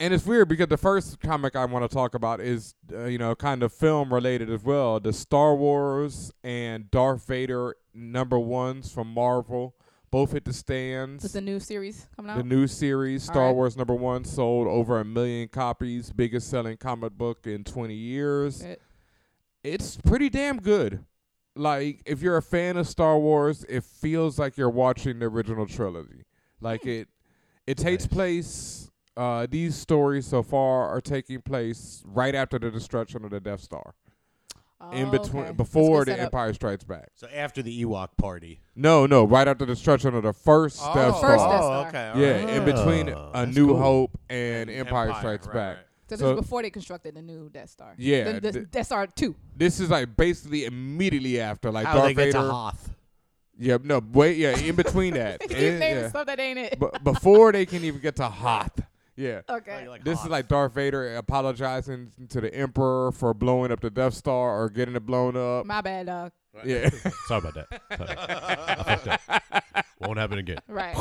And 0.00 0.12
it's 0.12 0.26
weird 0.26 0.48
because 0.48 0.66
the 0.68 0.76
first 0.76 1.20
comic 1.20 1.54
I 1.56 1.64
want 1.64 1.88
to 1.88 1.94
talk 1.94 2.14
about 2.14 2.40
is, 2.40 2.74
uh, 2.92 3.04
you 3.04 3.16
know, 3.18 3.34
kind 3.34 3.62
of 3.62 3.72
film 3.72 4.12
related 4.12 4.50
as 4.50 4.62
well. 4.62 4.98
The 5.00 5.12
Star 5.12 5.54
Wars 5.54 6.32
and 6.42 6.90
Darth 6.90 7.26
Vader 7.26 7.76
number 7.94 8.38
ones 8.38 8.92
from 8.92 9.08
Marvel 9.08 9.74
both 10.10 10.32
hit 10.32 10.44
the 10.44 10.52
stands. 10.52 11.24
It's 11.24 11.34
a 11.36 11.40
new 11.40 11.58
series 11.60 12.06
coming 12.16 12.30
out. 12.32 12.38
The 12.38 12.42
new 12.44 12.66
series, 12.66 13.22
Star 13.22 13.46
right. 13.46 13.54
Wars 13.54 13.76
number 13.76 13.94
one, 13.94 14.24
sold 14.24 14.66
over 14.66 14.98
a 15.00 15.04
million 15.04 15.48
copies, 15.48 16.12
biggest 16.12 16.50
selling 16.50 16.76
comic 16.76 17.12
book 17.12 17.46
in 17.46 17.64
20 17.64 17.94
years. 17.94 18.62
It- 18.62 18.82
It's 19.62 19.96
pretty 19.96 20.28
damn 20.28 20.58
good. 20.60 21.04
Like, 21.56 22.02
if 22.04 22.20
you're 22.20 22.36
a 22.36 22.42
fan 22.42 22.76
of 22.76 22.88
Star 22.88 23.18
Wars, 23.18 23.64
it 23.68 23.84
feels 23.84 24.38
like 24.38 24.56
you're 24.56 24.70
watching 24.70 25.20
the 25.20 25.26
original 25.26 25.66
trilogy. 25.66 26.24
Like 26.60 26.84
it, 26.86 27.08
it 27.66 27.76
takes 27.78 28.04
Nice. 28.04 28.12
place. 28.12 28.90
Uh, 29.16 29.46
these 29.48 29.76
stories 29.76 30.26
so 30.26 30.42
far 30.42 30.88
are 30.88 31.00
taking 31.00 31.40
place 31.40 32.02
right 32.04 32.34
after 32.34 32.58
the 32.58 32.68
destruction 32.70 33.24
of 33.24 33.30
the 33.30 33.38
Death 33.38 33.60
Star, 33.60 33.94
in 34.92 35.06
Oh, 35.06 35.10
between 35.12 35.44
okay. 35.44 35.52
before 35.52 36.04
the. 36.04 36.18
Empire 36.20 36.52
Strikes 36.52 36.82
Back. 36.82 37.10
So 37.14 37.28
after 37.32 37.62
the 37.62 37.84
Ewok 37.84 38.08
party. 38.16 38.60
No, 38.74 39.06
no, 39.06 39.24
right 39.24 39.46
after 39.46 39.64
the 39.64 39.72
destruction 39.74 40.16
of 40.16 40.24
the 40.24 40.32
first 40.32 40.78
Death 40.80 41.16
Star. 41.16 41.30
First 41.30 41.44
Death 41.44 41.62
Star. 41.62 41.88
okay. 41.88 42.12
Yeah, 42.20 42.44
right. 42.44 42.48
in 42.56 42.64
between 42.64 43.10
Oh, 43.10 43.30
A 43.34 43.46
New 43.46 43.68
cool. 43.68 43.78
Hope 43.78 44.20
and, 44.28 44.68
And 44.68 44.80
Empire, 44.80 45.06
Empire, 45.10 45.20
Strikes 45.20 45.46
right, 45.46 45.54
Back. 45.54 45.76
right. 45.76 45.86
So 46.18 46.24
this 46.26 46.34
So- 46.34 46.34
is 46.40 46.40
before 46.46 46.62
they 46.62 46.70
constructed 46.70 47.14
the 47.14 47.22
new 47.22 47.48
Death 47.50 47.70
Star. 47.70 47.94
Yeah, 47.98 48.32
The, 48.32 48.40
the 48.40 48.52
th- 48.52 48.70
Death 48.70 48.86
Star 48.86 49.06
2. 49.06 49.34
This 49.56 49.80
is 49.80 49.90
like 49.90 50.16
basically 50.16 50.64
immediately 50.64 51.40
after, 51.40 51.70
like 51.70 51.86
How 51.86 51.94
Darth 51.94 52.06
they 52.08 52.14
get 52.14 52.24
Vader. 52.26 52.38
to 52.38 52.50
Hoth. 52.50 52.90
Yeah, 53.58 53.78
no, 53.82 54.02
wait, 54.12 54.36
yeah, 54.36 54.56
in 54.58 54.74
between 54.74 55.14
that. 55.20 55.40
They 55.40 55.46
keep 55.46 55.56
naming 55.58 55.80
yeah. 55.80 56.08
stuff 56.08 56.26
that 56.26 56.40
ain't 56.40 56.58
it. 56.58 56.78
But 56.78 57.04
before 57.04 57.52
they 57.52 57.66
can 57.66 57.84
even 57.84 58.00
get 58.00 58.16
to 58.16 58.28
Hoth. 58.28 58.80
Yeah. 59.16 59.42
okay. 59.48 59.86
Oh, 59.88 59.96
this 60.02 60.20
is 60.22 60.26
like 60.28 60.48
Darth 60.48 60.74
Vader 60.74 61.14
apologizing 61.16 62.10
to 62.30 62.40
the 62.40 62.52
Emperor 62.52 63.12
for 63.12 63.32
blowing 63.32 63.70
up 63.70 63.78
the 63.80 63.90
Death 63.90 64.14
Star 64.14 64.60
or 64.60 64.68
getting 64.68 64.96
it 64.96 65.06
blown 65.06 65.36
up. 65.36 65.66
My 65.66 65.80
bad, 65.80 66.06
dog. 66.06 66.32
Yeah. 66.64 66.88
Sorry 67.28 67.38
about 67.48 67.54
that. 67.54 67.80
Sorry. 67.96 69.40
I. 69.76 69.82
Won't 70.00 70.18
happen 70.18 70.38
again. 70.38 70.58
Right. 70.68 70.96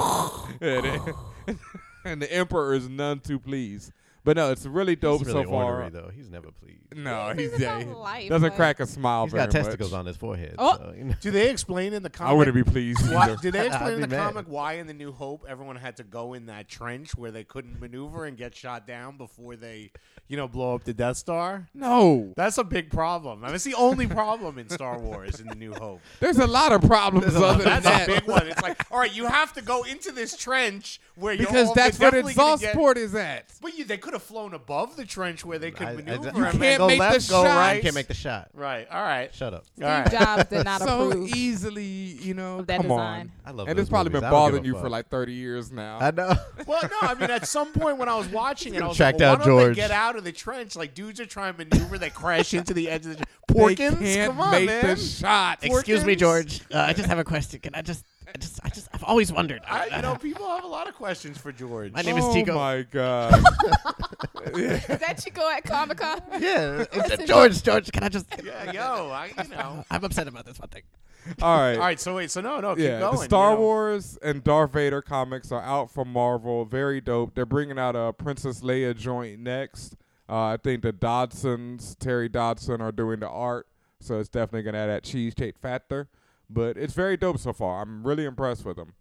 And 2.05 2.21
the 2.21 2.31
Emperor 2.31 2.73
is 2.73 2.89
none 2.89 3.19
too 3.19 3.39
pleased. 3.39 3.91
But 4.25 4.37
no, 4.37 4.51
it's 4.51 4.65
really 4.65 4.95
dope 4.95 5.19
He's 5.19 5.27
really 5.27 5.43
so 5.43 5.49
far. 5.49 5.65
ornery, 5.65 5.89
though. 5.89 6.09
He's 6.15 6.29
never 6.29 6.49
pleased. 6.51 6.79
No, 6.95 7.33
He's 7.35 7.51
he's 7.51 7.59
yeah, 7.59 7.77
life, 7.79 8.29
doesn't 8.29 8.55
crack 8.55 8.79
a 8.79 8.85
smile. 8.85 9.23
He's 9.25 9.33
very 9.33 9.45
got 9.45 9.51
testicles 9.51 9.91
much. 9.91 9.99
on 9.99 10.05
his 10.05 10.15
forehead. 10.15 10.55
Oh. 10.59 10.77
So, 10.77 10.93
you 10.95 11.03
know. 11.05 11.15
Do 11.19 11.31
they 11.31 11.49
explain 11.49 11.91
in 11.93 12.03
the 12.03 12.09
comic? 12.09 12.29
I 12.31 12.33
wouldn't 12.33 12.55
be 12.55 12.63
pleased. 12.63 13.01
Why, 13.11 13.23
either. 13.31 13.35
did 13.37 13.53
they 13.53 13.67
explain 13.67 13.95
in 13.95 14.01
the 14.01 14.07
mad. 14.07 14.23
comic 14.33 14.45
why 14.47 14.73
in 14.73 14.87
the 14.87 14.93
New 14.93 15.11
Hope 15.11 15.43
everyone 15.49 15.75
had 15.75 15.97
to 15.97 16.03
go 16.03 16.33
in 16.33 16.45
that 16.45 16.67
trench 16.69 17.15
where 17.15 17.31
they 17.31 17.43
couldn't 17.43 17.79
maneuver 17.81 18.25
and 18.25 18.37
get 18.37 18.55
shot 18.55 18.85
down 18.87 19.17
before 19.17 19.55
they, 19.55 19.91
you 20.27 20.37
know, 20.37 20.47
blow 20.47 20.75
up 20.75 20.83
the 20.83 20.93
Death 20.93 21.17
Star? 21.17 21.67
No, 21.73 22.31
That's 22.37 22.57
a 22.59 22.63
big 22.63 22.91
problem. 22.91 23.43
I 23.43 23.47
mean, 23.47 23.55
it's 23.55 23.63
the 23.65 23.73
only 23.73 24.07
problem 24.07 24.57
in 24.59 24.69
Star 24.69 24.99
Wars 24.99 25.39
in 25.41 25.47
the 25.47 25.55
New 25.55 25.73
Hope. 25.73 25.99
there's 26.19 26.37
a 26.37 26.47
lot 26.47 26.71
of 26.71 26.81
problems 26.83 27.35
other 27.35 27.63
than 27.63 27.81
That's 27.81 27.85
that. 27.85 28.07
a 28.07 28.11
big 28.21 28.27
one. 28.29 28.47
It's 28.47 28.61
like, 28.61 28.85
all 28.91 28.99
right, 28.99 29.13
you 29.13 29.25
have 29.25 29.51
to 29.53 29.61
go 29.63 29.83
into 29.83 30.11
this 30.11 30.37
trench 30.37 31.01
where 31.15 31.33
you're 31.33 31.47
because 31.47 31.69
all, 31.69 31.73
that's 31.73 31.99
where 31.99 32.11
the 32.11 32.17
gonna 32.21 32.29
exhaust 32.29 32.61
get- 32.61 32.75
port 32.75 32.97
is 32.97 33.15
at. 33.15 33.49
But 33.59 33.75
you, 33.77 33.83
they 33.83 33.97
could 33.97 34.12
have 34.13 34.23
flown 34.23 34.53
above 34.53 34.95
the 34.95 35.05
trench 35.05 35.43
where 35.45 35.59
they 35.59 35.71
could 35.71 35.87
I- 35.87 35.91
I- 35.91 35.95
maneuver. 35.95 36.25
you 36.27 36.31
can't 36.59 36.77
go 36.77 36.87
make 36.87 36.97
the 36.97 37.03
left, 37.03 37.29
go 37.29 37.43
shot. 37.43 37.57
right. 37.57 37.75
You 37.75 37.81
can't 37.81 37.95
make 37.95 38.07
the 38.07 38.13
shot. 38.13 38.49
Right. 38.53 38.87
All 38.91 39.01
right. 39.01 39.33
Shut 39.35 39.53
up. 39.53 39.65
Steve 39.65 39.83
All 39.85 39.89
right. 39.91 40.11
Jobs 40.11 40.45
did 40.49 40.65
not 40.65 40.81
so 40.87 41.09
approve. 41.11 41.29
easily, 41.35 41.83
you 41.85 42.33
know, 42.33 42.59
of 42.59 42.67
that 42.67 42.77
come 42.77 42.87
design. 42.89 43.19
on. 43.19 43.31
I 43.45 43.51
love 43.51 43.67
And 43.67 43.77
it's 43.79 43.89
probably 43.89 44.11
movies. 44.11 44.21
been 44.21 44.27
I 44.27 44.31
don't 44.31 44.39
give 44.39 44.51
bothering 44.53 44.65
you 44.65 44.73
fuck. 44.73 44.81
for 44.83 44.89
like 44.89 45.09
30 45.09 45.33
years 45.33 45.71
now. 45.71 45.99
I 46.01 46.11
know. 46.11 46.33
Well, 46.65 46.81
no, 46.83 47.07
I 47.09 47.13
mean, 47.15 47.29
at 47.29 47.45
some 47.47 47.73
point 47.73 47.97
when 47.97 48.07
I 48.07 48.15
was 48.15 48.27
watching 48.29 48.73
it, 48.73 48.77
I 48.77 48.79
gonna 48.79 48.89
was 48.89 48.99
like, 48.99 49.15
well, 49.15 49.19
down 49.35 49.39
why 49.39 49.45
don't 49.45 49.59
George. 49.59 49.75
they 49.75 49.81
get 49.81 49.91
out 49.91 50.15
of 50.15 50.23
the 50.23 50.31
trench? 50.31 50.75
Like, 50.77 50.93
dudes 50.95 51.19
are 51.19 51.25
trying 51.25 51.53
to 51.55 51.65
maneuver, 51.65 51.97
they 51.97 52.09
crash 52.09 52.53
into 52.53 52.73
the 52.73 52.89
edge 52.89 53.05
of 53.05 53.17
the 53.17 53.25
they 53.49 53.53
Porkins? 53.53 53.99
can't 53.99 54.31
Come 54.31 54.39
on, 54.39 54.51
make 54.51 54.65
man. 54.67 54.85
the 54.87 54.95
shot. 54.95 55.59
Excuse 55.61 56.05
me, 56.05 56.15
George. 56.15 56.61
Uh, 56.73 56.79
I 56.79 56.93
just 56.93 57.07
have 57.09 57.19
a 57.19 57.23
question. 57.25 57.59
Can 57.59 57.75
I 57.75 57.81
just, 57.81 58.05
I 58.33 58.37
just, 58.39 58.59
I 58.63 58.69
just, 58.69 58.87
I've 58.93 59.03
always 59.03 59.31
wondered. 59.31 59.61
I, 59.67 59.95
you 59.95 60.01
know, 60.01 60.15
people 60.15 60.47
have 60.47 60.63
a 60.63 60.67
lot 60.67 60.87
of 60.87 60.95
questions 60.95 61.37
for 61.37 61.51
George. 61.51 61.91
My 61.93 62.01
name 62.01 62.17
is 62.17 62.25
Tico. 62.33 62.53
oh 62.53 62.53
Chico. 62.53 62.55
my 62.55 62.81
god. 62.91 63.33
Is 64.55 64.85
that 64.87 65.21
Chico 65.23 65.47
at 65.49 65.63
Comic 65.63 65.99
Con? 65.99 66.19
Yeah. 66.39 66.85
Listen, 66.93 67.25
George, 67.25 67.63
George, 67.63 67.91
can 67.91 68.03
I 68.03 68.09
just? 68.09 68.25
yeah, 68.43 68.71
yo, 68.71 69.09
I, 69.09 69.31
you 69.37 69.49
know. 69.49 69.85
I'm 69.89 70.03
upset 70.03 70.27
about 70.27 70.45
this 70.45 70.59
one 70.59 70.69
thing. 70.69 70.81
All 71.41 71.57
right. 71.57 71.75
All 71.75 71.79
right, 71.79 71.99
so 71.99 72.15
wait, 72.15 72.31
so 72.31 72.41
no, 72.41 72.59
no, 72.59 72.75
keep 72.75 72.83
yeah, 72.85 72.99
going. 72.99 73.17
the 73.17 73.23
Star 73.23 73.51
you 73.51 73.55
know. 73.55 73.61
Wars 73.61 74.17
and 74.21 74.43
Darth 74.43 74.73
Vader 74.73 75.01
comics 75.01 75.51
are 75.51 75.61
out 75.61 75.91
from 75.91 76.11
Marvel. 76.11 76.65
Very 76.65 76.99
dope. 76.99 77.35
They're 77.35 77.45
bringing 77.45 77.79
out 77.79 77.95
a 77.95 78.11
Princess 78.13 78.61
Leia 78.61 78.95
joint 78.95 79.39
next. 79.39 79.95
Uh, 80.27 80.45
I 80.45 80.57
think 80.57 80.81
the 80.81 80.91
Dodsons, 80.93 81.97
Terry 81.99 82.29
Dodson, 82.29 82.81
are 82.81 82.91
doing 82.91 83.19
the 83.19 83.29
art, 83.29 83.67
so 83.99 84.19
it's 84.19 84.29
definitely 84.29 84.63
gonna 84.63 84.79
add 84.79 84.87
that 84.87 85.03
cheese 85.03 85.33
cake 85.33 85.57
factor. 85.57 86.09
But 86.49 86.77
it's 86.77 86.93
very 86.93 87.17
dope 87.17 87.39
so 87.39 87.53
far. 87.53 87.81
I'm 87.81 88.05
really 88.05 88.25
impressed 88.25 88.65
with 88.65 88.77
them. 88.77 88.93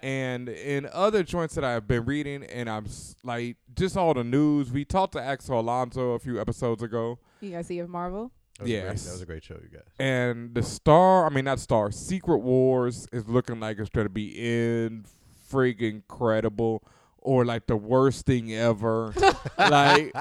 And 0.00 0.48
in 0.48 0.88
other 0.92 1.24
joints 1.24 1.56
that 1.56 1.64
I've 1.64 1.88
been 1.88 2.04
reading, 2.04 2.44
and 2.44 2.70
I'm 2.70 2.86
s- 2.86 3.16
like, 3.24 3.56
just 3.74 3.96
all 3.96 4.14
the 4.14 4.22
news. 4.22 4.70
We 4.70 4.84
talked 4.84 5.14
to 5.14 5.20
Axel 5.20 5.58
Alonso 5.58 6.12
a 6.12 6.20
few 6.20 6.40
episodes 6.40 6.84
ago. 6.84 7.18
You 7.40 7.50
guys 7.50 7.66
see 7.66 7.80
of 7.80 7.88
Marvel? 7.88 8.30
That 8.58 8.62
was 8.64 8.70
a 8.70 8.74
great- 8.74 8.84
Yes. 8.84 9.04
that 9.06 9.12
was 9.12 9.22
a 9.22 9.26
great 9.26 9.42
show, 9.44 9.54
you 9.54 9.68
guys. 9.72 9.88
And 9.98 10.54
the 10.54 10.62
Star, 10.62 11.26
I 11.26 11.30
mean 11.30 11.46
not 11.46 11.58
Star, 11.58 11.90
Secret 11.90 12.38
Wars 12.38 13.08
is 13.12 13.26
looking 13.28 13.58
like 13.58 13.78
it's 13.80 13.90
gonna 13.90 14.08
be 14.08 14.28
in 14.36 15.04
friggin' 15.50 16.02
credible 16.06 16.82
or 17.18 17.44
like 17.44 17.66
the 17.66 17.76
worst 17.76 18.24
thing 18.26 18.52
ever. 18.54 19.12
like 19.58 20.14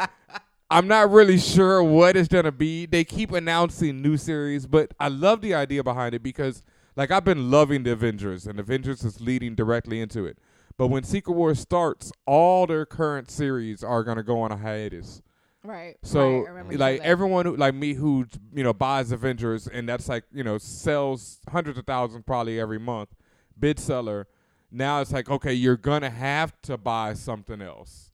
I'm 0.69 0.87
not 0.87 1.11
really 1.11 1.37
sure 1.37 1.81
what 1.81 2.17
it's 2.17 2.27
gonna 2.27 2.51
be. 2.51 2.85
They 2.85 3.03
keep 3.05 3.31
announcing 3.31 4.01
new 4.01 4.17
series, 4.17 4.67
but 4.67 4.93
I 4.99 5.07
love 5.07 5.41
the 5.41 5.53
idea 5.53 5.83
behind 5.83 6.13
it 6.13 6.21
because 6.21 6.61
like 6.97 7.09
I've 7.09 7.23
been 7.23 7.49
loving 7.49 7.83
the 7.83 7.91
Avengers 7.91 8.45
and 8.45 8.59
Avengers 8.59 9.03
is 9.03 9.21
leading 9.21 9.55
directly 9.55 10.01
into 10.01 10.25
it. 10.25 10.37
But 10.77 10.87
when 10.87 11.03
Secret 11.03 11.33
Wars 11.33 11.59
starts, 11.59 12.11
all 12.25 12.67
their 12.67 12.85
current 12.85 13.31
series 13.31 13.83
are 13.83 14.03
gonna 14.03 14.23
go 14.23 14.41
on 14.41 14.51
a 14.51 14.57
hiatus. 14.57 15.21
Right. 15.63 15.95
So 16.03 16.19
right, 16.19 16.45
I 16.45 16.49
remember 16.49 16.73
you 16.73 16.79
like 16.79 17.01
everyone 17.01 17.45
who 17.45 17.55
like 17.55 17.73
me 17.73 17.93
who 17.93 18.25
you 18.53 18.63
know 18.63 18.73
buys 18.73 19.11
Avengers 19.11 19.67
and 19.67 19.87
that's 19.87 20.09
like 20.09 20.25
you 20.33 20.43
know 20.43 20.57
sells 20.57 21.39
hundreds 21.49 21.77
of 21.77 21.85
thousands 21.85 22.23
probably 22.25 22.59
every 22.59 22.79
month, 22.79 23.09
bid 23.57 23.79
seller. 23.79 24.27
Now 24.69 24.99
it's 24.99 25.13
like 25.13 25.29
okay, 25.29 25.53
you're 25.53 25.77
gonna 25.77 26.09
have 26.09 26.53
to 26.63 26.77
buy 26.77 27.13
something 27.13 27.61
else. 27.61 28.06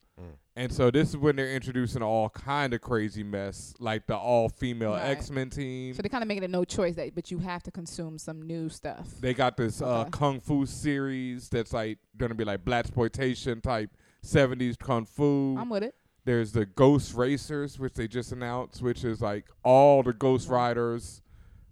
And 0.56 0.72
so 0.72 0.90
this 0.90 1.08
is 1.10 1.16
when 1.16 1.34
they're 1.34 1.52
introducing 1.52 2.00
all 2.02 2.28
kind 2.30 2.74
of 2.74 2.80
crazy 2.80 3.24
mess, 3.24 3.74
like 3.80 4.06
the 4.06 4.16
all 4.16 4.48
female 4.48 4.92
Right. 4.92 5.10
X 5.10 5.28
Men 5.30 5.50
team. 5.50 5.94
So 5.94 6.02
they're 6.02 6.08
kind 6.08 6.22
of 6.22 6.28
making 6.28 6.44
it 6.44 6.50
a 6.50 6.52
no 6.52 6.64
choice 6.64 6.94
that, 6.94 7.12
but 7.14 7.30
you 7.32 7.38
have 7.38 7.62
to 7.64 7.72
consume 7.72 8.18
some 8.18 8.40
new 8.42 8.68
stuff. 8.68 9.08
They 9.20 9.34
got 9.34 9.56
this 9.56 9.82
uh, 9.82 10.04
kung 10.04 10.38
fu 10.40 10.64
series 10.64 11.48
that's 11.48 11.72
like 11.72 11.98
gonna 12.16 12.36
be 12.36 12.44
like 12.44 12.64
black 12.64 12.84
exploitation 12.84 13.60
type 13.60 13.90
'70s 14.24 14.78
kung 14.78 15.06
fu. 15.06 15.56
I'm 15.58 15.68
with 15.68 15.82
it. 15.82 15.96
There's 16.24 16.52
the 16.52 16.66
Ghost 16.66 17.14
Racers, 17.14 17.78
which 17.78 17.94
they 17.94 18.06
just 18.06 18.30
announced, 18.32 18.80
which 18.80 19.02
is 19.04 19.20
like 19.20 19.46
all 19.64 20.02
the 20.04 20.12
Ghost 20.12 20.48
Riders 20.48 21.20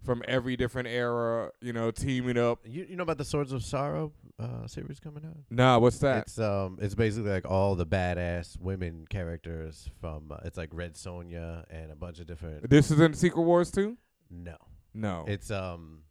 from 0.05 0.21
every 0.27 0.57
different 0.57 0.89
era, 0.89 1.51
you 1.61 1.71
know, 1.71 1.89
teaming 1.89 2.37
up. 2.37 2.59
You 2.65 2.85
you 2.89 2.97
know 2.97 3.03
about 3.03 3.17
the 3.17 3.23
Swords 3.25 3.53
of 3.53 3.63
Sorrow 3.63 4.11
uh, 4.39 4.67
series 4.67 4.99
coming 4.99 5.23
out? 5.25 5.37
Nah, 5.49 5.77
what's 5.79 5.99
that? 5.99 6.23
It's 6.23 6.39
um 6.39 6.77
it's 6.81 6.95
basically 6.95 7.29
like 7.31 7.45
all 7.49 7.75
the 7.75 7.85
badass 7.85 8.59
women 8.59 9.05
characters 9.09 9.89
from 10.01 10.31
uh, 10.31 10.37
it's 10.45 10.57
like 10.57 10.69
Red 10.73 10.95
Sonja 10.95 11.63
and 11.69 11.91
a 11.91 11.95
bunch 11.95 12.19
of 12.19 12.27
different 12.27 12.69
this 12.69 12.91
is 12.91 12.99
in 12.99 13.13
Secret 13.13 13.43
Wars 13.43 13.71
too. 13.71 13.97
no. 14.29 14.55
No, 14.95 15.25
It's 15.27 15.49
um 15.49 16.03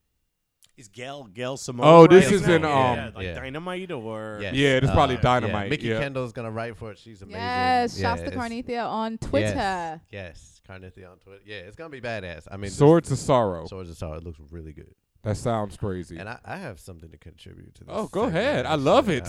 Is 0.76 0.88
Gail 0.88 1.24
Gail 1.32 1.56
Simone? 1.56 1.86
Oh, 1.86 2.06
this 2.08 2.24
writing 2.24 2.40
is 2.40 2.46
that? 2.46 2.54
in, 2.56 2.62
Yeah, 2.62 2.68
um, 2.90 2.96
yeah, 2.96 3.10
like 3.14 3.24
Yeah. 3.26 3.34
Dynamite 3.34 3.90
or 3.92 4.38
yes. 4.42 4.54
Yeah, 4.54 4.68
it's 4.78 4.90
probably 4.90 5.16
uh, 5.18 5.20
Dynamite, 5.20 5.64
Yeah. 5.66 5.70
Mikki 5.70 5.86
yeah. 5.88 6.00
Kendall's 6.00 6.32
gonna 6.32 6.50
write 6.50 6.76
for 6.76 6.90
it. 6.90 6.98
She's 6.98 7.22
amazing. 7.22 7.40
Yes, 7.40 7.96
yeah, 7.98 8.02
shouts 8.08 8.22
to 8.22 8.26
it's- 8.28 8.42
Karnythia 8.42 8.84
on 8.84 9.18
Twitter. 9.18 9.46
Yes, 9.54 10.00
yes, 10.10 10.60
Karnythia 10.68 11.12
on 11.12 11.18
Twitter. 11.18 11.42
Yeah, 11.46 11.58
it's 11.58 11.76
gonna 11.76 11.90
be 11.90 12.00
badass. 12.00 12.48
I 12.50 12.54
mean, 12.56 12.62
this- 12.62 12.76
Swords 12.76 13.12
of 13.12 13.18
Sorrow. 13.18 13.66
Swords 13.66 13.88
of 13.90 13.96
Sorrow. 13.96 14.16
It 14.16 14.24
looks 14.24 14.40
really 14.50 14.72
good. 14.72 14.92
That 15.22 15.36
sounds 15.36 15.76
crazy. 15.76 16.18
And 16.18 16.28
I, 16.28 16.38
I 16.44 16.56
have 16.56 16.80
something 16.80 17.10
to 17.10 17.16
contribute 17.18 17.74
to 17.76 17.84
this. 17.84 17.94
Oh, 17.96 18.08
go 18.08 18.24
segment. 18.24 18.36
ahead. 18.36 18.66
I 18.66 18.74
love 18.74 19.08
it. 19.08 19.28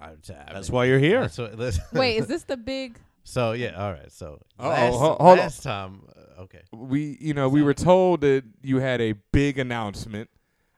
I, 0.00 0.04
I, 0.04 0.08
I 0.10 0.52
That's 0.52 0.68
mean, 0.68 0.74
why 0.76 0.84
you're 0.86 0.98
here. 0.98 1.20
That's 1.22 1.38
what, 1.38 1.56
listen. 1.58 1.82
Wait, 1.92 2.16
is 2.18 2.26
this 2.28 2.44
the 2.44 2.56
big? 2.56 2.98
So 3.24 3.52
yeah, 3.52 3.80
all 3.80 3.92
right. 3.92 4.10
So 4.10 4.40
Uh-oh, 4.58 4.68
last, 4.68 4.92
ho- 4.92 4.98
hold 4.98 5.20
on. 5.20 5.38
last 5.38 5.62
time, 5.62 6.02
uh, 6.38 6.42
okay. 6.42 6.62
we, 6.72 7.16
you 7.20 7.34
know, 7.34 7.48
we 7.48 7.62
were 7.62 7.74
told 7.74 8.20
that 8.22 8.44
you 8.62 8.78
had 8.78 9.00
a 9.00 9.12
big 9.32 9.58
announcement. 9.58 10.28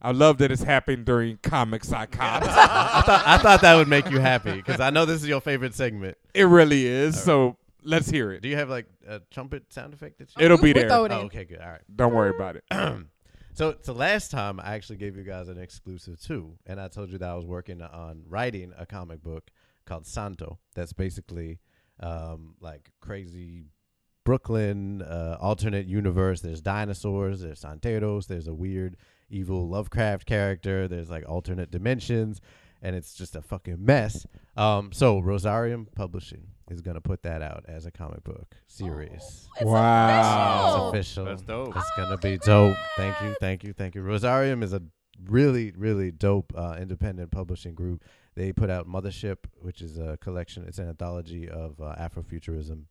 I 0.03 0.11
love 0.11 0.37
that 0.39 0.51
it's 0.53 0.63
happened 0.63 1.07
during 1.07 1.39
Comics 1.43 1.91
I 1.91 2.05
Copped. 2.05 2.45
I 2.47 3.01
thought 3.03 3.23
I 3.27 3.39
thought 3.39 3.63
that 3.63 3.75
would 3.77 3.89
make 3.89 4.11
you 4.11 4.19
happy 4.19 4.53
because 4.53 4.79
I 4.79 4.91
know 4.91 5.07
this 5.07 5.23
is 5.23 5.29
your 5.29 5.41
favorite 5.41 5.75
segment. 5.75 6.19
it 6.35 6.45
really 6.45 6.85
is. 6.87 7.19
So 7.23 7.57
let's 7.83 8.11
hear 8.11 8.31
it. 8.33 8.43
Do 8.43 8.51
you 8.51 8.57
have 8.57 8.69
like 8.69 8.85
a 9.09 9.21
trumpet 9.31 9.73
sound 9.73 9.95
effect? 9.95 10.19
That 10.19 10.29
you 10.39 10.45
It'll 10.45 10.59
be 10.59 10.75
We'll 10.75 10.83
there. 10.83 10.89
throw 10.91 11.05
it 11.07 11.13
Oh, 11.13 11.21
okay, 11.23 11.45
good. 11.45 11.61
All 11.61 11.71
right. 11.71 11.81
Don't 11.97 12.13
worry 12.13 12.35
about 12.35 12.57
it. 12.57 12.65
So, 13.55 13.77
so 13.83 13.93
last 13.93 14.33
time 14.33 14.59
I 14.59 14.75
actually 14.75 14.97
gave 14.97 15.17
you 15.17 15.23
guys 15.23 15.47
an 15.47 15.59
exclusive 15.59 16.21
too, 16.21 16.59
and 16.67 16.81
I 16.81 16.89
told 16.89 17.11
you 17.11 17.19
that 17.19 17.31
I 17.31 17.37
was 17.37 17.47
working 17.47 17.81
on 17.83 18.25
writing 18.29 18.73
a 18.77 18.85
comic 18.85 19.23
book 19.23 19.49
called 19.87 20.09
Santo. 20.09 20.59
That's 20.75 20.93
basically 20.93 21.61
um, 22.01 22.57
like 22.61 22.91
crazy 23.01 23.67
Brooklyn 24.25 25.03
uh, 25.03 25.39
alternate 25.41 25.87
universe. 25.87 26.41
There's 26.41 26.61
dinosaurs. 26.61 27.43
There's 27.43 27.63
Santeros. 27.63 28.27
There's 28.27 28.49
a 28.49 28.55
weird 28.55 28.97
evil 29.31 29.69
Lovecraft 29.69 30.27
character. 30.27 30.89
There's 30.89 31.11
like 31.11 31.29
alternate 31.29 31.71
dimensions, 31.71 32.41
and 32.83 32.97
it's 32.97 33.15
just 33.15 33.37
a 33.37 33.43
fucking 33.43 33.85
mess. 33.85 34.27
Um, 34.57 34.91
so 34.91 35.21
Rosarium 35.21 35.87
Publishing 35.95 36.49
is 36.71 36.81
gonna 36.81 37.01
put 37.01 37.23
that 37.23 37.43
out 37.43 37.65
as 37.69 37.87
a 37.87 37.91
comic 37.91 38.25
book 38.25 38.55
series. 38.67 39.49
wow. 39.61 40.89
official. 40.89 40.89
It's 40.89 40.95
official. 40.95 41.25
That's 41.25 41.43
dope. 41.43 41.77
It's 41.77 41.91
gonna 41.97 42.17
be 42.19 42.39
dope. 42.39 42.77
Thank 42.97 43.21
you, 43.23 43.35
thank 43.41 43.65
you, 43.65 43.73
thank 43.73 43.95
you. 43.95 44.03
Rosarium 44.03 44.63
is 44.63 44.73
a 44.73 44.83
really, 45.29 45.73
really 45.77 46.11
dope 46.11 46.53
uh, 46.57 46.77
independent 46.79 47.31
publishing 47.31 47.75
group. 47.75 48.03
They 48.35 48.53
put 48.53 48.71
out 48.71 48.89
Mothership, 48.89 49.39
which 49.55 49.81
is 49.81 49.99
a 49.99 50.19
collection. 50.21 50.65
It's 50.67 50.79
an 50.79 50.89
anthology 50.89 51.49
of 51.49 51.81
uh, 51.81 51.95
Afrofuturism. 51.97 52.85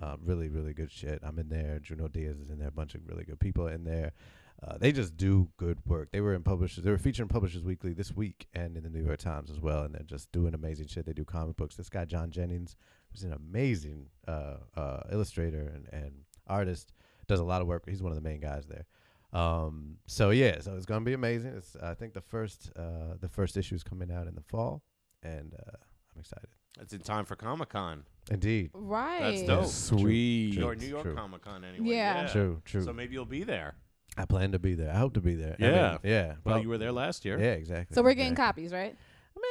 Uh, 0.00 0.16
really, 0.24 0.48
really 0.48 0.74
good 0.74 0.90
shit. 0.90 1.20
I'm 1.22 1.38
in 1.38 1.48
there. 1.48 1.78
Junot 1.80 2.12
Diaz 2.12 2.38
is 2.38 2.50
in 2.50 2.58
there. 2.58 2.68
A 2.68 2.72
bunch 2.72 2.94
of 2.94 3.06
really 3.06 3.24
good 3.24 3.40
people 3.40 3.66
in 3.66 3.84
there. 3.84 4.12
Uh, 4.66 4.78
they 4.78 4.90
just 4.90 5.16
do 5.16 5.48
good 5.58 5.78
work. 5.86 6.10
They 6.12 6.20
were 6.20 6.34
in 6.34 6.42
publishers. 6.42 6.82
They 6.82 6.90
were 6.90 6.98
featured 6.98 7.24
in 7.24 7.28
Publishers 7.28 7.62
Weekly 7.62 7.92
this 7.92 8.14
week 8.14 8.46
and 8.54 8.76
in 8.76 8.82
the 8.82 8.90
New 8.90 9.04
York 9.04 9.18
Times 9.18 9.50
as 9.50 9.60
well. 9.60 9.82
And 9.82 9.94
they're 9.94 10.02
just 10.02 10.32
doing 10.32 10.54
amazing 10.54 10.86
shit. 10.86 11.04
They 11.04 11.12
do 11.12 11.24
comic 11.24 11.56
books. 11.56 11.76
This 11.76 11.90
guy 11.90 12.06
John 12.06 12.30
Jennings, 12.30 12.74
who's 13.16 13.24
an 13.24 13.32
amazing 13.32 14.06
uh, 14.28 14.56
uh, 14.76 15.00
illustrator 15.10 15.72
and, 15.74 15.88
and 15.92 16.12
artist, 16.46 16.92
does 17.26 17.40
a 17.40 17.44
lot 17.44 17.62
of 17.62 17.68
work. 17.68 17.84
He's 17.88 18.02
one 18.02 18.12
of 18.12 18.16
the 18.16 18.26
main 18.28 18.40
guys 18.40 18.66
there. 18.66 18.86
Um, 19.32 19.96
so 20.06 20.30
yeah, 20.30 20.60
so 20.60 20.74
it's 20.76 20.86
gonna 20.86 21.04
be 21.04 21.12
amazing. 21.12 21.54
It's 21.56 21.76
I 21.82 21.94
think 21.94 22.14
the 22.14 22.20
first 22.20 22.70
uh, 22.76 23.14
the 23.20 23.28
first 23.28 23.56
issue 23.56 23.74
is 23.74 23.82
coming 23.82 24.10
out 24.12 24.26
in 24.26 24.34
the 24.34 24.42
fall, 24.42 24.82
and 25.22 25.52
uh, 25.54 25.76
I'm 26.14 26.20
excited. 26.20 26.48
It's 26.80 26.92
in 26.92 27.00
time 27.00 27.24
for 27.24 27.36
Comic 27.36 27.70
Con. 27.70 28.04
Indeed, 28.30 28.70
Right. 28.74 29.20
That's 29.20 29.42
dope. 29.42 29.66
Sweet. 29.66 30.62
Or 30.62 30.74
New 30.74 30.86
York 30.86 31.02
true. 31.02 31.14
Comic 31.14 31.42
Con 31.42 31.64
anyway. 31.64 31.88
Yeah. 31.88 32.26
true, 32.26 32.60
true. 32.64 32.82
So 32.82 32.92
maybe 32.92 33.14
you'll 33.14 33.24
be 33.24 33.44
there. 33.44 33.76
I 34.18 34.24
plan 34.26 34.52
to 34.52 34.58
be 34.58 34.74
there. 34.74 34.90
I 34.90 34.98
hope 34.98 35.14
to 35.14 35.20
be 35.20 35.34
there. 35.34 35.56
I 35.58 35.62
mean, 35.62 35.72
Yeah. 35.72 35.98
yeah. 36.02 36.34
Well, 36.44 36.60
you 36.60 36.68
were 36.68 36.78
there 36.78 36.92
last 36.92 37.24
year. 37.24 37.38
Yeah, 37.38 37.52
exactly. 37.52 37.94
So 37.94 38.02
we're 38.02 38.14
getting 38.14 38.32
exactly. 38.32 38.64
copies, 38.64 38.72
right? 38.72 38.96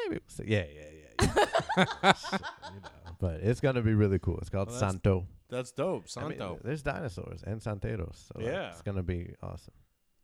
Maybe. 0.09 0.21
we'll. 0.37 0.47
Yeah, 0.47 0.65
yeah, 0.73 0.81
yeah. 0.81 1.45
yeah. 1.77 2.13
Shit, 2.13 2.41
you 2.73 2.81
know. 2.81 3.04
But 3.19 3.35
it's 3.41 3.59
gonna 3.61 3.81
be 3.81 3.93
really 3.93 4.19
cool. 4.19 4.37
It's 4.39 4.49
called 4.49 4.67
Well, 4.69 4.79
that's 4.79 4.91
Santo. 4.93 5.27
That's 5.49 5.71
dope. 5.71 6.05
I 6.17 6.21
mean, 6.21 6.37
Santo. 6.37 6.59
there's 6.63 6.81
dinosaurs 6.83 7.43
and 7.43 7.61
Santeros. 7.61 8.27
So 8.27 8.33
like, 8.39 8.45
Yeah. 8.47 8.69
it's 8.71 8.81
gonna 8.81 9.03
be 9.03 9.33
awesome. 9.41 9.73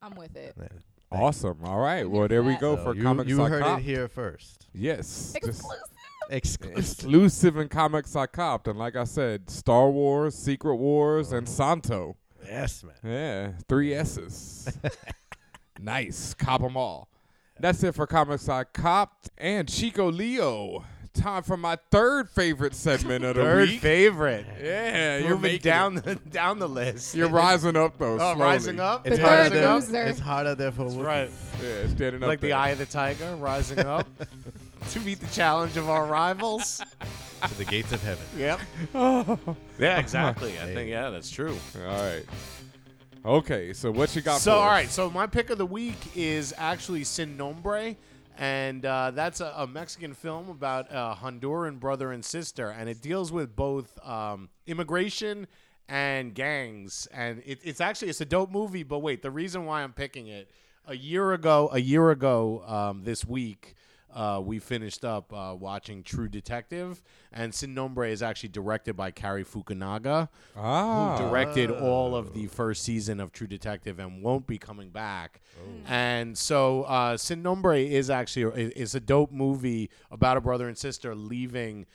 I'm 0.02 0.16
with 0.16 0.36
it. 0.36 0.56
Yeah. 0.60 0.68
Awesome. 1.12 1.58
All 1.64 1.80
right. 1.80 2.10
Well, 2.10 2.28
there 2.28 2.42
we 2.42 2.56
go 2.56 2.76
So 2.78 2.84
for 2.84 2.96
you, 2.96 3.04
Comics 3.04 3.30
you 3.30 3.39
heard 3.44 3.62
Copped. 3.64 3.82
it 3.82 3.84
here 3.86 4.08
first. 4.08 4.68
Yes. 4.74 5.34
Exclusive. 5.36 5.66
Exclusive. 6.30 6.78
exclusive 6.78 7.58
in 7.58 7.68
Comics 7.68 8.16
I 8.16 8.26
Copped. 8.26 8.68
And 8.68 8.80
like 8.80 8.96
I 8.96 9.04
said, 9.04 9.50
Star 9.50 9.89
Wars, 9.89 10.34
Secret 10.36 10.76
Wars, 10.78 11.34
and 11.34 11.48
Santo. 11.50 12.16
yes, 12.46 12.84
man. 12.84 12.96
Yeah, 13.04 13.52
three 13.68 13.94
S's. 13.94 14.70
nice. 15.80 16.34
Cop 16.34 16.62
them 16.62 16.78
all. 16.78 17.10
That's 17.60 17.84
it 17.84 17.94
for 17.94 18.08
Comics 18.08 18.48
I 18.50 18.64
Copped 18.64 19.30
and 19.38 19.68
Chico 19.68 20.10
Leo. 20.12 20.84
Time 21.14 21.43
for 21.43 21.57
my 21.57 21.78
third 21.91 22.30
favorite 22.30 22.74
segment 22.74 23.26
of 23.26 23.36
the 23.36 23.41
Third 23.43 23.68
week. 23.70 23.82
favorite. 23.82 24.45
yeah, 24.64 25.18
you're 25.18 25.32
Moving 25.32 25.41
making 25.41 25.59
down 25.70 25.95
the 25.95 26.16
down 26.32 26.57
the 26.59 26.70
list. 26.70 27.14
You're 27.16 27.28
rising 27.28 27.76
up 27.76 27.97
though. 27.97 28.14
Oh, 28.14 28.18
slowly. 28.18 28.39
rising 28.39 28.80
up. 28.80 29.03
The 29.03 29.12
It's 29.12 29.20
hard 29.20 29.51
third 29.51 29.64
out 29.64 29.76
loser. 29.76 29.91
there. 29.91 30.07
It's 30.07 30.20
hard 30.22 30.47
out 30.47 30.57
there 30.57 30.72
for 30.72 30.86
That's 30.86 30.95
right. 30.95 31.30
Yeah, 31.62 31.88
standing 31.88 32.24
up 32.24 32.30
Like 32.30 32.39
the 32.39 32.47
there. 32.49 32.57
eye 32.57 32.70
of 32.70 32.78
the 32.78 32.86
tiger, 32.86 33.36
rising 33.36 33.80
up 33.80 34.07
to 34.91 34.99
meet 35.01 35.20
the 35.20 35.28
challenge 35.28 35.76
of 35.76 35.89
our 35.89 36.05
rivals. 36.05 36.82
to 37.45 37.55
the 37.57 37.66
gates 37.66 37.91
of 37.91 38.01
heaven. 38.03 38.24
Yep. 38.38 38.59
yeah, 39.80 39.99
exactly. 39.99 40.53
I 40.59 40.74
think 40.74 40.89
yeah, 40.89 41.09
that's 41.09 41.30
true. 41.30 41.57
All 41.78 41.84
right. 41.88 42.24
Okay, 43.26 43.74
so 43.74 43.91
what 43.91 44.16
you 44.16 44.22
got? 44.22 44.39
So 44.39 44.51
for 44.51 44.57
all 44.57 44.64
us? 44.64 44.70
right, 44.72 44.89
so 44.89 45.09
my 45.09 45.28
pick 45.28 45.49
of 45.49 45.57
the 45.57 45.66
week 45.66 45.97
is 46.16 46.53
actually 46.57 47.03
Sin 47.03 47.36
Nombre, 47.38 47.95
and 48.42 48.84
uh, 48.88 49.12
that's 49.12 49.39
a, 49.39 49.54
a 49.56 49.68
Mexican 49.68 50.16
film 50.16 50.50
about 50.50 50.88
a 50.89 51.16
Honduran 51.22 51.80
brother 51.80 52.12
and 52.12 52.26
sister, 52.26 52.70
and 52.72 52.89
it 52.89 53.00
deals 53.00 53.32
with 53.32 53.56
both 53.56 54.00
um, 54.04 54.50
immigration 54.66 55.46
and 55.88 56.34
gangs, 56.34 57.08
and 57.14 57.44
it, 57.46 57.60
it's 57.64 57.80
actually 57.80 58.10
it's 58.10 58.20
a 58.20 58.26
dope 58.26 58.50
movie. 58.50 58.82
But 58.82 59.00
wait, 59.00 59.22
the 59.22 59.30
reason 59.30 59.66
why 59.66 59.84
I'm 59.84 59.94
picking 59.94 60.26
it 60.26 60.50
a 60.88 60.96
year 60.96 61.34
ago, 61.34 61.70
a 61.72 61.80
year 61.80 62.10
ago 62.10 62.64
um, 62.66 63.04
this 63.04 63.24
week. 63.24 63.76
Uh, 64.14 64.41
we 64.43 64.59
finished 64.59 65.05
up 65.05 65.32
uh, 65.34 65.55
watching 65.57 66.03
True 66.03 66.28
Detective, 66.28 67.01
and 67.32 67.53
Sin 67.53 67.74
Nombre 67.74 68.07
is 68.09 68.22
actually 68.22 68.49
directed 68.49 68.95
by 68.95 69.12
Cary 69.12 69.43
Fukunaga, 69.45 70.30
Ah. 70.57 71.18
who 71.18 71.24
directed 71.30 71.72
all 71.72 72.16
of 72.16 72.34
the 72.34 72.47
first 72.47 72.84
season 72.84 73.20
of 73.20 73.32
True 73.32 73.47
Detective 73.47 73.99
and 73.99 74.22
won't 74.22 74.47
be 74.47 74.57
coming 74.57 74.89
back. 74.89 75.41
And 75.88 76.38
so, 76.38 76.84
uh, 76.84 77.18
Sin 77.18 77.41
Nombre 77.41 77.78
is 77.80 78.09
actually 78.09 78.45
i- 78.66 78.72
is 78.76 78.95
a 78.95 78.99
dope 78.99 79.32
movie 79.32 79.89
about 80.09 80.38
a 80.38 80.41
brother 80.41 80.68
and 80.68 80.78
sister 80.78 81.16
leaving 81.16 81.86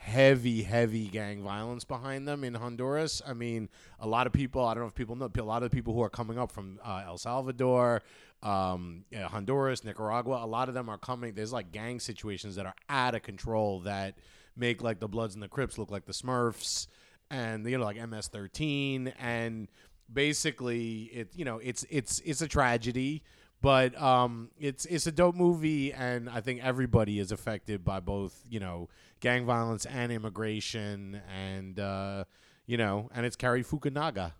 heavy, 0.00 0.62
heavy 0.62 1.08
gang 1.08 1.42
violence 1.42 1.84
behind 1.84 2.26
them 2.26 2.44
in 2.44 2.54
Honduras. 2.54 3.20
I 3.26 3.32
mean, 3.34 3.68
a 3.98 4.06
lot 4.06 4.26
of 4.28 4.32
people. 4.32 4.64
I 4.64 4.72
don't 4.74 4.84
know 4.84 4.88
if 4.88 4.94
people 4.94 5.16
know. 5.16 5.28
A 5.36 5.42
lot 5.42 5.62
of 5.64 5.72
people 5.72 5.92
who 5.92 6.00
are 6.02 6.08
coming 6.08 6.38
up 6.38 6.52
from 6.52 6.78
uh, 6.84 7.02
El 7.04 7.18
Salvador. 7.18 8.02
Um, 8.42 9.04
yeah, 9.10 9.28
Honduras, 9.28 9.82
Nicaragua, 9.84 10.44
a 10.44 10.46
lot 10.46 10.68
of 10.68 10.74
them 10.74 10.88
are 10.88 10.98
coming. 10.98 11.34
There's 11.34 11.52
like 11.52 11.72
gang 11.72 11.98
situations 11.98 12.56
that 12.56 12.66
are 12.66 12.74
out 12.88 13.14
of 13.14 13.22
control 13.22 13.80
that 13.80 14.14
make 14.56 14.82
like 14.82 15.00
the 15.00 15.08
Bloods 15.08 15.34
and 15.34 15.42
the 15.42 15.48
Crips 15.48 15.78
look 15.78 15.90
like 15.90 16.06
the 16.06 16.12
Smurfs 16.12 16.86
and 17.30 17.66
you 17.66 17.78
know 17.78 17.84
like 17.84 17.96
MS13 17.96 19.12
and 19.18 19.68
basically 20.12 21.02
it 21.12 21.28
you 21.34 21.44
know 21.44 21.58
it's 21.58 21.84
it's 21.90 22.20
it's 22.20 22.40
a 22.40 22.48
tragedy 22.48 23.22
but 23.60 24.00
um 24.00 24.50
it's 24.58 24.86
it's 24.86 25.06
a 25.06 25.12
dope 25.12 25.34
movie 25.34 25.92
and 25.92 26.28
I 26.28 26.40
think 26.40 26.64
everybody 26.64 27.18
is 27.18 27.30
affected 27.30 27.84
by 27.84 28.00
both 28.00 28.42
you 28.48 28.60
know 28.60 28.88
gang 29.20 29.44
violence 29.44 29.84
and 29.84 30.10
immigration 30.10 31.20
and 31.36 31.78
uh 31.78 32.24
you 32.66 32.76
know 32.78 33.10
and 33.14 33.26
it's 33.26 33.36
Cary 33.36 33.62
Fukunaga 33.62 34.32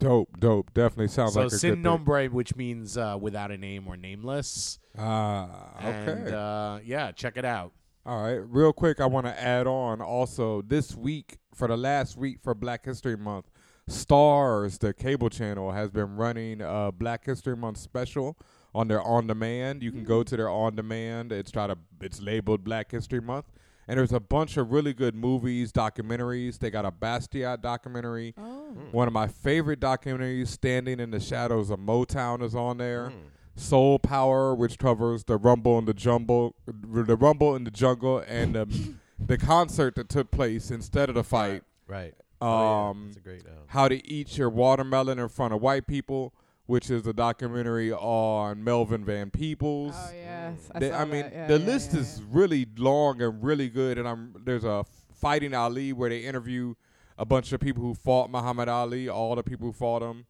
Dope, 0.00 0.38
dope. 0.38 0.72
Definitely 0.74 1.08
sounds 1.08 1.34
so 1.34 1.42
like 1.42 1.52
a 1.52 1.58
sin 1.58 1.82
nombre 1.82 2.26
which 2.26 2.54
means 2.54 2.96
uh 2.96 3.16
without 3.20 3.50
a 3.50 3.56
name 3.58 3.86
or 3.88 3.96
nameless 3.96 4.78
Ah, 4.96 5.76
and 5.80 6.08
okay. 6.26 6.32
uh 6.34 6.78
yeah 6.84 7.10
check 7.12 7.36
it 7.36 7.44
out 7.44 7.72
All 8.06 8.22
right, 8.22 8.36
real 8.48 8.72
quick, 8.72 9.00
I 9.00 9.06
want 9.06 9.26
to 9.26 9.40
add 9.42 9.66
on 9.66 10.00
also 10.00 10.62
this 10.62 10.94
week 10.96 11.38
for 11.54 11.66
the 11.68 11.76
last 11.76 12.16
week 12.16 12.38
for 12.42 12.54
Black 12.54 12.84
History 12.84 13.16
Month. 13.16 13.50
Starz, 13.90 14.78
the 14.78 14.94
cable 14.94 15.28
channel, 15.30 15.72
has 15.72 15.90
been 15.90 16.16
running 16.16 16.60
a 16.62 16.92
Black 16.92 17.24
History 17.26 17.56
Month 17.56 17.78
special 17.78 18.38
on 18.74 18.86
their 18.88 19.02
on 19.02 19.26
demand. 19.26 19.82
You 19.82 19.90
can 19.92 20.04
go 20.04 20.22
to 20.22 20.36
their 20.36 20.48
on 20.48 20.76
demand. 20.76 21.32
It's 21.32 21.50
try 21.50 21.66
to 21.66 21.76
it's 22.00 22.20
labeled 22.22 22.64
Black 22.64 22.90
History 22.92 23.20
Month, 23.20 23.46
and 23.88 23.98
there's 23.98 24.12
a 24.12 24.20
bunch 24.20 24.58
of 24.58 24.70
really 24.70 24.92
good 24.92 25.14
movies, 25.14 25.72
documentaries. 25.72 26.58
They 26.58 26.70
got 26.70 26.84
a 26.84 26.92
Basquiat 26.92 27.62
documentary. 27.62 28.34
Oh. 28.36 28.76
One 28.92 29.08
of 29.08 29.14
my 29.14 29.26
favorite 29.26 29.80
documentaries, 29.80 30.48
Standing 30.48 31.00
in 31.00 31.10
the 31.10 31.20
Shadows 31.20 31.70
of 31.70 31.80
Motown, 31.80 32.42
is 32.42 32.54
on 32.54 32.76
there. 32.76 33.08
Mm. 33.08 33.14
Soul 33.56 33.98
Power, 33.98 34.54
which 34.54 34.78
covers 34.78 35.24
the 35.24 35.36
Rumble 35.36 35.78
in 35.78 35.86
the 35.86 35.94
Jumble, 35.94 36.54
the 36.66 37.16
Rumble 37.16 37.56
in 37.56 37.64
the 37.64 37.70
Jungle, 37.70 38.22
and 38.28 38.54
the 38.54 38.94
the 39.18 39.38
concert 39.38 39.94
that 39.96 40.08
took 40.08 40.30
place 40.30 40.70
instead 40.70 41.08
of 41.08 41.14
the 41.14 41.24
fight. 41.24 41.62
Right. 41.86 42.14
Oh, 42.40 42.46
yeah. 42.46 42.88
Um, 42.90 43.04
That's 43.06 43.16
a 43.16 43.20
great. 43.20 43.46
Um, 43.46 43.52
How 43.68 43.88
to 43.88 44.06
Eat 44.06 44.38
Your 44.38 44.50
Watermelon 44.50 45.18
in 45.18 45.28
Front 45.28 45.54
of 45.54 45.60
White 45.60 45.86
People, 45.86 46.34
which 46.68 46.90
is 46.90 47.06
a 47.06 47.14
documentary 47.14 47.90
on 47.90 48.62
Melvin 48.62 49.02
Van 49.02 49.30
Peebles. 49.30 49.94
Oh 49.96 50.10
yes. 50.14 50.70
They- 50.74 50.90
saw 50.90 50.98
I 50.98 51.04
mean. 51.06 51.24
Yeah, 51.32 51.46
the 51.46 51.58
yeah, 51.58 51.64
list 51.66 51.94
yeah, 51.94 52.00
is 52.00 52.22
really 52.30 52.66
long 52.76 53.22
and 53.22 53.42
really 53.42 53.70
good. 53.70 53.96
And 53.96 54.06
I'm 54.06 54.34
there's 54.44 54.64
a 54.64 54.84
Fighting 55.14 55.54
Ali 55.54 55.92
where 55.94 56.10
they 56.10 56.20
interview 56.20 56.74
a 57.16 57.24
bunch 57.24 57.52
of 57.52 57.60
people 57.60 57.82
who 57.82 57.94
fought 57.94 58.30
Muhammad 58.30 58.68
Ali, 58.68 59.08
all 59.08 59.34
the 59.34 59.42
people 59.42 59.66
who 59.66 59.72
fought 59.72 60.02
him. 60.02 60.26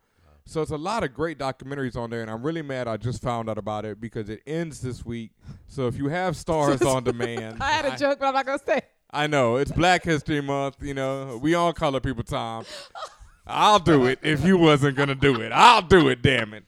So 0.46 0.62
it's 0.62 0.70
a 0.70 0.78
lot 0.78 1.02
of 1.02 1.12
great 1.12 1.38
documentaries 1.38 1.96
on 1.96 2.08
there, 2.08 2.22
and 2.22 2.30
I'm 2.30 2.42
really 2.42 2.62
mad 2.62 2.88
I 2.88 2.96
just 2.96 3.20
found 3.20 3.50
out 3.50 3.58
about 3.58 3.84
it 3.84 4.00
because 4.00 4.30
it 4.30 4.40
ends 4.46 4.80
this 4.80 5.04
week. 5.04 5.32
So 5.66 5.88
if 5.88 5.98
you 5.98 6.08
have 6.08 6.34
Starz 6.44 6.86
on 6.86 7.02
demand. 7.02 7.58
I 7.60 7.72
had 7.72 7.84
a 7.84 7.98
joke, 7.98 8.20
but 8.20 8.26
I'm 8.26 8.34
not 8.34 8.46
gonna 8.46 8.60
say. 8.64 8.80
I 9.10 9.26
know 9.26 9.56
it's 9.56 9.72
Black 9.72 10.04
History 10.04 10.40
Month. 10.40 10.76
You 10.82 10.94
know, 10.94 11.38
we 11.42 11.54
on 11.54 11.72
color 11.72 11.98
people 11.98 12.22
time. 12.22 12.64
I'll 13.48 13.78
do 13.78 14.06
it 14.06 14.18
if 14.22 14.44
you 14.44 14.58
wasn't 14.58 14.96
gonna 14.96 15.14
do 15.14 15.40
it. 15.40 15.52
I'll 15.52 15.82
do 15.82 16.08
it. 16.08 16.22
Damn 16.22 16.54
it. 16.54 16.64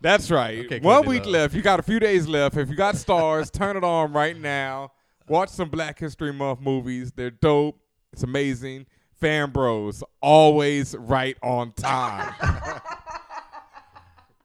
That's 0.00 0.30
right. 0.30 0.66
Okay, 0.66 0.80
One 0.80 1.06
week 1.06 1.24
left. 1.26 1.54
You 1.54 1.62
got 1.62 1.80
a 1.80 1.82
few 1.82 1.98
days 1.98 2.26
left. 2.28 2.56
If 2.56 2.68
you 2.68 2.76
got 2.76 2.94
Starz, 2.94 3.50
turn 3.50 3.76
it 3.76 3.84
on 3.84 4.12
right 4.12 4.38
now. 4.38 4.92
Watch 5.28 5.48
some 5.50 5.68
Black 5.68 5.98
History 5.98 6.32
Month 6.32 6.60
movies. 6.60 7.12
They're 7.12 7.30
dope. 7.30 7.78
It's 8.12 8.22
amazing. 8.22 8.86
Fan 9.20 9.50
Bros 9.50 10.04
always 10.20 10.94
right 10.96 11.36
on 11.42 11.72
time. 11.72 12.34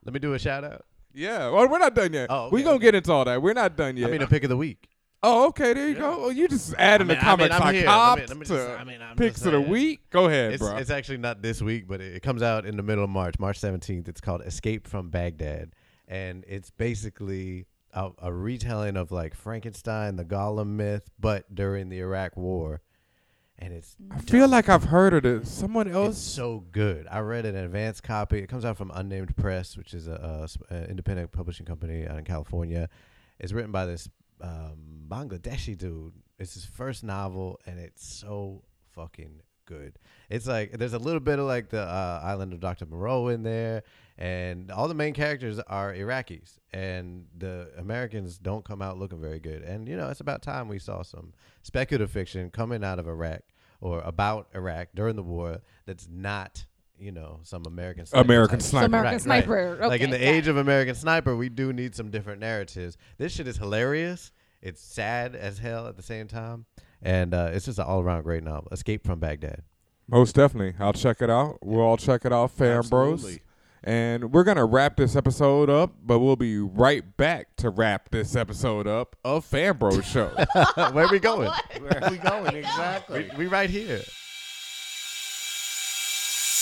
Let 0.04 0.14
me 0.14 0.18
do 0.18 0.34
a 0.34 0.38
shout 0.38 0.64
out. 0.64 0.84
yeah. 1.14 1.50
Well, 1.50 1.68
we're 1.68 1.78
not 1.78 1.94
done 1.94 2.12
yet. 2.12 2.26
Oh, 2.30 2.46
okay, 2.46 2.62
gonna 2.62 2.76
okay. 2.76 2.82
get 2.84 2.94
into 2.96 3.12
all 3.12 3.24
that. 3.24 3.40
We're 3.40 3.52
not 3.52 3.76
done 3.76 3.96
yet. 3.96 4.08
I 4.08 4.12
mean, 4.12 4.22
a 4.22 4.26
pick 4.26 4.42
of 4.42 4.48
the 4.48 4.56
week. 4.56 4.88
Oh, 5.24 5.48
okay. 5.48 5.72
There 5.72 5.88
you 5.88 5.94
go. 5.94 6.24
Oh, 6.24 6.30
you 6.30 6.48
just 6.48 6.74
adding 6.78 7.06
I 7.06 7.14
mean- 7.14 7.18
the 7.18 7.24
I 7.24 7.36
mean, 7.36 7.48
comics 7.48 7.54
I'm 7.54 7.62
I 7.62 7.72
here. 7.72 7.84
copped 7.84 8.28
Let 8.28 8.38
me- 8.38 8.46
to 8.46 8.76
I 8.80 8.84
mean, 8.84 9.00
I'm 9.02 9.16
picks 9.16 9.44
of 9.46 9.52
the 9.52 9.60
week. 9.60 10.10
Go 10.10 10.26
ahead, 10.26 10.52
It's, 10.54 10.62
bro. 10.62 10.76
it's 10.76 10.90
actually 10.90 11.18
not 11.18 11.42
this 11.42 11.62
week, 11.62 11.86
but 11.86 12.00
it, 12.00 12.16
it 12.16 12.20
comes 12.22 12.42
out 12.42 12.66
in 12.66 12.76
the 12.76 12.82
middle 12.82 13.04
of 13.04 13.10
March, 13.10 13.38
March 13.38 13.60
17th. 13.60 14.08
It's 14.08 14.20
called 14.20 14.42
Escape 14.42 14.86
from 14.88 15.10
Baghdad. 15.10 15.74
And 16.08 16.44
it's 16.48 16.70
basically 16.70 17.66
a, 17.92 18.10
a 18.18 18.32
retelling 18.32 18.96
of 18.96 19.12
like 19.12 19.34
Frankenstein, 19.34 20.16
the 20.16 20.24
Golem 20.24 20.68
myth, 20.76 21.08
but 21.20 21.54
during 21.54 21.88
the 21.88 22.00
Iraq 22.00 22.36
War. 22.36 22.80
And 23.58 23.72
it's 23.72 23.94
I 24.10 24.18
feel 24.18 24.48
like 24.48 24.68
I've 24.68 24.84
heard 24.84 25.14
of 25.14 25.24
it. 25.24 25.46
Someone 25.46 25.86
it's 25.86 25.94
else. 25.94 26.18
so 26.18 26.64
good. 26.72 27.06
I 27.08 27.20
read 27.20 27.46
an 27.46 27.54
advanced 27.54 28.02
copy. 28.02 28.40
It 28.40 28.48
comes 28.48 28.64
out 28.64 28.76
from 28.76 28.90
Unnamed 28.92 29.36
Press, 29.36 29.76
which 29.76 29.94
is 29.94 30.08
a 30.08 30.48
independent 30.88 31.30
publishing 31.30 31.64
company 31.64 32.08
out 32.08 32.18
in 32.18 32.24
California. 32.24 32.88
It's 33.38 33.52
written 33.52 33.70
by 33.70 33.86
this 33.86 34.08
um, 34.42 35.06
Bangladeshi 35.08 35.76
dude. 35.76 36.14
It's 36.38 36.54
his 36.54 36.64
first 36.64 37.04
novel, 37.04 37.60
and 37.66 37.78
it's 37.78 38.04
so 38.04 38.64
fucking 38.90 39.42
good. 39.66 39.98
It's 40.28 40.46
like 40.46 40.72
there's 40.72 40.92
a 40.92 40.98
little 40.98 41.20
bit 41.20 41.38
of 41.38 41.46
like 41.46 41.68
the 41.68 41.82
uh, 41.82 42.20
Island 42.22 42.52
of 42.52 42.60
Dr. 42.60 42.86
Moreau 42.86 43.28
in 43.28 43.42
there, 43.42 43.82
and 44.18 44.70
all 44.70 44.88
the 44.88 44.94
main 44.94 45.14
characters 45.14 45.58
are 45.60 45.94
Iraqis, 45.94 46.58
and 46.72 47.26
the 47.36 47.70
Americans 47.78 48.38
don't 48.38 48.64
come 48.64 48.82
out 48.82 48.98
looking 48.98 49.20
very 49.20 49.40
good. 49.40 49.62
And 49.62 49.88
you 49.88 49.96
know, 49.96 50.08
it's 50.08 50.20
about 50.20 50.42
time 50.42 50.68
we 50.68 50.78
saw 50.78 51.02
some 51.02 51.32
speculative 51.62 52.10
fiction 52.10 52.50
coming 52.50 52.84
out 52.84 52.98
of 52.98 53.06
Iraq 53.06 53.42
or 53.80 54.00
about 54.00 54.48
Iraq 54.54 54.88
during 54.94 55.16
the 55.16 55.22
war 55.22 55.60
that's 55.86 56.08
not, 56.10 56.66
you 56.98 57.12
know, 57.12 57.40
some 57.42 57.64
American 57.66 58.06
sniper 58.06 58.24
American 58.24 58.58
type 58.58 58.66
Sniper. 58.68 58.84
shit. 58.84 58.88
American 58.88 59.12
Right, 59.12 59.20
Sniper. 59.44 59.76
right. 59.80 59.88
like 59.88 60.00
in 60.00 60.10
the 60.10 60.16
Okay, 60.16 60.26
age 60.36 60.46
it. 60.46 60.50
of 60.50 60.56
American 60.56 60.94
Sniper, 60.94 61.36
we 61.36 61.48
do 61.48 61.72
need 61.72 61.94
some 61.94 62.10
different 62.10 62.40
narratives. 62.40 62.96
This 63.18 63.32
shit 63.32 63.46
is 63.48 63.56
hilarious. 63.58 64.32
It's 64.60 64.80
sad 64.80 65.34
as 65.34 65.58
hell 65.58 65.88
at 65.88 65.96
the 65.96 66.02
same 66.02 66.28
time, 66.28 66.66
and 67.02 67.34
uh, 67.34 67.50
it's 67.52 67.64
just 67.64 67.78
an 67.80 67.84
all-around 67.86 68.22
great 68.22 68.44
novel. 68.44 68.68
Escape 68.70 69.04
from 69.04 69.18
Baghdad. 69.18 69.62
Most 70.08 70.34
definitely. 70.36 70.74
I'll 70.78 70.92
check 70.92 71.20
it 71.20 71.30
out. 71.30 71.58
We'll 71.62 71.80
all 71.80 71.96
check 71.96 72.24
it 72.24 72.32
out, 72.32 72.50
Fan 72.52 72.82
Bros. 72.82 73.38
And 73.84 74.32
we're 74.32 74.44
going 74.44 74.58
to 74.58 74.64
wrap 74.64 74.96
this 74.96 75.16
episode 75.16 75.68
up, 75.68 75.94
but 76.04 76.20
we'll 76.20 76.36
be 76.36 76.58
right 76.58 77.16
back 77.16 77.56
to 77.56 77.68
wrap 77.70 78.10
this 78.10 78.36
episode 78.36 78.86
up 78.86 79.16
of 79.24 79.44
Fan 79.44 79.76
Bros 79.76 80.04
Show. 80.06 80.28
Where 80.92 81.06
are 81.06 81.10
we 81.10 81.18
going? 81.18 81.50
Where 81.80 82.04
are 82.04 82.10
we 82.12 82.18
going 82.18 82.54
exactly? 82.54 83.28
we, 83.32 83.38
we 83.38 83.46
right 83.48 83.68
here. 83.68 84.00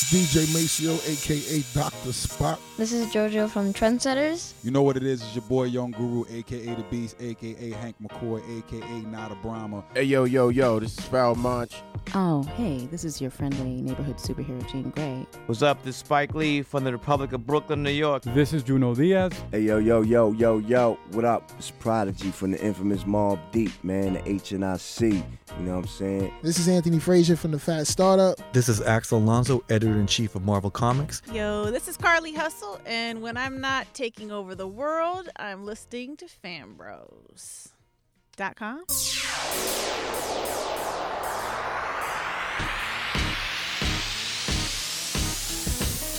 DJ 0.07 0.53
Maceo, 0.53 0.95
aka 1.07 1.63
Dr. 1.75 2.11
Spock. 2.11 2.59
This 2.77 2.93
is 2.93 3.07
JoJo 3.09 3.49
from 3.49 3.73
Trendsetters. 3.73 4.55
You 4.65 4.71
know 4.71 4.83
what 4.83 4.97
it 4.97 5.05
is? 5.05 5.23
It's 5.23 5.35
your 5.35 5.43
boy 5.43 5.65
Young 5.65 5.93
Guru, 5.93 6.25
aka 6.31 6.75
The 6.75 6.83
Beast, 6.91 7.17
aka 7.21 7.71
Hank 7.71 7.97
McCoy, 8.03 8.41
aka 8.59 9.01
Nada 9.03 9.37
Brahma. 9.43 9.85
Hey, 9.95 10.05
yo, 10.05 10.25
yo, 10.25 10.49
yo, 10.49 10.81
this 10.81 10.99
is 10.99 11.05
Val 11.05 11.35
Munch. 11.35 11.75
Oh, 12.15 12.43
hey, 12.57 12.87
this 12.91 13.05
is 13.05 13.21
your 13.21 13.31
friendly 13.31 13.83
neighborhood 13.83 14.17
superhero, 14.17 14.67
Jean 14.69 14.91
Grey. 14.91 15.27
What's 15.47 15.63
up? 15.63 15.83
This 15.85 15.97
is 15.97 16.01
Spike 16.01 16.35
Lee 16.35 16.63
from 16.63 16.83
the 16.83 16.93
Republic 16.93 17.33
of 17.33 17.47
Brooklyn, 17.47 17.83
New 17.83 17.91
York. 17.91 18.23
This 18.23 18.53
is 18.53 18.63
Junot 18.63 18.97
Diaz. 18.97 19.33
Hey 19.53 19.61
yo 19.61 19.79
yo 19.79 20.01
yo 20.01 20.33
yo 20.33 20.59
yo, 20.59 20.99
what 21.13 21.25
up? 21.25 21.53
It's 21.59 21.71
Prodigy 21.71 22.31
from 22.31 22.53
the 22.53 22.61
infamous 22.65 23.05
Mobb 23.05 23.39
Deep, 23.53 23.73
man, 23.85 24.15
the 24.15 24.29
H 24.29 24.53
and 24.53 24.65
I 24.65 24.79
C. 24.79 25.23
You 25.59 25.67
know 25.67 25.77
what 25.77 25.79
I'm 25.79 25.87
saying? 25.89 26.33
This 26.43 26.59
is 26.59 26.69
Anthony 26.69 26.99
Frazier 26.99 27.37
from 27.37 27.51
the 27.51 27.59
Fat 27.59 27.87
Startup. 27.87 28.39
This 28.53 28.69
is 28.69 28.81
Axel 28.81 29.19
Alonso, 29.19 29.63
editor 29.69 29.90
in 29.97 30.07
chief 30.07 30.35
of 30.35 30.45
Marvel 30.45 30.71
Comics. 30.71 31.23
Yo, 31.33 31.71
this 31.71 31.89
is 31.89 31.97
Carly 31.97 32.33
Hustle, 32.33 32.81
and 32.87 33.23
when 33.23 33.37
I'm 33.37 33.61
not 33.61 33.87
taking 33.95 34.31
over 34.31 34.55
the 34.55 34.69
world, 34.69 35.29
I'm 35.37 35.65
listening 35.65 36.17
to 36.19 36.27
Fanbros.com. 36.27 37.71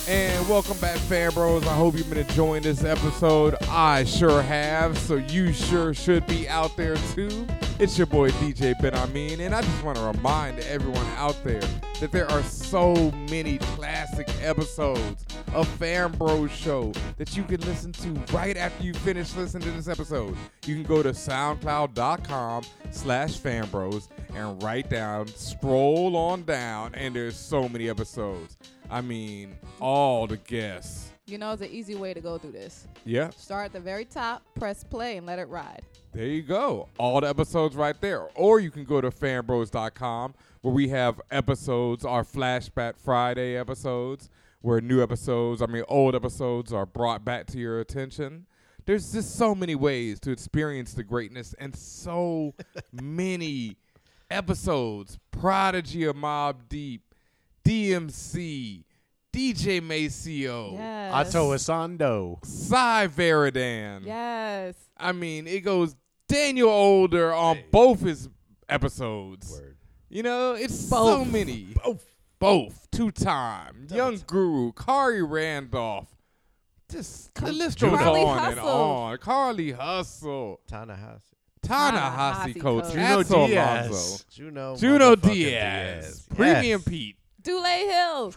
and 0.08 0.50
welcome 0.50 0.78
back, 0.80 0.98
Fan 0.98 1.32
Bros. 1.32 1.66
I 1.66 1.74
hope 1.74 1.96
you've 1.96 2.10
been 2.10 2.20
enjoying 2.20 2.64
this 2.64 2.84
episode. 2.84 3.56
I 3.70 4.04
sure 4.04 4.42
have, 4.42 4.98
so 4.98 5.16
you 5.16 5.54
sure 5.54 5.94
should 5.94 6.28
be 6.28 6.50
out 6.50 6.76
there 6.76 6.98
too. 7.14 7.48
It's 7.82 7.98
your 7.98 8.06
boy 8.06 8.30
DJ 8.30 8.80
Ben 8.80 8.94
Amin, 8.94 9.40
and 9.40 9.56
I 9.56 9.62
just 9.64 9.84
want 9.84 9.98
to 9.98 10.04
remind 10.04 10.60
everyone 10.60 11.08
out 11.16 11.36
there 11.44 11.64
that 12.00 12.12
there 12.12 12.30
are 12.30 12.44
so 12.44 12.94
many 13.28 13.58
classic 13.58 14.30
episodes 14.44 15.26
of 15.56 15.68
Fan 15.80 16.12
Bros 16.12 16.52
Show 16.52 16.92
that 17.18 17.36
you 17.36 17.42
can 17.42 17.60
listen 17.62 17.92
to 17.94 18.10
right 18.36 18.56
after 18.56 18.84
you 18.84 18.94
finish 18.94 19.36
listening 19.36 19.64
to 19.64 19.72
this 19.72 19.88
episode. 19.88 20.38
You 20.68 20.76
can 20.76 20.84
go 20.84 21.02
to 21.02 21.10
soundcloud.com 21.10 22.66
slash 22.92 23.40
fanbros 23.40 24.10
and 24.36 24.62
write 24.62 24.92
down, 24.92 25.26
scroll 25.26 26.16
on 26.16 26.44
down, 26.44 26.94
and 26.94 27.16
there's 27.16 27.36
so 27.36 27.68
many 27.68 27.90
episodes. 27.90 28.58
I 28.92 29.02
mean, 29.02 29.58
all 29.80 30.28
the 30.28 30.38
guests. 30.38 31.11
You 31.28 31.38
know, 31.38 31.52
it's 31.52 31.62
an 31.62 31.70
easy 31.70 31.96
way 31.96 32.14
to 32.14 32.20
go 32.20 32.38
through 32.38 32.52
this. 32.54 32.88
Yeah. 33.06 33.30
Start 33.30 33.66
at 33.68 33.74
the 33.74 33.80
very 33.80 34.06
top, 34.06 34.42
press 34.56 34.84
play, 34.84 35.18
and 35.18 35.28
let 35.28 35.40
it 35.40 35.48
ride. 35.50 35.84
There 36.14 36.26
you 36.26 36.42
go. 36.42 36.90
All 36.98 37.22
the 37.22 37.30
episodes 37.30 37.76
right 37.76 38.00
there. 38.02 38.28
Or 38.36 38.60
you 38.60 38.72
can 38.72 38.84
go 38.84 39.00
to 39.02 39.12
fanbros.com 39.12 40.34
where 40.62 40.74
we 40.74 40.90
have 40.90 41.22
episodes, 41.30 42.04
our 42.06 42.24
Flashback 42.24 42.98
Friday 42.98 43.56
episodes, 43.56 44.30
where 44.62 44.82
new 44.82 45.02
episodes, 45.02 45.62
I 45.62 45.68
mean, 45.68 45.84
old 45.88 46.16
episodes 46.16 46.74
are 46.74 46.86
brought 46.86 47.24
back 47.24 47.46
to 47.48 47.60
your 47.60 47.80
attention. 47.80 48.48
There's 48.86 49.12
just 49.14 49.36
so 49.36 49.54
many 49.54 49.76
ways 49.76 50.20
to 50.22 50.32
experience 50.32 50.94
the 50.94 51.04
greatness 51.04 51.54
and 51.60 51.76
so 51.76 52.56
many 52.92 53.78
episodes. 54.30 55.20
Prodigy 55.30 56.04
of 56.06 56.16
Mobb 56.16 56.56
Deep, 56.68 57.02
DMC, 57.64 58.84
DJ 59.34 59.82
Maceo, 59.82 60.74
Yes. 60.74 61.14
Otto 61.36 61.52
Asando. 61.54 62.46
Cy 62.46 63.08
Veridan. 63.08 64.06
Yes. 64.06 64.76
I 64.98 65.12
mean, 65.14 65.48
it 65.48 65.62
goes 65.62 65.96
Daniel 66.28 66.70
Older 66.70 67.34
on 67.34 67.60
both 67.72 68.02
his 68.02 68.30
episodes. 68.68 69.62
You 70.10 70.24
know, 70.24 70.54
it's 70.54 70.78
so 70.78 71.24
many. 71.24 71.68
Both. 71.84 72.06
Both. 72.40 72.88
Two 72.92 73.12
time. 73.12 73.88
Young 73.90 74.20
Guru, 74.28 74.72
Kari 74.74 75.22
Randolph. 75.24 76.08
Just 76.90 77.34
the 77.36 77.52
list 77.54 77.80
goes 77.80 77.98
Carly 77.98 78.22
on 78.24 78.52
and 78.52 78.60
on. 78.60 79.18
Carly 79.20 79.72
Hustle. 79.72 80.60
Tana 80.68 80.96
House. 80.96 81.24
Ta-Nehisi 81.64 82.60
Coates. 82.60 82.92
Junot 82.92 83.28
That's 83.28 83.30
Diaz. 83.30 83.88
Alonso. 83.88 84.24
Junot 84.32 84.80
Junot 84.80 85.20
motherfucking 85.22 85.34
Diaz. 85.34 86.04
Diaz. 86.04 86.28
Premium 86.36 86.82
Yes. 86.82 86.84
Pete. 86.90 87.16
Dule 87.44 87.64
Hill. 87.64 88.34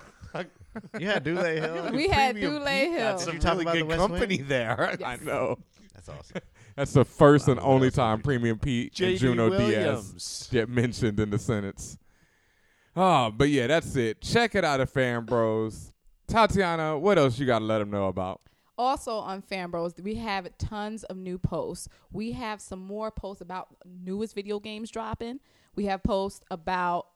You 0.99 1.07
had 1.07 1.25
Dule 1.25 1.43
Hill. 1.45 1.91
We 1.93 2.09
had 2.09 2.35
Premium 2.35 2.53
Dule 2.55 2.67
Hill. 2.67 2.93
That's 2.99 3.27
You 3.27 3.33
some 3.33 3.41
talking 3.41 3.67
really 3.67 3.81
about 3.81 3.91
the 3.91 3.99
West 3.99 4.09
company 4.09 4.37
Wing? 4.39 4.49
there. 4.49 4.97
I 5.05 5.17
know. 5.17 5.59
That's 5.95 6.09
awesome. 6.09 6.41
That's 6.77 6.93
the 6.93 7.05
first 7.05 7.49
and 7.49 7.61
only 7.61 7.91
time 7.91 8.21
Premium 8.21 8.59
Pete 8.59 8.99
and 9.01 9.17
Junot 9.19 9.51
Williams. 9.51 10.11
Diaz 10.13 10.49
get 10.51 10.69
mentioned 10.69 11.21
in 11.21 11.31
the 11.31 11.39
sentence. 11.39 11.97
Oh, 12.97 13.31
but 13.31 13.49
yeah, 13.49 13.67
that's 13.67 13.95
it. 13.97 14.21
Check 14.21 14.55
it 14.55 14.65
out 14.65 14.81
at 14.81 14.89
Fan 14.89 15.25
Bros. 15.25 15.93
Tatiana, 16.29 16.99
what 16.99 17.19
else 17.19 17.39
you 17.39 17.47
got 17.47 17.59
to 17.61 17.65
let 17.65 17.79
them 17.79 17.91
know 17.91 18.07
about? 18.07 18.41
Also 18.77 19.15
on 19.15 19.41
Fan 19.43 19.71
Bros, 19.71 19.95
we 20.03 20.17
have 20.17 20.49
tons 20.59 21.05
of 21.05 21.17
new 21.17 21.39
posts. 21.39 21.89
We 22.13 22.33
have 22.33 22.61
some 22.61 22.81
more 22.81 23.11
posts 23.11 23.41
about 23.41 23.69
newest 23.85 24.35
video 24.35 24.59
games 24.59 24.91
dropping. 24.91 25.39
We 25.77 25.85
have 25.87 26.03
posts 26.03 26.41
about 26.51 27.07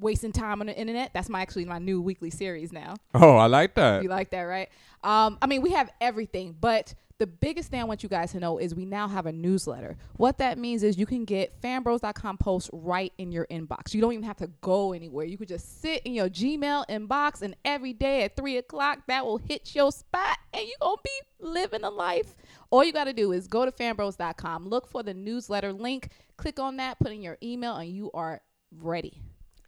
wasting 0.00 0.32
time 0.32 0.60
on 0.60 0.66
the 0.66 0.76
internet. 0.76 1.12
That's 1.12 1.28
my 1.28 1.40
actually 1.42 1.64
my 1.64 1.78
new 1.78 2.00
weekly 2.00 2.30
series 2.30 2.72
now. 2.72 2.94
Oh, 3.14 3.36
I 3.36 3.46
like 3.46 3.74
that. 3.74 4.02
You 4.02 4.08
like 4.08 4.30
that, 4.30 4.42
right? 4.42 4.68
Um, 5.02 5.38
I 5.40 5.46
mean, 5.46 5.62
we 5.62 5.70
have 5.70 5.90
everything, 6.00 6.56
but 6.60 6.94
the 7.18 7.26
biggest 7.26 7.70
thing 7.70 7.80
I 7.80 7.84
want 7.84 8.02
you 8.02 8.08
guys 8.08 8.32
to 8.32 8.40
know 8.40 8.56
is 8.56 8.74
we 8.74 8.86
now 8.86 9.06
have 9.06 9.26
a 9.26 9.32
newsletter. 9.32 9.98
What 10.16 10.38
that 10.38 10.56
means 10.56 10.82
is 10.82 10.96
you 10.96 11.04
can 11.04 11.26
get 11.26 11.60
fanbros.com 11.60 12.38
posts 12.38 12.70
right 12.72 13.12
in 13.18 13.30
your 13.30 13.46
inbox. 13.50 13.92
You 13.92 14.00
don't 14.00 14.14
even 14.14 14.24
have 14.24 14.38
to 14.38 14.50
go 14.62 14.94
anywhere. 14.94 15.26
You 15.26 15.36
could 15.36 15.48
just 15.48 15.82
sit 15.82 16.00
in 16.04 16.14
your 16.14 16.30
Gmail 16.30 16.86
inbox, 16.88 17.42
and 17.42 17.54
every 17.62 17.92
day 17.92 18.22
at 18.22 18.36
three 18.36 18.56
o'clock, 18.56 19.00
that 19.08 19.26
will 19.26 19.36
hit 19.36 19.74
your 19.74 19.92
spot, 19.92 20.38
and 20.54 20.62
you're 20.62 20.76
gonna 20.80 20.96
be 21.04 21.46
living 21.46 21.84
a 21.84 21.90
life. 21.90 22.34
All 22.70 22.82
you 22.82 22.92
got 22.92 23.04
to 23.04 23.12
do 23.12 23.32
is 23.32 23.48
go 23.48 23.66
to 23.66 23.72
fanbros.com, 23.72 24.68
look 24.68 24.86
for 24.86 25.02
the 25.02 25.12
newsletter 25.12 25.74
link, 25.74 26.08
click 26.38 26.58
on 26.58 26.78
that, 26.78 26.98
put 27.00 27.12
in 27.12 27.20
your 27.20 27.36
email, 27.42 27.76
and 27.76 27.90
you 27.90 28.10
are 28.14 28.40
ready. 28.78 29.20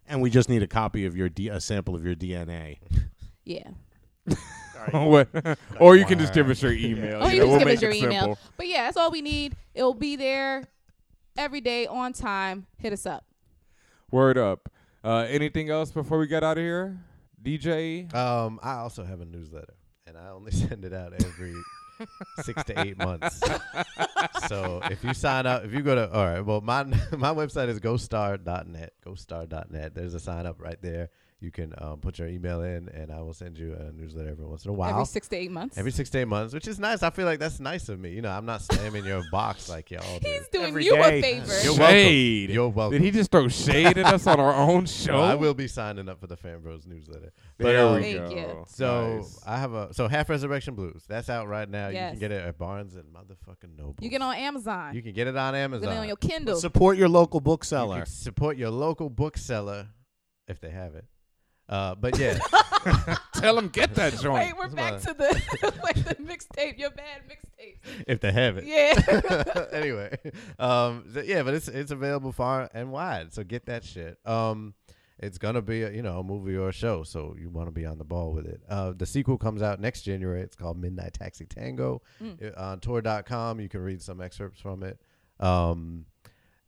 And 0.08 0.20
we 0.20 0.30
just 0.30 0.48
need 0.48 0.62
a 0.62 0.66
copy 0.66 1.06
of 1.06 1.16
your 1.16 1.28
D- 1.28 1.48
a 1.48 1.60
sample 1.60 1.94
of 1.94 2.04
your 2.04 2.14
DNA. 2.14 2.78
Yeah. 3.44 3.70
What- 4.90 5.28
or 5.78 5.94
you 5.96 6.04
can 6.04 6.18
just 6.18 6.34
give 6.34 6.50
us 6.50 6.60
your 6.60 6.72
email. 6.72 7.20
Oh, 7.22 7.28
you 7.28 7.34
you 7.34 7.38
know, 7.38 7.44
just 7.44 7.48
we'll 7.50 7.58
give 7.60 7.68
us 7.68 7.82
your 7.82 7.92
email. 7.92 8.20
simple. 8.22 8.38
But 8.56 8.66
yeah, 8.66 8.82
that's 8.84 8.96
all 8.96 9.12
we 9.12 9.22
need. 9.22 9.54
It'll 9.74 9.94
be 9.94 10.16
there 10.16 10.64
every 11.36 11.60
day 11.60 11.86
on 11.86 12.12
time. 12.12 12.66
Hit 12.78 12.92
us 12.92 13.06
up. 13.06 13.24
Word 14.10 14.36
up. 14.36 14.68
Uh, 15.04 15.24
anything 15.28 15.70
else 15.70 15.92
before 15.92 16.18
we 16.18 16.26
get 16.26 16.42
out 16.42 16.58
of 16.58 16.64
here? 16.64 16.98
DJ? 17.42 18.12
Um, 18.12 18.58
I 18.62 18.74
also 18.74 19.04
have 19.04 19.20
a 19.20 19.24
newsletter, 19.24 19.74
and 20.06 20.16
I 20.18 20.30
only 20.30 20.50
send 20.52 20.84
it 20.84 20.92
out 20.92 21.12
every 21.12 21.54
six 22.42 22.62
to 22.64 22.80
eight 22.80 22.98
months. 22.98 23.40
so 24.48 24.80
if 24.90 25.02
you 25.04 25.14
sign 25.14 25.46
up, 25.46 25.64
if 25.64 25.72
you 25.72 25.82
go 25.82 25.94
to 25.94 26.12
all 26.12 26.24
right, 26.24 26.40
well, 26.40 26.60
my 26.60 26.82
my 26.84 27.32
website 27.34 27.68
is 27.68 27.80
ghoststar.net. 27.80 28.92
Ghoststar.net. 29.04 29.94
There's 29.94 30.14
a 30.14 30.20
sign 30.20 30.46
up 30.46 30.60
right 30.60 30.80
there. 30.80 31.10
You 31.42 31.50
can 31.50 31.74
um, 31.78 31.98
put 31.98 32.20
your 32.20 32.28
email 32.28 32.62
in, 32.62 32.88
and 32.90 33.10
I 33.10 33.20
will 33.20 33.32
send 33.34 33.58
you 33.58 33.74
a 33.74 33.90
newsletter 33.90 34.30
every 34.30 34.44
once 34.44 34.64
in 34.64 34.70
a 34.70 34.74
while. 34.74 34.90
Every 34.90 35.06
six 35.06 35.26
to 35.28 35.36
eight 35.36 35.50
months. 35.50 35.76
Every 35.76 35.90
six 35.90 36.08
to 36.10 36.20
eight 36.20 36.28
months, 36.28 36.54
which 36.54 36.68
is 36.68 36.78
nice. 36.78 37.02
I 37.02 37.10
feel 37.10 37.26
like 37.26 37.40
that's 37.40 37.58
nice 37.58 37.88
of 37.88 37.98
me. 37.98 38.10
You 38.10 38.22
know, 38.22 38.30
I'm 38.30 38.46
not 38.46 38.62
slamming 38.62 39.04
your 39.04 39.22
box 39.32 39.68
like 39.68 39.90
y'all 39.90 40.20
do. 40.20 40.28
He's 40.28 40.46
doing 40.52 40.66
Every 40.66 40.84
you 40.84 40.92
day. 40.94 41.18
a 41.18 41.22
favor. 41.22 41.52
You're 41.64 41.74
Shade. 41.74 42.50
welcome. 42.50 42.54
You're 42.54 42.68
welcome. 42.68 42.92
Did 42.98 43.04
he 43.04 43.10
just 43.10 43.32
throw 43.32 43.48
shade 43.48 43.98
at 43.98 44.06
us 44.06 44.28
on 44.28 44.38
our 44.38 44.54
own 44.54 44.86
show? 44.86 45.12
No, 45.16 45.22
I 45.22 45.34
will 45.34 45.52
be 45.54 45.66
signing 45.66 46.08
up 46.08 46.20
for 46.20 46.28
the 46.28 46.36
Fan 46.36 46.60
Bros 46.60 46.86
newsletter. 46.86 47.32
There 47.58 47.88
But, 47.88 48.02
we 48.02 48.12
Thank 48.14 48.34
go. 48.36 48.64
So 48.68 49.16
Nice. 49.16 49.40
I 49.44 49.56
have 49.58 49.72
a 49.72 49.92
so 49.92 50.06
half 50.06 50.30
Resurrection 50.30 50.76
Blues. 50.76 51.02
That's 51.08 51.28
out 51.28 51.48
right 51.48 51.68
now. 51.68 51.88
You 51.88 51.96
can 51.98 52.18
get 52.20 52.30
it 52.30 52.46
at 52.46 52.56
Barnes 52.56 52.94
and 52.94 53.04
motherfucking 53.12 53.76
Noble. 53.76 53.96
You 54.00 54.10
can 54.10 54.20
get 54.20 54.22
on 54.22 54.36
Amazon. 54.36 54.94
You 54.94 55.02
can 55.02 55.12
get 55.12 55.26
it 55.26 55.36
on 55.36 55.54
Get 55.54 55.58
Amazon. 55.60 55.92
it 55.92 55.96
on 55.96 56.06
your 56.06 56.16
Kindle. 56.16 56.54
Support 56.54 56.98
your 56.98 57.08
local 57.08 57.40
bookseller. 57.40 57.96
can 57.96 58.06
support 58.06 58.56
your 58.56 58.70
local 58.70 59.10
bookseller 59.10 59.88
if 60.46 60.60
they 60.60 60.70
have 60.70 60.94
it. 60.94 61.04
Uh, 61.68 61.94
but 61.94 62.18
yeah, 62.18 62.38
Tell 63.34 63.54
them 63.56 63.68
get 63.68 63.94
that 63.94 64.18
joint. 64.18 64.34
Wait, 64.46 64.56
we're 64.56 64.68
That's 64.68 65.04
back 65.06 65.18
my- 65.18 65.26
to 65.28 65.34
the 65.62 65.80
wait, 65.84 66.04
the 66.04 66.14
mixtape. 66.16 66.78
Your 66.78 66.90
bad 66.90 67.22
mixtape. 67.28 68.04
if 68.08 68.20
they 68.20 68.32
have 68.32 68.56
it. 68.58 68.64
Yeah. 68.66 69.64
anyway, 69.72 70.18
um, 70.58 71.04
th- 71.14 71.26
yeah, 71.26 71.42
but 71.42 71.54
it's 71.54 71.68
it's 71.68 71.90
available 71.92 72.32
far 72.32 72.68
and 72.74 72.90
wide. 72.90 73.32
So 73.32 73.44
get 73.44 73.66
that 73.66 73.84
shit. 73.84 74.18
Um, 74.26 74.74
it's 75.18 75.38
gonna 75.38 75.62
be 75.62 75.82
a, 75.82 75.90
you 75.92 76.02
know 76.02 76.18
a 76.18 76.24
movie 76.24 76.56
or 76.56 76.70
a 76.70 76.72
show, 76.72 77.04
so 77.04 77.36
you 77.38 77.48
want 77.48 77.68
to 77.68 77.72
be 77.72 77.86
on 77.86 77.96
the 77.98 78.04
ball 78.04 78.32
with 78.32 78.46
it. 78.46 78.60
Uh, 78.68 78.92
the 78.96 79.06
sequel 79.06 79.38
comes 79.38 79.62
out 79.62 79.78
next 79.80 80.02
January. 80.02 80.40
It's 80.42 80.56
called 80.56 80.76
Midnight 80.78 81.14
Taxi 81.14 81.46
Tango. 81.46 82.02
Mm. 82.20 82.56
Uh, 82.56 82.60
on 82.60 82.80
Tor.com, 82.80 83.60
you 83.60 83.68
can 83.68 83.80
read 83.80 84.02
some 84.02 84.20
excerpts 84.20 84.60
from 84.60 84.82
it. 84.82 84.98
Um, 85.38 86.06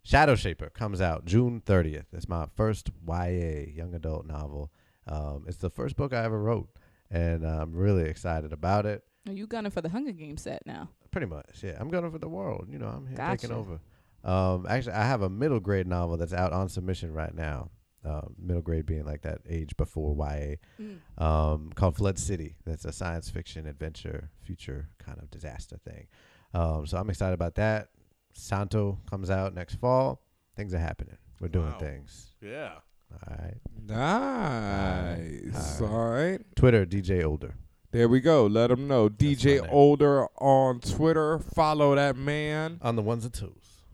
Shadowshaper 0.06 0.72
comes 0.72 1.00
out 1.00 1.24
June 1.24 1.62
30th. 1.64 2.04
It's 2.12 2.28
my 2.28 2.46
first 2.54 2.90
YA 3.08 3.64
young 3.74 3.94
adult 3.94 4.26
novel. 4.26 4.70
Um, 5.06 5.44
it's 5.46 5.58
the 5.58 5.70
first 5.70 5.96
book 5.96 6.12
I 6.12 6.24
ever 6.24 6.40
wrote, 6.40 6.68
and 7.10 7.44
I'm 7.44 7.72
really 7.74 8.04
excited 8.08 8.52
about 8.52 8.86
it. 8.86 9.02
Are 9.26 9.32
you 9.32 9.46
gunning 9.46 9.70
for 9.70 9.80
the 9.80 9.88
Hunger 9.88 10.12
Games 10.12 10.42
set 10.42 10.62
now? 10.66 10.90
Pretty 11.10 11.26
much, 11.26 11.62
yeah. 11.62 11.76
I'm 11.78 11.88
going 11.88 12.10
for 12.10 12.18
the 12.18 12.28
world. 12.28 12.68
You 12.70 12.78
know, 12.78 12.88
I'm 12.88 13.06
here 13.06 13.16
taking 13.16 13.52
over. 13.52 13.80
Um, 14.22 14.66
actually, 14.68 14.94
I 14.94 15.04
have 15.06 15.22
a 15.22 15.28
middle 15.30 15.60
grade 15.60 15.86
novel 15.86 16.16
that's 16.16 16.32
out 16.32 16.52
on 16.52 16.68
submission 16.68 17.12
right 17.12 17.34
now. 17.34 17.70
Uh, 18.04 18.22
middle 18.38 18.60
grade 18.62 18.84
being 18.84 19.04
like 19.06 19.22
that 19.22 19.38
age 19.48 19.74
before 19.78 20.14
YA, 20.14 20.56
Mm. 20.78 20.98
um, 21.22 21.72
called 21.74 21.96
Flood 21.96 22.18
City. 22.18 22.56
That's 22.66 22.84
a 22.84 22.92
science 22.92 23.30
fiction 23.30 23.66
adventure, 23.66 24.30
future 24.42 24.90
kind 24.98 25.18
of 25.22 25.30
disaster 25.30 25.78
thing. 25.78 26.08
Um, 26.52 26.86
so 26.86 26.98
I'm 26.98 27.08
excited 27.08 27.32
about 27.32 27.54
that. 27.54 27.88
Santo 28.34 28.98
comes 29.08 29.30
out 29.30 29.54
next 29.54 29.76
fall. 29.76 30.20
Things 30.56 30.74
are 30.74 30.78
happening. 30.78 31.16
We're 31.40 31.48
doing 31.48 31.70
Wow. 31.72 31.78
things. 31.78 32.34
Yeah. 32.42 32.80
All 33.28 33.36
right. 33.38 33.54
Nice. 33.86 35.80
All 35.80 35.88
right. 35.88 35.92
All 35.92 36.10
right. 36.10 36.40
Twitter, 36.56 36.86
DJ 36.86 37.24
Older. 37.24 37.54
There 37.90 38.08
we 38.08 38.20
go. 38.20 38.46
Let 38.46 38.68
them 38.68 38.88
know. 38.88 39.08
DJ 39.08 39.66
Older 39.70 40.26
on 40.38 40.80
Twitter. 40.80 41.38
Follow 41.38 41.94
that 41.94 42.16
man. 42.16 42.78
On 42.82 42.96
the 42.96 43.02
ones 43.02 43.24
and 43.24 43.32
twos. 43.32 43.84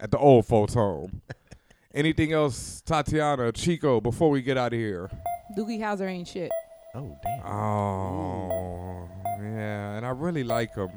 At 0.00 0.10
the 0.10 0.18
old 0.18 0.46
folks 0.46 0.74
home. 0.74 1.22
Anything 1.94 2.32
else, 2.32 2.80
Tatiana, 2.86 3.52
Chico, 3.52 4.00
before 4.00 4.30
we 4.30 4.40
get 4.40 4.56
out 4.56 4.72
of 4.72 4.78
here? 4.78 5.10
Doogie 5.58 5.78
Howser 5.78 6.08
ain't 6.08 6.28
shit. 6.28 6.50
Oh, 6.94 7.16
damn. 7.22 7.46
Oh, 7.46 9.08
yeah. 9.40 9.96
And 9.96 10.06
I 10.06 10.10
really 10.10 10.44
like 10.44 10.74
him. 10.74 10.90